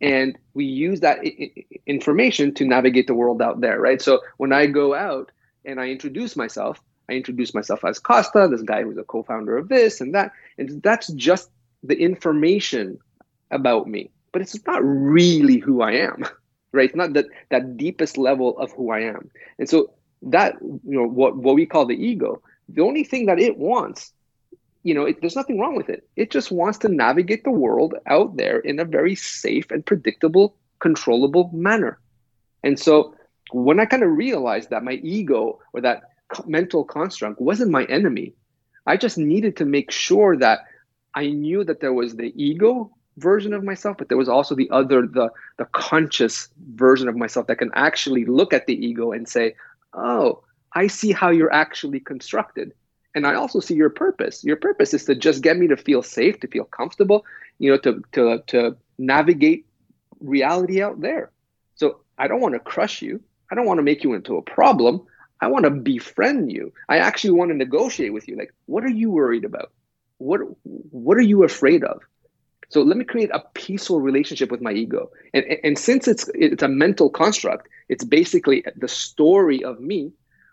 and 0.00 0.36
we 0.52 0.66
use 0.66 1.00
that 1.00 1.24
information 1.86 2.52
to 2.54 2.66
navigate 2.66 3.06
the 3.06 3.14
world 3.14 3.40
out 3.40 3.60
there, 3.60 3.80
right? 3.80 4.02
So 4.02 4.20
when 4.36 4.52
I 4.52 4.66
go 4.66 4.94
out 4.94 5.32
and 5.64 5.80
I 5.80 5.88
introduce 5.88 6.36
myself, 6.36 6.80
I 7.08 7.14
introduce 7.14 7.54
myself 7.54 7.84
as 7.84 7.98
Costa, 7.98 8.48
this 8.50 8.62
guy 8.62 8.82
who's 8.82 8.98
a 8.98 9.04
co-founder 9.04 9.56
of 9.56 9.68
this 9.68 10.00
and 10.00 10.14
that, 10.14 10.32
and 10.58 10.82
that's 10.82 11.10
just 11.14 11.48
the 11.82 11.96
information 11.96 12.98
about 13.50 13.86
me. 13.88 14.10
But 14.34 14.42
it's 14.42 14.66
not 14.66 14.84
really 14.84 15.60
who 15.60 15.82
I 15.82 15.92
am, 15.92 16.26
right? 16.72 16.90
It's 16.90 16.96
not 16.96 17.14
that 17.14 17.28
that 17.50 17.78
deepest 17.78 18.18
level 18.18 18.58
of 18.58 18.72
who 18.72 18.92
I 18.92 19.00
am. 19.02 19.30
And 19.58 19.70
so 19.70 19.94
that 20.24 20.56
you 20.62 20.98
know 20.98 21.08
what 21.08 21.36
what 21.38 21.56
we 21.56 21.66
call 21.66 21.86
the 21.86 21.96
ego, 21.96 22.42
the 22.68 22.82
only 22.82 23.04
thing 23.04 23.26
that 23.26 23.40
it 23.40 23.58
wants 23.58 24.12
you 24.84 24.94
know, 24.94 25.06
it, 25.06 25.20
there's 25.20 25.36
nothing 25.36 25.58
wrong 25.58 25.76
with 25.76 25.88
it. 25.88 26.08
It 26.16 26.30
just 26.30 26.52
wants 26.52 26.78
to 26.80 26.88
navigate 26.88 27.44
the 27.44 27.50
world 27.50 27.94
out 28.06 28.36
there 28.36 28.58
in 28.58 28.78
a 28.78 28.84
very 28.84 29.16
safe 29.16 29.70
and 29.70 29.84
predictable, 29.84 30.56
controllable 30.78 31.50
manner. 31.54 31.98
And 32.62 32.78
so 32.78 33.16
when 33.52 33.80
I 33.80 33.86
kind 33.86 34.02
of 34.02 34.10
realized 34.10 34.70
that 34.70 34.84
my 34.84 34.92
ego 35.02 35.60
or 35.72 35.80
that 35.80 36.02
mental 36.46 36.84
construct 36.84 37.40
wasn't 37.40 37.70
my 37.70 37.84
enemy, 37.86 38.34
I 38.86 38.98
just 38.98 39.16
needed 39.16 39.56
to 39.56 39.64
make 39.64 39.90
sure 39.90 40.36
that 40.36 40.60
I 41.14 41.30
knew 41.30 41.64
that 41.64 41.80
there 41.80 41.94
was 41.94 42.16
the 42.16 42.32
ego 42.36 42.94
version 43.18 43.52
of 43.54 43.64
myself, 43.64 43.96
but 43.98 44.08
there 44.08 44.18
was 44.18 44.28
also 44.28 44.54
the 44.54 44.70
other, 44.70 45.06
the 45.06 45.30
the 45.58 45.66
conscious 45.66 46.48
version 46.74 47.08
of 47.08 47.16
myself 47.16 47.46
that 47.46 47.58
can 47.58 47.70
actually 47.74 48.24
look 48.24 48.52
at 48.52 48.66
the 48.66 48.74
ego 48.74 49.12
and 49.12 49.28
say, 49.28 49.54
"Oh, 49.92 50.42
I 50.72 50.88
see 50.88 51.12
how 51.12 51.30
you're 51.30 51.52
actually 51.52 52.00
constructed." 52.00 52.72
and 53.14 53.26
I 53.26 53.34
also 53.34 53.60
see 53.60 53.74
your 53.74 53.90
purpose. 53.90 54.44
Your 54.44 54.56
purpose 54.56 54.92
is 54.92 55.04
to 55.04 55.14
just 55.14 55.42
get 55.42 55.56
me 55.56 55.68
to 55.68 55.76
feel 55.76 56.02
safe, 56.02 56.40
to 56.40 56.48
feel 56.48 56.64
comfortable, 56.64 57.24
you 57.58 57.70
know, 57.70 57.78
to 57.78 58.02
to 58.12 58.42
to 58.48 58.76
navigate 58.98 59.66
reality 60.20 60.82
out 60.82 61.00
there. 61.00 61.30
So 61.76 62.00
I 62.18 62.28
don't 62.28 62.40
want 62.40 62.54
to 62.54 62.60
crush 62.60 63.02
you. 63.02 63.20
I 63.50 63.54
don't 63.54 63.66
want 63.66 63.78
to 63.78 63.82
make 63.82 64.02
you 64.04 64.14
into 64.14 64.36
a 64.36 64.42
problem. 64.42 65.06
I 65.40 65.48
want 65.48 65.64
to 65.64 65.70
befriend 65.70 66.50
you. 66.50 66.72
I 66.88 66.98
actually 66.98 67.32
want 67.32 67.50
to 67.50 67.56
negotiate 67.56 68.12
with 68.12 68.28
you. 68.28 68.36
Like, 68.36 68.52
what 68.66 68.84
are 68.84 68.88
you 68.88 69.10
worried 69.10 69.44
about? 69.44 69.72
What 70.18 70.40
what 70.62 71.16
are 71.16 71.28
you 71.32 71.44
afraid 71.44 71.84
of? 71.84 72.00
So 72.68 72.82
let 72.82 72.96
me 72.96 73.04
create 73.04 73.30
a 73.32 73.42
peaceful 73.54 74.00
relationship 74.00 74.50
with 74.50 74.60
my 74.60 74.72
ego. 74.72 75.10
And, 75.32 75.44
and 75.62 75.78
since 75.78 76.08
it's 76.08 76.28
it's 76.34 76.62
a 76.62 76.68
mental 76.68 77.10
construct, 77.10 77.68
it's 77.88 78.04
basically 78.04 78.64
the 78.76 78.88
story 78.88 79.62
of 79.64 79.80
me. 79.80 80.12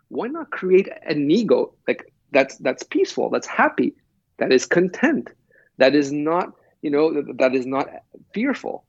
Why 0.10 0.28
not 0.28 0.52
create 0.52 0.90
an 1.06 1.30
ego 1.32 1.74
like 1.88 2.12
that's 2.32 2.58
that's 2.58 2.84
peaceful 2.84 3.30
that's 3.30 3.48
happy 3.48 3.94
that 4.38 4.52
is 4.52 4.66
content 4.66 5.30
that 5.78 5.96
is 5.96 6.12
not 6.12 6.54
you 6.82 6.90
know 6.90 7.22
that 7.38 7.54
is 7.54 7.66
not 7.66 7.88
fearful 8.34 8.84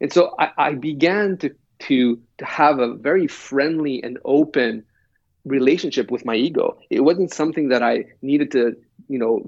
and 0.00 0.12
so 0.12 0.34
i, 0.38 0.50
I 0.56 0.74
began 0.74 1.36
to 1.38 1.54
to 1.80 2.18
to 2.38 2.44
have 2.44 2.78
a 2.78 2.94
very 2.94 3.26
friendly 3.26 4.02
and 4.02 4.18
open 4.24 4.84
relationship 5.44 6.10
with 6.10 6.24
my 6.24 6.34
ego 6.34 6.78
it 6.90 7.00
wasn't 7.00 7.32
something 7.32 7.68
that 7.68 7.82
i 7.82 8.04
needed 8.22 8.50
to 8.52 8.76
you 9.08 9.18
know 9.18 9.42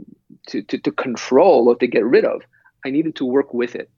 to 0.48 0.62
to, 0.62 0.78
to 0.78 0.90
control 0.92 1.68
or 1.68 1.76
to 1.76 1.86
get 1.86 2.04
rid 2.04 2.24
of 2.24 2.42
i 2.84 2.90
needed 2.90 3.14
to 3.14 3.24
work 3.24 3.54
with 3.54 3.74
it 3.74 3.90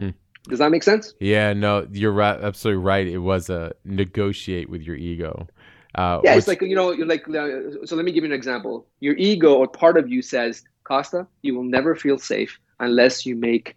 mm. 0.00 0.14
does 0.44 0.58
that 0.58 0.70
make 0.70 0.82
sense 0.82 1.14
yeah 1.20 1.52
no 1.52 1.86
you're 1.92 2.12
right 2.12 2.40
absolutely 2.40 2.82
right 2.82 3.06
it 3.06 3.18
was 3.18 3.50
a 3.50 3.72
negotiate 3.84 4.68
with 4.68 4.82
your 4.82 4.96
ego 4.96 5.46
uh, 5.94 6.20
yeah, 6.22 6.34
it's 6.34 6.46
like 6.46 6.60
you 6.60 6.76
know, 6.76 6.90
like 6.90 7.26
uh, 7.28 7.84
so. 7.84 7.96
Let 7.96 8.04
me 8.04 8.12
give 8.12 8.22
you 8.22 8.30
an 8.30 8.36
example. 8.36 8.86
Your 9.00 9.16
ego 9.16 9.54
or 9.54 9.66
part 9.66 9.96
of 9.96 10.08
you 10.08 10.20
says, 10.20 10.62
Costa, 10.84 11.26
you 11.42 11.54
will 11.56 11.64
never 11.64 11.96
feel 11.96 12.18
safe 12.18 12.60
unless 12.78 13.24
you 13.24 13.34
make 13.34 13.74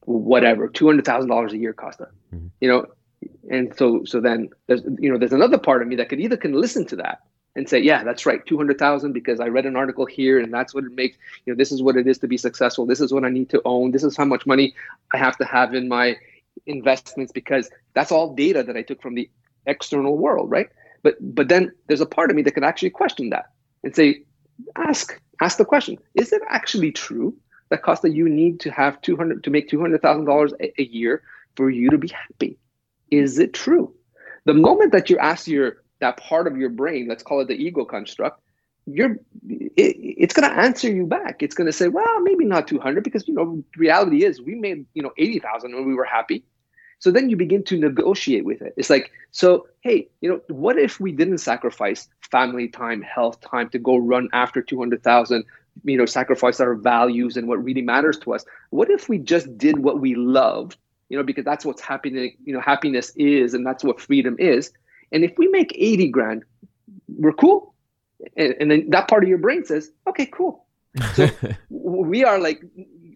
whatever 0.00 0.68
two 0.68 0.86
hundred 0.86 1.04
thousand 1.04 1.30
dollars 1.30 1.52
a 1.52 1.56
year, 1.56 1.72
Costa. 1.72 2.08
Mm-hmm. 2.34 2.48
You 2.60 2.68
know, 2.68 2.86
and 3.50 3.74
so 3.76 4.04
so 4.04 4.20
then 4.20 4.50
there's 4.66 4.82
you 4.98 5.10
know 5.10 5.18
there's 5.18 5.32
another 5.32 5.56
part 5.56 5.82
of 5.82 5.88
me 5.88 5.96
that 5.96 6.08
could 6.08 6.20
either 6.20 6.36
can 6.36 6.52
listen 6.52 6.84
to 6.86 6.96
that 6.96 7.22
and 7.54 7.68
say, 7.68 7.78
yeah, 7.80 8.02
that's 8.02 8.24
right, 8.26 8.44
two 8.46 8.56
hundred 8.56 8.78
thousand 8.78 9.12
because 9.12 9.40
I 9.40 9.48
read 9.48 9.66
an 9.66 9.76
article 9.76 10.06
here 10.06 10.40
and 10.40 10.52
that's 10.52 10.74
what 10.74 10.84
it 10.84 10.92
makes. 10.92 11.16
You 11.44 11.52
know, 11.52 11.56
this 11.56 11.72
is 11.72 11.82
what 11.82 11.96
it 11.96 12.06
is 12.06 12.18
to 12.18 12.26
be 12.28 12.38
successful. 12.38 12.86
This 12.86 13.00
is 13.00 13.12
what 13.12 13.24
I 13.24 13.28
need 13.28 13.50
to 13.50 13.60
own. 13.64 13.90
This 13.92 14.04
is 14.04 14.16
how 14.16 14.24
much 14.24 14.46
money 14.46 14.74
I 15.12 15.18
have 15.18 15.36
to 15.38 15.44
have 15.44 15.74
in 15.74 15.88
my 15.88 16.16
investments 16.66 17.32
because 17.32 17.70
that's 17.94 18.12
all 18.12 18.34
data 18.34 18.62
that 18.62 18.76
I 18.76 18.82
took 18.82 19.02
from 19.02 19.14
the 19.14 19.28
external 19.66 20.16
world, 20.16 20.50
right? 20.50 20.68
But 21.02 21.16
but 21.34 21.48
then 21.48 21.72
there's 21.88 22.00
a 22.00 22.06
part 22.06 22.30
of 22.30 22.36
me 22.36 22.42
that 22.42 22.52
can 22.52 22.64
actually 22.64 22.90
question 22.90 23.30
that 23.30 23.50
and 23.84 23.94
say, 23.94 24.22
ask 24.76 25.20
ask 25.40 25.58
the 25.58 25.64
question: 25.64 25.98
Is 26.14 26.32
it 26.32 26.42
actually 26.48 26.92
true 26.92 27.36
that 27.70 27.82
Costa 27.82 28.10
you 28.10 28.28
need 28.28 28.60
to 28.60 28.70
have 28.70 29.00
two 29.02 29.16
hundred 29.16 29.44
to 29.44 29.50
make 29.50 29.68
two 29.68 29.80
hundred 29.80 30.02
thousand 30.02 30.24
dollars 30.26 30.52
a 30.60 30.82
year 30.82 31.22
for 31.56 31.70
you 31.70 31.90
to 31.90 31.98
be 31.98 32.08
happy? 32.08 32.58
Is 33.10 33.38
it 33.38 33.52
true? 33.52 33.94
The 34.44 34.54
moment 34.54 34.92
that 34.92 35.10
you 35.10 35.18
ask 35.18 35.46
your 35.46 35.81
that 36.02 36.18
part 36.18 36.46
of 36.46 36.56
your 36.56 36.68
brain, 36.68 37.08
let's 37.08 37.22
call 37.22 37.40
it 37.40 37.48
the 37.48 37.54
ego 37.54 37.84
construct, 37.84 38.40
you're 38.86 39.12
it, 39.48 39.96
it's 40.22 40.34
going 40.34 40.48
to 40.48 40.56
answer 40.56 40.90
you 40.90 41.06
back. 41.06 41.42
It's 41.42 41.54
going 41.54 41.66
to 41.66 41.72
say, 41.72 41.88
well, 41.88 42.20
maybe 42.20 42.44
not 42.44 42.68
200 42.68 43.02
because 43.02 43.26
you 43.26 43.34
know 43.34 43.64
reality 43.76 44.24
is 44.24 44.40
we 44.40 44.54
made 44.54 44.84
you 44.94 45.02
know 45.02 45.12
80,000 45.16 45.74
when 45.74 45.86
we 45.86 45.94
were 45.94 46.04
happy. 46.04 46.44
So 46.98 47.10
then 47.10 47.28
you 47.28 47.36
begin 47.36 47.64
to 47.64 47.76
negotiate 47.76 48.44
with 48.44 48.62
it. 48.62 48.74
It's 48.76 48.88
like, 48.88 49.10
so, 49.32 49.66
hey, 49.80 50.08
you 50.20 50.28
know, 50.30 50.40
what 50.46 50.78
if 50.78 51.00
we 51.00 51.10
didn't 51.10 51.38
sacrifice 51.38 52.08
family 52.30 52.68
time, 52.68 53.02
health 53.02 53.40
time 53.40 53.68
to 53.70 53.78
go 53.80 53.96
run 53.96 54.28
after 54.32 54.62
200,000, 54.62 55.44
you 55.82 55.96
know, 55.96 56.06
sacrifice 56.06 56.60
our 56.60 56.76
values 56.76 57.36
and 57.36 57.48
what 57.48 57.64
really 57.64 57.82
matters 57.82 58.20
to 58.20 58.34
us? 58.34 58.44
What 58.70 58.88
if 58.88 59.08
we 59.08 59.18
just 59.18 59.58
did 59.58 59.80
what 59.80 59.98
we 59.98 60.14
loved, 60.14 60.76
you 61.08 61.16
know, 61.16 61.24
because 61.24 61.44
that's 61.44 61.64
what's 61.64 61.82
happening, 61.82 62.36
you 62.44 62.54
know, 62.54 62.60
happiness 62.60 63.10
is, 63.16 63.52
and 63.54 63.66
that's 63.66 63.82
what 63.82 64.00
freedom 64.00 64.36
is. 64.38 64.70
And 65.12 65.24
if 65.24 65.36
we 65.36 65.48
make 65.48 65.74
80 65.76 66.08
grand, 66.08 66.44
we're 67.08 67.32
cool. 67.32 67.74
And, 68.36 68.54
and 68.60 68.70
then 68.70 68.90
that 68.90 69.08
part 69.08 69.22
of 69.22 69.28
your 69.28 69.38
brain 69.38 69.64
says, 69.64 69.90
okay, 70.06 70.26
cool. 70.26 70.64
So 71.14 71.28
we 71.70 72.24
are 72.24 72.38
like, 72.38 72.62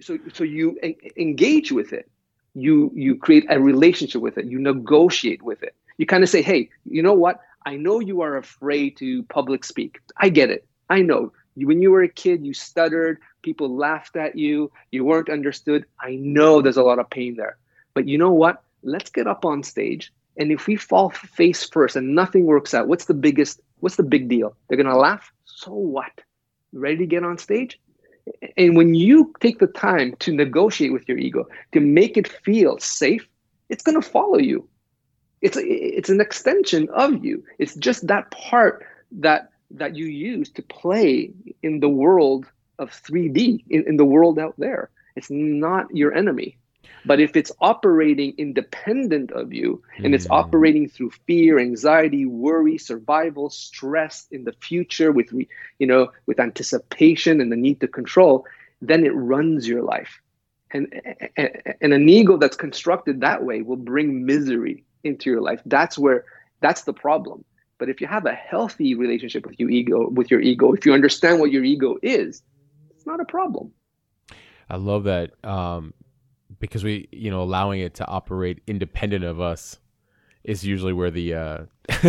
so, 0.00 0.18
so 0.32 0.44
you 0.44 0.78
engage 1.16 1.72
with 1.72 1.92
it. 1.92 2.10
You 2.54 2.90
you 2.94 3.16
create 3.16 3.44
a 3.50 3.60
relationship 3.60 4.22
with 4.22 4.38
it. 4.38 4.46
You 4.46 4.58
negotiate 4.58 5.42
with 5.42 5.62
it. 5.62 5.74
You 5.98 6.06
kind 6.06 6.22
of 6.22 6.30
say 6.30 6.40
hey 6.40 6.70
you 6.88 7.02
know 7.02 7.12
what? 7.12 7.40
I 7.66 7.76
know 7.76 8.00
you 8.00 8.22
are 8.22 8.36
afraid 8.36 8.96
to 8.98 9.24
public 9.24 9.62
speak. 9.62 10.00
I 10.16 10.30
get 10.30 10.50
it. 10.50 10.66
I 10.88 11.02
know. 11.02 11.32
When 11.56 11.82
you 11.82 11.90
were 11.90 12.02
a 12.02 12.08
kid 12.08 12.46
you 12.46 12.54
stuttered. 12.54 13.18
People 13.42 13.76
laughed 13.76 14.16
at 14.16 14.36
you. 14.36 14.72
You 14.90 15.04
weren't 15.04 15.28
understood. 15.28 15.84
I 16.00 16.16
know 16.16 16.62
there's 16.62 16.78
a 16.78 16.82
lot 16.82 16.98
of 16.98 17.10
pain 17.10 17.36
there. 17.36 17.58
But 17.94 18.08
you 18.08 18.18
know 18.18 18.32
what? 18.32 18.62
Let's 18.82 19.10
get 19.10 19.26
up 19.26 19.44
on 19.44 19.62
stage 19.62 20.12
and 20.38 20.52
if 20.52 20.66
we 20.66 20.76
fall 20.76 21.10
face 21.10 21.64
first 21.64 21.96
and 21.96 22.14
nothing 22.14 22.44
works 22.44 22.74
out 22.74 22.88
what's 22.88 23.06
the 23.06 23.14
biggest 23.14 23.60
what's 23.80 23.96
the 23.96 24.02
big 24.02 24.28
deal 24.28 24.56
they're 24.68 24.76
going 24.76 24.86
to 24.86 24.96
laugh 24.96 25.32
so 25.44 25.72
what 25.72 26.20
ready 26.72 26.98
to 26.98 27.06
get 27.06 27.24
on 27.24 27.38
stage 27.38 27.78
and 28.56 28.76
when 28.76 28.94
you 28.94 29.32
take 29.40 29.58
the 29.58 29.66
time 29.66 30.14
to 30.20 30.32
negotiate 30.32 30.92
with 30.92 31.08
your 31.08 31.18
ego, 31.18 31.46
to 31.72 31.80
make 31.80 32.16
it 32.16 32.28
feel 32.28 32.78
safe, 32.78 33.26
it's 33.68 33.82
going 33.82 34.00
to 34.00 34.08
follow 34.08 34.38
you. 34.38 34.68
It's 35.42 35.58
it's 35.60 36.08
an 36.08 36.20
extension 36.20 36.88
of 36.90 37.24
you. 37.24 37.44
It's 37.58 37.74
just 37.76 38.06
that 38.06 38.30
part 38.30 38.84
that 39.12 39.50
that 39.70 39.94
you 39.96 40.06
use 40.06 40.50
to 40.52 40.62
play 40.62 41.32
in 41.62 41.80
the 41.80 41.88
world 41.88 42.46
of 42.78 42.90
3D, 42.90 43.64
in, 43.68 43.84
in 43.86 43.96
the 43.96 44.04
world 44.04 44.38
out 44.38 44.54
there. 44.58 44.90
It's 45.14 45.30
not 45.30 45.86
your 45.94 46.12
enemy. 46.14 46.58
But 47.04 47.20
if 47.20 47.36
it's 47.36 47.52
operating 47.60 48.34
independent 48.36 49.30
of 49.30 49.52
you 49.52 49.82
and 49.98 50.14
it's 50.14 50.26
hmm. 50.26 50.32
operating 50.32 50.88
through 50.88 51.10
fear, 51.26 51.58
anxiety, 51.58 52.26
worry, 52.26 52.78
survival, 52.78 53.48
stress 53.50 54.26
in 54.30 54.44
the 54.44 54.52
future 54.52 55.12
with 55.12 55.32
you 55.32 55.86
know 55.86 56.10
with 56.26 56.40
anticipation 56.40 57.40
and 57.40 57.52
the 57.52 57.56
need 57.56 57.80
to 57.80 57.88
control, 57.88 58.44
then 58.80 59.04
it 59.04 59.14
runs 59.14 59.68
your 59.68 59.82
life. 59.82 60.20
And, 60.72 60.92
and 61.80 61.92
an 61.92 62.08
ego 62.08 62.36
that's 62.36 62.56
constructed 62.56 63.20
that 63.20 63.44
way 63.44 63.62
will 63.62 63.76
bring 63.76 64.26
misery 64.26 64.84
into 65.04 65.30
your 65.30 65.40
life. 65.40 65.62
That's 65.64 65.96
where 65.96 66.24
that's 66.60 66.82
the 66.82 66.92
problem. 66.92 67.44
But 67.78 67.88
if 67.88 68.00
you 68.00 68.06
have 68.06 68.26
a 68.26 68.32
healthy 68.32 68.94
relationship 68.94 69.46
with 69.46 69.60
your 69.60 69.70
ego, 69.70 70.08
with 70.08 70.30
your 70.30 70.40
ego, 70.40 70.72
if 70.72 70.86
you 70.86 70.92
understand 70.92 71.40
what 71.40 71.52
your 71.52 71.62
ego 71.62 71.96
is, 72.02 72.42
it's 72.90 73.06
not 73.06 73.20
a 73.20 73.24
problem. 73.24 73.72
I 74.68 74.76
love 74.76 75.04
that. 75.04 75.32
Um, 75.44 75.94
because 76.68 76.84
we 76.84 77.08
you 77.12 77.30
know 77.30 77.42
allowing 77.42 77.80
it 77.80 77.94
to 77.94 78.06
operate 78.06 78.60
independent 78.66 79.24
of 79.24 79.40
us 79.40 79.78
is 80.44 80.64
usually 80.64 80.92
where 80.92 81.10
the 81.10 81.34
uh 81.34 81.58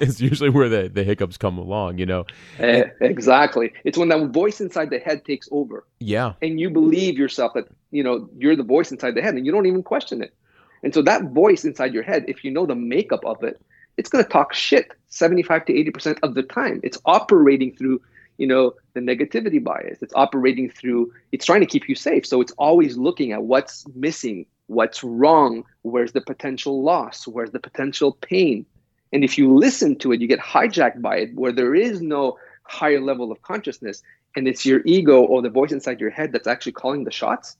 is 0.00 0.20
usually 0.20 0.50
where 0.50 0.68
the, 0.68 0.88
the 0.88 1.04
hiccups 1.04 1.36
come 1.36 1.58
along 1.58 1.98
you 1.98 2.06
know? 2.06 2.24
Uh, 2.58 2.84
exactly. 3.00 3.72
It's 3.84 3.98
when 3.98 4.08
that 4.08 4.28
voice 4.28 4.60
inside 4.60 4.90
the 4.90 4.98
head 4.98 5.24
takes 5.24 5.48
over. 5.52 5.84
Yeah. 6.00 6.32
And 6.40 6.58
you 6.58 6.70
believe 6.70 7.18
yourself 7.18 7.52
that 7.54 7.68
you 7.90 8.02
know 8.02 8.28
you're 8.38 8.56
the 8.56 8.62
voice 8.62 8.90
inside 8.90 9.14
the 9.14 9.22
head 9.22 9.34
and 9.34 9.44
you 9.44 9.52
don't 9.52 9.66
even 9.66 9.82
question 9.82 10.22
it. 10.22 10.34
And 10.82 10.94
so 10.94 11.02
that 11.02 11.24
voice 11.32 11.64
inside 11.64 11.92
your 11.92 12.02
head 12.02 12.24
if 12.28 12.44
you 12.44 12.50
know 12.50 12.66
the 12.66 12.74
makeup 12.74 13.24
of 13.24 13.42
it 13.42 13.60
it's 13.98 14.08
going 14.08 14.24
to 14.24 14.30
talk 14.30 14.54
shit 14.54 14.92
75 15.08 15.66
to 15.66 15.72
80% 15.72 16.18
of 16.22 16.34
the 16.34 16.42
time. 16.44 16.80
It's 16.82 16.98
operating 17.04 17.74
through 17.74 18.00
you 18.38 18.46
know, 18.46 18.74
the 18.94 19.00
negativity 19.00 19.62
bias. 19.62 19.98
It's 20.00 20.14
operating 20.14 20.70
through, 20.70 21.12
it's 21.32 21.44
trying 21.44 21.60
to 21.60 21.66
keep 21.66 21.88
you 21.88 21.94
safe. 21.94 22.24
So 22.24 22.40
it's 22.40 22.52
always 22.52 22.96
looking 22.96 23.32
at 23.32 23.42
what's 23.42 23.84
missing, 23.94 24.46
what's 24.68 25.04
wrong, 25.04 25.64
where's 25.82 26.12
the 26.12 26.20
potential 26.20 26.82
loss, 26.82 27.26
where's 27.26 27.50
the 27.50 27.58
potential 27.58 28.12
pain. 28.20 28.64
And 29.12 29.24
if 29.24 29.36
you 29.38 29.54
listen 29.54 29.96
to 29.98 30.12
it, 30.12 30.20
you 30.20 30.28
get 30.28 30.38
hijacked 30.38 31.02
by 31.02 31.16
it, 31.18 31.34
where 31.34 31.52
there 31.52 31.74
is 31.74 32.00
no 32.00 32.38
higher 32.62 33.00
level 33.00 33.32
of 33.32 33.42
consciousness, 33.42 34.02
and 34.36 34.46
it's 34.46 34.64
your 34.64 34.82
ego 34.84 35.22
or 35.22 35.42
the 35.42 35.50
voice 35.50 35.72
inside 35.72 36.00
your 36.00 36.10
head 36.10 36.32
that's 36.32 36.46
actually 36.46 36.72
calling 36.72 37.04
the 37.04 37.10
shots. 37.10 37.56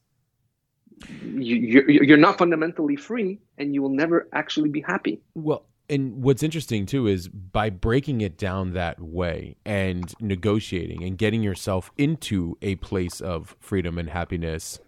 You, 1.22 1.84
you're 1.88 2.16
not 2.16 2.38
fundamentally 2.38 2.96
free, 2.96 3.38
and 3.56 3.74
you 3.74 3.82
will 3.82 3.88
never 3.88 4.28
actually 4.32 4.68
be 4.68 4.80
happy. 4.80 5.20
Well, 5.34 5.64
and 5.90 6.22
what's 6.22 6.42
interesting 6.42 6.86
too 6.86 7.06
is 7.06 7.28
by 7.28 7.70
breaking 7.70 8.20
it 8.20 8.36
down 8.36 8.72
that 8.72 9.00
way 9.00 9.56
and 9.64 10.14
negotiating 10.20 11.02
and 11.02 11.18
getting 11.18 11.42
yourself 11.42 11.90
into 11.96 12.56
a 12.62 12.76
place 12.76 13.20
of 13.20 13.56
freedom 13.60 13.98
and 13.98 14.10
happiness 14.10 14.80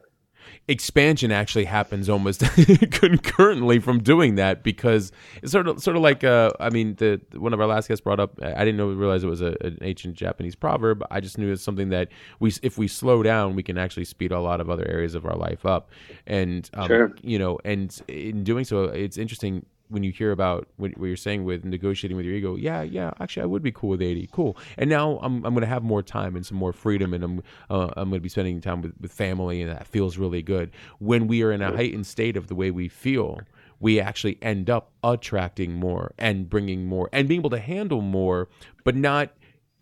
expansion 0.69 1.31
actually 1.31 1.65
happens 1.65 2.09
almost 2.09 2.41
concurrently 2.91 3.79
from 3.79 4.03
doing 4.03 4.37
that 4.37 4.63
because 4.63 5.13
it's 5.43 5.53
sort 5.53 5.69
of 5.69 5.81
sort 5.83 5.97
of 5.97 6.03
like 6.03 6.25
uh, 6.25 6.51
I 6.59 6.71
mean 6.71 6.95
the 6.97 7.21
one 7.35 7.53
of 7.53 7.61
our 7.61 7.67
last 7.67 7.89
guests 7.89 8.03
brought 8.03 8.21
up 8.21 8.39
I 8.43 8.65
didn't 8.65 8.77
know 8.77 8.89
realize 8.89 9.25
it 9.25 9.29
was 9.29 9.43
a, 9.43 9.55
an 9.61 9.79
ancient 9.83 10.15
Japanese 10.15 10.55
proverb 10.55 11.05
I 11.11 11.21
just 11.21 11.39
knew 11.39 11.53
it's 11.53 11.63
something 11.63 11.91
that 11.91 12.09
we 12.39 12.53
if 12.63 12.79
we 12.79 12.89
slow 12.89 13.23
down 13.23 13.55
we 13.55 13.63
can 13.63 13.79
actually 13.79 14.05
speed 14.05 14.33
a 14.33 14.41
lot 14.41 14.61
of 14.61 14.71
other 14.71 14.87
areas 14.89 15.15
of 15.15 15.27
our 15.27 15.37
life 15.37 15.67
up 15.67 15.91
and 16.27 16.69
um, 16.75 16.87
sure. 16.87 17.13
you 17.23 17.39
know 17.39 17.59
and 17.65 18.01
in 18.09 18.45
doing 18.45 18.65
so 18.65 18.85
it's 18.85 19.19
interesting 19.19 19.67
when 19.91 20.03
you 20.03 20.13
hear 20.13 20.33
about 20.33 20.69
what, 20.77 20.97
what, 20.97 21.07
you're 21.07 21.17
saying 21.17 21.45
with 21.45 21.65
negotiating 21.65 22.17
with 22.17 22.25
your 22.25 22.35
ego, 22.35 22.55
yeah, 22.57 22.83
yeah, 22.83 23.11
actually, 23.21 23.43
I 23.43 23.47
would 23.47 23.63
be 23.63 23.73
cool 23.73 23.91
with 23.91 24.03
80. 24.03 24.29
Cool. 24.33 24.57
And 24.79 24.89
now 24.89 25.19
I'm, 25.23 25.45
I'm 25.45 25.53
going 25.53 25.63
to 25.63 25.67
have 25.67 25.83
more 25.83 26.03
time 26.03 26.37
and 26.37 26.47
some 26.47 26.57
more 26.57 26.73
freedom, 26.73 27.13
and 27.13 27.25
I'm 27.25 27.43
uh, 27.69 27.89
I'm 27.97 28.09
going 28.09 28.21
to 28.21 28.21
be 28.21 28.29
spending 28.29 28.61
time 28.61 28.83
with, 28.83 28.95
with 29.01 29.13
family, 29.13 29.61
and 29.61 29.71
that 29.71 29.87
feels 29.87 30.17
really 30.17 30.43
good. 30.43 30.71
When 30.99 31.27
we 31.27 31.43
are 31.43 31.53
in 31.53 31.61
a 31.61 31.75
heightened 31.77 32.07
state 32.07 32.37
of 32.37 32.47
the 32.47 32.55
way 32.55 32.71
we 32.71 32.89
feel, 32.89 33.41
we 33.81 34.01
actually 34.01 34.39
end 34.43 34.71
up 34.71 34.93
attracting 35.03 35.75
more 35.75 36.13
and 36.19 36.49
bringing 36.49 36.87
more 36.87 37.09
and 37.13 37.29
being 37.29 37.41
able 37.41 37.51
to 37.51 37.59
handle 37.59 38.01
more, 38.01 38.49
but 38.85 38.95
not 38.95 39.31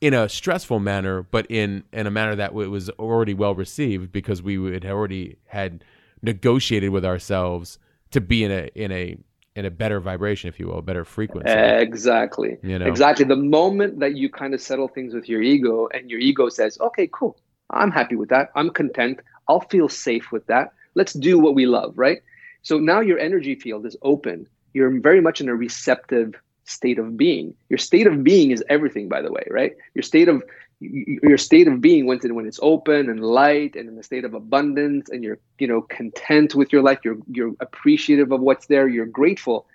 in 0.01 0.15
a 0.15 0.29
stressful 0.29 0.79
manner, 0.79 1.23
but 1.23 1.47
in 1.51 1.85
in 1.93 2.07
a 2.07 2.11
manner 2.11 2.37
that 2.37 2.55
was 2.55 2.89
already 2.91 3.35
well 3.35 3.55
received 3.55 4.13
because 4.13 4.43
we 4.43 4.73
had 4.73 4.87
already 4.87 5.37
had 5.47 5.85
negotiated 6.23 6.91
with 6.91 7.05
ourselves 7.05 7.79
to 8.11 8.21
be 8.21 8.45
in 8.45 8.51
a 8.51 8.71
in 8.75 8.93
a 8.93 9.17
in 9.59 9.65
a 9.65 9.71
better 9.73 9.99
vibration, 9.99 10.47
if 10.47 10.61
you 10.61 10.69
will, 10.69 10.79
a 10.79 10.83
better 10.83 11.05
frequency. 11.05 11.51
Exactly. 11.51 12.59
You 12.63 12.79
know? 12.79 12.87
Exactly. 12.87 13.25
The 13.25 13.35
moment 13.35 13.99
that 13.99 14.17
you 14.17 14.31
kind 14.31 14.55
of 14.55 14.61
settle 14.61 14.87
things 14.87 15.13
with 15.15 15.29
your 15.29 15.43
ego 15.43 15.89
and 15.93 16.09
your 16.09 16.21
ego 16.21 16.49
says, 16.49 16.79
okay, 16.81 17.09
cool, 17.13 17.37
I'm 17.71 17.91
happy 17.91 18.15
with 18.15 18.29
that. 18.29 18.53
I'm 18.55 18.71
content. 18.71 19.19
I'll 19.49 19.67
feel 19.75 19.89
safe 19.89 20.31
with 20.31 20.47
that. 20.47 20.73
Let's 20.95 21.13
do 21.13 21.41
what 21.41 21.57
we 21.57 21.67
love, 21.67 21.95
right? 21.99 22.23
So 22.63 22.79
now 22.79 23.01
your 23.01 23.19
energy 23.19 23.57
field 23.57 23.85
is 23.85 23.97
open. 24.03 24.47
You're 24.75 25.01
very 25.01 25.21
much 25.21 25.41
in 25.41 25.49
a 25.49 25.57
receptive 25.57 26.35
state 26.65 27.01
of 27.01 27.17
being. 27.17 27.55
Your 27.69 27.79
state 27.79 28.07
of 28.07 28.23
being 28.23 28.53
is 28.53 28.63
everything, 28.69 29.09
by 29.09 29.23
the 29.23 29.33
way, 29.33 29.45
right? 29.51 29.73
Your 29.95 30.05
state 30.05 30.29
of 30.29 30.45
your 30.81 31.39
state 31.39 31.66
of 31.66 31.81
being 31.81 32.07
when, 32.07 32.18
when 32.35 32.47
it's 32.47 32.61
open 32.62 33.09
and 33.11 33.20
light 33.20 33.74
and 33.74 33.89
in 33.89 33.99
a 33.99 34.03
state 34.03 34.24
of 34.24 34.35
abundance 34.35 35.09
and 35.11 35.24
you're 35.24 35.39
you 35.59 35.66
know 35.66 35.83
content 35.83 36.55
with 36.55 36.72
your 36.72 36.83
life 36.83 36.99
you're 37.05 37.18
you're 37.31 37.53
appreciative 37.61 38.31
of 38.33 38.41
what's 38.41 38.66
there 38.66 38.89
you're 38.89 39.07
grateful. 39.07 39.66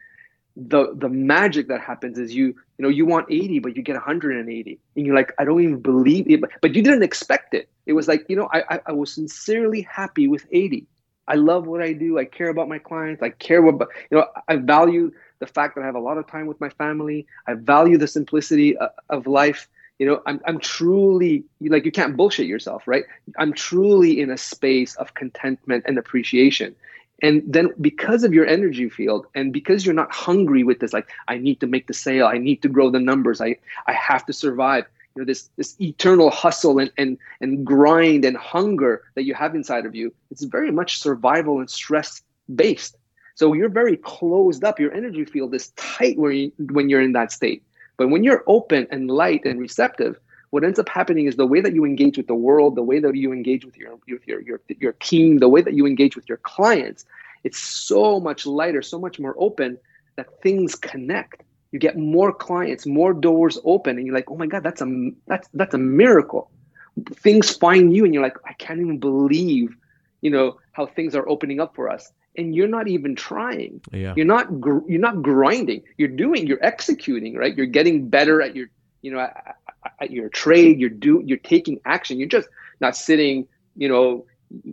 The 0.56 0.94
the 0.96 1.10
magic 1.10 1.68
that 1.70 1.82
happens 1.82 2.18
is 2.18 2.34
you 2.34 2.48
you 2.48 2.84
know 2.84 2.90
you 2.90 3.06
want 3.06 3.28
80 3.30 3.60
but 3.60 3.76
you 3.76 3.82
get 3.82 3.94
180 3.96 4.80
and 4.96 5.06
you're 5.06 5.16
like 5.16 5.34
i 5.40 5.44
don't 5.44 5.62
even 5.62 5.80
believe 5.80 6.30
it 6.30 6.42
but 6.62 6.76
you 6.76 6.82
didn't 6.82 7.04
expect 7.04 7.54
it. 7.54 7.70
It 7.86 7.94
was 7.94 8.08
like 8.08 8.26
you 8.30 8.36
know 8.36 8.48
i 8.54 8.80
i 8.86 8.92
was 8.92 9.12
sincerely 9.14 9.82
happy 9.82 10.28
with 10.28 10.46
80 10.52 10.86
i 11.28 11.36
love 11.36 11.68
what 11.68 11.82
i 11.82 11.94
do. 11.94 12.18
I 12.20 12.26
care 12.26 12.50
about 12.50 12.70
my 12.70 12.80
clients. 12.80 13.22
I 13.24 13.30
care 13.30 13.66
about 13.66 13.90
you 14.12 14.18
know 14.18 14.28
i 14.48 14.56
value 14.56 15.12
the 15.40 15.48
fact 15.48 15.76
that 15.76 15.82
i 15.82 15.86
have 15.86 15.96
a 15.96 16.00
lot 16.00 16.18
of 16.18 16.28
time 16.28 16.48
with 16.48 16.62
my 16.62 16.70
family. 16.70 17.26
I 17.48 17.56
value 17.56 17.98
the 17.98 18.08
simplicity 18.08 18.78
of, 18.78 18.92
of 19.10 19.28
life 19.28 19.68
you 20.00 20.06
know 20.06 20.22
i'm, 20.26 20.40
I'm 20.46 20.60
truly 20.60 21.44
like 21.62 21.86
you 21.86 21.92
can't 21.92 22.18
bullshit 22.18 22.48
yourself 22.48 22.84
right? 22.88 23.06
I'm 23.38 23.54
truly 23.54 24.20
in 24.20 24.30
a 24.32 24.38
space 24.38 24.96
of 24.96 25.14
contentment 25.14 25.86
and 25.88 25.98
appreciation. 25.98 26.76
And 27.22 27.42
then 27.48 27.70
because 27.80 28.24
of 28.24 28.34
your 28.34 28.46
energy 28.46 28.90
field 28.90 29.28
and 29.34 29.54
because 29.54 29.86
you're 29.86 29.96
not 29.96 30.12
hungry 30.12 30.64
with 30.64 30.80
this 30.80 30.94
like 30.94 31.10
i 31.28 31.38
need 31.38 31.60
to 31.62 31.68
make 31.68 31.88
the 31.88 31.94
sale 31.94 32.26
i 32.26 32.38
need 32.38 32.62
to 32.64 32.70
grow 32.70 32.90
the 32.90 33.00
numbers 33.00 33.40
i 33.40 33.56
i 33.88 33.94
have 33.94 34.26
to 34.26 34.34
survive 34.34 34.86
you 35.16 35.22
know 35.22 35.26
this 35.26 35.50
this 35.56 35.80
eternal 35.80 36.30
hustle 36.30 36.80
and 36.80 36.92
and 36.98 37.18
and 37.40 37.66
grind 37.66 38.26
and 38.26 38.36
hunger 38.36 39.04
that 39.16 39.24
you 39.24 39.34
have 39.34 39.56
inside 39.56 39.86
of 39.86 39.96
you 39.96 40.14
it's 40.32 40.44
very 40.44 40.72
much 40.72 41.00
survival 41.00 41.60
and 41.60 41.70
stress 41.70 42.22
based. 42.54 42.98
So 43.36 43.54
you're 43.54 43.70
very 43.70 43.98
closed 43.98 44.64
up. 44.64 44.80
Your 44.80 44.94
energy 44.94 45.26
field 45.26 45.56
is 45.56 45.70
tight 45.70 46.18
where 46.18 46.32
you, 46.32 46.52
when 46.72 46.90
you're 46.90 47.02
in 47.02 47.14
that 47.14 47.32
state 47.32 47.64
but 47.98 48.10
when 48.10 48.24
you're 48.24 48.44
open 48.48 48.88
and 48.92 49.10
light 49.10 49.46
and 49.46 49.60
receptive, 49.60 50.20
what 50.50 50.64
ends 50.64 50.80
up 50.80 50.90
happening 50.90 51.26
is 51.26 51.36
the 51.36 51.46
way 51.46 51.62
that 51.62 51.74
you 51.74 51.84
engage 51.86 52.18
with 52.18 52.28
the 52.28 52.36
world, 52.36 52.76
the 52.76 52.84
way 52.84 53.00
that 53.00 53.16
you 53.16 53.32
engage 53.32 53.66
with 53.66 53.78
your 53.78 53.96
with 54.08 54.28
your 54.28 54.42
your, 54.42 54.62
your 54.80 54.94
team, 54.94 55.38
the 55.38 55.50
way 55.50 55.62
that 55.62 55.74
you 55.74 55.86
engage 55.86 56.16
with 56.16 56.30
your 56.30 56.38
clients, 56.38 57.06
it's 57.44 57.60
so 57.60 58.20
much 58.20 58.46
lighter, 58.46 58.82
so 58.82 59.00
much 59.00 59.20
more 59.20 59.36
open 59.38 59.78
that 60.16 60.42
things 60.42 60.76
connect. 60.76 61.42
You 61.72 61.80
get 61.80 61.98
more 61.98 62.32
clients, 62.32 62.86
more 62.86 63.14
doors 63.14 63.58
open, 63.64 63.98
and 63.98 64.06
you're 64.06 64.16
like, 64.16 64.30
oh 64.30 64.38
my 64.38 64.46
god, 64.46 64.64
that's 64.64 64.82
a 64.82 65.12
that's 65.28 65.48
that's 65.54 65.74
a 65.74 65.80
miracle. 65.80 66.52
Things 67.16 67.56
find 67.56 67.96
you, 67.96 68.06
and 68.06 68.14
you're 68.14 68.22
like, 68.22 68.38
I 68.46 68.54
can't 68.54 68.80
even 68.80 69.00
believe, 69.00 69.76
you 70.22 70.30
know, 70.30 70.60
how 70.72 70.86
things 70.86 71.16
are 71.16 71.28
opening 71.28 71.60
up 71.60 71.74
for 71.76 71.90
us 71.90 72.12
and 72.38 72.56
you're 72.56 72.68
not 72.68 72.88
even 72.88 73.16
trying. 73.16 73.82
Yeah. 73.92 74.14
you're 74.16 74.26
not 74.26 74.60
gr- 74.60 74.88
you're 74.88 75.02
not 75.02 75.22
grinding. 75.22 75.84
You're 75.98 76.10
doing 76.10 76.48
you're 76.48 76.64
executing 76.64 77.36
right? 77.36 77.56
You're 77.56 77.68
getting 77.68 78.10
better 78.10 78.42
at 78.42 78.56
your 78.56 78.68
you 79.02 79.12
know 79.12 79.20
at, 79.20 79.56
at 80.02 80.12
your 80.12 80.30
trade. 80.30 80.80
You're 80.80 80.90
do 80.90 81.22
you're 81.26 81.38
taking 81.38 81.80
action. 81.86 82.20
You're 82.20 82.30
just 82.30 82.48
not 82.80 82.96
sitting 82.96 83.48
you 83.76 83.90
know 83.90 84.26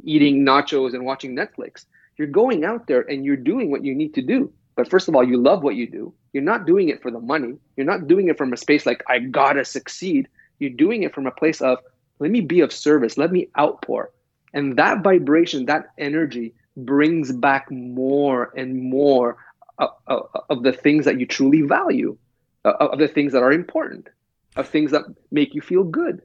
eating 0.05 0.45
nachos 0.45 0.95
and 0.95 1.05
watching 1.05 1.37
netflix. 1.37 1.87
You're 2.17 2.29
going 2.29 2.65
out 2.65 2.87
there 2.87 3.01
and 3.03 3.25
you're 3.25 3.37
doing 3.37 3.71
what 3.71 3.85
you 3.85 3.95
need 3.95 4.15
to 4.15 4.23
do. 4.23 4.53
But 4.77 4.89
first 4.89 5.09
of 5.09 5.15
all 5.15 5.25
you 5.25 5.37
love 5.37 5.63
what 5.63 5.77
you 5.77 5.89
do. 5.89 6.15
You're 6.33 6.43
not 6.45 6.67
doing 6.67 6.89
it 6.89 7.03
for 7.03 7.11
the 7.11 7.21
money. 7.21 7.55
You're 7.77 7.87
not 7.87 8.07
doing 8.07 8.29
it 8.29 8.39
from 8.39 8.53
a 8.53 8.57
space 8.57 8.87
like 8.87 9.03
i 9.09 9.19
gotta 9.19 9.65
succeed. 9.65 10.29
You're 10.59 10.71
doing 10.71 11.03
it 11.03 11.15
from 11.15 11.27
a 11.27 11.31
place 11.31 11.61
of 11.61 11.79
let 12.19 12.31
me 12.31 12.41
be 12.41 12.61
of 12.61 12.73
service. 12.73 13.17
Let 13.19 13.33
me 13.33 13.49
outpour. 13.59 14.11
And 14.53 14.77
that 14.77 15.03
vibration 15.03 15.67
that 15.67 15.91
energy 15.99 16.55
brings 16.77 17.33
back 17.33 17.71
more 17.71 18.53
and 18.57 18.77
more 18.81 19.37
of, 19.79 19.91
of, 20.07 20.29
of 20.49 20.63
the 20.63 20.73
things 20.73 21.05
that 21.05 21.19
you 21.19 21.27
truly 21.27 21.63
value, 21.63 22.17
of 22.65 22.99
the 22.99 23.09
things 23.09 23.33
that 23.33 23.43
are 23.43 23.53
important, 23.53 24.09
of 24.57 24.69
things 24.69 24.91
that 24.91 25.03
make 25.31 25.55
you 25.55 25.61
feel 25.61 25.85
good. 25.85 26.23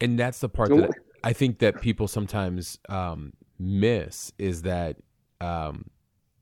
And 0.00 0.18
that's 0.18 0.40
the 0.40 0.48
part 0.48 0.70
that 0.70 0.90
I 1.22 1.32
think 1.32 1.60
that 1.60 1.80
people 1.80 2.08
sometimes 2.08 2.78
um, 2.88 3.32
miss 3.58 4.32
is 4.38 4.62
that 4.62 4.96
um, 5.40 5.90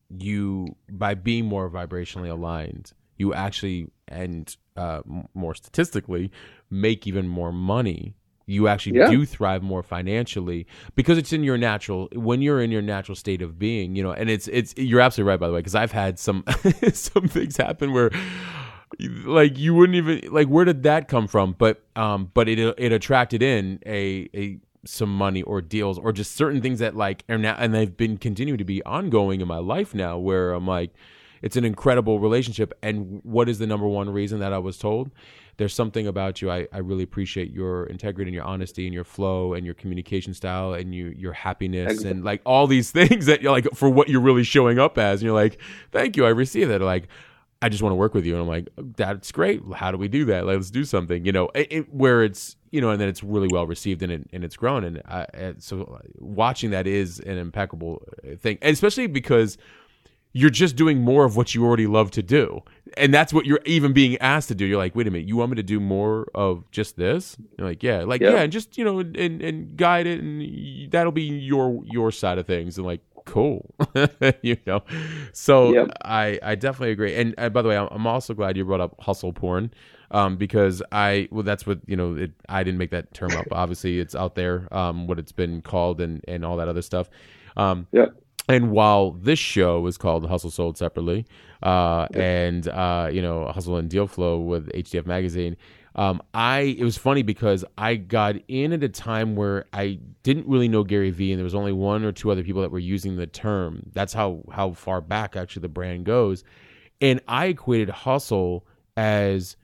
you, 0.08 0.76
by 0.88 1.14
being 1.14 1.44
more 1.44 1.70
vibrationally 1.70 2.30
aligned, 2.30 2.92
you 3.18 3.34
actually 3.34 3.88
and 4.08 4.56
uh, 4.76 5.02
more 5.34 5.54
statistically 5.54 6.30
make 6.70 7.06
even 7.06 7.28
more 7.28 7.52
money 7.52 8.14
you 8.50 8.68
actually 8.68 8.98
yeah. 8.98 9.08
do 9.08 9.24
thrive 9.24 9.62
more 9.62 9.82
financially 9.82 10.66
because 10.94 11.16
it's 11.18 11.32
in 11.32 11.44
your 11.44 11.56
natural 11.56 12.08
when 12.14 12.42
you're 12.42 12.60
in 12.60 12.70
your 12.70 12.82
natural 12.82 13.14
state 13.14 13.42
of 13.42 13.58
being 13.58 13.94
you 13.94 14.02
know 14.02 14.12
and 14.12 14.28
it's 14.28 14.48
it's 14.48 14.74
you're 14.76 15.00
absolutely 15.00 15.28
right 15.28 15.38
by 15.38 15.46
the 15.46 15.52
way 15.52 15.60
because 15.60 15.74
i've 15.74 15.92
had 15.92 16.18
some 16.18 16.44
some 16.92 17.28
things 17.28 17.56
happen 17.56 17.92
where 17.92 18.10
like 19.24 19.58
you 19.58 19.74
wouldn't 19.74 19.96
even 19.96 20.32
like 20.32 20.48
where 20.48 20.64
did 20.64 20.82
that 20.82 21.08
come 21.08 21.26
from? 21.26 21.54
But 21.56 21.82
um 21.96 22.30
but 22.34 22.48
it 22.48 22.58
it 22.58 22.92
attracted 22.92 23.42
in 23.42 23.80
a 23.86 24.28
a 24.34 24.58
some 24.84 25.14
money 25.14 25.42
or 25.42 25.60
deals 25.60 25.98
or 25.98 26.12
just 26.12 26.34
certain 26.34 26.60
things 26.62 26.78
that 26.78 26.96
like 26.96 27.24
are 27.28 27.38
now 27.38 27.54
and 27.58 27.74
they've 27.74 27.96
been 27.96 28.16
continuing 28.16 28.58
to 28.58 28.64
be 28.64 28.82
ongoing 28.84 29.42
in 29.42 29.46
my 29.46 29.58
life 29.58 29.94
now 29.94 30.16
where 30.16 30.52
i'm 30.54 30.66
like 30.66 30.90
it's 31.42 31.56
an 31.56 31.64
incredible 31.64 32.20
relationship. 32.20 32.74
And 32.82 33.20
what 33.22 33.48
is 33.48 33.58
the 33.58 33.66
number 33.66 33.86
one 33.86 34.08
reason 34.10 34.40
that 34.40 34.54
i 34.54 34.58
was 34.58 34.78
told 34.78 35.10
there's 35.60 35.74
something 35.74 36.06
about 36.06 36.40
you. 36.40 36.50
I, 36.50 36.66
I 36.72 36.78
really 36.78 37.02
appreciate 37.02 37.52
your 37.52 37.84
integrity 37.84 38.30
and 38.30 38.34
your 38.34 38.44
honesty 38.44 38.86
and 38.86 38.94
your 38.94 39.04
flow 39.04 39.52
and 39.52 39.66
your 39.66 39.74
communication 39.74 40.32
style 40.32 40.72
and 40.72 40.94
you 40.94 41.12
your 41.14 41.34
happiness 41.34 41.92
exactly. 41.92 42.10
and 42.12 42.24
like 42.24 42.40
all 42.46 42.66
these 42.66 42.90
things 42.98 43.26
that 43.26 43.42
you're 43.42 43.52
like 43.52 43.68
for 43.74 43.90
what 43.90 44.08
you're 44.08 44.22
really 44.22 44.42
showing 44.42 44.78
up 44.78 44.96
as. 44.96 45.20
And 45.20 45.26
you're 45.26 45.34
like, 45.34 45.60
thank 45.92 46.16
you, 46.16 46.24
I 46.24 46.30
receive 46.30 46.68
that. 46.68 46.80
Like, 46.80 47.08
I 47.60 47.68
just 47.68 47.82
want 47.82 47.92
to 47.92 47.96
work 47.96 48.14
with 48.14 48.24
you. 48.24 48.32
And 48.32 48.40
I'm 48.40 48.48
like, 48.48 48.70
that's 48.96 49.32
great. 49.32 49.60
How 49.74 49.90
do 49.90 49.98
we 49.98 50.08
do 50.08 50.24
that? 50.24 50.46
Like, 50.46 50.56
let's 50.56 50.70
do 50.70 50.82
something, 50.82 51.26
you 51.26 51.32
know, 51.32 51.50
it, 51.54 51.66
it, 51.70 51.94
where 51.94 52.24
it's, 52.24 52.56
you 52.70 52.80
know, 52.80 52.88
and 52.88 52.98
then 52.98 53.10
it's 53.10 53.22
really 53.22 53.48
well 53.52 53.66
received 53.66 54.02
and, 54.02 54.10
it, 54.10 54.30
and 54.32 54.42
it's 54.42 54.56
grown. 54.56 54.82
And, 54.82 55.02
I, 55.06 55.26
and 55.34 55.62
so 55.62 55.82
uh, 55.82 55.98
watching 56.20 56.70
that 56.70 56.86
is 56.86 57.20
an 57.20 57.36
impeccable 57.36 58.02
uh, 58.24 58.36
thing, 58.36 58.56
and 58.62 58.72
especially 58.72 59.08
because 59.08 59.58
you're 60.32 60.50
just 60.50 60.76
doing 60.76 61.00
more 61.00 61.24
of 61.24 61.36
what 61.36 61.54
you 61.54 61.64
already 61.64 61.86
love 61.86 62.10
to 62.12 62.22
do. 62.22 62.62
And 62.96 63.12
that's 63.12 63.32
what 63.32 63.46
you're 63.46 63.60
even 63.64 63.92
being 63.92 64.16
asked 64.18 64.48
to 64.48 64.54
do. 64.54 64.64
You're 64.64 64.78
like, 64.78 64.94
wait 64.94 65.06
a 65.06 65.10
minute, 65.10 65.28
you 65.28 65.36
want 65.36 65.50
me 65.50 65.56
to 65.56 65.62
do 65.62 65.80
more 65.80 66.28
of 66.34 66.68
just 66.70 66.96
this? 66.96 67.36
You're 67.58 67.66
like, 67.66 67.82
yeah, 67.82 68.02
like 68.02 68.20
yeah, 68.20 68.40
and 68.40 68.52
just 68.52 68.76
you 68.78 68.84
know, 68.84 68.98
and 69.00 69.16
and 69.16 69.76
guide 69.76 70.06
it, 70.06 70.20
and 70.20 70.90
that'll 70.90 71.12
be 71.12 71.22
your 71.22 71.82
your 71.84 72.10
side 72.10 72.38
of 72.38 72.46
things. 72.46 72.78
And 72.78 72.86
like, 72.86 73.00
cool, 73.26 73.74
you 74.42 74.56
know. 74.66 74.82
So 75.32 75.72
yep. 75.72 75.88
I 76.04 76.38
I 76.42 76.54
definitely 76.56 76.92
agree. 76.92 77.14
And 77.14 77.34
uh, 77.38 77.48
by 77.48 77.62
the 77.62 77.68
way, 77.68 77.76
I'm 77.76 78.06
also 78.06 78.34
glad 78.34 78.56
you 78.56 78.64
brought 78.64 78.80
up 78.80 79.00
hustle 79.00 79.32
porn. 79.32 79.72
Um, 80.12 80.36
because 80.36 80.82
I 80.90 81.28
well 81.30 81.44
that's 81.44 81.64
what 81.64 81.78
you 81.86 81.94
know 81.94 82.16
it, 82.16 82.32
I 82.48 82.64
didn't 82.64 82.78
make 82.78 82.90
that 82.90 83.14
term 83.14 83.30
up 83.30 83.46
obviously 83.52 84.00
it's 84.00 84.16
out 84.16 84.34
there 84.34 84.66
um, 84.74 85.06
what 85.06 85.20
it's 85.20 85.30
been 85.30 85.62
called 85.62 86.00
and 86.00 86.20
and 86.26 86.44
all 86.44 86.56
that 86.56 86.66
other 86.66 86.82
stuff 86.82 87.08
um, 87.56 87.86
yeah 87.92 88.06
and 88.50 88.70
while 88.70 89.12
this 89.12 89.38
show 89.38 89.86
is 89.86 89.96
called 89.96 90.28
Hustle 90.28 90.50
Sold 90.50 90.76
Separately, 90.76 91.26
uh, 91.62 92.06
and 92.14 92.66
uh, 92.68 93.08
you 93.12 93.22
know 93.22 93.46
Hustle 93.46 93.76
and 93.76 93.88
Deal 93.88 94.06
Flow 94.06 94.38
with 94.38 94.70
HDF 94.72 95.06
Magazine, 95.06 95.56
um, 95.94 96.22
I 96.34 96.76
it 96.78 96.84
was 96.84 96.96
funny 96.96 97.22
because 97.22 97.64
I 97.78 97.96
got 97.96 98.36
in 98.48 98.72
at 98.72 98.82
a 98.82 98.88
time 98.88 99.36
where 99.36 99.66
I 99.72 99.98
didn't 100.22 100.46
really 100.46 100.68
know 100.68 100.84
Gary 100.84 101.10
Vee, 101.10 101.32
and 101.32 101.38
there 101.38 101.44
was 101.44 101.54
only 101.54 101.72
one 101.72 102.04
or 102.04 102.12
two 102.12 102.30
other 102.30 102.42
people 102.42 102.62
that 102.62 102.70
were 102.70 102.78
using 102.78 103.16
the 103.16 103.26
term. 103.26 103.82
That's 103.92 104.12
how 104.12 104.42
how 104.52 104.72
far 104.72 105.00
back 105.00 105.36
actually 105.36 105.62
the 105.62 105.68
brand 105.68 106.04
goes, 106.04 106.44
and 107.00 107.20
I 107.28 107.46
equated 107.46 107.90
hustle 107.90 108.66
as 108.96 109.56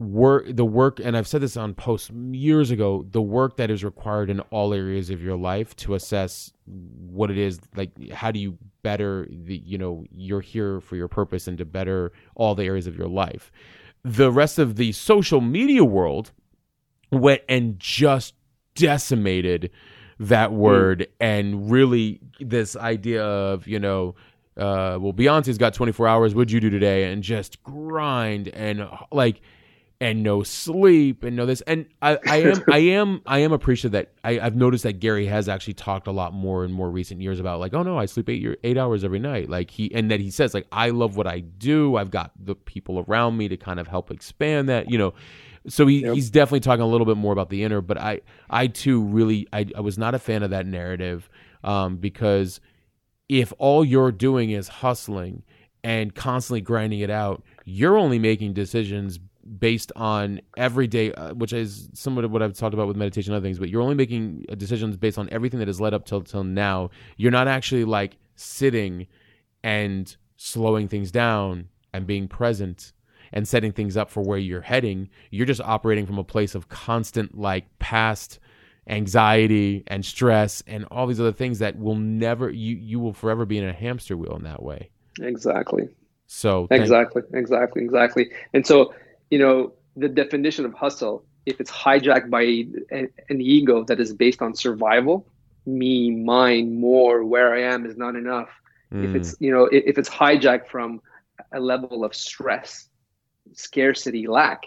work 0.00 0.44
the 0.48 0.64
work 0.64 0.98
and 0.98 1.16
i've 1.16 1.26
said 1.26 1.40
this 1.40 1.56
on 1.56 1.72
posts 1.72 2.10
years 2.32 2.72
ago 2.72 3.06
the 3.12 3.22
work 3.22 3.56
that 3.56 3.70
is 3.70 3.84
required 3.84 4.28
in 4.28 4.40
all 4.40 4.74
areas 4.74 5.08
of 5.08 5.22
your 5.22 5.36
life 5.36 5.76
to 5.76 5.94
assess 5.94 6.52
what 6.66 7.30
it 7.30 7.38
is 7.38 7.60
like 7.76 7.90
how 8.10 8.30
do 8.32 8.40
you 8.40 8.58
better 8.82 9.28
the 9.30 9.56
you 9.58 9.78
know 9.78 10.04
you're 10.10 10.40
here 10.40 10.80
for 10.80 10.96
your 10.96 11.06
purpose 11.06 11.46
and 11.46 11.58
to 11.58 11.64
better 11.64 12.12
all 12.34 12.56
the 12.56 12.64
areas 12.64 12.88
of 12.88 12.96
your 12.96 13.06
life 13.06 13.52
the 14.02 14.32
rest 14.32 14.58
of 14.58 14.74
the 14.76 14.90
social 14.90 15.40
media 15.40 15.84
world 15.84 16.32
went 17.12 17.42
and 17.48 17.78
just 17.78 18.34
decimated 18.74 19.70
that 20.18 20.50
hmm. 20.50 20.56
word 20.56 20.98
mm. 21.00 21.06
and 21.20 21.70
really 21.70 22.20
this 22.40 22.76
idea 22.76 23.24
of 23.24 23.66
you 23.68 23.78
know 23.78 24.14
uh, 24.56 24.98
well 25.00 25.12
beyonce's 25.12 25.58
got 25.58 25.72
24 25.74 26.06
hours 26.06 26.34
what'd 26.34 26.50
you 26.50 26.60
do 26.60 26.70
today 26.70 27.12
and 27.12 27.22
just 27.22 27.62
grind 27.62 28.48
and 28.48 28.88
like 29.10 29.40
and 30.04 30.22
no 30.22 30.42
sleep 30.42 31.24
and 31.24 31.34
no 31.34 31.46
this. 31.46 31.62
And 31.62 31.86
I, 32.02 32.18
I 32.26 32.36
am 32.42 32.62
I 32.70 32.78
am 32.90 33.22
I 33.24 33.38
am 33.38 33.52
appreciative 33.52 33.92
that 33.92 34.12
I, 34.22 34.38
I've 34.38 34.54
noticed 34.54 34.84
that 34.84 35.00
Gary 35.00 35.24
has 35.26 35.48
actually 35.48 35.72
talked 35.72 36.06
a 36.06 36.12
lot 36.12 36.34
more 36.34 36.62
in 36.62 36.72
more 36.72 36.90
recent 36.90 37.22
years 37.22 37.40
about 37.40 37.58
like 37.58 37.72
oh 37.72 37.82
no 37.82 37.98
I 37.98 38.04
sleep 38.04 38.28
eight 38.28 38.42
year, 38.42 38.58
eight 38.64 38.76
hours 38.76 39.02
every 39.02 39.18
night. 39.18 39.48
Like 39.48 39.70
he 39.70 39.92
and 39.94 40.10
that 40.10 40.20
he 40.20 40.30
says 40.30 40.52
like 40.52 40.66
I 40.70 40.90
love 40.90 41.16
what 41.16 41.26
I 41.26 41.40
do. 41.40 41.96
I've 41.96 42.10
got 42.10 42.32
the 42.38 42.54
people 42.54 43.02
around 43.08 43.38
me 43.38 43.48
to 43.48 43.56
kind 43.56 43.80
of 43.80 43.88
help 43.88 44.10
expand 44.10 44.68
that 44.68 44.90
you 44.90 44.98
know. 44.98 45.14
So 45.66 45.86
he, 45.86 46.02
yep. 46.02 46.14
he's 46.14 46.28
definitely 46.28 46.60
talking 46.60 46.82
a 46.82 46.86
little 46.86 47.06
bit 47.06 47.16
more 47.16 47.32
about 47.32 47.48
the 47.48 47.62
inner 47.62 47.80
but 47.80 47.96
I 47.96 48.20
I 48.50 48.66
too 48.66 49.02
really 49.02 49.48
I, 49.54 49.66
I 49.74 49.80
was 49.80 49.96
not 49.96 50.14
a 50.14 50.18
fan 50.18 50.42
of 50.42 50.50
that 50.50 50.66
narrative 50.66 51.30
um, 51.62 51.96
because 51.96 52.60
if 53.30 53.54
all 53.56 53.82
you're 53.82 54.12
doing 54.12 54.50
is 54.50 54.68
hustling 54.68 55.42
and 55.82 56.14
constantly 56.14 56.60
grinding 56.60 57.00
it 57.00 57.08
out 57.08 57.42
you're 57.64 57.96
only 57.96 58.18
making 58.18 58.52
decisions 58.52 59.18
based 59.58 59.92
on 59.96 60.40
everyday, 60.56 61.12
uh, 61.12 61.34
which 61.34 61.52
is 61.52 61.88
somewhat 61.94 62.24
of 62.24 62.30
what 62.30 62.42
I've 62.42 62.54
talked 62.54 62.74
about 62.74 62.88
with 62.88 62.96
meditation 62.96 63.32
and 63.32 63.38
other 63.38 63.46
things. 63.46 63.58
But 63.58 63.68
you're 63.68 63.82
only 63.82 63.94
making 63.94 64.46
uh, 64.50 64.54
decisions 64.54 64.96
based 64.96 65.18
on 65.18 65.28
everything 65.30 65.58
that 65.58 65.68
has 65.68 65.80
led 65.80 65.94
up 65.94 66.06
till 66.06 66.22
till 66.22 66.44
now. 66.44 66.90
You're 67.16 67.32
not 67.32 67.48
actually 67.48 67.84
like 67.84 68.16
sitting 68.36 69.06
and 69.62 70.14
slowing 70.36 70.88
things 70.88 71.10
down 71.10 71.68
and 71.92 72.06
being 72.06 72.28
present 72.28 72.92
and 73.32 73.46
setting 73.46 73.72
things 73.72 73.96
up 73.96 74.10
for 74.10 74.22
where 74.22 74.38
you're 74.38 74.60
heading. 74.60 75.08
You're 75.30 75.46
just 75.46 75.60
operating 75.60 76.06
from 76.06 76.18
a 76.18 76.24
place 76.24 76.54
of 76.54 76.68
constant 76.68 77.36
like 77.36 77.66
past 77.78 78.38
anxiety 78.88 79.82
and 79.86 80.04
stress 80.04 80.62
and 80.66 80.84
all 80.90 81.06
these 81.06 81.20
other 81.20 81.32
things 81.32 81.58
that 81.58 81.78
will 81.78 81.94
never 81.94 82.50
you 82.50 82.76
you 82.76 83.00
will 83.00 83.14
forever 83.14 83.46
be 83.46 83.56
in 83.56 83.66
a 83.66 83.72
hamster 83.72 84.16
wheel 84.16 84.36
in 84.36 84.44
that 84.44 84.62
way. 84.62 84.90
Exactly. 85.20 85.88
So 86.26 86.66
exactly, 86.70 87.22
exactly, 87.32 87.82
exactly. 87.82 88.30
And 88.52 88.66
so 88.66 88.94
you 89.34 89.40
know, 89.40 89.72
the 89.96 90.08
definition 90.08 90.64
of 90.64 90.72
hustle, 90.74 91.24
if 91.44 91.60
it's 91.60 91.72
hijacked 91.84 92.30
by 92.30 92.42
an, 92.96 93.08
an 93.28 93.40
ego 93.40 93.82
that 93.82 93.98
is 93.98 94.12
based 94.12 94.40
on 94.40 94.54
survival, 94.54 95.26
me, 95.66 96.12
mine, 96.12 96.78
more, 96.78 97.24
where 97.24 97.52
I 97.52 97.62
am 97.74 97.84
is 97.84 97.96
not 97.96 98.14
enough. 98.14 98.50
Mm. 98.92 99.04
If 99.04 99.16
it's, 99.16 99.30
mm. 99.32 99.40
you 99.40 99.52
know, 99.52 99.64
if, 99.64 99.82
if 99.90 99.98
it's 99.98 100.08
hijacked 100.08 100.68
from 100.68 101.02
a 101.52 101.58
level 101.58 102.04
of 102.04 102.14
stress, 102.14 102.88
scarcity, 103.54 104.28
lack, 104.28 104.60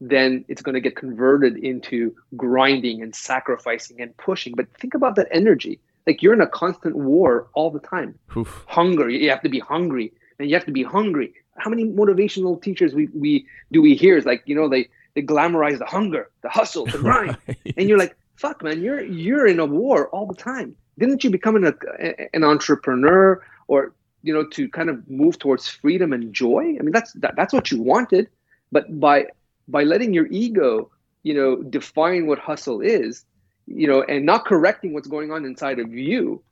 then 0.00 0.44
it's 0.46 0.62
going 0.62 0.76
to 0.76 0.80
get 0.80 0.94
converted 0.94 1.56
into 1.56 2.14
grinding 2.36 3.02
and 3.02 3.12
sacrificing 3.12 4.00
and 4.00 4.16
pushing. 4.18 4.54
But 4.54 4.66
think 4.78 4.94
about 4.94 5.16
that 5.16 5.26
energy. 5.32 5.80
Like 6.06 6.22
you're 6.22 6.34
in 6.34 6.40
a 6.40 6.46
constant 6.46 6.94
war 6.94 7.48
all 7.54 7.72
the 7.72 7.80
time. 7.80 8.16
Oof. 8.36 8.64
Hunger. 8.68 9.10
You 9.10 9.30
have 9.30 9.42
to 9.42 9.48
be 9.48 9.58
hungry 9.58 10.12
and 10.38 10.48
you 10.48 10.54
have 10.54 10.66
to 10.66 10.72
be 10.80 10.84
hungry 10.84 11.34
how 11.56 11.70
many 11.70 11.84
motivational 11.84 12.60
teachers 12.60 12.94
we, 12.94 13.08
we 13.14 13.46
do 13.70 13.82
we 13.82 13.94
hear 13.94 14.16
is 14.16 14.24
like 14.24 14.42
you 14.46 14.54
know 14.54 14.68
they 14.68 14.88
they 15.14 15.22
glamorize 15.22 15.78
the 15.78 15.86
hunger 15.86 16.30
the 16.42 16.48
hustle 16.48 16.86
the 16.86 16.98
grind. 17.06 17.36
Right. 17.46 17.74
and 17.76 17.88
you're 17.88 17.98
like 17.98 18.16
fuck 18.36 18.62
man 18.62 18.82
you're 18.82 19.02
you're 19.02 19.46
in 19.46 19.60
a 19.60 19.66
war 19.66 20.08
all 20.08 20.26
the 20.26 20.34
time. 20.34 20.76
Didn't 20.98 21.24
you 21.24 21.30
become 21.30 21.56
an, 21.56 21.64
a, 21.64 22.36
an 22.36 22.44
entrepreneur 22.44 23.42
or 23.68 23.92
you 24.22 24.32
know 24.32 24.44
to 24.48 24.68
kind 24.68 24.90
of 24.90 25.08
move 25.10 25.38
towards 25.38 25.68
freedom 25.68 26.12
and 26.12 26.32
joy? 26.32 26.76
I 26.78 26.82
mean 26.82 26.92
that's 26.92 27.12
that, 27.14 27.36
that's 27.36 27.52
what 27.52 27.70
you 27.70 27.82
wanted. 27.82 28.28
But 28.70 29.00
by 29.00 29.26
by 29.68 29.84
letting 29.84 30.12
your 30.12 30.26
ego 30.26 30.90
you 31.22 31.34
know 31.34 31.62
define 31.62 32.26
what 32.26 32.38
hustle 32.38 32.80
is 32.80 33.24
you 33.66 33.86
know 33.86 34.02
and 34.02 34.26
not 34.26 34.44
correcting 34.44 34.92
what's 34.92 35.08
going 35.08 35.30
on 35.30 35.44
inside 35.44 35.78
of 35.78 35.92
you 35.92 36.42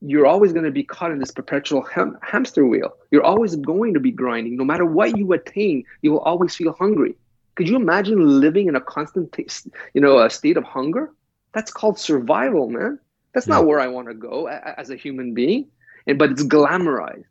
you're 0.00 0.26
always 0.26 0.52
going 0.52 0.64
to 0.64 0.70
be 0.70 0.84
caught 0.84 1.10
in 1.10 1.18
this 1.18 1.30
perpetual 1.30 1.82
ham- 1.82 2.18
hamster 2.22 2.66
wheel. 2.66 2.94
You're 3.10 3.24
always 3.24 3.56
going 3.56 3.94
to 3.94 4.00
be 4.00 4.10
grinding. 4.10 4.56
No 4.56 4.64
matter 4.64 4.84
what 4.84 5.16
you 5.16 5.32
attain, 5.32 5.84
you 6.02 6.12
will 6.12 6.20
always 6.20 6.54
feel 6.54 6.72
hungry. 6.72 7.16
Could 7.56 7.68
you 7.68 7.76
imagine 7.76 8.40
living 8.40 8.68
in 8.68 8.76
a 8.76 8.80
constant, 8.80 9.32
t- 9.32 9.46
you 9.94 10.00
know, 10.00 10.20
a 10.20 10.30
state 10.30 10.56
of 10.56 10.64
hunger? 10.64 11.10
That's 11.52 11.72
called 11.72 11.98
survival, 11.98 12.68
man. 12.68 12.98
That's 13.34 13.48
yeah. 13.48 13.56
not 13.56 13.66
where 13.66 13.80
I 13.80 13.88
want 13.88 14.08
to 14.08 14.14
go 14.14 14.48
a- 14.48 14.78
as 14.78 14.90
a 14.90 14.96
human 14.96 15.34
being. 15.34 15.66
And 16.06 16.18
but 16.18 16.30
it's 16.30 16.44
glamorized, 16.44 17.24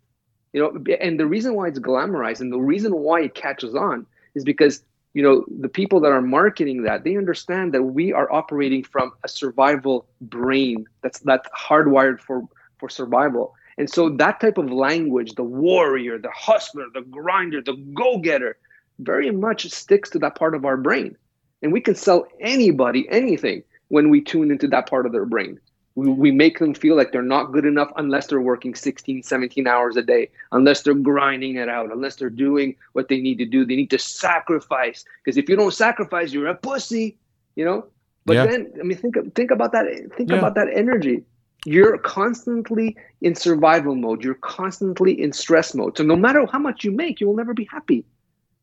you 0.54 0.62
know. 0.62 0.96
And 1.00 1.20
the 1.20 1.26
reason 1.26 1.56
why 1.56 1.68
it's 1.68 1.80
glamorized 1.80 2.42
and 2.42 2.52
the 2.52 2.60
reason 2.60 2.96
why 2.96 3.22
it 3.22 3.34
catches 3.34 3.74
on 3.74 4.06
is 4.36 4.44
because 4.44 4.84
you 5.14 5.24
know 5.24 5.46
the 5.60 5.70
people 5.70 6.00
that 6.02 6.12
are 6.12 6.22
marketing 6.22 6.84
that 6.84 7.04
they 7.04 7.18
understand 7.18 7.74
that 7.74 7.82
we 7.82 8.14
are 8.14 8.32
operating 8.32 8.84
from 8.84 9.12
a 9.24 9.28
survival 9.28 10.06
brain 10.22 10.86
that's 11.02 11.20
that's 11.20 11.48
hardwired 11.50 12.20
for 12.20 12.48
for 12.80 12.90
survival. 12.90 13.54
And 13.78 13.90
so 13.90 14.10
that 14.10 14.40
type 14.40 14.58
of 14.58 14.72
language, 14.72 15.36
the 15.36 15.44
warrior, 15.44 16.18
the 16.18 16.32
hustler, 16.34 16.86
the 16.94 17.02
grinder, 17.02 17.62
the 17.62 17.76
go-getter, 17.94 18.58
very 19.00 19.30
much 19.30 19.70
sticks 19.70 20.10
to 20.12 20.20
that 20.20 20.36
part 20.36 20.56
of 20.56 20.66
our 20.66 20.78
brain. 20.78 21.16
And 21.62 21.72
we 21.72 21.82
can 21.82 21.96
sell 21.96 22.28
anybody 22.40 23.08
anything 23.10 23.64
when 23.90 24.10
we 24.10 24.22
tune 24.22 24.52
into 24.52 24.68
that 24.70 24.90
part 24.90 25.06
of 25.06 25.12
their 25.12 25.26
brain. 25.26 25.60
We, 25.96 26.10
we 26.10 26.32
make 26.32 26.60
them 26.60 26.74
feel 26.74 26.96
like 26.96 27.12
they're 27.12 27.22
not 27.22 27.52
good 27.52 27.66
enough 27.66 27.92
unless 27.98 28.28
they're 28.28 28.42
working 28.42 28.76
16, 28.76 29.24
17 29.24 29.68
hours 29.68 29.96
a 29.96 30.04
day, 30.04 30.30
unless 30.52 30.82
they're 30.82 30.94
grinding 30.94 31.56
it 31.56 31.70
out, 31.70 31.92
unless 31.92 32.16
they're 32.16 32.30
doing 32.30 32.76
what 32.94 33.10
they 33.10 33.20
need 33.20 33.38
to 33.40 33.46
do. 33.46 33.66
They 33.66 33.76
need 33.76 33.90
to 33.92 34.00
sacrifice. 34.00 35.06
Because 35.24 35.38
if 35.38 35.50
you 35.50 35.56
don't 35.56 35.74
sacrifice, 35.74 36.34
you're 36.34 36.48
a 36.48 36.56
pussy, 36.56 37.18
you 37.56 37.66
know? 37.66 37.86
But 38.26 38.34
yeah. 38.34 38.46
then, 38.46 38.74
I 38.80 38.84
mean, 38.84 38.98
think 38.98 39.16
think 39.36 39.52
about 39.52 39.72
that. 39.72 39.86
Think 40.18 40.30
yeah. 40.30 40.36
about 40.36 40.56
that 40.56 40.68
energy 40.74 41.24
you're 41.68 41.98
constantly 41.98 42.96
in 43.20 43.36
survival 43.36 43.94
mode 43.94 44.24
you're 44.24 44.36
constantly 44.36 45.22
in 45.22 45.34
stress 45.34 45.76
mode 45.76 45.98
so 45.98 46.04
no 46.04 46.16
matter 46.16 46.46
how 46.50 46.60
much 46.60 46.86
you 46.86 46.92
make 46.92 47.20
you 47.20 47.28
will 47.28 47.36
never 47.36 47.54
be 47.54 47.68
happy 47.70 48.06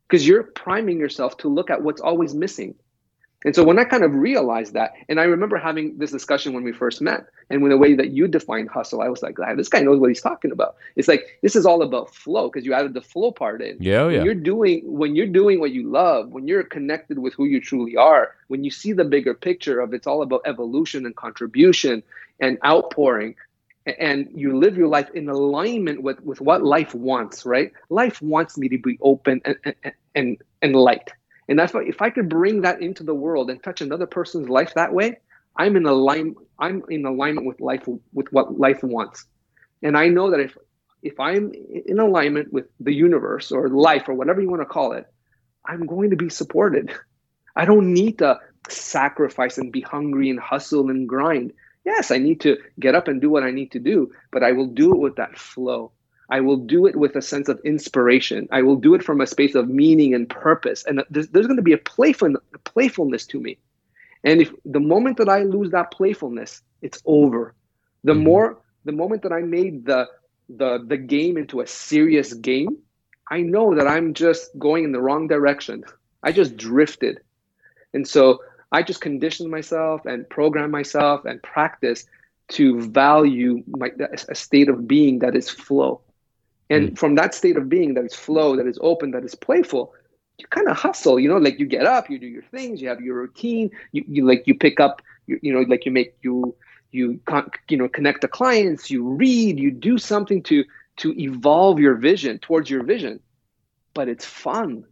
because 0.09 0.27
you're 0.27 0.43
priming 0.43 0.99
yourself 0.99 1.37
to 1.37 1.49
look 1.49 1.69
at 1.69 1.83
what's 1.83 2.01
always 2.01 2.35
missing 2.35 2.75
and 3.45 3.55
so 3.55 3.63
when 3.63 3.79
I 3.79 3.85
kind 3.85 4.05
of 4.05 4.15
realized 4.15 4.73
that, 4.73 4.95
and 5.09 5.21
I 5.21 5.25
remember 5.25 5.59
having 5.59 5.99
this 5.99 6.11
discussion 6.11 6.55
when 6.55 6.65
we 6.65 6.73
first 6.73 7.03
met, 7.03 7.27
and 7.51 7.61
when 7.61 7.71
the 7.71 7.77
way 7.77 7.95
that 7.95 8.11
you 8.11 8.27
defined 8.27 8.71
hustle, 8.71 9.03
I 9.03 9.09
was 9.09 9.23
like, 9.23 9.37
this 9.57 9.69
guy 9.69 9.81
knows 9.81 10.01
what 10.01 10.09
he's 10.09 10.23
talking 10.23 10.51
about. 10.51 10.77
It's 10.97 11.09
like 11.09 11.39
this 11.43 11.55
is 11.55 11.67
all 11.67 11.83
about 11.83 12.15
flow 12.15 12.49
because 12.49 12.65
you 12.65 12.73
added 12.73 12.95
the 12.95 13.03
flow 13.03 13.33
part 13.33 13.61
in. 13.61 13.77
Yeah, 13.81 14.01
oh, 14.01 14.09
yeah. 14.09 14.19
When 14.19 14.25
you're 14.25 14.35
doing 14.35 14.81
when 14.85 15.15
you're 15.15 15.27
doing 15.27 15.61
what 15.61 15.73
you 15.73 15.91
love, 15.91 16.31
when 16.31 16.49
you're 16.49 16.63
connected 16.63 17.19
with 17.19 17.35
who 17.35 17.45
you 17.45 17.61
truly 17.61 17.97
are, 17.97 18.35
when 18.49 18.65
you 18.65 18.71
see 18.71 18.93
the 18.93 19.05
bigger 19.05 19.35
picture 19.35 19.79
of 19.79 19.93
it's 19.93 20.07
all 20.07 20.23
about 20.23 20.41
evolution 20.47 21.05
and 21.05 21.15
contribution 21.15 22.03
and 22.41 22.59
outpouring, 22.65 23.37
and 23.87 24.29
you 24.35 24.59
live 24.59 24.77
your 24.77 24.89
life 24.89 25.11
in 25.15 25.29
alignment 25.29 26.03
with 26.03 26.21
with 26.21 26.41
what 26.41 26.63
life 26.63 26.95
wants. 26.95 27.45
Right? 27.47 27.73
Life 27.91 28.21
wants 28.23 28.59
me 28.59 28.69
to 28.69 28.79
be 28.79 28.99
open 29.03 29.41
and 29.45 29.75
and 30.15 30.39
and, 30.63 30.75
light 30.75 31.11
and 31.49 31.59
that's 31.59 31.75
why 31.75 31.85
if 31.85 32.01
I 32.01 32.11
could 32.11 32.29
bring 32.29 32.63
that 32.63 32.81
into 32.81 33.03
the 33.03 33.15
world 33.15 33.51
and 33.51 33.63
touch 33.63 33.81
another 33.81 34.07
person's 34.07 34.49
life 34.49 34.75
that 34.75 34.93
way, 34.93 35.19
I'm 35.57 35.77
in 35.77 35.87
alignment. 35.87 36.39
I'm 36.59 36.83
in 36.89 37.05
alignment 37.05 37.47
with 37.47 37.61
life 37.61 37.87
with 38.13 38.33
what 38.33 38.59
life 38.59 38.83
wants. 38.83 39.27
And 39.83 39.97
I 39.97 40.09
know 40.09 40.31
that 40.31 40.41
if 40.41 40.57
if 41.03 41.21
I'm 41.21 41.53
in 41.87 41.99
alignment 41.99 42.53
with 42.53 42.67
the 42.81 42.95
universe 42.95 43.53
or 43.53 43.69
life 43.69 44.09
or 44.09 44.15
whatever 44.15 44.41
you 44.41 44.49
want 44.49 44.63
to 44.63 44.67
call 44.67 44.93
it, 44.93 45.07
I'm 45.67 45.87
going 45.87 46.11
to 46.11 46.17
be 46.17 46.31
supported. 46.31 46.93
I 47.57 47.67
don't 47.67 47.93
need 47.93 48.19
to 48.19 48.39
sacrifice 48.69 49.59
and 49.59 49.71
be 49.71 49.83
hungry 49.83 50.31
and 50.31 50.41
hustle 50.41 50.89
and 50.89 51.09
grind. 51.09 51.53
Yes, 51.85 52.11
I 52.11 52.19
need 52.19 52.41
to 52.41 52.57
get 52.81 52.95
up 52.95 53.09
and 53.09 53.21
do 53.21 53.31
what 53.31 53.43
I 53.43 53.51
need 53.51 53.73
to 53.73 53.79
do, 53.79 54.13
but 54.33 54.43
I 54.43 54.53
will 54.53 54.67
do 54.67 54.93
it 54.93 54.99
with 54.99 55.17
that 55.17 55.39
flow. 55.39 55.93
I 56.31 56.41
will 56.41 56.57
do 56.57 56.87
it 56.87 56.97
with 56.97 57.17
a 57.17 57.23
sense 57.23 57.49
of 57.49 57.61
inspiration. 57.65 58.49
I 58.51 58.63
will 58.63 58.77
do 58.77 58.95
it 58.95 59.03
from 59.03 59.21
a 59.21 59.27
space 59.27 59.55
of 59.55 59.69
meaning 59.69 60.15
and 60.15 60.29
purpose. 60.29 60.85
And 60.87 61.03
there's, 61.11 61.29
there's 61.29 61.47
going 61.47 61.59
to 61.59 61.63
be 61.63 61.75
a, 61.75 61.79
playful, 61.79 62.35
a 62.55 62.59
playfulness 62.61 63.27
to 63.27 63.41
me. 63.41 63.59
And 64.25 64.41
if 64.41 64.51
the 64.65 64.81
moment 64.81 65.19
that 65.19 65.29
I 65.29 65.43
lose 65.43 65.71
that 65.73 65.91
playfulness, 65.91 66.63
it's 66.81 67.03
over. 67.05 67.55
The 68.05 68.13
mm-hmm. 68.13 68.25
more, 68.25 68.63
the 68.85 68.93
moment 68.93 69.23
that 69.23 69.33
I 69.33 69.41
made 69.41 69.87
the 69.87 70.09
the 70.49 70.85
the 70.87 70.99
game 70.99 71.39
into 71.39 71.61
a 71.61 71.67
serious 71.67 72.35
game, 72.35 72.79
I 73.31 73.41
know 73.41 73.75
that 73.75 73.87
I'm 73.87 74.13
just 74.15 74.51
going 74.59 74.85
in 74.85 74.93
the 74.93 75.01
wrong 75.01 75.29
direction. 75.29 75.85
I 76.23 76.33
just 76.33 76.57
drifted. 76.57 77.21
And 77.93 78.07
so 78.09 78.41
I 78.75 78.83
just 78.83 79.01
conditioned 79.01 79.51
myself 79.51 80.05
and 80.05 80.29
programmed 80.29 80.73
myself 80.73 81.25
and 81.25 81.41
practice 81.43 82.07
to 82.49 82.81
value 82.81 83.63
my, 83.69 83.91
a 84.29 84.35
state 84.35 84.69
of 84.69 84.89
being 84.89 85.21
that 85.21 85.37
is 85.37 85.49
flow. 85.49 86.01
And 86.69 86.91
mm. 86.91 86.99
from 86.99 87.15
that 87.15 87.35
state 87.35 87.57
of 87.57 87.69
being 87.69 87.95
that 87.95 88.05
is 88.05 88.15
flow, 88.15 88.57
that 88.57 88.67
is 88.67 88.77
open, 88.83 89.13
that 89.13 89.25
is 89.25 89.37
playful, 89.37 89.95
you 90.39 90.47
kind 90.49 90.69
of 90.69 90.77
hustle, 90.77 91.21
you 91.21 91.29
know, 91.29 91.37
like 91.37 91.61
you 91.61 91.67
get 91.67 91.87
up, 91.87 92.11
you 92.11 92.19
do 92.19 92.27
your 92.27 92.43
things, 92.43 92.83
you 92.83 92.89
have 92.89 93.01
your 93.01 93.15
routine, 93.15 93.71
you, 93.93 94.05
you 94.09 94.27
like 94.27 94.43
you 94.47 94.57
pick 94.57 94.81
up, 94.81 95.01
you, 95.29 95.39
you 95.41 95.53
know, 95.53 95.61
like 95.61 95.87
you 95.87 95.93
make 95.93 96.17
you 96.23 96.55
you 96.91 97.21
you 97.69 97.77
know 97.77 97.89
connect 97.89 98.23
the 98.23 98.29
clients, 98.29 98.91
you 98.91 99.09
read, 99.09 99.57
you 99.59 99.71
do 99.71 99.99
something 99.99 100.43
to 100.43 100.65
to 100.97 101.15
evolve 101.21 101.79
your 101.79 101.95
vision 101.95 102.41
towards 102.41 102.69
your 102.69 102.83
vision. 102.83 103.21
But 103.95 104.09
it's 104.09 104.25
fun. 104.25 104.85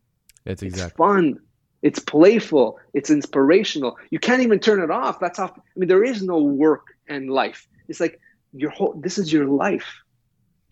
It's 0.45 0.63
exactly 0.63 0.87
it's 0.87 0.97
fun. 0.97 1.41
It's 1.83 1.99
playful. 1.99 2.79
It's 2.95 3.11
inspirational. 3.11 3.99
You 4.11 4.19
can't 4.19 4.43
even 4.43 4.61
turn 4.61 4.81
it 4.81 4.91
off. 4.91 5.19
That's 5.21 5.39
off. 5.39 5.53
I 5.57 5.61
mean, 5.77 5.89
there 5.89 6.05
is 6.05 6.23
no 6.23 6.39
work 6.39 6.87
and 7.09 7.31
life. 7.31 7.67
It's 7.89 8.01
like 8.01 8.21
your 8.53 8.71
whole. 8.71 8.95
This 8.95 9.19
is 9.19 9.33
your 9.33 9.47
life, 9.47 10.01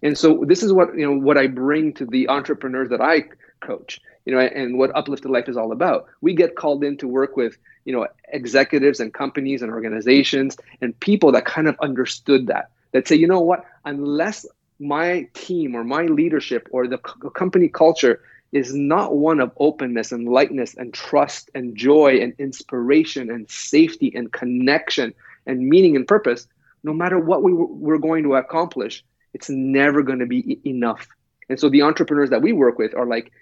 and 0.02 0.16
so 0.16 0.44
this 0.46 0.62
is 0.62 0.72
what 0.72 0.96
you 0.96 1.04
know. 1.04 1.18
What 1.18 1.36
I 1.36 1.48
bring 1.48 1.92
to 1.94 2.06
the 2.06 2.28
entrepreneurs 2.28 2.88
that 2.90 3.00
I 3.00 3.24
coach, 3.60 4.00
you 4.24 4.34
know, 4.34 4.40
and 4.40 4.78
what 4.78 4.94
uplifted 4.96 5.30
life 5.30 5.48
is 5.48 5.56
all 5.56 5.72
about. 5.72 6.06
We 6.20 6.34
get 6.34 6.56
called 6.56 6.84
in 6.84 6.96
to 6.98 7.08
work 7.08 7.36
with 7.36 7.56
you 7.84 7.92
know 7.92 8.06
executives 8.28 9.00
and 9.00 9.12
companies 9.12 9.62
and 9.62 9.72
organizations 9.72 10.56
and 10.80 10.98
people 11.00 11.32
that 11.32 11.44
kind 11.44 11.66
of 11.66 11.76
understood 11.80 12.46
that 12.46 12.70
that 12.92 13.08
say 13.08 13.16
you 13.16 13.26
know 13.26 13.40
what 13.40 13.64
unless 13.84 14.46
my 14.78 15.28
team 15.34 15.74
or 15.74 15.84
my 15.84 16.04
leadership 16.04 16.68
or 16.70 16.86
the 16.86 16.98
company 17.34 17.68
culture 17.68 18.22
is 18.52 18.74
not 18.74 19.16
one 19.16 19.40
of 19.40 19.52
openness 19.58 20.12
and 20.12 20.28
lightness 20.28 20.74
and 20.76 20.92
trust 20.92 21.50
and 21.54 21.76
joy 21.76 22.18
and 22.20 22.34
inspiration 22.38 23.30
and 23.30 23.48
safety 23.48 24.12
and 24.14 24.32
connection 24.32 25.14
and 25.46 25.68
meaning 25.68 25.96
and 25.96 26.06
purpose. 26.06 26.46
No 26.82 26.92
matter 26.92 27.18
what 27.18 27.42
we 27.42 27.52
we're 27.52 27.98
going 27.98 28.24
to 28.24 28.34
accomplish 28.34 29.04
it's 29.32 29.48
never 29.48 30.02
going 30.02 30.18
to 30.18 30.26
be 30.26 30.60
enough. 30.64 31.06
And 31.48 31.58
so 31.58 31.68
the 31.68 31.82
entrepreneurs 31.82 32.30
that 32.30 32.42
we 32.42 32.52
work 32.52 32.78
with 32.78 32.94
are 32.94 33.06
like 33.06 33.32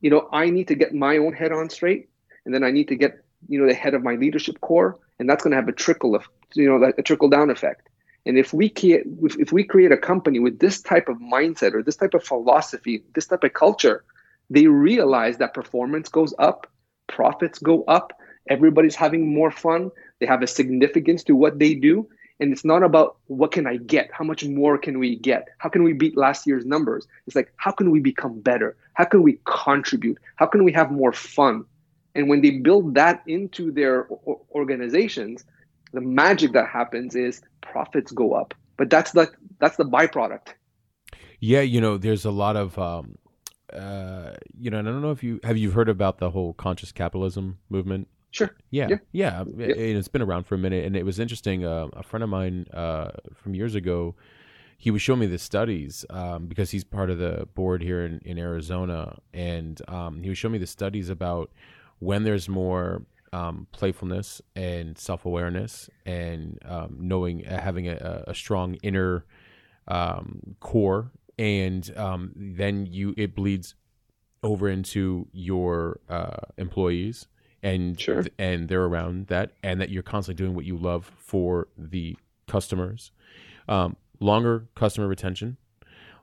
you 0.00 0.10
know 0.10 0.28
i 0.32 0.50
need 0.50 0.68
to 0.68 0.74
get 0.74 0.92
my 0.92 1.16
own 1.16 1.32
head 1.32 1.52
on 1.52 1.70
straight 1.70 2.10
and 2.44 2.54
then 2.54 2.62
i 2.62 2.70
need 2.70 2.88
to 2.88 2.96
get 2.96 3.24
you 3.48 3.58
know 3.58 3.66
the 3.66 3.74
head 3.74 3.94
of 3.94 4.02
my 4.02 4.16
leadership 4.16 4.60
core 4.60 4.98
and 5.18 5.30
that's 5.30 5.42
going 5.42 5.52
to 5.52 5.56
have 5.56 5.68
a 5.68 5.72
trickle 5.72 6.14
of 6.14 6.28
you 6.54 6.68
know 6.68 6.92
a 6.98 7.02
trickle 7.02 7.28
down 7.28 7.50
effect. 7.50 7.88
And 8.26 8.38
if 8.38 8.52
we 8.52 8.68
create 8.70 9.04
if, 9.22 9.38
if 9.38 9.52
we 9.52 9.64
create 9.64 9.92
a 9.92 9.96
company 9.96 10.38
with 10.40 10.58
this 10.58 10.80
type 10.80 11.08
of 11.08 11.18
mindset 11.18 11.74
or 11.74 11.82
this 11.82 11.96
type 11.96 12.14
of 12.14 12.24
philosophy 12.24 13.02
this 13.14 13.26
type 13.26 13.44
of 13.44 13.54
culture 13.54 14.04
they 14.50 14.66
realize 14.66 15.38
that 15.38 15.54
performance 15.54 16.08
goes 16.08 16.34
up 16.38 16.66
profits 17.06 17.58
go 17.58 17.84
up 17.84 18.12
everybody's 18.48 18.94
having 18.94 19.32
more 19.32 19.50
fun 19.50 19.90
they 20.20 20.26
have 20.26 20.42
a 20.42 20.46
significance 20.46 21.22
to 21.22 21.34
what 21.34 21.58
they 21.58 21.74
do 21.74 22.08
and 22.40 22.52
it's 22.52 22.64
not 22.64 22.82
about 22.82 23.16
what 23.26 23.52
can 23.52 23.66
i 23.66 23.76
get 23.76 24.10
how 24.12 24.24
much 24.24 24.44
more 24.44 24.78
can 24.78 24.98
we 24.98 25.16
get 25.16 25.48
how 25.58 25.68
can 25.68 25.82
we 25.82 25.92
beat 25.92 26.16
last 26.16 26.46
year's 26.46 26.64
numbers 26.64 27.06
it's 27.26 27.36
like 27.36 27.52
how 27.56 27.70
can 27.70 27.90
we 27.90 28.00
become 28.00 28.40
better 28.40 28.76
how 28.94 29.04
can 29.04 29.22
we 29.22 29.38
contribute 29.44 30.18
how 30.36 30.46
can 30.46 30.64
we 30.64 30.72
have 30.72 30.90
more 30.90 31.12
fun 31.12 31.64
and 32.14 32.28
when 32.28 32.42
they 32.42 32.50
build 32.50 32.94
that 32.94 33.22
into 33.26 33.72
their 33.72 34.08
organizations, 34.54 35.44
the 35.92 36.00
magic 36.00 36.52
that 36.52 36.68
happens 36.68 37.16
is 37.16 37.42
profits 37.60 38.12
go 38.12 38.34
up. 38.34 38.54
But 38.76 38.90
that's 38.90 39.12
the 39.12 39.30
that's 39.58 39.76
the 39.76 39.84
byproduct. 39.84 40.48
Yeah, 41.40 41.60
you 41.60 41.80
know, 41.80 41.98
there's 41.98 42.24
a 42.24 42.30
lot 42.30 42.56
of 42.56 42.78
um, 42.78 43.16
uh, 43.74 44.34
you 44.58 44.70
know, 44.70 44.78
and 44.78 44.88
I 44.88 44.92
don't 44.92 45.02
know 45.02 45.10
if 45.10 45.22
you 45.22 45.40
have 45.44 45.56
you 45.56 45.70
heard 45.70 45.88
about 45.88 46.18
the 46.18 46.30
whole 46.30 46.54
conscious 46.54 46.92
capitalism 46.92 47.58
movement. 47.68 48.08
Sure. 48.30 48.50
Yeah, 48.70 48.88
yeah, 48.90 48.96
yeah. 49.12 49.44
yeah. 49.56 49.66
It, 49.66 49.94
has 49.94 50.08
been 50.08 50.22
around 50.22 50.44
for 50.44 50.56
a 50.56 50.58
minute, 50.58 50.84
and 50.84 50.96
it 50.96 51.04
was 51.04 51.20
interesting. 51.20 51.64
Uh, 51.64 51.88
a 51.92 52.02
friend 52.02 52.24
of 52.24 52.28
mine 52.28 52.66
uh, 52.74 53.10
from 53.34 53.54
years 53.54 53.76
ago, 53.76 54.16
he 54.76 54.90
was 54.90 55.02
showing 55.02 55.20
me 55.20 55.26
the 55.26 55.38
studies 55.38 56.04
um, 56.10 56.46
because 56.46 56.70
he's 56.70 56.82
part 56.82 57.10
of 57.10 57.18
the 57.18 57.48
board 57.54 57.80
here 57.80 58.04
in, 58.04 58.20
in 58.24 58.38
Arizona, 58.38 59.18
and 59.32 59.80
um, 59.88 60.22
he 60.22 60.28
was 60.28 60.36
showing 60.36 60.52
me 60.52 60.58
the 60.58 60.66
studies 60.66 61.08
about 61.08 61.50
when 62.00 62.24
there's 62.24 62.48
more 62.48 63.02
um, 63.32 63.66
playfulness 63.72 64.40
and 64.54 64.96
self 64.96 65.24
awareness 65.26 65.90
and 66.06 66.58
um, 66.64 66.96
knowing 67.00 67.46
uh, 67.46 67.60
having 67.60 67.88
a, 67.88 68.24
a, 68.28 68.34
strong 68.34 68.74
inner 68.82 69.24
um, 69.88 70.56
core, 70.60 71.10
and 71.38 71.96
um, 71.96 72.32
then 72.36 72.86
you 72.86 73.14
it 73.16 73.34
bleeds 73.34 73.74
over 74.42 74.68
into 74.68 75.26
your 75.32 76.00
uh, 76.08 76.36
employees 76.58 77.26
and 77.64 77.98
sure. 77.98 78.24
and 78.38 78.68
they're 78.68 78.84
around 78.84 79.28
that, 79.28 79.52
and 79.62 79.80
that 79.80 79.88
you're 79.88 80.02
constantly 80.02 80.44
doing 80.44 80.54
what 80.54 80.66
you 80.66 80.76
love 80.76 81.10
for 81.16 81.68
the 81.78 82.16
customers. 82.46 83.10
Um, 83.66 83.96
longer 84.20 84.68
customer 84.74 85.08
retention, 85.08 85.56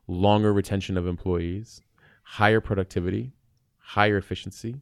longer 0.07 0.53
retention 0.53 0.97
of 0.97 1.07
employees, 1.07 1.82
higher 2.24 2.62
productivity, 2.62 3.34
higher 3.80 4.18
efficiency, 4.18 4.82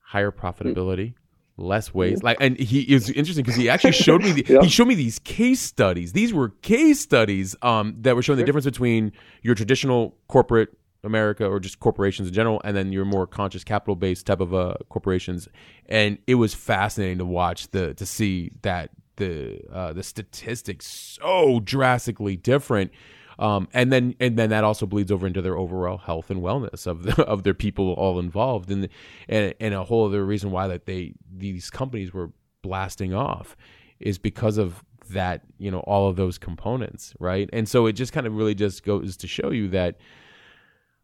higher 0.00 0.32
profitability, 0.32 1.14
less 1.60 1.94
waste. 1.94 2.22
Like, 2.22 2.38
and 2.40 2.58
he 2.58 2.80
is 2.82 3.10
interesting 3.10 3.44
because 3.44 3.56
he 3.56 3.68
actually 3.68 3.92
showed 3.92 4.22
me 4.22 4.32
the, 4.32 4.46
yeah. 4.48 4.62
he 4.62 4.68
showed 4.68 4.88
me 4.88 4.94
these 4.94 5.18
case 5.20 5.60
studies. 5.60 6.12
These 6.12 6.32
were 6.32 6.50
case 6.62 7.00
studies 7.00 7.54
um, 7.62 7.94
that 8.00 8.16
were 8.16 8.22
showing 8.22 8.38
the 8.38 8.44
difference 8.44 8.64
between 8.64 9.12
your 9.42 9.54
traditional 9.54 10.16
corporate 10.28 10.76
America 11.02 11.46
or 11.46 11.60
just 11.60 11.80
corporations 11.80 12.28
in 12.28 12.34
general, 12.34 12.60
and 12.64 12.76
then 12.76 12.92
your 12.92 13.04
more 13.04 13.26
conscious 13.26 13.64
capital 13.64 13.96
based 13.96 14.26
type 14.26 14.40
of 14.40 14.52
uh, 14.54 14.74
corporations. 14.88 15.48
And 15.86 16.18
it 16.26 16.34
was 16.34 16.54
fascinating 16.54 17.18
to 17.18 17.24
watch 17.24 17.68
the 17.70 17.94
to 17.94 18.06
see 18.06 18.50
that 18.62 18.90
the 19.16 19.60
uh, 19.72 19.92
the 19.92 20.02
statistics 20.02 20.86
so 20.86 21.60
drastically 21.60 22.36
different 22.36 22.90
um, 23.40 23.68
and 23.72 23.90
then 23.90 24.14
and 24.20 24.36
then 24.36 24.50
that 24.50 24.64
also 24.64 24.86
bleeds 24.86 25.10
over 25.10 25.26
into 25.26 25.40
their 25.40 25.56
overall 25.56 25.96
health 25.96 26.30
and 26.30 26.42
wellness 26.42 26.86
of 26.86 27.02
the, 27.02 27.22
of 27.26 27.42
their 27.42 27.54
people 27.54 27.92
all 27.94 28.20
involved, 28.20 28.70
and 28.70 28.88
and 29.28 29.54
and 29.58 29.74
a 29.74 29.82
whole 29.82 30.06
other 30.06 30.24
reason 30.24 30.50
why 30.50 30.68
that 30.68 30.84
they 30.84 31.14
these 31.34 31.70
companies 31.70 32.12
were 32.12 32.30
blasting 32.62 33.14
off 33.14 33.56
is 33.98 34.18
because 34.18 34.58
of 34.58 34.84
that 35.08 35.42
you 35.58 35.70
know 35.70 35.80
all 35.80 36.08
of 36.08 36.16
those 36.16 36.36
components 36.36 37.14
right? 37.18 37.48
And 37.52 37.68
so 37.68 37.86
it 37.86 37.94
just 37.94 38.12
kind 38.12 38.26
of 38.26 38.36
really 38.36 38.54
just 38.54 38.84
goes 38.84 39.16
to 39.16 39.26
show 39.26 39.50
you 39.50 39.68
that 39.68 39.96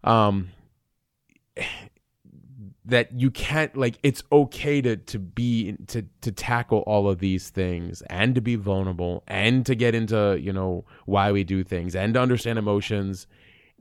um 0.05 0.51
that 2.87 3.13
you 3.13 3.31
can't 3.31 3.77
like 3.77 3.99
it's 4.03 4.23
okay 4.31 4.81
to 4.81 4.97
to 4.97 5.19
be 5.19 5.77
to 5.89 6.05
to 6.21 6.33
tackle 6.33 6.81
all 6.81 7.09
of 7.09 7.19
these 7.19 7.51
things 7.51 8.03
and 8.09 8.35
to 8.35 8.41
be 8.41 8.55
vulnerable 8.55 9.25
and 9.27 9.67
to 9.67 9.75
get 9.75 9.95
into 9.95 10.39
you 10.41 10.53
know 10.53 10.85
why 11.05 11.33
we 11.33 11.45
do 11.45 11.63
things 11.65 11.95
and 11.95 12.15
to 12.15 12.21
understand 12.21 12.59
emotions. 12.59 13.27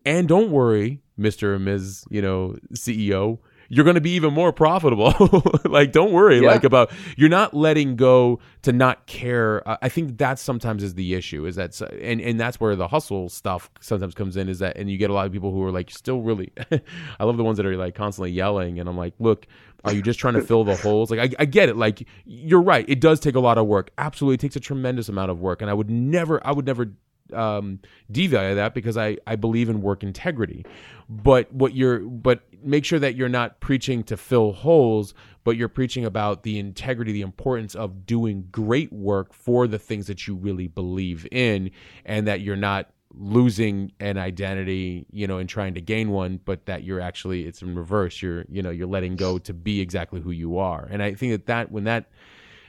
And 0.08 0.28
don't 0.28 0.52
worry 0.52 1.02
mr 1.20 1.56
and 1.56 1.66
ms 1.66 2.06
you 2.10 2.22
know 2.22 2.56
ceo 2.74 3.40
you're 3.70 3.84
going 3.84 3.96
to 3.96 4.02
be 4.02 4.12
even 4.12 4.34
more 4.34 4.52
profitable. 4.52 5.14
like, 5.66 5.92
don't 5.92 6.12
worry, 6.12 6.42
yeah. 6.42 6.48
like 6.48 6.64
about 6.64 6.92
you're 7.18 7.30
not 7.30 7.54
letting 7.54 7.96
go 7.96 8.40
to 8.64 8.74
not 8.74 9.06
care. 9.08 9.64
I 9.84 9.90
think 9.90 10.18
that 10.18 10.40
sometimes 10.40 10.84
is 10.84 10.96
the 10.96 11.14
issue. 11.16 11.46
Is 11.46 11.56
that 11.56 11.80
and 11.82 12.22
and 12.22 12.40
that's 12.40 12.60
where 12.60 12.76
the 12.76 12.88
hustle 12.88 13.30
stuff 13.30 13.70
sometimes 13.80 14.14
comes 14.14 14.38
in. 14.38 14.50
Is 14.50 14.60
that 14.60 14.78
and 14.78 14.90
you 14.90 14.98
get 14.98 15.10
a 15.10 15.14
lot 15.14 15.26
of 15.26 15.32
people 15.32 15.52
who 15.52 15.64
are 15.64 15.72
like 15.72 15.92
still 15.92 16.22
really. 16.22 16.52
I 17.20 17.24
love 17.24 17.38
the 17.38 17.44
ones 17.44 17.58
that 17.58 17.66
are 17.66 17.76
like 17.76 17.96
constantly 17.96 18.32
yelling, 18.32 18.80
and 18.80 18.90
I'm 18.90 18.98
like, 18.98 19.14
look. 19.20 19.48
Are 19.84 19.94
you 19.94 20.02
just 20.02 20.18
trying 20.18 20.34
to 20.34 20.42
fill 20.42 20.64
the 20.64 20.76
holes? 20.76 21.12
Like 21.12 21.20
I, 21.20 21.44
I 21.44 21.46
get 21.46 21.70
it. 21.70 21.78
Like 21.78 22.08
you're 22.26 22.64
right. 22.64 22.86
It 22.90 23.00
does 23.00 23.20
take 23.20 23.36
a 23.36 23.40
lot 23.40 23.60
of 23.60 23.68
work. 23.68 23.92
Absolutely, 24.00 24.34
it 24.34 24.40
takes 24.40 24.56
a 24.56 24.60
tremendous 24.60 25.10
amount 25.10 25.30
of 25.30 25.42
work. 25.42 25.62
And 25.62 25.70
I 25.70 25.76
would 25.76 25.92
never, 25.92 26.42
I 26.44 26.54
would 26.54 26.66
never 26.66 26.92
um, 27.34 27.80
devalue 28.12 28.56
that 28.56 28.74
because 28.74 28.98
I, 28.98 29.18
I 29.28 29.36
believe 29.36 29.70
in 29.70 29.82
work 29.82 30.04
integrity. 30.04 30.66
But 31.10 31.52
what 31.54 31.76
you're 31.76 32.00
but 32.00 32.42
make 32.64 32.86
sure 32.86 33.00
that 33.00 33.16
you're 33.16 33.30
not 33.30 33.60
preaching 33.60 34.04
to 34.06 34.18
fill 34.18 34.54
holes, 34.54 35.14
but 35.44 35.56
you're 35.56 35.70
preaching 35.70 36.06
about 36.06 36.44
the 36.44 36.58
integrity, 36.58 37.12
the 37.12 37.22
importance 37.22 37.76
of 37.76 38.06
doing 38.06 38.48
great 38.52 38.92
work 38.92 39.34
for 39.34 39.68
the 39.68 39.80
things 39.80 40.08
that 40.08 40.28
you 40.28 40.36
really 40.36 40.68
believe 40.68 41.28
in, 41.32 41.72
and 42.06 42.28
that 42.28 42.42
you're 42.42 42.56
not 42.56 42.90
losing 43.18 43.92
an 44.00 44.18
identity, 44.18 45.06
you 45.12 45.28
know, 45.28 45.38
and 45.38 45.48
trying 45.48 45.74
to 45.76 45.82
gain 45.82 46.10
one, 46.10 46.40
but 46.44 46.66
that 46.66 46.84
you're 46.84 47.00
actually 47.00 47.46
it's 47.46 47.62
in 47.62 47.76
reverse. 47.76 48.22
You're 48.22 48.46
you 48.50 48.62
know 48.62 48.72
you're 48.72 48.88
letting 48.88 49.16
go 49.16 49.38
to 49.40 49.54
be 49.54 49.82
exactly 49.82 50.22
who 50.22 50.32
you 50.32 50.58
are, 50.58 50.88
and 50.92 51.04
I 51.04 51.14
think 51.14 51.34
that 51.34 51.46
that 51.48 51.72
when 51.72 51.84
that 51.86 52.10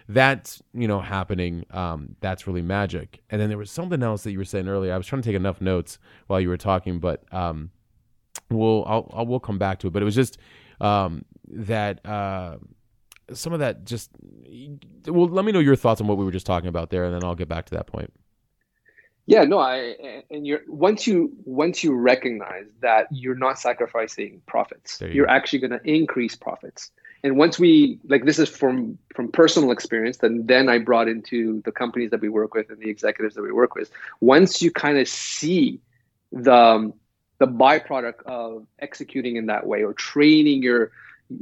that's 0.09 0.63
you 0.73 0.87
know 0.87 1.01
happening 1.01 1.65
um, 1.71 2.17
that's 2.21 2.47
really 2.47 2.63
magic. 2.63 3.23
And 3.31 3.41
then 3.41 3.49
there 3.49 3.59
was 3.59 3.71
something 3.71 4.03
else 4.03 4.23
that 4.23 4.33
you 4.33 4.39
were 4.39 4.45
saying 4.45 4.69
earlier. 4.69 4.93
I 4.93 4.97
was 4.97 5.07
trying 5.07 5.23
to 5.23 5.29
take 5.29 5.37
enough 5.37 5.61
notes 5.61 5.99
while 6.27 6.41
you 6.41 6.49
were 6.49 6.57
talking 6.57 6.99
but 6.99 7.25
um, 7.33 7.71
we'll 8.51 8.85
I'll, 8.87 9.11
I'll 9.15 9.27
we'll 9.27 9.41
come 9.41 9.59
back 9.59 9.81
to 9.81 9.89
it. 9.89 9.93
But 9.93 10.03
it 10.03 10.05
was 10.05 10.15
just 10.15 10.39
um, 10.81 11.25
that 11.49 12.05
uh, 12.07 12.57
some 13.33 13.53
of 13.53 13.61
that 13.61 13.85
just 13.85 14.11
well 15.07 15.29
let 15.29 15.45
me 15.45 15.53
know 15.53 15.59
your 15.59 15.77
thoughts 15.77 16.01
on 16.01 16.07
what 16.07 16.19
we 16.19 16.25
were 16.25 16.31
just 16.31 16.47
talking 16.47 16.69
about 16.69 16.91
there 16.91 17.05
and 17.05 17.15
then 17.15 17.25
i'll 17.25 17.35
get 17.35 17.49
back 17.49 17.67
to 17.67 17.75
that 17.75 17.87
point. 17.87 18.13
Yeah, 19.29 19.43
no, 19.43 19.59
I 19.59 20.23
and 20.31 20.47
you're 20.47 20.61
once 20.69 21.05
you 21.07 21.33
once 21.45 21.83
you 21.83 21.95
recognize 21.95 22.67
that 22.81 23.09
you're 23.11 23.35
not 23.35 23.59
sacrificing 23.59 24.41
profits, 24.47 25.01
you 25.01 25.25
are 25.25 25.29
actually 25.29 25.59
going 25.59 25.73
to 25.73 25.81
increase 25.85 26.37
profits. 26.37 26.93
And 27.23 27.37
once 27.37 27.59
we 27.59 27.99
like 28.05 28.25
this 28.25 28.39
is 28.39 28.49
from 28.49 28.99
from 29.15 29.31
personal 29.33 29.71
experience, 29.71 30.19
then 30.19 30.47
then 30.47 30.69
I 30.69 30.79
brought 30.79 31.09
into 31.09 31.63
the 31.65 31.73
companies 31.73 32.11
that 32.11 32.21
we 32.21 32.29
work 32.29 32.55
with 32.55 32.71
and 32.71 32.79
the 32.79 32.91
executives 32.91 33.35
that 33.35 33.43
we 33.43 33.53
work 33.53 33.75
with. 33.75 33.91
Once 34.21 34.63
you 34.63 34.71
kind 34.71 34.99
of 34.99 35.09
see 35.09 35.81
the 36.33 36.55
um, 36.55 36.95
the 37.39 37.47
byproduct 37.47 38.23
of 38.25 38.67
executing 38.79 39.37
in 39.37 39.47
that 39.47 39.67
way 39.67 39.83
or 39.83 39.93
training 39.93 40.63
your 40.63 40.93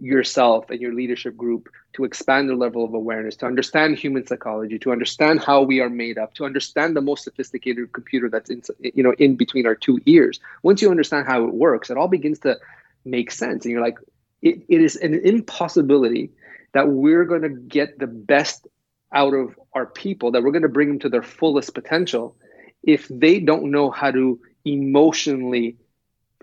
yourself 0.01 0.70
and 0.70 0.81
your 0.81 0.95
leadership 0.95 1.37
group 1.37 1.68
to 1.93 2.05
expand 2.05 2.49
their 2.49 2.57
level 2.57 2.85
of 2.85 2.95
awareness, 2.95 3.37
to 3.37 3.47
understand 3.47 3.99
human 3.99 4.27
psychology, 4.27 4.79
to 4.79 4.91
understand 4.91 5.43
how 5.45 5.62
we 5.62 5.81
are 5.81 5.91
made 5.91 6.16
up, 6.18 6.35
to 6.35 6.45
understand 6.45 6.97
the 6.97 7.01
most 7.01 7.25
sophisticated 7.25 7.93
computer 7.93 8.29
that's 8.29 8.51
in, 8.51 8.62
you 8.81 9.03
know 9.03 9.14
in 9.18 9.37
between 9.37 9.66
our 9.66 9.75
two 9.75 10.01
ears. 10.07 10.41
Once 10.62 10.81
you 10.81 10.91
understand 10.91 11.27
how 11.27 11.45
it 11.45 11.55
works, 11.55 11.91
it 11.91 11.97
all 11.97 12.09
begins 12.09 12.39
to 12.41 12.59
make 13.05 13.31
sense, 13.31 13.64
and 13.64 13.72
you're 13.72 13.83
like, 13.83 13.99
it, 14.45 14.62
it 14.68 14.80
is 14.80 14.97
an 14.97 15.14
impossibility 15.14 16.30
that 16.74 16.88
we're 16.88 17.24
going 17.24 17.42
to 17.42 17.49
get 17.49 17.99
the 17.99 18.07
best 18.07 18.68
out 19.12 19.32
of 19.32 19.59
our 19.72 19.86
people, 19.86 20.30
that 20.32 20.42
we're 20.42 20.53
going 20.53 20.62
to 20.62 20.68
bring 20.68 20.88
them 20.88 20.99
to 21.01 21.09
their 21.09 21.22
fullest 21.22 21.74
potential, 21.74 22.36
if 22.82 23.09
they 23.09 23.40
don't 23.40 23.70
know 23.70 23.90
how 23.90 24.11
to 24.11 24.38
emotionally 24.64 25.76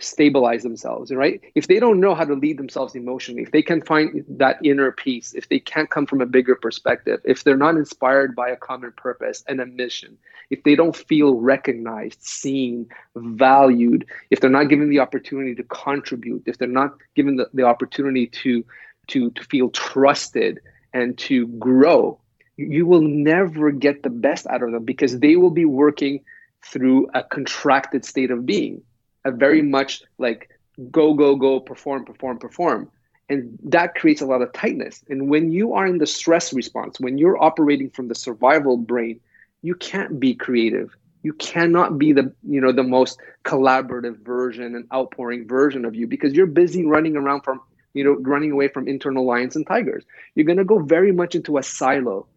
stabilize 0.01 0.63
themselves 0.63 1.11
right? 1.11 1.41
If 1.55 1.67
they 1.67 1.79
don't 1.79 1.99
know 1.99 2.15
how 2.15 2.25
to 2.25 2.33
lead 2.33 2.57
themselves 2.57 2.95
emotionally 2.95 3.43
if 3.43 3.51
they 3.51 3.61
can't 3.61 3.85
find 3.85 4.23
that 4.27 4.57
inner 4.63 4.91
peace 4.91 5.33
if 5.33 5.49
they 5.49 5.59
can't 5.59 5.89
come 5.89 6.05
from 6.05 6.21
a 6.21 6.25
bigger 6.25 6.55
perspective 6.55 7.21
if 7.23 7.43
they're 7.43 7.57
not 7.57 7.75
inspired 7.75 8.35
by 8.35 8.49
a 8.49 8.55
common 8.55 8.91
purpose 8.93 9.43
and 9.47 9.61
a 9.61 9.65
mission 9.65 10.17
if 10.49 10.63
they 10.63 10.75
don't 10.75 10.95
feel 10.95 11.35
recognized 11.35 12.21
seen 12.21 12.87
valued 13.15 14.05
if 14.29 14.39
they're 14.39 14.49
not 14.49 14.69
given 14.69 14.89
the 14.89 14.99
opportunity 14.99 15.55
to 15.55 15.63
contribute 15.63 16.43
if 16.45 16.57
they're 16.57 16.67
not 16.67 16.97
given 17.15 17.35
the, 17.35 17.49
the 17.53 17.63
opportunity 17.63 18.27
to 18.27 18.63
to 19.07 19.31
to 19.31 19.43
feel 19.43 19.69
trusted 19.69 20.59
and 20.93 21.17
to 21.17 21.47
grow 21.47 22.19
you 22.57 22.85
will 22.85 23.01
never 23.01 23.71
get 23.71 24.03
the 24.03 24.09
best 24.09 24.45
out 24.47 24.61
of 24.61 24.71
them 24.71 24.83
because 24.83 25.19
they 25.19 25.35
will 25.35 25.51
be 25.51 25.65
working 25.65 26.23
through 26.63 27.09
a 27.13 27.23
contracted 27.23 28.05
state 28.05 28.31
of 28.31 28.45
being 28.45 28.81
a 29.25 29.31
very 29.31 29.61
much 29.61 30.03
like 30.17 30.49
go 30.91 31.13
go 31.13 31.35
go 31.35 31.59
perform 31.59 32.05
perform 32.05 32.37
perform. 32.39 32.89
And 33.29 33.57
that 33.63 33.95
creates 33.95 34.21
a 34.21 34.25
lot 34.25 34.41
of 34.41 34.51
tightness. 34.51 35.03
And 35.09 35.29
when 35.29 35.51
you 35.51 35.73
are 35.73 35.87
in 35.87 35.99
the 35.99 36.07
stress 36.07 36.53
response 36.53 36.99
when 36.99 37.17
you're 37.17 37.41
operating 37.41 37.89
from 37.89 38.07
the 38.07 38.15
survival 38.15 38.77
brain 38.77 39.19
you 39.61 39.75
can't 39.75 40.19
be 40.19 40.33
creative. 40.33 40.95
You 41.23 41.33
cannot 41.33 41.97
be 41.97 42.13
the 42.13 42.33
you 42.47 42.61
know 42.61 42.71
the 42.71 42.83
most 42.83 43.19
collaborative 43.45 44.17
version 44.19 44.75
and 44.75 44.87
outpouring 44.93 45.47
version 45.47 45.85
of 45.85 45.95
you 45.95 46.07
because 46.07 46.33
you're 46.33 46.47
busy 46.47 46.85
running 46.85 47.15
around 47.15 47.41
from 47.41 47.61
you 47.93 48.03
know 48.03 48.13
running 48.13 48.51
away 48.51 48.67
from 48.69 48.87
internal 48.87 49.25
lions 49.25 49.55
and 49.55 49.67
tigers. 49.67 50.03
You're 50.35 50.45
going 50.45 50.57
to 50.57 50.65
go 50.65 50.79
very 50.79 51.11
much 51.11 51.35
into 51.35 51.57
a 51.57 51.63
silo 51.63 52.27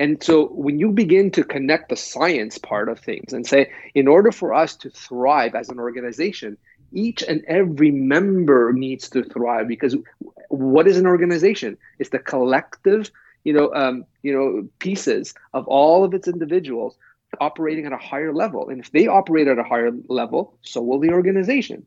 and 0.00 0.22
so 0.22 0.46
when 0.46 0.78
you 0.78 0.92
begin 0.92 1.30
to 1.32 1.44
connect 1.44 1.90
the 1.90 1.96
science 1.96 2.56
part 2.56 2.88
of 2.88 2.98
things 2.98 3.34
and 3.34 3.46
say, 3.46 3.70
in 3.94 4.08
order 4.08 4.32
for 4.32 4.54
us 4.54 4.74
to 4.76 4.88
thrive 4.88 5.54
as 5.54 5.68
an 5.68 5.78
organization, 5.78 6.56
each 6.90 7.22
and 7.22 7.44
every 7.46 7.90
member 7.90 8.72
needs 8.72 9.10
to 9.10 9.22
thrive 9.22 9.68
because 9.68 9.94
what 10.48 10.88
is 10.88 10.96
an 10.96 11.06
organization? 11.06 11.76
It's 11.98 12.08
the 12.08 12.18
collective, 12.18 13.10
you 13.44 13.52
know, 13.52 13.74
um, 13.74 14.06
you 14.22 14.32
know, 14.32 14.66
pieces 14.78 15.34
of 15.52 15.68
all 15.68 16.02
of 16.02 16.14
its 16.14 16.26
individuals 16.26 16.96
operating 17.38 17.84
at 17.84 17.92
a 17.92 17.98
higher 17.98 18.32
level. 18.32 18.70
And 18.70 18.80
if 18.80 18.90
they 18.92 19.06
operate 19.06 19.48
at 19.48 19.58
a 19.58 19.62
higher 19.62 19.90
level, 20.08 20.56
so 20.62 20.80
will 20.80 20.98
the 20.98 21.10
organization. 21.10 21.84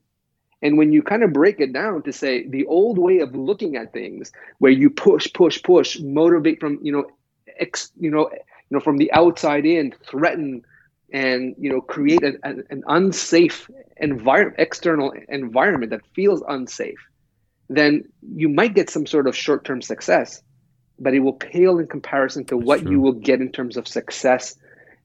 And 0.61 0.77
when 0.77 0.93
you 0.93 1.01
kind 1.01 1.23
of 1.23 1.33
break 1.33 1.59
it 1.59 1.73
down 1.73 2.03
to 2.03 2.13
say 2.13 2.47
the 2.47 2.67
old 2.67 2.99
way 2.99 3.19
of 3.19 3.35
looking 3.35 3.75
at 3.75 3.91
things, 3.91 4.31
where 4.59 4.71
you 4.71 4.91
push, 4.91 5.33
push, 5.33 5.63
push, 5.63 5.99
motivate 5.99 6.59
from, 6.59 6.77
you 6.83 6.91
know, 6.91 7.07
ex, 7.59 7.91
you 7.99 8.11
know, 8.11 8.29
you 8.31 8.71
know, 8.71 8.79
from 8.79 8.97
the 8.97 9.11
outside 9.11 9.65
in, 9.65 9.93
threaten 10.09 10.63
and 11.11 11.55
you 11.59 11.69
know 11.69 11.81
create 11.81 12.23
an, 12.23 12.39
an 12.43 12.83
unsafe 12.87 13.69
environment, 13.97 14.55
external 14.59 15.13
environment 15.29 15.91
that 15.91 16.01
feels 16.15 16.43
unsafe, 16.47 16.99
then 17.69 18.03
you 18.35 18.49
might 18.49 18.73
get 18.73 18.89
some 18.89 19.05
sort 19.05 19.27
of 19.27 19.35
short-term 19.35 19.81
success, 19.81 20.41
but 20.99 21.13
it 21.13 21.19
will 21.19 21.33
pale 21.33 21.77
in 21.79 21.87
comparison 21.87 22.45
to 22.45 22.55
That's 22.55 22.67
what 22.67 22.81
true. 22.81 22.91
you 22.91 22.99
will 22.99 23.13
get 23.13 23.41
in 23.41 23.51
terms 23.51 23.77
of 23.77 23.87
success 23.87 24.55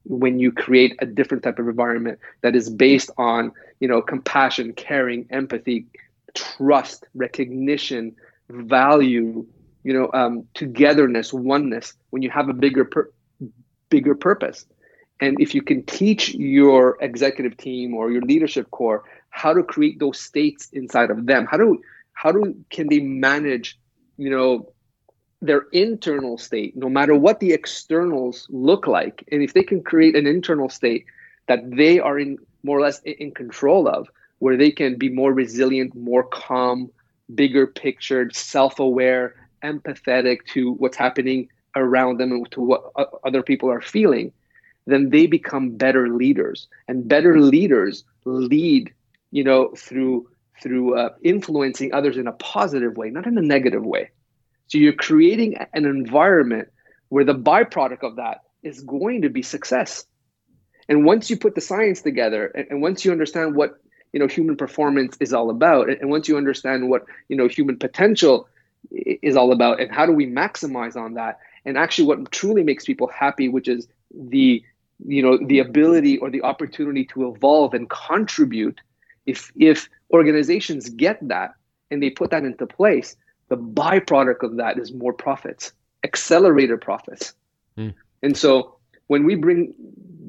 when 0.04 0.38
you 0.38 0.50
create 0.50 0.96
a 1.00 1.06
different 1.06 1.42
type 1.42 1.58
of 1.58 1.68
environment 1.68 2.18
that 2.42 2.56
is 2.56 2.70
based 2.70 3.10
on 3.18 3.52
you 3.80 3.88
know 3.88 4.00
compassion 4.00 4.72
caring 4.72 5.26
empathy 5.30 5.86
trust 6.34 7.04
recognition 7.14 8.14
value 8.48 9.46
you 9.84 9.92
know 9.92 10.10
um, 10.12 10.44
togetherness 10.54 11.32
oneness 11.32 11.94
when 12.10 12.22
you 12.22 12.30
have 12.30 12.48
a 12.48 12.54
bigger 12.54 12.84
pur- 12.84 13.10
bigger 13.90 14.14
purpose. 14.14 14.66
And 15.20 15.40
if 15.40 15.54
you 15.54 15.62
can 15.62 15.82
teach 15.84 16.34
your 16.34 16.96
executive 17.00 17.56
team 17.56 17.94
or 17.94 18.10
your 18.10 18.22
leadership 18.22 18.70
core 18.70 19.04
how 19.30 19.52
to 19.52 19.62
create 19.62 19.98
those 19.98 20.20
states 20.20 20.68
inside 20.72 21.10
of 21.10 21.26
them 21.26 21.46
how 21.50 21.56
do 21.56 21.80
how 22.12 22.32
do 22.32 22.54
can 22.70 22.88
they 22.88 23.00
manage 23.00 23.78
you 24.16 24.30
know 24.30 24.72
their 25.40 25.66
internal 25.72 26.36
state 26.38 26.76
no 26.76 26.88
matter 26.88 27.14
what 27.14 27.40
the 27.40 27.52
externals 27.52 28.46
look 28.50 28.86
like. 28.86 29.24
And 29.30 29.42
if 29.42 29.54
they 29.54 29.62
can 29.62 29.82
create 29.82 30.16
an 30.16 30.26
internal 30.26 30.68
state 30.68 31.04
that 31.46 31.60
they 31.70 31.98
are 32.00 32.18
in 32.18 32.38
more 32.62 32.78
or 32.78 32.82
less 32.82 33.00
in 33.02 33.32
control 33.32 33.88
of 33.88 34.08
where 34.38 34.56
they 34.56 34.70
can 34.70 34.96
be 34.98 35.08
more 35.08 35.32
resilient 35.32 35.94
more 35.94 36.24
calm 36.24 36.90
bigger 37.34 37.66
pictured 37.66 38.34
self-aware 38.34 39.34
empathetic 39.62 40.44
to 40.52 40.72
what's 40.74 40.96
happening 40.96 41.48
around 41.76 42.18
them 42.18 42.32
and 42.32 42.50
to 42.52 42.60
what 42.60 42.92
other 43.24 43.42
people 43.42 43.70
are 43.70 43.80
feeling, 43.80 44.32
then 44.86 45.10
they 45.10 45.26
become 45.26 45.76
better 45.76 46.08
leaders. 46.08 46.68
And 46.88 47.08
better 47.08 47.40
leaders 47.40 48.04
lead, 48.24 48.92
you 49.30 49.44
know, 49.44 49.72
through 49.76 50.28
through 50.60 50.98
uh, 50.98 51.10
influencing 51.22 51.94
others 51.94 52.16
in 52.16 52.26
a 52.26 52.32
positive 52.32 52.96
way, 52.96 53.10
not 53.10 53.26
in 53.26 53.38
a 53.38 53.42
negative 53.42 53.84
way. 53.84 54.10
So 54.66 54.78
you're 54.78 54.92
creating 54.92 55.56
an 55.72 55.84
environment 55.84 56.68
where 57.10 57.24
the 57.24 57.34
byproduct 57.34 58.02
of 58.02 58.16
that 58.16 58.42
is 58.62 58.82
going 58.82 59.22
to 59.22 59.28
be 59.28 59.42
success. 59.42 60.04
And 60.88 61.04
once 61.04 61.30
you 61.30 61.36
put 61.36 61.54
the 61.54 61.60
science 61.60 62.02
together, 62.02 62.46
and, 62.46 62.66
and 62.70 62.82
once 62.82 63.04
you 63.04 63.12
understand 63.12 63.54
what 63.54 63.78
you 64.12 64.20
know 64.20 64.26
human 64.26 64.56
performance 64.56 65.16
is 65.20 65.32
all 65.32 65.50
about, 65.50 65.90
and, 65.90 66.00
and 66.00 66.10
once 66.10 66.28
you 66.28 66.36
understand 66.36 66.88
what 66.88 67.04
you 67.28 67.36
know 67.36 67.46
human 67.46 67.78
potential 67.78 68.48
is 68.90 69.36
all 69.36 69.52
about 69.52 69.80
and 69.80 69.90
how 69.92 70.06
do 70.06 70.12
we 70.12 70.26
maximize 70.26 70.96
on 70.96 71.14
that 71.14 71.38
and 71.64 71.76
actually 71.76 72.06
what 72.06 72.30
truly 72.32 72.62
makes 72.62 72.84
people 72.84 73.06
happy 73.08 73.48
which 73.48 73.68
is 73.68 73.86
the 74.14 74.62
you 75.06 75.22
know 75.22 75.38
the 75.46 75.58
ability 75.58 76.18
or 76.18 76.30
the 76.30 76.42
opportunity 76.42 77.04
to 77.04 77.28
evolve 77.28 77.74
and 77.74 77.88
contribute 77.90 78.80
if 79.26 79.52
if 79.56 79.88
organizations 80.12 80.88
get 80.88 81.18
that 81.28 81.54
and 81.90 82.02
they 82.02 82.10
put 82.10 82.30
that 82.30 82.44
into 82.44 82.66
place 82.66 83.16
the 83.48 83.56
byproduct 83.56 84.42
of 84.42 84.56
that 84.56 84.78
is 84.78 84.92
more 84.92 85.12
profits 85.12 85.72
accelerated 86.04 86.80
profits 86.80 87.34
mm. 87.76 87.92
and 88.22 88.36
so 88.36 88.76
when 89.08 89.24
we 89.24 89.34
bring 89.34 89.74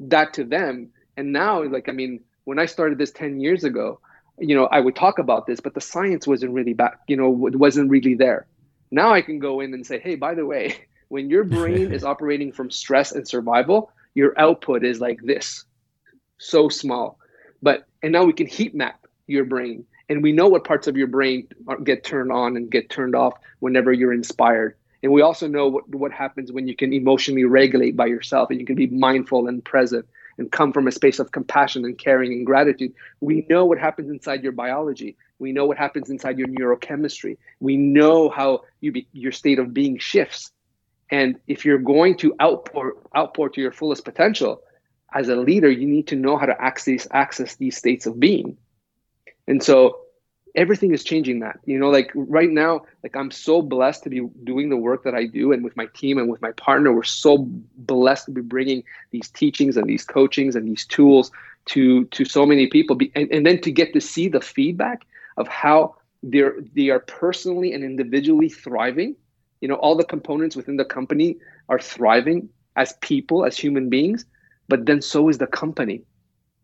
that 0.08 0.34
to 0.34 0.44
them 0.44 0.88
and 1.16 1.32
now 1.32 1.62
like 1.64 1.88
i 1.88 1.92
mean 1.92 2.20
when 2.44 2.58
i 2.58 2.66
started 2.66 2.98
this 2.98 3.10
10 3.12 3.40
years 3.40 3.64
ago 3.64 3.98
you 4.40 4.54
know, 4.54 4.66
I 4.66 4.80
would 4.80 4.96
talk 4.96 5.18
about 5.18 5.46
this, 5.46 5.60
but 5.60 5.74
the 5.74 5.80
science 5.80 6.26
wasn't 6.26 6.52
really 6.52 6.72
back, 6.72 6.98
you 7.06 7.16
know, 7.16 7.46
it 7.46 7.56
wasn't 7.56 7.90
really 7.90 8.14
there. 8.14 8.46
Now 8.90 9.12
I 9.12 9.22
can 9.22 9.38
go 9.38 9.60
in 9.60 9.72
and 9.74 9.86
say, 9.86 9.98
hey, 9.98 10.16
by 10.16 10.34
the 10.34 10.46
way, 10.46 10.76
when 11.08 11.30
your 11.30 11.44
brain 11.44 11.92
is 11.92 12.04
operating 12.12 12.52
from 12.52 12.70
stress 12.70 13.12
and 13.12 13.26
survival, 13.26 13.92
your 14.14 14.38
output 14.38 14.84
is 14.84 15.00
like 15.00 15.20
this, 15.22 15.64
so 16.38 16.68
small. 16.68 17.18
But 17.62 17.86
and 18.02 18.12
now 18.12 18.24
we 18.24 18.32
can 18.32 18.46
heat 18.46 18.74
map 18.74 19.06
your 19.26 19.44
brain, 19.44 19.84
and 20.08 20.22
we 20.22 20.32
know 20.32 20.48
what 20.48 20.64
parts 20.64 20.88
of 20.88 20.96
your 20.96 21.06
brain 21.06 21.46
get 21.84 22.02
turned 22.04 22.32
on 22.32 22.56
and 22.56 22.70
get 22.70 22.90
turned 22.90 23.14
off 23.14 23.34
whenever 23.60 23.92
you're 23.92 24.12
inspired. 24.12 24.76
And 25.02 25.12
we 25.12 25.22
also 25.22 25.46
know 25.46 25.68
what, 25.68 25.88
what 25.88 26.12
happens 26.12 26.52
when 26.52 26.68
you 26.68 26.76
can 26.76 26.92
emotionally 26.92 27.44
regulate 27.44 27.96
by 27.96 28.06
yourself 28.06 28.50
and 28.50 28.60
you 28.60 28.66
can 28.66 28.76
be 28.76 28.86
mindful 28.88 29.46
and 29.46 29.64
present 29.64 30.06
and 30.38 30.50
come 30.50 30.72
from 30.72 30.88
a 30.88 30.92
space 30.92 31.18
of 31.18 31.32
compassion 31.32 31.84
and 31.84 31.96
caring 31.96 32.32
and 32.32 32.46
gratitude, 32.46 32.92
we 33.20 33.46
know 33.48 33.64
what 33.64 33.78
happens 33.78 34.10
inside 34.10 34.42
your 34.42 34.52
biology. 34.52 35.16
We 35.40 35.52
know 35.52 35.66
what 35.66 35.78
happens 35.78 36.10
inside 36.10 36.38
your 36.38 36.48
neurochemistry. 36.48 37.38
We 37.58 37.76
know 37.76 38.28
how 38.28 38.64
you 38.80 38.92
be, 38.92 39.08
your 39.12 39.32
state 39.32 39.58
of 39.58 39.74
being 39.74 39.98
shifts. 39.98 40.52
And 41.10 41.40
if 41.48 41.64
you're 41.64 41.78
going 41.78 42.16
to 42.18 42.34
outpour 42.40 42.94
outpour 43.16 43.48
to 43.50 43.60
your 43.60 43.72
fullest 43.72 44.04
potential, 44.04 44.62
as 45.12 45.28
a 45.28 45.36
leader, 45.36 45.70
you 45.70 45.88
need 45.88 46.06
to 46.08 46.16
know 46.16 46.36
how 46.36 46.46
to 46.46 46.62
access 46.62 47.08
access 47.10 47.56
these 47.56 47.76
states 47.76 48.06
of 48.06 48.20
being. 48.20 48.56
And 49.48 49.62
so 49.62 50.00
everything 50.54 50.92
is 50.92 51.04
changing 51.04 51.40
that. 51.40 51.58
You 51.64 51.78
know, 51.78 51.90
like 51.90 52.10
right 52.14 52.50
now, 52.50 52.82
like 53.02 53.16
I'm 53.16 53.30
so 53.30 53.62
blessed 53.62 54.04
to 54.04 54.10
be 54.10 54.20
doing 54.44 54.68
the 54.68 54.76
work 54.76 55.04
that 55.04 55.14
I 55.14 55.26
do 55.26 55.52
and 55.52 55.64
with 55.64 55.76
my 55.76 55.86
team 55.94 56.18
and 56.18 56.28
with 56.28 56.42
my 56.42 56.52
partner, 56.52 56.92
we're 56.92 57.02
so 57.02 57.38
blessed 57.76 58.26
to 58.26 58.30
be 58.30 58.40
bringing 58.40 58.84
these 59.10 59.28
teachings 59.28 59.76
and 59.76 59.88
these 59.88 60.04
coachings 60.04 60.54
and 60.54 60.68
these 60.68 60.84
tools 60.86 61.30
to 61.66 62.04
to 62.06 62.24
so 62.24 62.46
many 62.46 62.66
people 62.66 62.96
and, 63.14 63.30
and 63.30 63.44
then 63.46 63.60
to 63.62 63.70
get 63.70 63.92
to 63.92 64.00
see 64.00 64.28
the 64.28 64.40
feedback 64.40 65.06
of 65.36 65.48
how 65.48 65.96
they're 66.22 66.56
they 66.74 66.90
are 66.90 67.00
personally 67.00 67.72
and 67.72 67.84
individually 67.84 68.48
thriving. 68.48 69.16
You 69.60 69.68
know, 69.68 69.76
all 69.76 69.96
the 69.96 70.04
components 70.04 70.56
within 70.56 70.76
the 70.76 70.84
company 70.84 71.36
are 71.68 71.78
thriving 71.78 72.48
as 72.76 72.94
people, 73.00 73.44
as 73.44 73.58
human 73.58 73.90
beings, 73.90 74.24
but 74.68 74.86
then 74.86 75.02
so 75.02 75.28
is 75.28 75.38
the 75.38 75.46
company. 75.46 76.02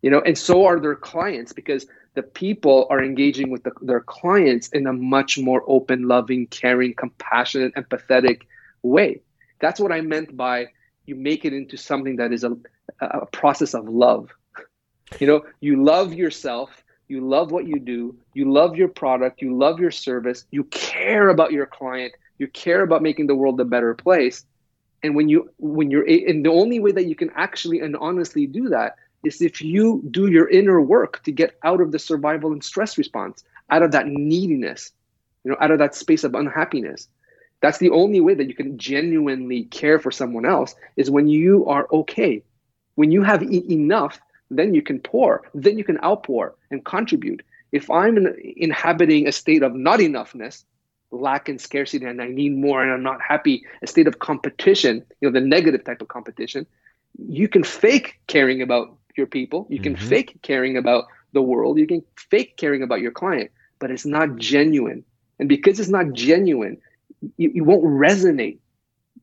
You 0.01 0.11
know, 0.11 0.21
and 0.21 0.37
so 0.37 0.65
are 0.65 0.79
their 0.79 0.95
clients 0.95 1.53
because 1.53 1.87
the 2.13 2.23
people 2.23 2.87
are 2.89 3.03
engaging 3.03 3.49
with 3.49 3.63
the, 3.63 3.71
their 3.81 4.01
clients 4.01 4.69
in 4.69 4.87
a 4.87 4.93
much 4.93 5.37
more 5.37 5.63
open, 5.67 6.07
loving, 6.07 6.47
caring, 6.47 6.93
compassionate, 6.95 7.75
empathetic 7.75 8.41
way. 8.81 9.21
That's 9.59 9.79
what 9.79 9.91
I 9.91 10.01
meant 10.01 10.35
by 10.35 10.67
you 11.05 11.15
make 11.15 11.45
it 11.45 11.53
into 11.53 11.77
something 11.77 12.17
that 12.17 12.33
is 12.33 12.43
a, 12.43 12.55
a 13.01 13.25
process 13.27 13.73
of 13.73 13.87
love. 13.87 14.29
You 15.19 15.27
know, 15.27 15.45
you 15.61 15.83
love 15.83 16.13
yourself, 16.13 16.83
you 17.07 17.27
love 17.27 17.51
what 17.51 17.67
you 17.67 17.79
do, 17.79 18.15
you 18.33 18.51
love 18.51 18.75
your 18.75 18.87
product, 18.89 19.41
you 19.41 19.57
love 19.57 19.79
your 19.79 19.91
service, 19.91 20.45
you 20.51 20.63
care 20.65 21.29
about 21.29 21.51
your 21.51 21.65
client, 21.65 22.13
you 22.37 22.47
care 22.47 22.81
about 22.81 23.01
making 23.01 23.27
the 23.27 23.35
world 23.35 23.59
a 23.59 23.65
better 23.65 23.93
place. 23.93 24.45
And 25.03 25.15
when 25.15 25.29
you 25.29 25.49
when 25.57 25.89
you're 25.91 26.05
and 26.07 26.45
the 26.45 26.49
only 26.51 26.79
way 26.79 26.91
that 26.91 27.05
you 27.05 27.15
can 27.15 27.29
actually 27.35 27.79
and 27.79 27.95
honestly 27.97 28.45
do 28.47 28.69
that 28.69 28.95
is 29.23 29.41
if 29.41 29.61
you 29.61 30.03
do 30.11 30.27
your 30.27 30.49
inner 30.49 30.81
work 30.81 31.21
to 31.23 31.31
get 31.31 31.55
out 31.63 31.81
of 31.81 31.91
the 31.91 31.99
survival 31.99 32.51
and 32.51 32.63
stress 32.63 32.97
response, 32.97 33.43
out 33.69 33.83
of 33.83 33.91
that 33.91 34.07
neediness, 34.07 34.91
you 35.43 35.51
know, 35.51 35.57
out 35.59 35.71
of 35.71 35.79
that 35.79 35.95
space 35.95 36.23
of 36.23 36.33
unhappiness. 36.35 37.07
That's 37.61 37.77
the 37.79 37.89
only 37.91 38.19
way 38.21 38.33
that 38.35 38.47
you 38.47 38.55
can 38.55 38.77
genuinely 38.77 39.63
care 39.65 39.99
for 39.99 40.11
someone 40.11 40.45
else 40.45 40.75
is 40.97 41.09
when 41.09 41.27
you 41.27 41.65
are 41.67 41.87
okay. 41.91 42.43
When 42.95 43.11
you 43.11 43.23
have 43.23 43.43
e- 43.43 43.65
enough, 43.71 44.19
then 44.49 44.73
you 44.73 44.81
can 44.81 44.99
pour, 44.99 45.43
then 45.53 45.77
you 45.77 45.83
can 45.83 45.99
outpour 46.03 46.55
and 46.71 46.83
contribute. 46.85 47.43
If 47.71 47.89
I'm 47.89 48.17
in, 48.17 48.35
inhabiting 48.57 49.27
a 49.27 49.31
state 49.31 49.63
of 49.63 49.75
not 49.75 49.99
enoughness, 49.99 50.63
lack 51.11 51.49
and 51.49 51.59
scarcity, 51.59 52.05
and 52.05 52.21
I 52.21 52.27
need 52.27 52.55
more 52.55 52.81
and 52.81 52.91
I'm 52.91 53.03
not 53.03 53.21
happy, 53.21 53.63
a 53.81 53.87
state 53.87 54.07
of 54.07 54.19
competition, 54.19 55.05
you 55.21 55.29
know, 55.29 55.33
the 55.39 55.45
negative 55.45 55.83
type 55.83 56.01
of 56.01 56.07
competition, 56.07 56.65
you 57.17 57.47
can 57.47 57.63
fake 57.63 58.19
caring 58.27 58.61
about 58.61 58.95
your 59.15 59.27
people. 59.27 59.67
You 59.69 59.79
can 59.79 59.95
mm-hmm. 59.95 60.07
fake 60.07 60.39
caring 60.41 60.77
about 60.77 61.05
the 61.33 61.41
world. 61.41 61.79
You 61.79 61.87
can 61.87 62.03
fake 62.15 62.55
caring 62.57 62.83
about 62.83 63.01
your 63.01 63.11
client, 63.11 63.51
but 63.79 63.91
it's 63.91 64.05
not 64.05 64.37
genuine. 64.37 65.03
And 65.39 65.49
because 65.49 65.79
it's 65.79 65.89
not 65.89 66.13
genuine, 66.13 66.77
you, 67.37 67.51
you 67.53 67.63
won't 67.63 67.83
resonate. 67.83 68.59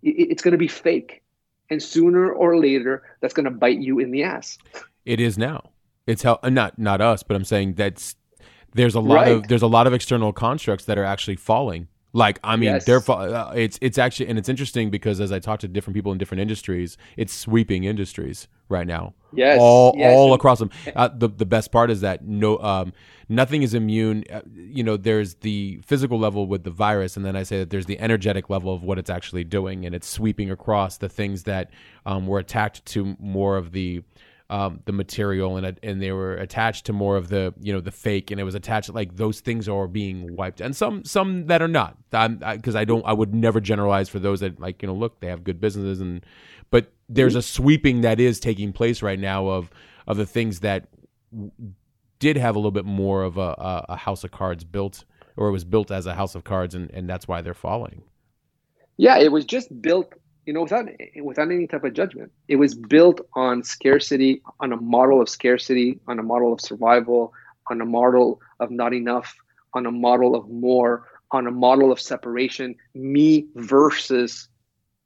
It, 0.02 0.30
it's 0.30 0.42
going 0.42 0.52
to 0.52 0.58
be 0.58 0.68
fake. 0.68 1.22
And 1.70 1.82
sooner 1.82 2.30
or 2.30 2.58
later, 2.58 3.02
that's 3.20 3.34
going 3.34 3.44
to 3.44 3.50
bite 3.50 3.78
you 3.78 3.98
in 3.98 4.10
the 4.10 4.24
ass. 4.24 4.58
It 5.04 5.20
is 5.20 5.36
now. 5.38 5.70
It's 6.06 6.22
how 6.22 6.38
uh, 6.42 6.50
not 6.50 6.78
not 6.78 7.00
us, 7.00 7.22
but 7.22 7.36
I'm 7.36 7.44
saying 7.44 7.74
that's 7.74 8.16
there's 8.74 8.94
a 8.94 9.00
lot 9.00 9.14
right. 9.14 9.32
of 9.32 9.48
there's 9.48 9.62
a 9.62 9.66
lot 9.66 9.86
of 9.86 9.92
external 9.92 10.32
constructs 10.32 10.84
that 10.86 10.98
are 10.98 11.04
actually 11.04 11.36
falling 11.36 11.88
like 12.14 12.38
I 12.44 12.54
mean, 12.54 12.70
yes. 12.70 12.84
they're 12.84 13.02
uh, 13.10 13.52
it's 13.56 13.76
it's 13.82 13.98
actually 13.98 14.28
and 14.28 14.38
it's 14.38 14.48
interesting 14.48 14.88
because 14.88 15.20
as 15.20 15.32
I 15.32 15.40
talk 15.40 15.58
to 15.60 15.68
different 15.68 15.96
people 15.96 16.12
in 16.12 16.18
different 16.18 16.40
industries, 16.40 16.96
it's 17.16 17.34
sweeping 17.34 17.82
industries 17.82 18.46
right 18.68 18.86
now. 18.86 19.14
Yes, 19.32 19.58
all 19.60 19.94
yes. 19.96 20.14
all 20.16 20.32
across 20.32 20.60
them. 20.60 20.70
Uh, 20.94 21.08
the 21.08 21.28
the 21.28 21.44
best 21.44 21.72
part 21.72 21.90
is 21.90 22.02
that 22.02 22.24
no 22.24 22.58
um 22.60 22.92
nothing 23.28 23.64
is 23.64 23.74
immune. 23.74 24.22
Uh, 24.32 24.42
you 24.54 24.84
know, 24.84 24.96
there's 24.96 25.34
the 25.36 25.80
physical 25.84 26.16
level 26.16 26.46
with 26.46 26.62
the 26.62 26.70
virus, 26.70 27.16
and 27.16 27.26
then 27.26 27.34
I 27.34 27.42
say 27.42 27.58
that 27.58 27.70
there's 27.70 27.86
the 27.86 27.98
energetic 27.98 28.48
level 28.48 28.72
of 28.72 28.84
what 28.84 28.96
it's 28.96 29.10
actually 29.10 29.42
doing, 29.42 29.84
and 29.84 29.92
it's 29.92 30.06
sweeping 30.06 30.52
across 30.52 30.98
the 30.98 31.08
things 31.08 31.42
that 31.42 31.70
um, 32.06 32.28
were 32.28 32.38
attacked 32.38 32.84
to 32.86 33.16
more 33.18 33.56
of 33.56 33.72
the 33.72 34.04
um, 34.54 34.78
the 34.84 34.92
material 34.92 35.56
and 35.56 35.80
and 35.82 36.00
they 36.00 36.12
were 36.12 36.34
attached 36.34 36.86
to 36.86 36.92
more 36.92 37.16
of 37.16 37.26
the 37.26 37.52
you 37.60 37.72
know 37.72 37.80
the 37.80 37.90
fake 37.90 38.30
and 38.30 38.38
it 38.38 38.44
was 38.44 38.54
attached 38.54 38.88
like 38.94 39.16
those 39.16 39.40
things 39.40 39.68
are 39.68 39.88
being 39.88 40.36
wiped. 40.36 40.60
And 40.60 40.76
some 40.76 41.04
some 41.04 41.46
that 41.46 41.60
are 41.60 41.66
not. 41.66 41.98
Because 42.12 42.76
I, 42.76 42.82
I, 42.82 42.84
don't 42.84 43.04
I 43.04 43.12
would 43.12 43.34
never 43.34 43.60
generalize 43.60 44.08
for 44.08 44.20
those 44.20 44.38
that 44.40 44.60
like 44.60 44.80
you 44.80 44.86
know 44.86 44.94
look 44.94 45.18
they 45.18 45.26
have 45.26 45.42
good 45.42 45.60
businesses 45.60 46.00
and 46.00 46.24
but 46.70 46.92
there's 47.08 47.34
a 47.34 47.42
sweeping 47.42 48.02
that 48.02 48.20
is 48.20 48.38
taking 48.38 48.72
place 48.72 49.02
right 49.02 49.18
now 49.18 49.48
of 49.48 49.70
of 50.06 50.18
the 50.18 50.26
things 50.26 50.60
that 50.60 50.86
did 52.20 52.36
have 52.36 52.54
a 52.54 52.58
little 52.60 52.70
bit 52.70 52.84
more 52.84 53.24
of 53.24 53.38
a, 53.38 53.84
a 53.88 53.96
house 53.96 54.22
of 54.22 54.30
cards 54.30 54.62
built 54.62 55.04
or 55.36 55.48
it 55.48 55.52
was 55.52 55.64
built 55.64 55.90
as 55.90 56.06
a 56.06 56.14
house 56.14 56.36
of 56.36 56.44
cards 56.44 56.76
and 56.76 56.92
and 56.92 57.10
that's 57.10 57.26
why 57.26 57.40
they're 57.42 57.54
falling. 57.54 58.04
Yeah 58.98 59.18
it 59.18 59.32
was 59.32 59.44
just 59.44 59.82
built 59.82 60.14
you 60.46 60.52
know, 60.52 60.62
without 60.62 60.86
without 61.22 61.50
any 61.50 61.66
type 61.66 61.84
of 61.84 61.94
judgment. 61.94 62.32
It 62.48 62.56
was 62.56 62.74
built 62.74 63.20
on 63.34 63.62
scarcity, 63.62 64.42
on 64.60 64.72
a 64.72 64.76
model 64.76 65.20
of 65.20 65.28
scarcity, 65.28 66.00
on 66.06 66.18
a 66.18 66.22
model 66.22 66.52
of 66.52 66.60
survival, 66.60 67.32
on 67.70 67.80
a 67.80 67.86
model 67.86 68.40
of 68.60 68.70
not 68.70 68.92
enough, 68.92 69.34
on 69.72 69.86
a 69.86 69.90
model 69.90 70.34
of 70.34 70.48
more, 70.48 71.08
on 71.30 71.46
a 71.46 71.50
model 71.50 71.90
of 71.90 72.00
separation, 72.00 72.74
me 72.94 73.46
versus 73.54 74.48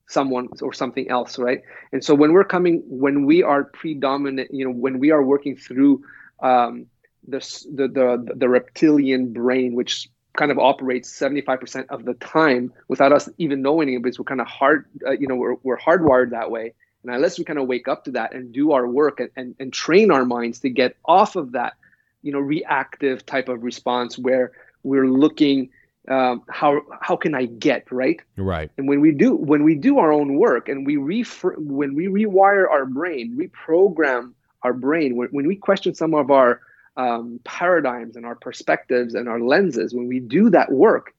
someone 0.09 0.49
or 0.63 0.73
something 0.73 1.09
else, 1.11 1.39
right? 1.39 1.63
And 1.93 2.03
so 2.05 2.15
when 2.15 2.33
we're 2.33 2.45
coming, 2.45 2.83
when 2.87 3.27
we 3.27 3.43
are 3.43 3.65
predominant, 3.65 4.53
you 4.53 4.65
know, 4.65 4.73
when 4.73 4.99
we 4.99 5.11
are 5.11 5.23
working 5.23 5.57
through 5.57 6.03
um, 6.41 6.87
the, 7.27 7.39
the 7.75 7.89
the 7.89 8.35
the 8.37 8.49
reptilian 8.49 9.33
brain, 9.33 9.75
which 9.75 10.09
kind 10.39 10.53
of 10.53 10.59
operates 10.59 11.11
75% 11.11 11.87
of 11.91 12.05
the 12.05 12.15
time 12.15 12.73
without 12.87 13.13
us 13.13 13.29
even 13.39 13.61
knowing 13.61 13.93
it 13.93 14.03
because 14.03 14.19
we're 14.19 14.25
kind 14.25 14.41
of 14.41 14.47
hard 14.47 14.87
uh, 15.07 15.11
you 15.11 15.27
know 15.27 15.35
we're, 15.35 15.57
we're 15.65 15.79
hardwired 15.79 16.31
that 16.31 16.51
way 16.51 16.73
and 17.03 17.15
unless 17.15 17.39
we 17.39 17.45
kind 17.45 17.59
of 17.59 17.67
wake 17.67 17.89
up 17.89 18.05
to 18.05 18.13
that 18.13 18.33
and 18.33 18.53
do 18.53 18.73
our 18.73 18.87
work 18.87 19.19
and, 19.19 19.31
and, 19.37 19.55
and 19.59 19.73
train 19.73 20.11
our 20.13 20.25
minds 20.25 20.61
to 20.61 20.71
get 20.71 20.97
off 21.05 21.35
of 21.35 21.53
that 21.53 21.75
you 22.23 22.33
know 22.33 22.39
reactive 22.39 23.27
type 23.27 23.49
of 23.49 23.65
response 23.65 24.17
where 24.17 24.53
we're 24.85 25.09
looking 25.09 25.71
um, 26.09 26.43
how 26.49 26.81
how 27.03 27.17
can 27.17 27.35
I 27.35 27.45
get 27.45 27.91
right? 27.93 28.19
Right. 28.39 28.71
And 28.79 28.89
when 28.89 29.03
we 29.03 29.13
do 29.13 29.37
when 29.37 29.63
we 29.63 29.75
do 29.75 29.99
our 29.99 30.11
own 30.11 30.37
work 30.37 30.71
and 30.71 30.87
we 30.87 30.97
refer, 30.97 31.55
when 31.59 31.95
we 31.95 32.07
rewire 32.07 32.67
our 32.71 32.87
brain, 32.87 33.37
reprogram 33.37 34.33
our 34.63 34.73
brain, 34.73 35.17
when, 35.17 35.29
when 35.33 35.47
we 35.47 35.55
question 35.55 35.95
some 35.95 36.15
of 36.15 36.31
our 36.31 36.63
um, 36.99 37.41
paradigms 37.45 38.17
and 38.17 38.27
our 38.27 38.35
perspectives 38.35 39.15
and 39.15 39.29
our 39.29 39.41
lenses, 39.41 39.95
when 39.95 40.09
we 40.09 40.19
do 40.19 40.51
that 40.51 40.71
work, 40.71 41.15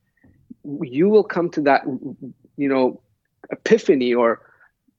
you 0.81 1.07
will 1.07 1.23
come 1.23 1.49
to 1.51 1.61
that, 1.61 1.83
you 2.57 2.67
know, 2.67 3.01
epiphany, 3.49 4.13
or 4.13 4.41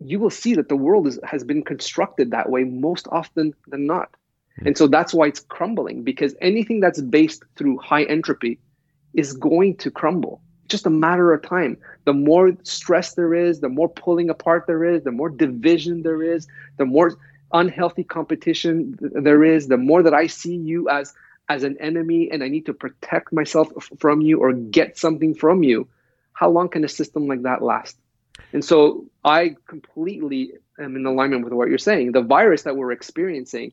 you 0.00 0.18
will 0.18 0.30
see 0.30 0.54
that 0.54 0.70
the 0.70 0.76
world 0.76 1.06
is, 1.06 1.20
has 1.22 1.44
been 1.44 1.62
constructed 1.62 2.30
that 2.30 2.48
way 2.48 2.64
most 2.64 3.06
often 3.12 3.52
than 3.68 3.86
not. 3.86 4.10
Mm-hmm. 4.10 4.68
And 4.68 4.78
so 4.78 4.88
that's 4.88 5.12
why 5.12 5.26
it's 5.26 5.40
crumbling 5.40 6.02
because 6.02 6.34
anything 6.40 6.80
that's 6.80 7.02
based 7.02 7.44
through 7.56 7.76
high 7.78 8.04
entropy 8.04 8.58
is 9.12 9.34
going 9.34 9.76
to 9.76 9.90
crumble. 9.90 10.40
Just 10.68 10.86
a 10.86 10.90
matter 10.90 11.34
of 11.34 11.42
time. 11.42 11.76
The 12.06 12.14
more 12.14 12.52
stress 12.62 13.14
there 13.14 13.34
is, 13.34 13.60
the 13.60 13.68
more 13.68 13.88
pulling 13.88 14.30
apart 14.30 14.64
there 14.66 14.84
is, 14.84 15.02
the 15.02 15.10
more 15.10 15.28
division 15.28 16.02
there 16.04 16.22
is, 16.22 16.46
the 16.78 16.86
more 16.86 17.18
unhealthy 17.52 18.04
competition 18.04 18.96
there 19.00 19.44
is, 19.44 19.68
the 19.68 19.76
more 19.76 20.02
that 20.02 20.14
I 20.14 20.26
see 20.26 20.56
you 20.56 20.88
as 20.88 21.14
as 21.48 21.64
an 21.64 21.76
enemy 21.80 22.30
and 22.30 22.44
I 22.44 22.48
need 22.48 22.66
to 22.66 22.74
protect 22.74 23.32
myself 23.32 23.72
from 23.98 24.20
you 24.20 24.38
or 24.38 24.52
get 24.52 24.96
something 24.96 25.34
from 25.34 25.64
you, 25.64 25.88
how 26.32 26.48
long 26.48 26.68
can 26.68 26.84
a 26.84 26.88
system 26.88 27.26
like 27.26 27.42
that 27.42 27.60
last? 27.60 27.96
And 28.52 28.64
so 28.64 29.04
I 29.24 29.56
completely 29.66 30.52
am 30.78 30.94
in 30.94 31.04
alignment 31.06 31.44
with 31.44 31.52
what 31.52 31.68
you're 31.68 31.78
saying. 31.78 32.12
The 32.12 32.22
virus 32.22 32.62
that 32.62 32.76
we're 32.76 32.92
experiencing 32.92 33.72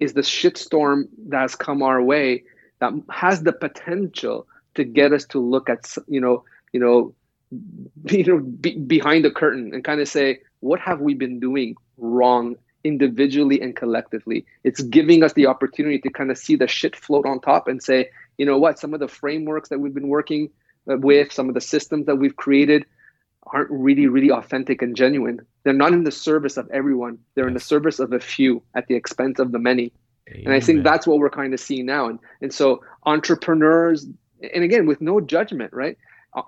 is 0.00 0.14
the 0.14 0.22
shitstorm 0.22 1.08
that 1.28 1.42
has 1.42 1.54
come 1.54 1.82
our 1.82 2.02
way 2.02 2.44
that 2.80 2.92
has 3.10 3.42
the 3.42 3.52
potential 3.52 4.46
to 4.74 4.84
get 4.84 5.12
us 5.12 5.24
to 5.26 5.38
look 5.38 5.70
at 5.70 5.96
you 6.08 6.20
know 6.20 6.44
you 6.72 6.80
know 6.80 7.14
you 8.10 8.24
know 8.24 8.38
be, 8.40 8.76
behind 8.76 9.24
the 9.24 9.30
curtain 9.30 9.72
and 9.72 9.84
kind 9.84 10.00
of 10.00 10.08
say 10.08 10.40
what 10.60 10.80
have 10.80 11.00
we 11.00 11.14
been 11.14 11.38
doing 11.38 11.76
wrong 11.96 12.56
individually 12.84 13.60
and 13.60 13.76
collectively. 13.76 14.44
It's 14.64 14.82
giving 14.82 15.22
us 15.22 15.32
the 15.34 15.46
opportunity 15.46 15.98
to 16.00 16.10
kind 16.10 16.30
of 16.30 16.38
see 16.38 16.56
the 16.56 16.66
shit 16.66 16.96
float 16.96 17.26
on 17.26 17.40
top 17.40 17.68
and 17.68 17.82
say, 17.82 18.10
you 18.38 18.46
know 18.46 18.58
what, 18.58 18.78
some 18.78 18.94
of 18.94 19.00
the 19.00 19.08
frameworks 19.08 19.68
that 19.68 19.78
we've 19.78 19.94
been 19.94 20.08
working 20.08 20.50
uh, 20.90 20.96
with, 20.96 21.32
some 21.32 21.48
of 21.48 21.54
the 21.54 21.60
systems 21.60 22.06
that 22.06 22.16
we've 22.16 22.36
created, 22.36 22.84
aren't 23.46 23.70
really, 23.70 24.06
really 24.06 24.30
authentic 24.30 24.82
and 24.82 24.96
genuine. 24.96 25.40
They're 25.64 25.72
not 25.72 25.92
in 25.92 26.04
the 26.04 26.12
service 26.12 26.56
of 26.56 26.70
everyone. 26.70 27.18
They're 27.34 27.48
in 27.48 27.54
the 27.54 27.60
service 27.60 27.98
of 27.98 28.12
a 28.12 28.20
few 28.20 28.62
at 28.74 28.86
the 28.86 28.94
expense 28.94 29.38
of 29.38 29.52
the 29.52 29.58
many. 29.58 29.92
Amen. 30.28 30.42
And 30.46 30.54
I 30.54 30.60
think 30.60 30.84
that's 30.84 31.06
what 31.06 31.18
we're 31.18 31.30
kind 31.30 31.52
of 31.52 31.60
seeing 31.60 31.86
now. 31.86 32.08
And 32.08 32.18
and 32.40 32.52
so 32.52 32.82
entrepreneurs, 33.04 34.06
and 34.54 34.64
again 34.64 34.86
with 34.86 35.00
no 35.00 35.20
judgment, 35.20 35.72
right? 35.72 35.98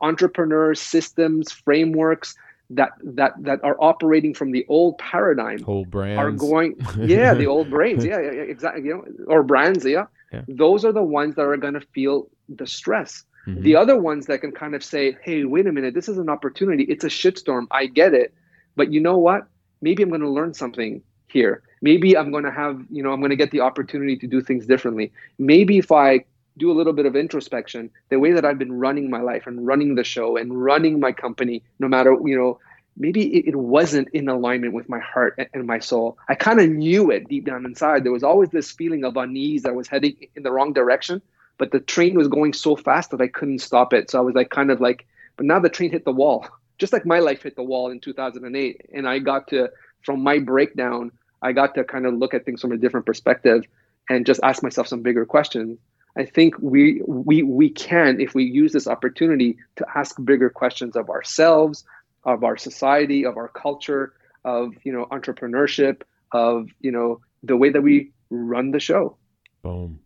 Entrepreneurs, 0.00 0.80
systems, 0.80 1.52
frameworks 1.52 2.36
that 2.70 2.92
that 3.02 3.34
that 3.40 3.62
are 3.62 3.76
operating 3.78 4.34
from 4.34 4.50
the 4.50 4.64
old 4.68 4.96
paradigm 4.98 5.62
old 5.66 5.90
brands. 5.90 6.18
are 6.18 6.30
going 6.30 6.74
yeah 6.98 7.34
the 7.34 7.46
old 7.46 7.70
brands. 7.70 8.04
Yeah, 8.04 8.20
yeah, 8.20 8.30
exactly 8.30 8.84
you 8.84 8.94
know 8.94 9.24
or 9.26 9.42
brands 9.42 9.84
yeah. 9.84 10.06
yeah. 10.32 10.42
Those 10.48 10.84
are 10.84 10.92
the 10.92 11.02
ones 11.02 11.34
that 11.36 11.42
are 11.42 11.56
going 11.56 11.74
to 11.74 11.86
feel 11.92 12.28
the 12.48 12.66
stress. 12.66 13.24
Mm-hmm. 13.46 13.62
the 13.62 13.76
other 13.76 14.00
ones 14.00 14.24
that 14.24 14.40
can 14.40 14.52
kind 14.52 14.74
of 14.74 14.82
say 14.82 15.18
hey 15.22 15.44
wait 15.44 15.66
a 15.66 15.72
minute 15.72 15.92
this 15.92 16.08
is 16.08 16.16
an 16.16 16.30
opportunity. 16.30 16.84
It's 16.84 17.04
a 17.04 17.08
shitstorm. 17.08 17.66
I 17.70 17.86
get 17.86 18.14
it. 18.14 18.32
But 18.76 18.90
you 18.90 19.00
know 19.00 19.18
what? 19.18 19.46
Maybe 19.82 20.02
i'm 20.02 20.08
going 20.08 20.22
to 20.22 20.30
learn 20.30 20.54
something 20.54 21.02
here. 21.28 21.62
Maybe 21.82 22.16
i'm 22.16 22.30
going 22.30 22.44
to 22.44 22.50
have 22.50 22.82
you 22.90 23.02
know 23.02 23.12
i'm 23.12 23.20
going 23.20 23.30
to 23.30 23.36
get 23.36 23.50
the 23.50 23.60
opportunity 23.60 24.16
to 24.16 24.26
do 24.26 24.40
things 24.40 24.66
differently. 24.66 25.12
Maybe 25.38 25.76
if 25.76 25.92
i 25.92 26.24
do 26.56 26.70
a 26.70 26.74
little 26.74 26.92
bit 26.92 27.06
of 27.06 27.16
introspection, 27.16 27.90
the 28.10 28.18
way 28.18 28.32
that 28.32 28.44
I've 28.44 28.58
been 28.58 28.78
running 28.78 29.10
my 29.10 29.20
life 29.20 29.46
and 29.46 29.66
running 29.66 29.94
the 29.94 30.04
show 30.04 30.36
and 30.36 30.62
running 30.62 31.00
my 31.00 31.12
company, 31.12 31.62
no 31.78 31.88
matter, 31.88 32.16
you 32.24 32.36
know, 32.36 32.58
maybe 32.96 33.22
it, 33.38 33.48
it 33.48 33.56
wasn't 33.56 34.08
in 34.10 34.28
alignment 34.28 34.72
with 34.72 34.88
my 34.88 35.00
heart 35.00 35.34
and, 35.38 35.48
and 35.52 35.66
my 35.66 35.78
soul. 35.80 36.16
I 36.28 36.34
kind 36.34 36.60
of 36.60 36.68
knew 36.70 37.10
it 37.10 37.28
deep 37.28 37.44
down 37.44 37.64
inside. 37.64 38.04
There 38.04 38.12
was 38.12 38.22
always 38.22 38.50
this 38.50 38.70
feeling 38.70 39.04
of 39.04 39.16
unease 39.16 39.62
that 39.62 39.74
was 39.74 39.88
heading 39.88 40.16
in 40.36 40.44
the 40.44 40.52
wrong 40.52 40.72
direction, 40.72 41.20
but 41.58 41.72
the 41.72 41.80
train 41.80 42.16
was 42.16 42.28
going 42.28 42.52
so 42.52 42.76
fast 42.76 43.10
that 43.10 43.20
I 43.20 43.28
couldn't 43.28 43.58
stop 43.58 43.92
it. 43.92 44.10
So 44.10 44.18
I 44.18 44.22
was 44.22 44.34
like, 44.34 44.50
kind 44.50 44.70
of 44.70 44.80
like, 44.80 45.06
but 45.36 45.46
now 45.46 45.58
the 45.58 45.68
train 45.68 45.90
hit 45.90 46.04
the 46.04 46.12
wall, 46.12 46.46
just 46.78 46.92
like 46.92 47.06
my 47.06 47.18
life 47.18 47.42
hit 47.42 47.56
the 47.56 47.62
wall 47.62 47.90
in 47.90 48.00
2008. 48.00 48.90
And 48.92 49.08
I 49.08 49.18
got 49.18 49.48
to, 49.48 49.70
from 50.02 50.22
my 50.22 50.38
breakdown, 50.38 51.10
I 51.42 51.52
got 51.52 51.74
to 51.74 51.84
kind 51.84 52.06
of 52.06 52.14
look 52.14 52.32
at 52.32 52.44
things 52.44 52.60
from 52.60 52.72
a 52.72 52.76
different 52.76 53.06
perspective 53.06 53.64
and 54.08 54.24
just 54.24 54.40
ask 54.42 54.62
myself 54.62 54.86
some 54.86 55.02
bigger 55.02 55.24
questions 55.26 55.78
I 56.16 56.24
think 56.24 56.54
we 56.60 57.02
we 57.06 57.42
we 57.42 57.70
can 57.70 58.20
if 58.20 58.34
we 58.34 58.44
use 58.44 58.72
this 58.72 58.86
opportunity 58.86 59.56
to 59.76 59.86
ask 59.96 60.16
bigger 60.24 60.48
questions 60.48 60.96
of 60.96 61.10
ourselves, 61.10 61.84
of 62.24 62.44
our 62.44 62.56
society, 62.56 63.24
of 63.24 63.36
our 63.36 63.48
culture, 63.48 64.14
of 64.44 64.74
you 64.84 64.92
know 64.92 65.06
entrepreneurship, 65.06 66.02
of 66.32 66.68
you 66.80 66.92
know 66.92 67.20
the 67.42 67.56
way 67.56 67.70
that 67.70 67.82
we 67.82 68.12
run 68.30 68.70
the 68.70 68.80
show. 68.80 69.16
Boom. 69.62 70.00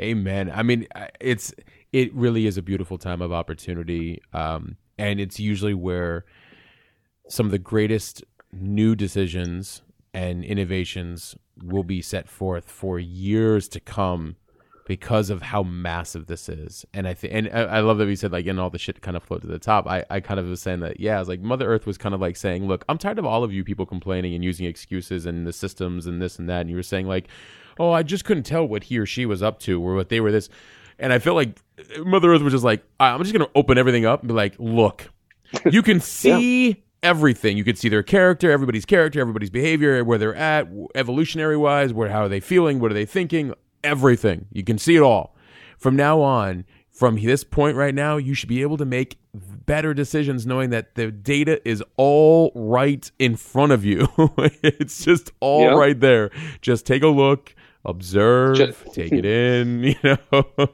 Amen. 0.00 0.50
I 0.54 0.62
mean, 0.62 0.86
it's 1.20 1.52
it 1.92 2.14
really 2.14 2.46
is 2.46 2.56
a 2.56 2.62
beautiful 2.62 2.96
time 2.96 3.20
of 3.20 3.32
opportunity, 3.32 4.22
um, 4.32 4.76
and 4.98 5.20
it's 5.20 5.40
usually 5.40 5.74
where 5.74 6.24
some 7.28 7.46
of 7.46 7.52
the 7.52 7.58
greatest 7.58 8.24
new 8.52 8.94
decisions 8.94 9.82
and 10.14 10.44
innovations 10.44 11.36
will 11.62 11.84
be 11.84 12.02
set 12.02 12.28
forth 12.28 12.70
for 12.70 12.98
years 12.98 13.68
to 13.68 13.80
come 13.80 14.36
because 14.90 15.30
of 15.30 15.40
how 15.40 15.62
massive 15.62 16.26
this 16.26 16.48
is. 16.48 16.84
And 16.92 17.06
I 17.06 17.14
think, 17.14 17.32
and 17.32 17.48
I, 17.50 17.76
I, 17.76 17.78
love 17.78 17.98
that 17.98 18.08
we 18.08 18.16
said 18.16 18.32
like, 18.32 18.44
and 18.46 18.58
all 18.58 18.70
the 18.70 18.76
shit 18.76 19.00
kind 19.02 19.16
of 19.16 19.22
float 19.22 19.42
to 19.42 19.46
the 19.46 19.60
top. 19.60 19.86
I, 19.86 20.04
I 20.10 20.18
kind 20.18 20.40
of 20.40 20.48
was 20.48 20.60
saying 20.60 20.80
that, 20.80 20.98
yeah, 20.98 21.14
I 21.14 21.20
was 21.20 21.28
like, 21.28 21.40
Mother 21.40 21.72
Earth 21.72 21.86
was 21.86 21.96
kind 21.96 22.12
of 22.12 22.20
like 22.20 22.36
saying, 22.36 22.66
look, 22.66 22.84
I'm 22.88 22.98
tired 22.98 23.20
of 23.20 23.24
all 23.24 23.44
of 23.44 23.52
you 23.52 23.62
people 23.62 23.86
complaining 23.86 24.34
and 24.34 24.42
using 24.42 24.66
excuses 24.66 25.26
and 25.26 25.46
the 25.46 25.52
systems 25.52 26.08
and 26.08 26.20
this 26.20 26.40
and 26.40 26.48
that. 26.48 26.62
And 26.62 26.70
you 26.70 26.74
were 26.74 26.82
saying 26.82 27.06
like, 27.06 27.28
oh, 27.78 27.92
I 27.92 28.02
just 28.02 28.24
couldn't 28.24 28.42
tell 28.42 28.66
what 28.66 28.82
he 28.82 28.98
or 28.98 29.06
she 29.06 29.26
was 29.26 29.44
up 29.44 29.60
to 29.60 29.80
or 29.80 29.94
what 29.94 30.08
they 30.08 30.18
were 30.18 30.32
this. 30.32 30.48
And 30.98 31.12
I 31.12 31.20
feel 31.20 31.34
like 31.34 31.60
uh, 31.78 32.02
Mother 32.02 32.34
Earth 32.34 32.42
was 32.42 32.52
just 32.52 32.64
like, 32.64 32.82
I'm 32.98 33.22
just 33.22 33.32
going 33.32 33.46
to 33.46 33.52
open 33.54 33.78
everything 33.78 34.06
up 34.06 34.22
and 34.22 34.28
be 34.28 34.34
like, 34.34 34.56
look, 34.58 35.08
you 35.70 35.84
can 35.84 36.00
see. 36.00 36.70
yeah 36.70 36.74
everything. 37.02 37.56
You 37.56 37.64
could 37.64 37.78
see 37.78 37.88
their 37.88 38.02
character, 38.02 38.50
everybody's 38.50 38.84
character, 38.84 39.22
everybody's 39.22 39.48
behavior, 39.48 40.04
where 40.04 40.18
they're 40.18 40.34
at, 40.34 40.68
evolutionary 40.94 41.56
wise, 41.56 41.94
where 41.94 42.10
how 42.10 42.24
are 42.24 42.28
they 42.28 42.40
feeling, 42.40 42.78
what 42.78 42.90
are 42.90 42.94
they 42.94 43.06
thinking, 43.06 43.54
everything. 43.84 44.46
You 44.52 44.64
can 44.64 44.78
see 44.78 44.96
it 44.96 45.02
all. 45.02 45.34
From 45.78 45.96
now 45.96 46.20
on, 46.20 46.64
from 46.90 47.16
this 47.16 47.44
point 47.44 47.76
right 47.76 47.94
now, 47.94 48.16
you 48.18 48.34
should 48.34 48.48
be 48.48 48.62
able 48.62 48.76
to 48.76 48.84
make 48.84 49.16
better 49.32 49.94
decisions 49.94 50.46
knowing 50.46 50.70
that 50.70 50.94
the 50.96 51.10
data 51.10 51.66
is 51.66 51.82
all 51.96 52.52
right 52.54 53.10
in 53.18 53.36
front 53.36 53.72
of 53.72 53.84
you. 53.84 54.08
it's 54.62 55.04
just 55.04 55.32
all 55.40 55.62
yeah. 55.62 55.74
right 55.74 55.98
there. 55.98 56.30
Just 56.60 56.84
take 56.84 57.02
a 57.02 57.08
look, 57.08 57.54
observe, 57.84 58.56
just- 58.56 58.86
take 58.92 59.12
it 59.12 59.24
in, 59.24 59.82
you 59.84 59.94
know. 60.04 60.68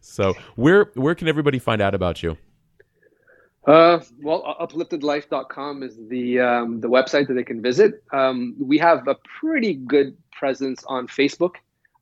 so, 0.00 0.34
where 0.56 0.90
where 0.94 1.14
can 1.14 1.28
everybody 1.28 1.58
find 1.58 1.80
out 1.80 1.94
about 1.94 2.22
you? 2.22 2.36
Uh, 3.66 4.00
well, 4.22 4.56
upliftedlife.com 4.60 5.82
is 5.82 5.96
the 6.08 6.40
um, 6.40 6.80
the 6.80 6.88
website 6.88 7.28
that 7.28 7.34
they 7.34 7.44
can 7.44 7.62
visit. 7.62 8.02
Um, 8.12 8.56
we 8.58 8.78
have 8.78 9.06
a 9.06 9.16
pretty 9.40 9.74
good 9.74 10.16
presence 10.32 10.82
on 10.88 11.06
Facebook. 11.06 11.56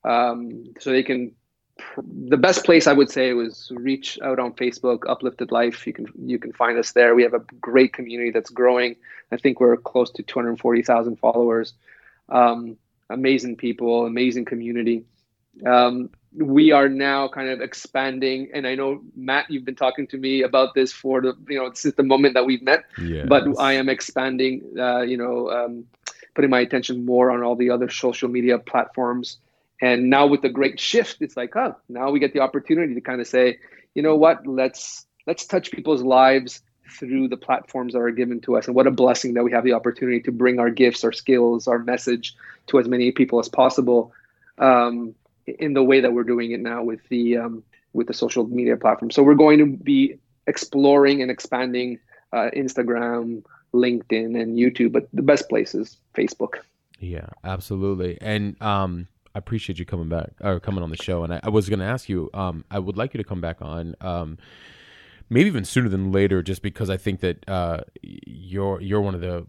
Um, 0.09 0.75
so 0.81 0.91
they 0.91 1.03
can. 1.03 1.33
The 1.97 2.37
best 2.37 2.65
place 2.65 2.89
I 2.89 2.93
would 2.93 3.09
say 3.09 3.35
was 3.35 3.71
reach 3.73 4.19
out 4.25 4.41
on 4.41 4.53
Facebook, 4.55 5.09
Uplifted 5.09 5.53
Life. 5.53 5.87
You 5.87 5.93
can 5.93 6.07
you 6.25 6.39
can 6.39 6.53
find 6.53 6.77
us 6.77 6.91
there. 6.93 7.15
We 7.15 7.23
have 7.23 7.35
a 7.35 7.45
great 7.61 7.93
community 7.93 8.33
that's 8.33 8.51
growing. 8.51 8.97
I 9.31 9.37
think 9.37 9.61
we're 9.61 9.77
close 9.77 10.11
to 10.13 10.25
240,000 10.25 11.17
followers. 11.17 11.75
Um, 12.31 12.77
amazing 13.11 13.57
people, 13.57 14.07
amazing 14.07 14.47
community. 14.47 15.05
Um, 15.65 16.11
we 16.35 16.73
are 16.73 16.89
now 16.89 17.29
kind 17.29 17.49
of 17.49 17.61
expanding, 17.61 18.51
and 18.53 18.67
I 18.67 18.75
know 18.75 19.01
Matt, 19.17 19.47
you've 19.49 19.65
been 19.65 19.77
talking 19.77 20.07
to 20.09 20.19
me 20.19 20.43
about 20.43 20.75
this 20.75 20.93
for 20.93 21.21
the 21.21 21.37
you 21.49 21.59
know 21.59 21.71
since 21.75 21.95
the 21.95 22.03
moment 22.03 22.35
that 22.35 22.45
we've 22.45 22.63
met. 22.63 22.85
Yes. 23.01 23.27
But 23.29 23.45
I 23.59 23.75
am 23.75 23.89
expanding. 23.89 24.63
Uh, 24.79 25.03
you 25.03 25.17
know, 25.17 25.51
um, 25.51 25.85
putting 26.35 26.51
my 26.51 26.61
attention 26.61 27.05
more 27.05 27.31
on 27.31 27.43
all 27.43 27.57
the 27.57 27.71
other 27.71 27.89
social 27.89 28.29
media 28.29 28.59
platforms. 28.59 29.39
And 29.81 30.11
now 30.11 30.27
with 30.27 30.43
the 30.43 30.49
great 30.49 30.81
shift, 30.81 31.19
it's 31.21 31.37
like, 31.37 31.55
oh, 31.57 31.77
now 31.89 32.11
we 32.11 32.19
get 32.19 32.33
the 32.33 32.41
opportunity 32.41 32.95
to 32.95 33.01
kind 33.01 33.21
of 33.21 33.27
say, 33.27 33.59
you 33.95 34.03
know 34.03 34.17
what, 34.17 34.47
let's 34.47 35.07
let's 35.27 35.47
touch 35.47 35.71
people's 35.71 36.03
lives 36.03 36.63
through 36.91 37.29
the 37.29 37.37
platforms 37.37 37.93
that 37.93 38.01
are 38.01 38.11
given 38.11 38.41
to 38.41 38.57
us. 38.57 38.67
And 38.67 38.75
what 38.75 38.87
a 38.87 38.91
blessing 38.91 39.35
that 39.35 39.45
we 39.45 39.53
have 39.53 39.65
the 39.65 39.75
opportunity 39.75 40.21
to 40.21 40.33
bring 40.33 40.59
our 40.59 40.71
gifts, 40.71 41.05
our 41.05 41.13
skills, 41.13 41.69
our 41.69 41.79
message 41.79 42.35
to 42.69 42.79
as 42.79 42.89
many 42.89 43.13
people 43.13 43.39
as 43.39 43.49
possible 43.49 44.13
um, 44.57 45.15
in 45.47 45.75
the 45.75 45.83
way 45.83 46.01
that 46.01 46.13
we're 46.13 46.25
doing 46.25 46.53
it 46.53 46.61
now 46.61 46.83
with 46.83 47.01
the 47.09 47.37
um, 47.37 47.63
with 47.93 48.07
the 48.07 48.15
social 48.15 48.47
media 48.47 48.77
platform. 48.77 49.11
So 49.11 49.23
we're 49.23 49.35
going 49.35 49.59
to 49.59 49.67
be 49.67 50.19
exploring 50.47 51.23
and 51.23 51.31
expanding 51.31 51.99
uh, 52.33 52.51
Instagram, 52.57 53.45
LinkedIn, 53.73 54.41
and 54.41 54.59
YouTube, 54.59 54.93
but 54.93 55.09
the 55.13 55.23
best 55.23 55.49
place 55.49 55.75
is 55.75 55.97
Facebook. 56.15 56.61
Yeah, 57.01 57.29
absolutely. 57.45 58.19
And 58.21 58.61
um, 58.61 59.07
I 59.35 59.39
appreciate 59.39 59.79
you 59.79 59.85
coming 59.85 60.09
back 60.09 60.31
or 60.41 60.61
coming 60.61 60.83
on 60.83 60.91
the 60.91 60.97
show. 60.97 61.25
And 61.25 61.35
I, 61.35 61.41
I 61.43 61.49
was 61.49 61.69
going 61.69 61.79
to 61.81 61.85
ask 61.85 62.09
you, 62.09 62.31
um, 62.35 62.65
I 62.71 62.79
would 62.79 62.97
like 62.97 63.15
you 63.15 63.19
to 63.19 63.25
come 63.25 63.41
back 63.41 63.59
on, 63.61 63.95
um, 64.01 64.39
maybe 65.31 65.47
even 65.49 65.65
sooner 65.65 65.89
than 65.89 66.13
later, 66.13 66.43
just 66.43 66.63
because 66.63 66.91
I 66.91 66.97
think 66.97 67.21
that 67.21 67.49
uh, 67.49 67.81
you're 68.03 68.81
you're 68.81 69.01
one 69.01 69.15
of 69.15 69.21
the 69.21 69.47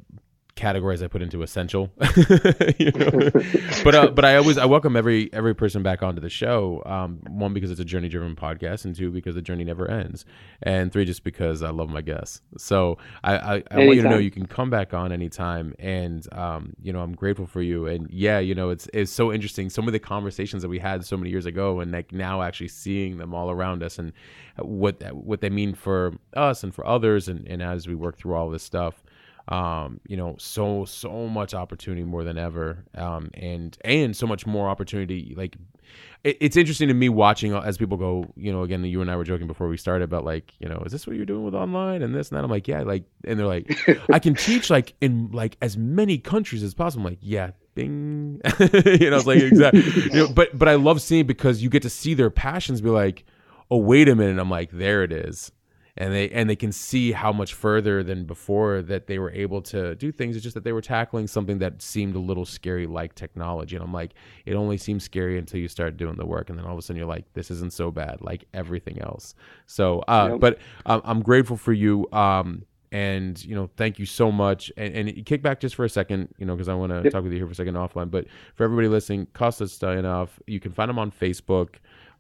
categories 0.60 1.02
I 1.02 1.08
put 1.08 1.22
into 1.22 1.42
essential. 1.42 1.90
you 2.78 2.92
know? 2.92 3.32
but 3.84 3.96
uh, 3.96 4.08
but 4.12 4.26
I 4.26 4.36
always 4.36 4.58
I 4.58 4.66
welcome 4.66 4.96
every 4.96 5.32
every 5.34 5.56
person 5.56 5.82
back 5.82 6.04
onto 6.04 6.22
the 6.22 6.30
show. 6.30 6.84
Um, 6.86 7.22
one 7.28 7.54
because 7.54 7.72
it's 7.72 7.80
a 7.80 7.86
journey 7.86 8.10
driven 8.10 8.36
podcast, 8.36 8.86
and 8.86 8.96
two 8.96 9.10
because 9.10 9.36
the 9.36 9.42
journey 9.42 9.64
never 9.64 9.90
ends, 9.90 10.26
and 10.62 10.92
three 10.92 11.06
just 11.06 11.24
because 11.24 11.64
I 11.64 11.70
love 11.70 11.90
my 11.90 12.02
guests. 12.02 12.42
So 12.58 12.98
I 13.24 13.38
I, 13.38 13.64
I 13.72 13.78
want 13.78 13.96
you 13.96 14.04
to 14.04 14.10
know 14.10 14.18
you 14.18 14.32
can 14.32 14.46
come 14.46 14.70
back 14.70 14.94
on 14.94 15.12
anytime, 15.12 15.74
and 15.80 16.28
um, 16.34 16.74
you 16.82 16.92
know 16.92 17.00
I'm 17.00 17.16
grateful 17.16 17.48
for 17.48 17.62
you. 17.62 17.88
And 17.88 18.10
yeah, 18.12 18.40
you 18.40 18.54
know 18.54 18.70
it's 18.70 18.90
it's 18.94 19.12
so 19.12 19.32
interesting. 19.32 19.70
Some 19.70 19.88
of 19.88 19.94
the 19.94 20.00
conversations 20.00 20.62
that 20.62 20.70
we 20.70 20.80
had 20.80 21.06
so 21.06 21.16
many 21.16 21.30
years 21.30 21.46
ago, 21.46 21.80
and 21.80 21.92
like 21.92 22.12
now 22.12 22.42
actually 22.42 22.68
seeing 22.68 23.18
them 23.18 23.34
all 23.34 23.50
around 23.50 23.82
us, 23.82 23.98
and 23.98 24.12
what 24.58 25.02
what 25.14 25.40
they 25.40 25.50
mean 25.50 25.74
for 25.74 26.14
us 26.36 26.64
and 26.64 26.76
for 26.76 26.86
others, 26.86 27.30
and, 27.30 27.48
and 27.48 27.64
as 27.64 27.88
we 27.88 27.96
work 27.96 28.18
through 28.18 28.34
all 28.34 28.50
this 28.50 28.64
stuff 28.64 29.02
um, 29.50 30.00
you 30.08 30.16
know, 30.16 30.36
so 30.38 30.86
so 30.86 31.28
much 31.28 31.56
opportunity 31.56 32.04
more 32.04 32.24
than 32.24 32.38
ever, 32.38 32.86
um, 32.96 33.32
and 33.34 33.76
and 33.84 34.16
so 34.16 34.28
much 34.28 34.46
more 34.46 34.70
opportunity. 34.70 35.34
Like, 35.36 35.58
it, 36.24 36.38
it's 36.40 36.56
interesting 36.56 36.88
to 36.88 36.94
me 36.94 37.10
watching 37.10 37.56
as 37.56 37.76
people 37.76 37.98
go. 37.98 38.32
You 38.36 38.52
know, 38.52 38.62
again, 38.62 38.84
you 38.86 39.02
and 39.02 39.10
I 39.10 39.16
were 39.16 39.24
joking 39.24 39.48
before 39.48 39.68
we 39.68 39.76
started 39.76 40.04
about 40.04 40.24
like, 40.24 40.54
you 40.60 40.70
know, 40.70 40.84
is 40.86 40.92
this 40.92 41.08
what 41.08 41.16
you're 41.16 41.26
doing 41.26 41.44
with 41.44 41.56
online 41.56 42.04
and 42.04 42.14
this 42.14 42.30
and 42.30 42.38
that? 42.38 42.44
I'm 42.44 42.52
like, 42.52 42.68
yeah, 42.68 42.84
like, 42.84 43.06
and 43.26 43.40
they're 43.40 43.48
like, 43.48 43.76
I 44.14 44.20
can 44.20 44.36
teach 44.36 44.70
like 44.70 44.94
in 45.02 45.32
like 45.32 45.58
as 45.64 45.76
many 45.76 46.20
countries 46.20 46.62
as 46.62 46.76
possible. 46.76 47.08
I'm 47.08 47.14
like, 47.14 47.20
yeah, 47.22 47.50
bing, 47.74 48.42
you 48.60 49.10
know, 49.10 49.18
it's 49.18 49.26
like 49.26 49.42
exactly. 49.42 49.82
you 49.82 50.10
know, 50.12 50.28
but 50.32 50.56
but 50.58 50.70
I 50.70 50.76
love 50.76 51.02
seeing 51.02 51.26
because 51.26 51.64
you 51.64 51.70
get 51.72 51.82
to 51.82 51.90
see 51.90 52.14
their 52.14 52.30
passions 52.30 52.82
be 52.82 52.90
like, 52.90 53.26
oh 53.72 53.78
wait 53.78 54.10
a 54.10 54.16
minute, 54.16 54.40
I'm 54.40 54.52
like, 54.52 54.70
there 54.70 55.04
it 55.04 55.12
is 55.12 55.52
and 56.00 56.14
they 56.14 56.30
and 56.30 56.50
they 56.50 56.56
can 56.56 56.72
see 56.72 57.12
how 57.12 57.34
much 57.34 57.54
further 57.54 58.02
than 58.04 58.24
before 58.24 58.82
that 58.82 59.08
they 59.08 59.20
were 59.20 59.32
able 59.32 59.62
to 59.62 59.96
do 59.96 60.12
things. 60.12 60.36
It's 60.36 60.44
just 60.44 60.54
that 60.54 60.64
they 60.64 60.72
were 60.72 60.82
tackling 60.82 61.28
something 61.28 61.60
that 61.60 61.82
seemed 61.82 62.16
a 62.16 62.20
little 62.20 62.46
scary, 62.46 62.88
like 62.88 63.16
technology. 63.16 63.76
And 63.76 63.84
I'm 63.84 63.94
like, 63.94 64.14
it 64.46 64.56
only 64.56 64.78
seems 64.78 65.04
scary 65.04 65.38
until 65.38 65.60
you 65.60 65.68
start 65.68 65.98
doing 65.98 66.16
the 66.16 66.26
work, 66.26 66.50
and 66.50 66.58
then 66.58 66.66
all 66.66 66.72
of 66.72 66.80
a 66.80 66.82
sudden 66.82 66.98
you're 66.98 67.06
like, 67.08 67.26
this 67.34 67.52
isn't 67.52 67.74
so 67.74 67.92
bad, 67.92 68.22
like 68.22 68.46
everything 68.54 69.00
else. 69.02 69.36
So, 69.68 70.00
uh, 70.08 70.30
yep. 70.32 70.40
but 70.40 70.60
um, 70.86 71.02
I'm 71.04 71.22
grateful 71.22 71.58
for 71.58 71.74
you. 71.74 72.08
Um, 72.14 72.64
and 72.92 73.44
you 73.46 73.54
know, 73.54 73.70
thank 73.78 74.00
you 74.00 74.06
so 74.06 74.32
much. 74.32 74.72
And, 74.78 74.96
and 74.96 75.26
kick 75.26 75.42
back 75.42 75.60
just 75.60 75.76
for 75.76 75.86
a 75.86 75.90
second, 75.90 76.30
you 76.40 76.46
know, 76.46 76.56
because 76.56 76.70
I 76.70 76.74
want 76.74 76.92
to 76.92 77.02
Yep. 77.04 77.12
talk 77.14 77.24
with 77.24 77.34
you 77.34 77.40
here 77.40 77.46
for 77.46 77.52
a 77.52 77.56
second 77.56 77.76
offline. 77.76 78.10
But 78.10 78.26
for 78.56 78.64
everybody 78.64 78.88
listening, 78.88 79.28
Costa 79.34 79.66
Stoyanov, 79.66 80.30
you 80.48 80.60
can 80.60 80.72
find 80.72 80.90
him 80.90 80.98
on 80.98 81.12
Facebook, 81.12 81.76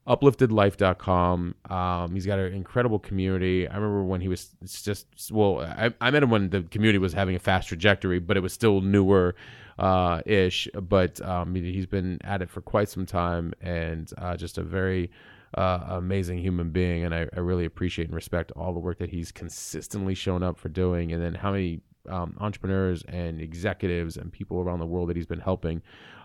upliftedlife.com. 0.10 1.56
Um, 1.70 2.14
he's 2.14 2.26
got 2.26 2.40
an 2.40 2.54
incredible 2.54 3.00
community. 3.00 3.68
I 3.68 3.76
remember 3.76 4.04
when 4.04 4.22
he 4.22 4.28
was 4.28 4.50
it's 4.62 4.82
just 4.82 5.08
well, 5.32 5.62
I, 5.62 5.94
I 6.02 6.12
met 6.12 6.24
him 6.24 6.30
when 6.30 6.50
the 6.50 6.64
community 6.64 6.98
was 6.98 7.14
having 7.14 7.36
a 7.36 7.40
fast 7.40 7.68
trajectory, 7.68 8.20
but 8.20 8.36
it 8.36 8.42
was 8.42 8.52
still 8.54 8.82
newer 8.82 9.36
uh, 9.78 10.22
ish. 10.26 10.68
But 10.74 11.22
um, 11.22 11.56
he- 11.56 11.72
he's 11.74 11.86
been 11.86 12.18
at 12.24 12.42
it 12.42 12.50
for 12.50 12.62
quite 12.62 12.90
some 12.90 13.06
time, 13.06 13.54
and 13.62 14.12
uh, 14.18 14.36
just 14.36 14.58
a 14.58 14.64
very 14.64 15.12
uh, 15.56 15.80
amazing 15.90 16.40
human 16.40 16.72
being. 16.72 17.06
And 17.06 17.14
I, 17.14 17.28
I 17.36 17.40
really 17.40 17.66
appreciate 17.66 18.06
and 18.06 18.16
respect 18.16 18.52
all 18.56 18.74
the 18.74 18.80
work 18.80 19.00
that 19.00 19.10
he's 19.10 19.32
consistently 19.32 20.16
shown 20.16 20.44
up 20.44 20.58
for 20.58 20.70
doing, 20.70 21.12
and 21.14 21.22
then 21.22 21.36
how 21.36 21.52
many 21.52 21.82
um, 22.10 22.36
entrepreneurs 22.40 23.04
and 23.08 23.40
executives 23.40 24.18
and 24.18 24.32
people 24.32 24.60
around 24.60 24.80
the 24.80 24.86
world 24.86 25.10
that 25.10 25.16
he's 25.16 25.26
been 25.28 25.40
helping. 25.40 25.82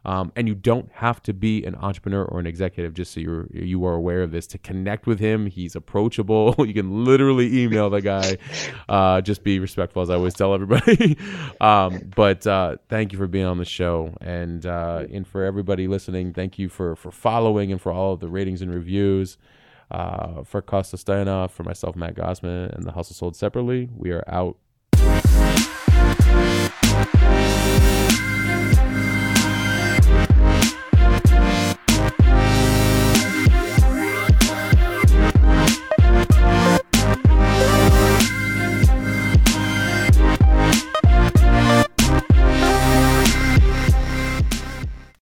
Um, 0.06 0.32
and 0.36 0.46
you 0.46 0.54
don't 0.54 0.90
have 0.92 1.22
to 1.22 1.32
be 1.32 1.64
an 1.64 1.74
entrepreneur 1.76 2.24
or 2.24 2.38
an 2.38 2.46
executive, 2.46 2.92
just 2.92 3.12
so 3.12 3.20
you're 3.20 3.46
you 3.52 3.84
are 3.86 3.94
aware 3.94 4.22
of 4.22 4.32
this. 4.32 4.46
To 4.48 4.58
connect 4.58 5.06
with 5.06 5.18
him, 5.18 5.46
he's 5.46 5.74
approachable. 5.74 6.54
you 6.66 6.74
can 6.74 7.04
literally 7.04 7.62
email 7.62 7.88
the 7.88 8.02
guy. 8.02 8.36
Uh, 8.88 9.22
just 9.22 9.42
be 9.42 9.58
respectful, 9.58 10.02
as 10.02 10.10
I 10.10 10.14
always 10.14 10.34
tell 10.34 10.52
everybody. 10.52 11.16
um, 11.60 12.10
but 12.14 12.46
uh, 12.46 12.76
thank 12.88 13.12
you 13.12 13.18
for 13.18 13.26
being 13.26 13.46
on 13.46 13.58
the 13.58 13.64
show, 13.64 14.14
and 14.20 14.66
uh, 14.66 15.04
and 15.10 15.26
for 15.26 15.42
everybody 15.42 15.88
listening, 15.88 16.34
thank 16.34 16.58
you 16.58 16.68
for 16.68 16.96
for 16.96 17.10
following 17.10 17.72
and 17.72 17.80
for 17.80 17.90
all 17.90 18.12
of 18.12 18.20
the 18.20 18.28
ratings 18.28 18.60
and 18.60 18.74
reviews. 18.74 19.38
Uh, 19.90 20.42
for 20.42 20.60
Costa 20.62 20.96
Stoyanov, 20.96 21.50
for 21.50 21.62
myself, 21.62 21.94
Matt 21.94 22.14
Gottesman, 22.14 22.74
and 22.74 22.84
the 22.84 22.92
Hustle 22.92 23.14
Sold 23.14 23.36
separately, 23.36 23.90
we 23.94 24.10
are 24.10 24.24
out. 24.26 24.56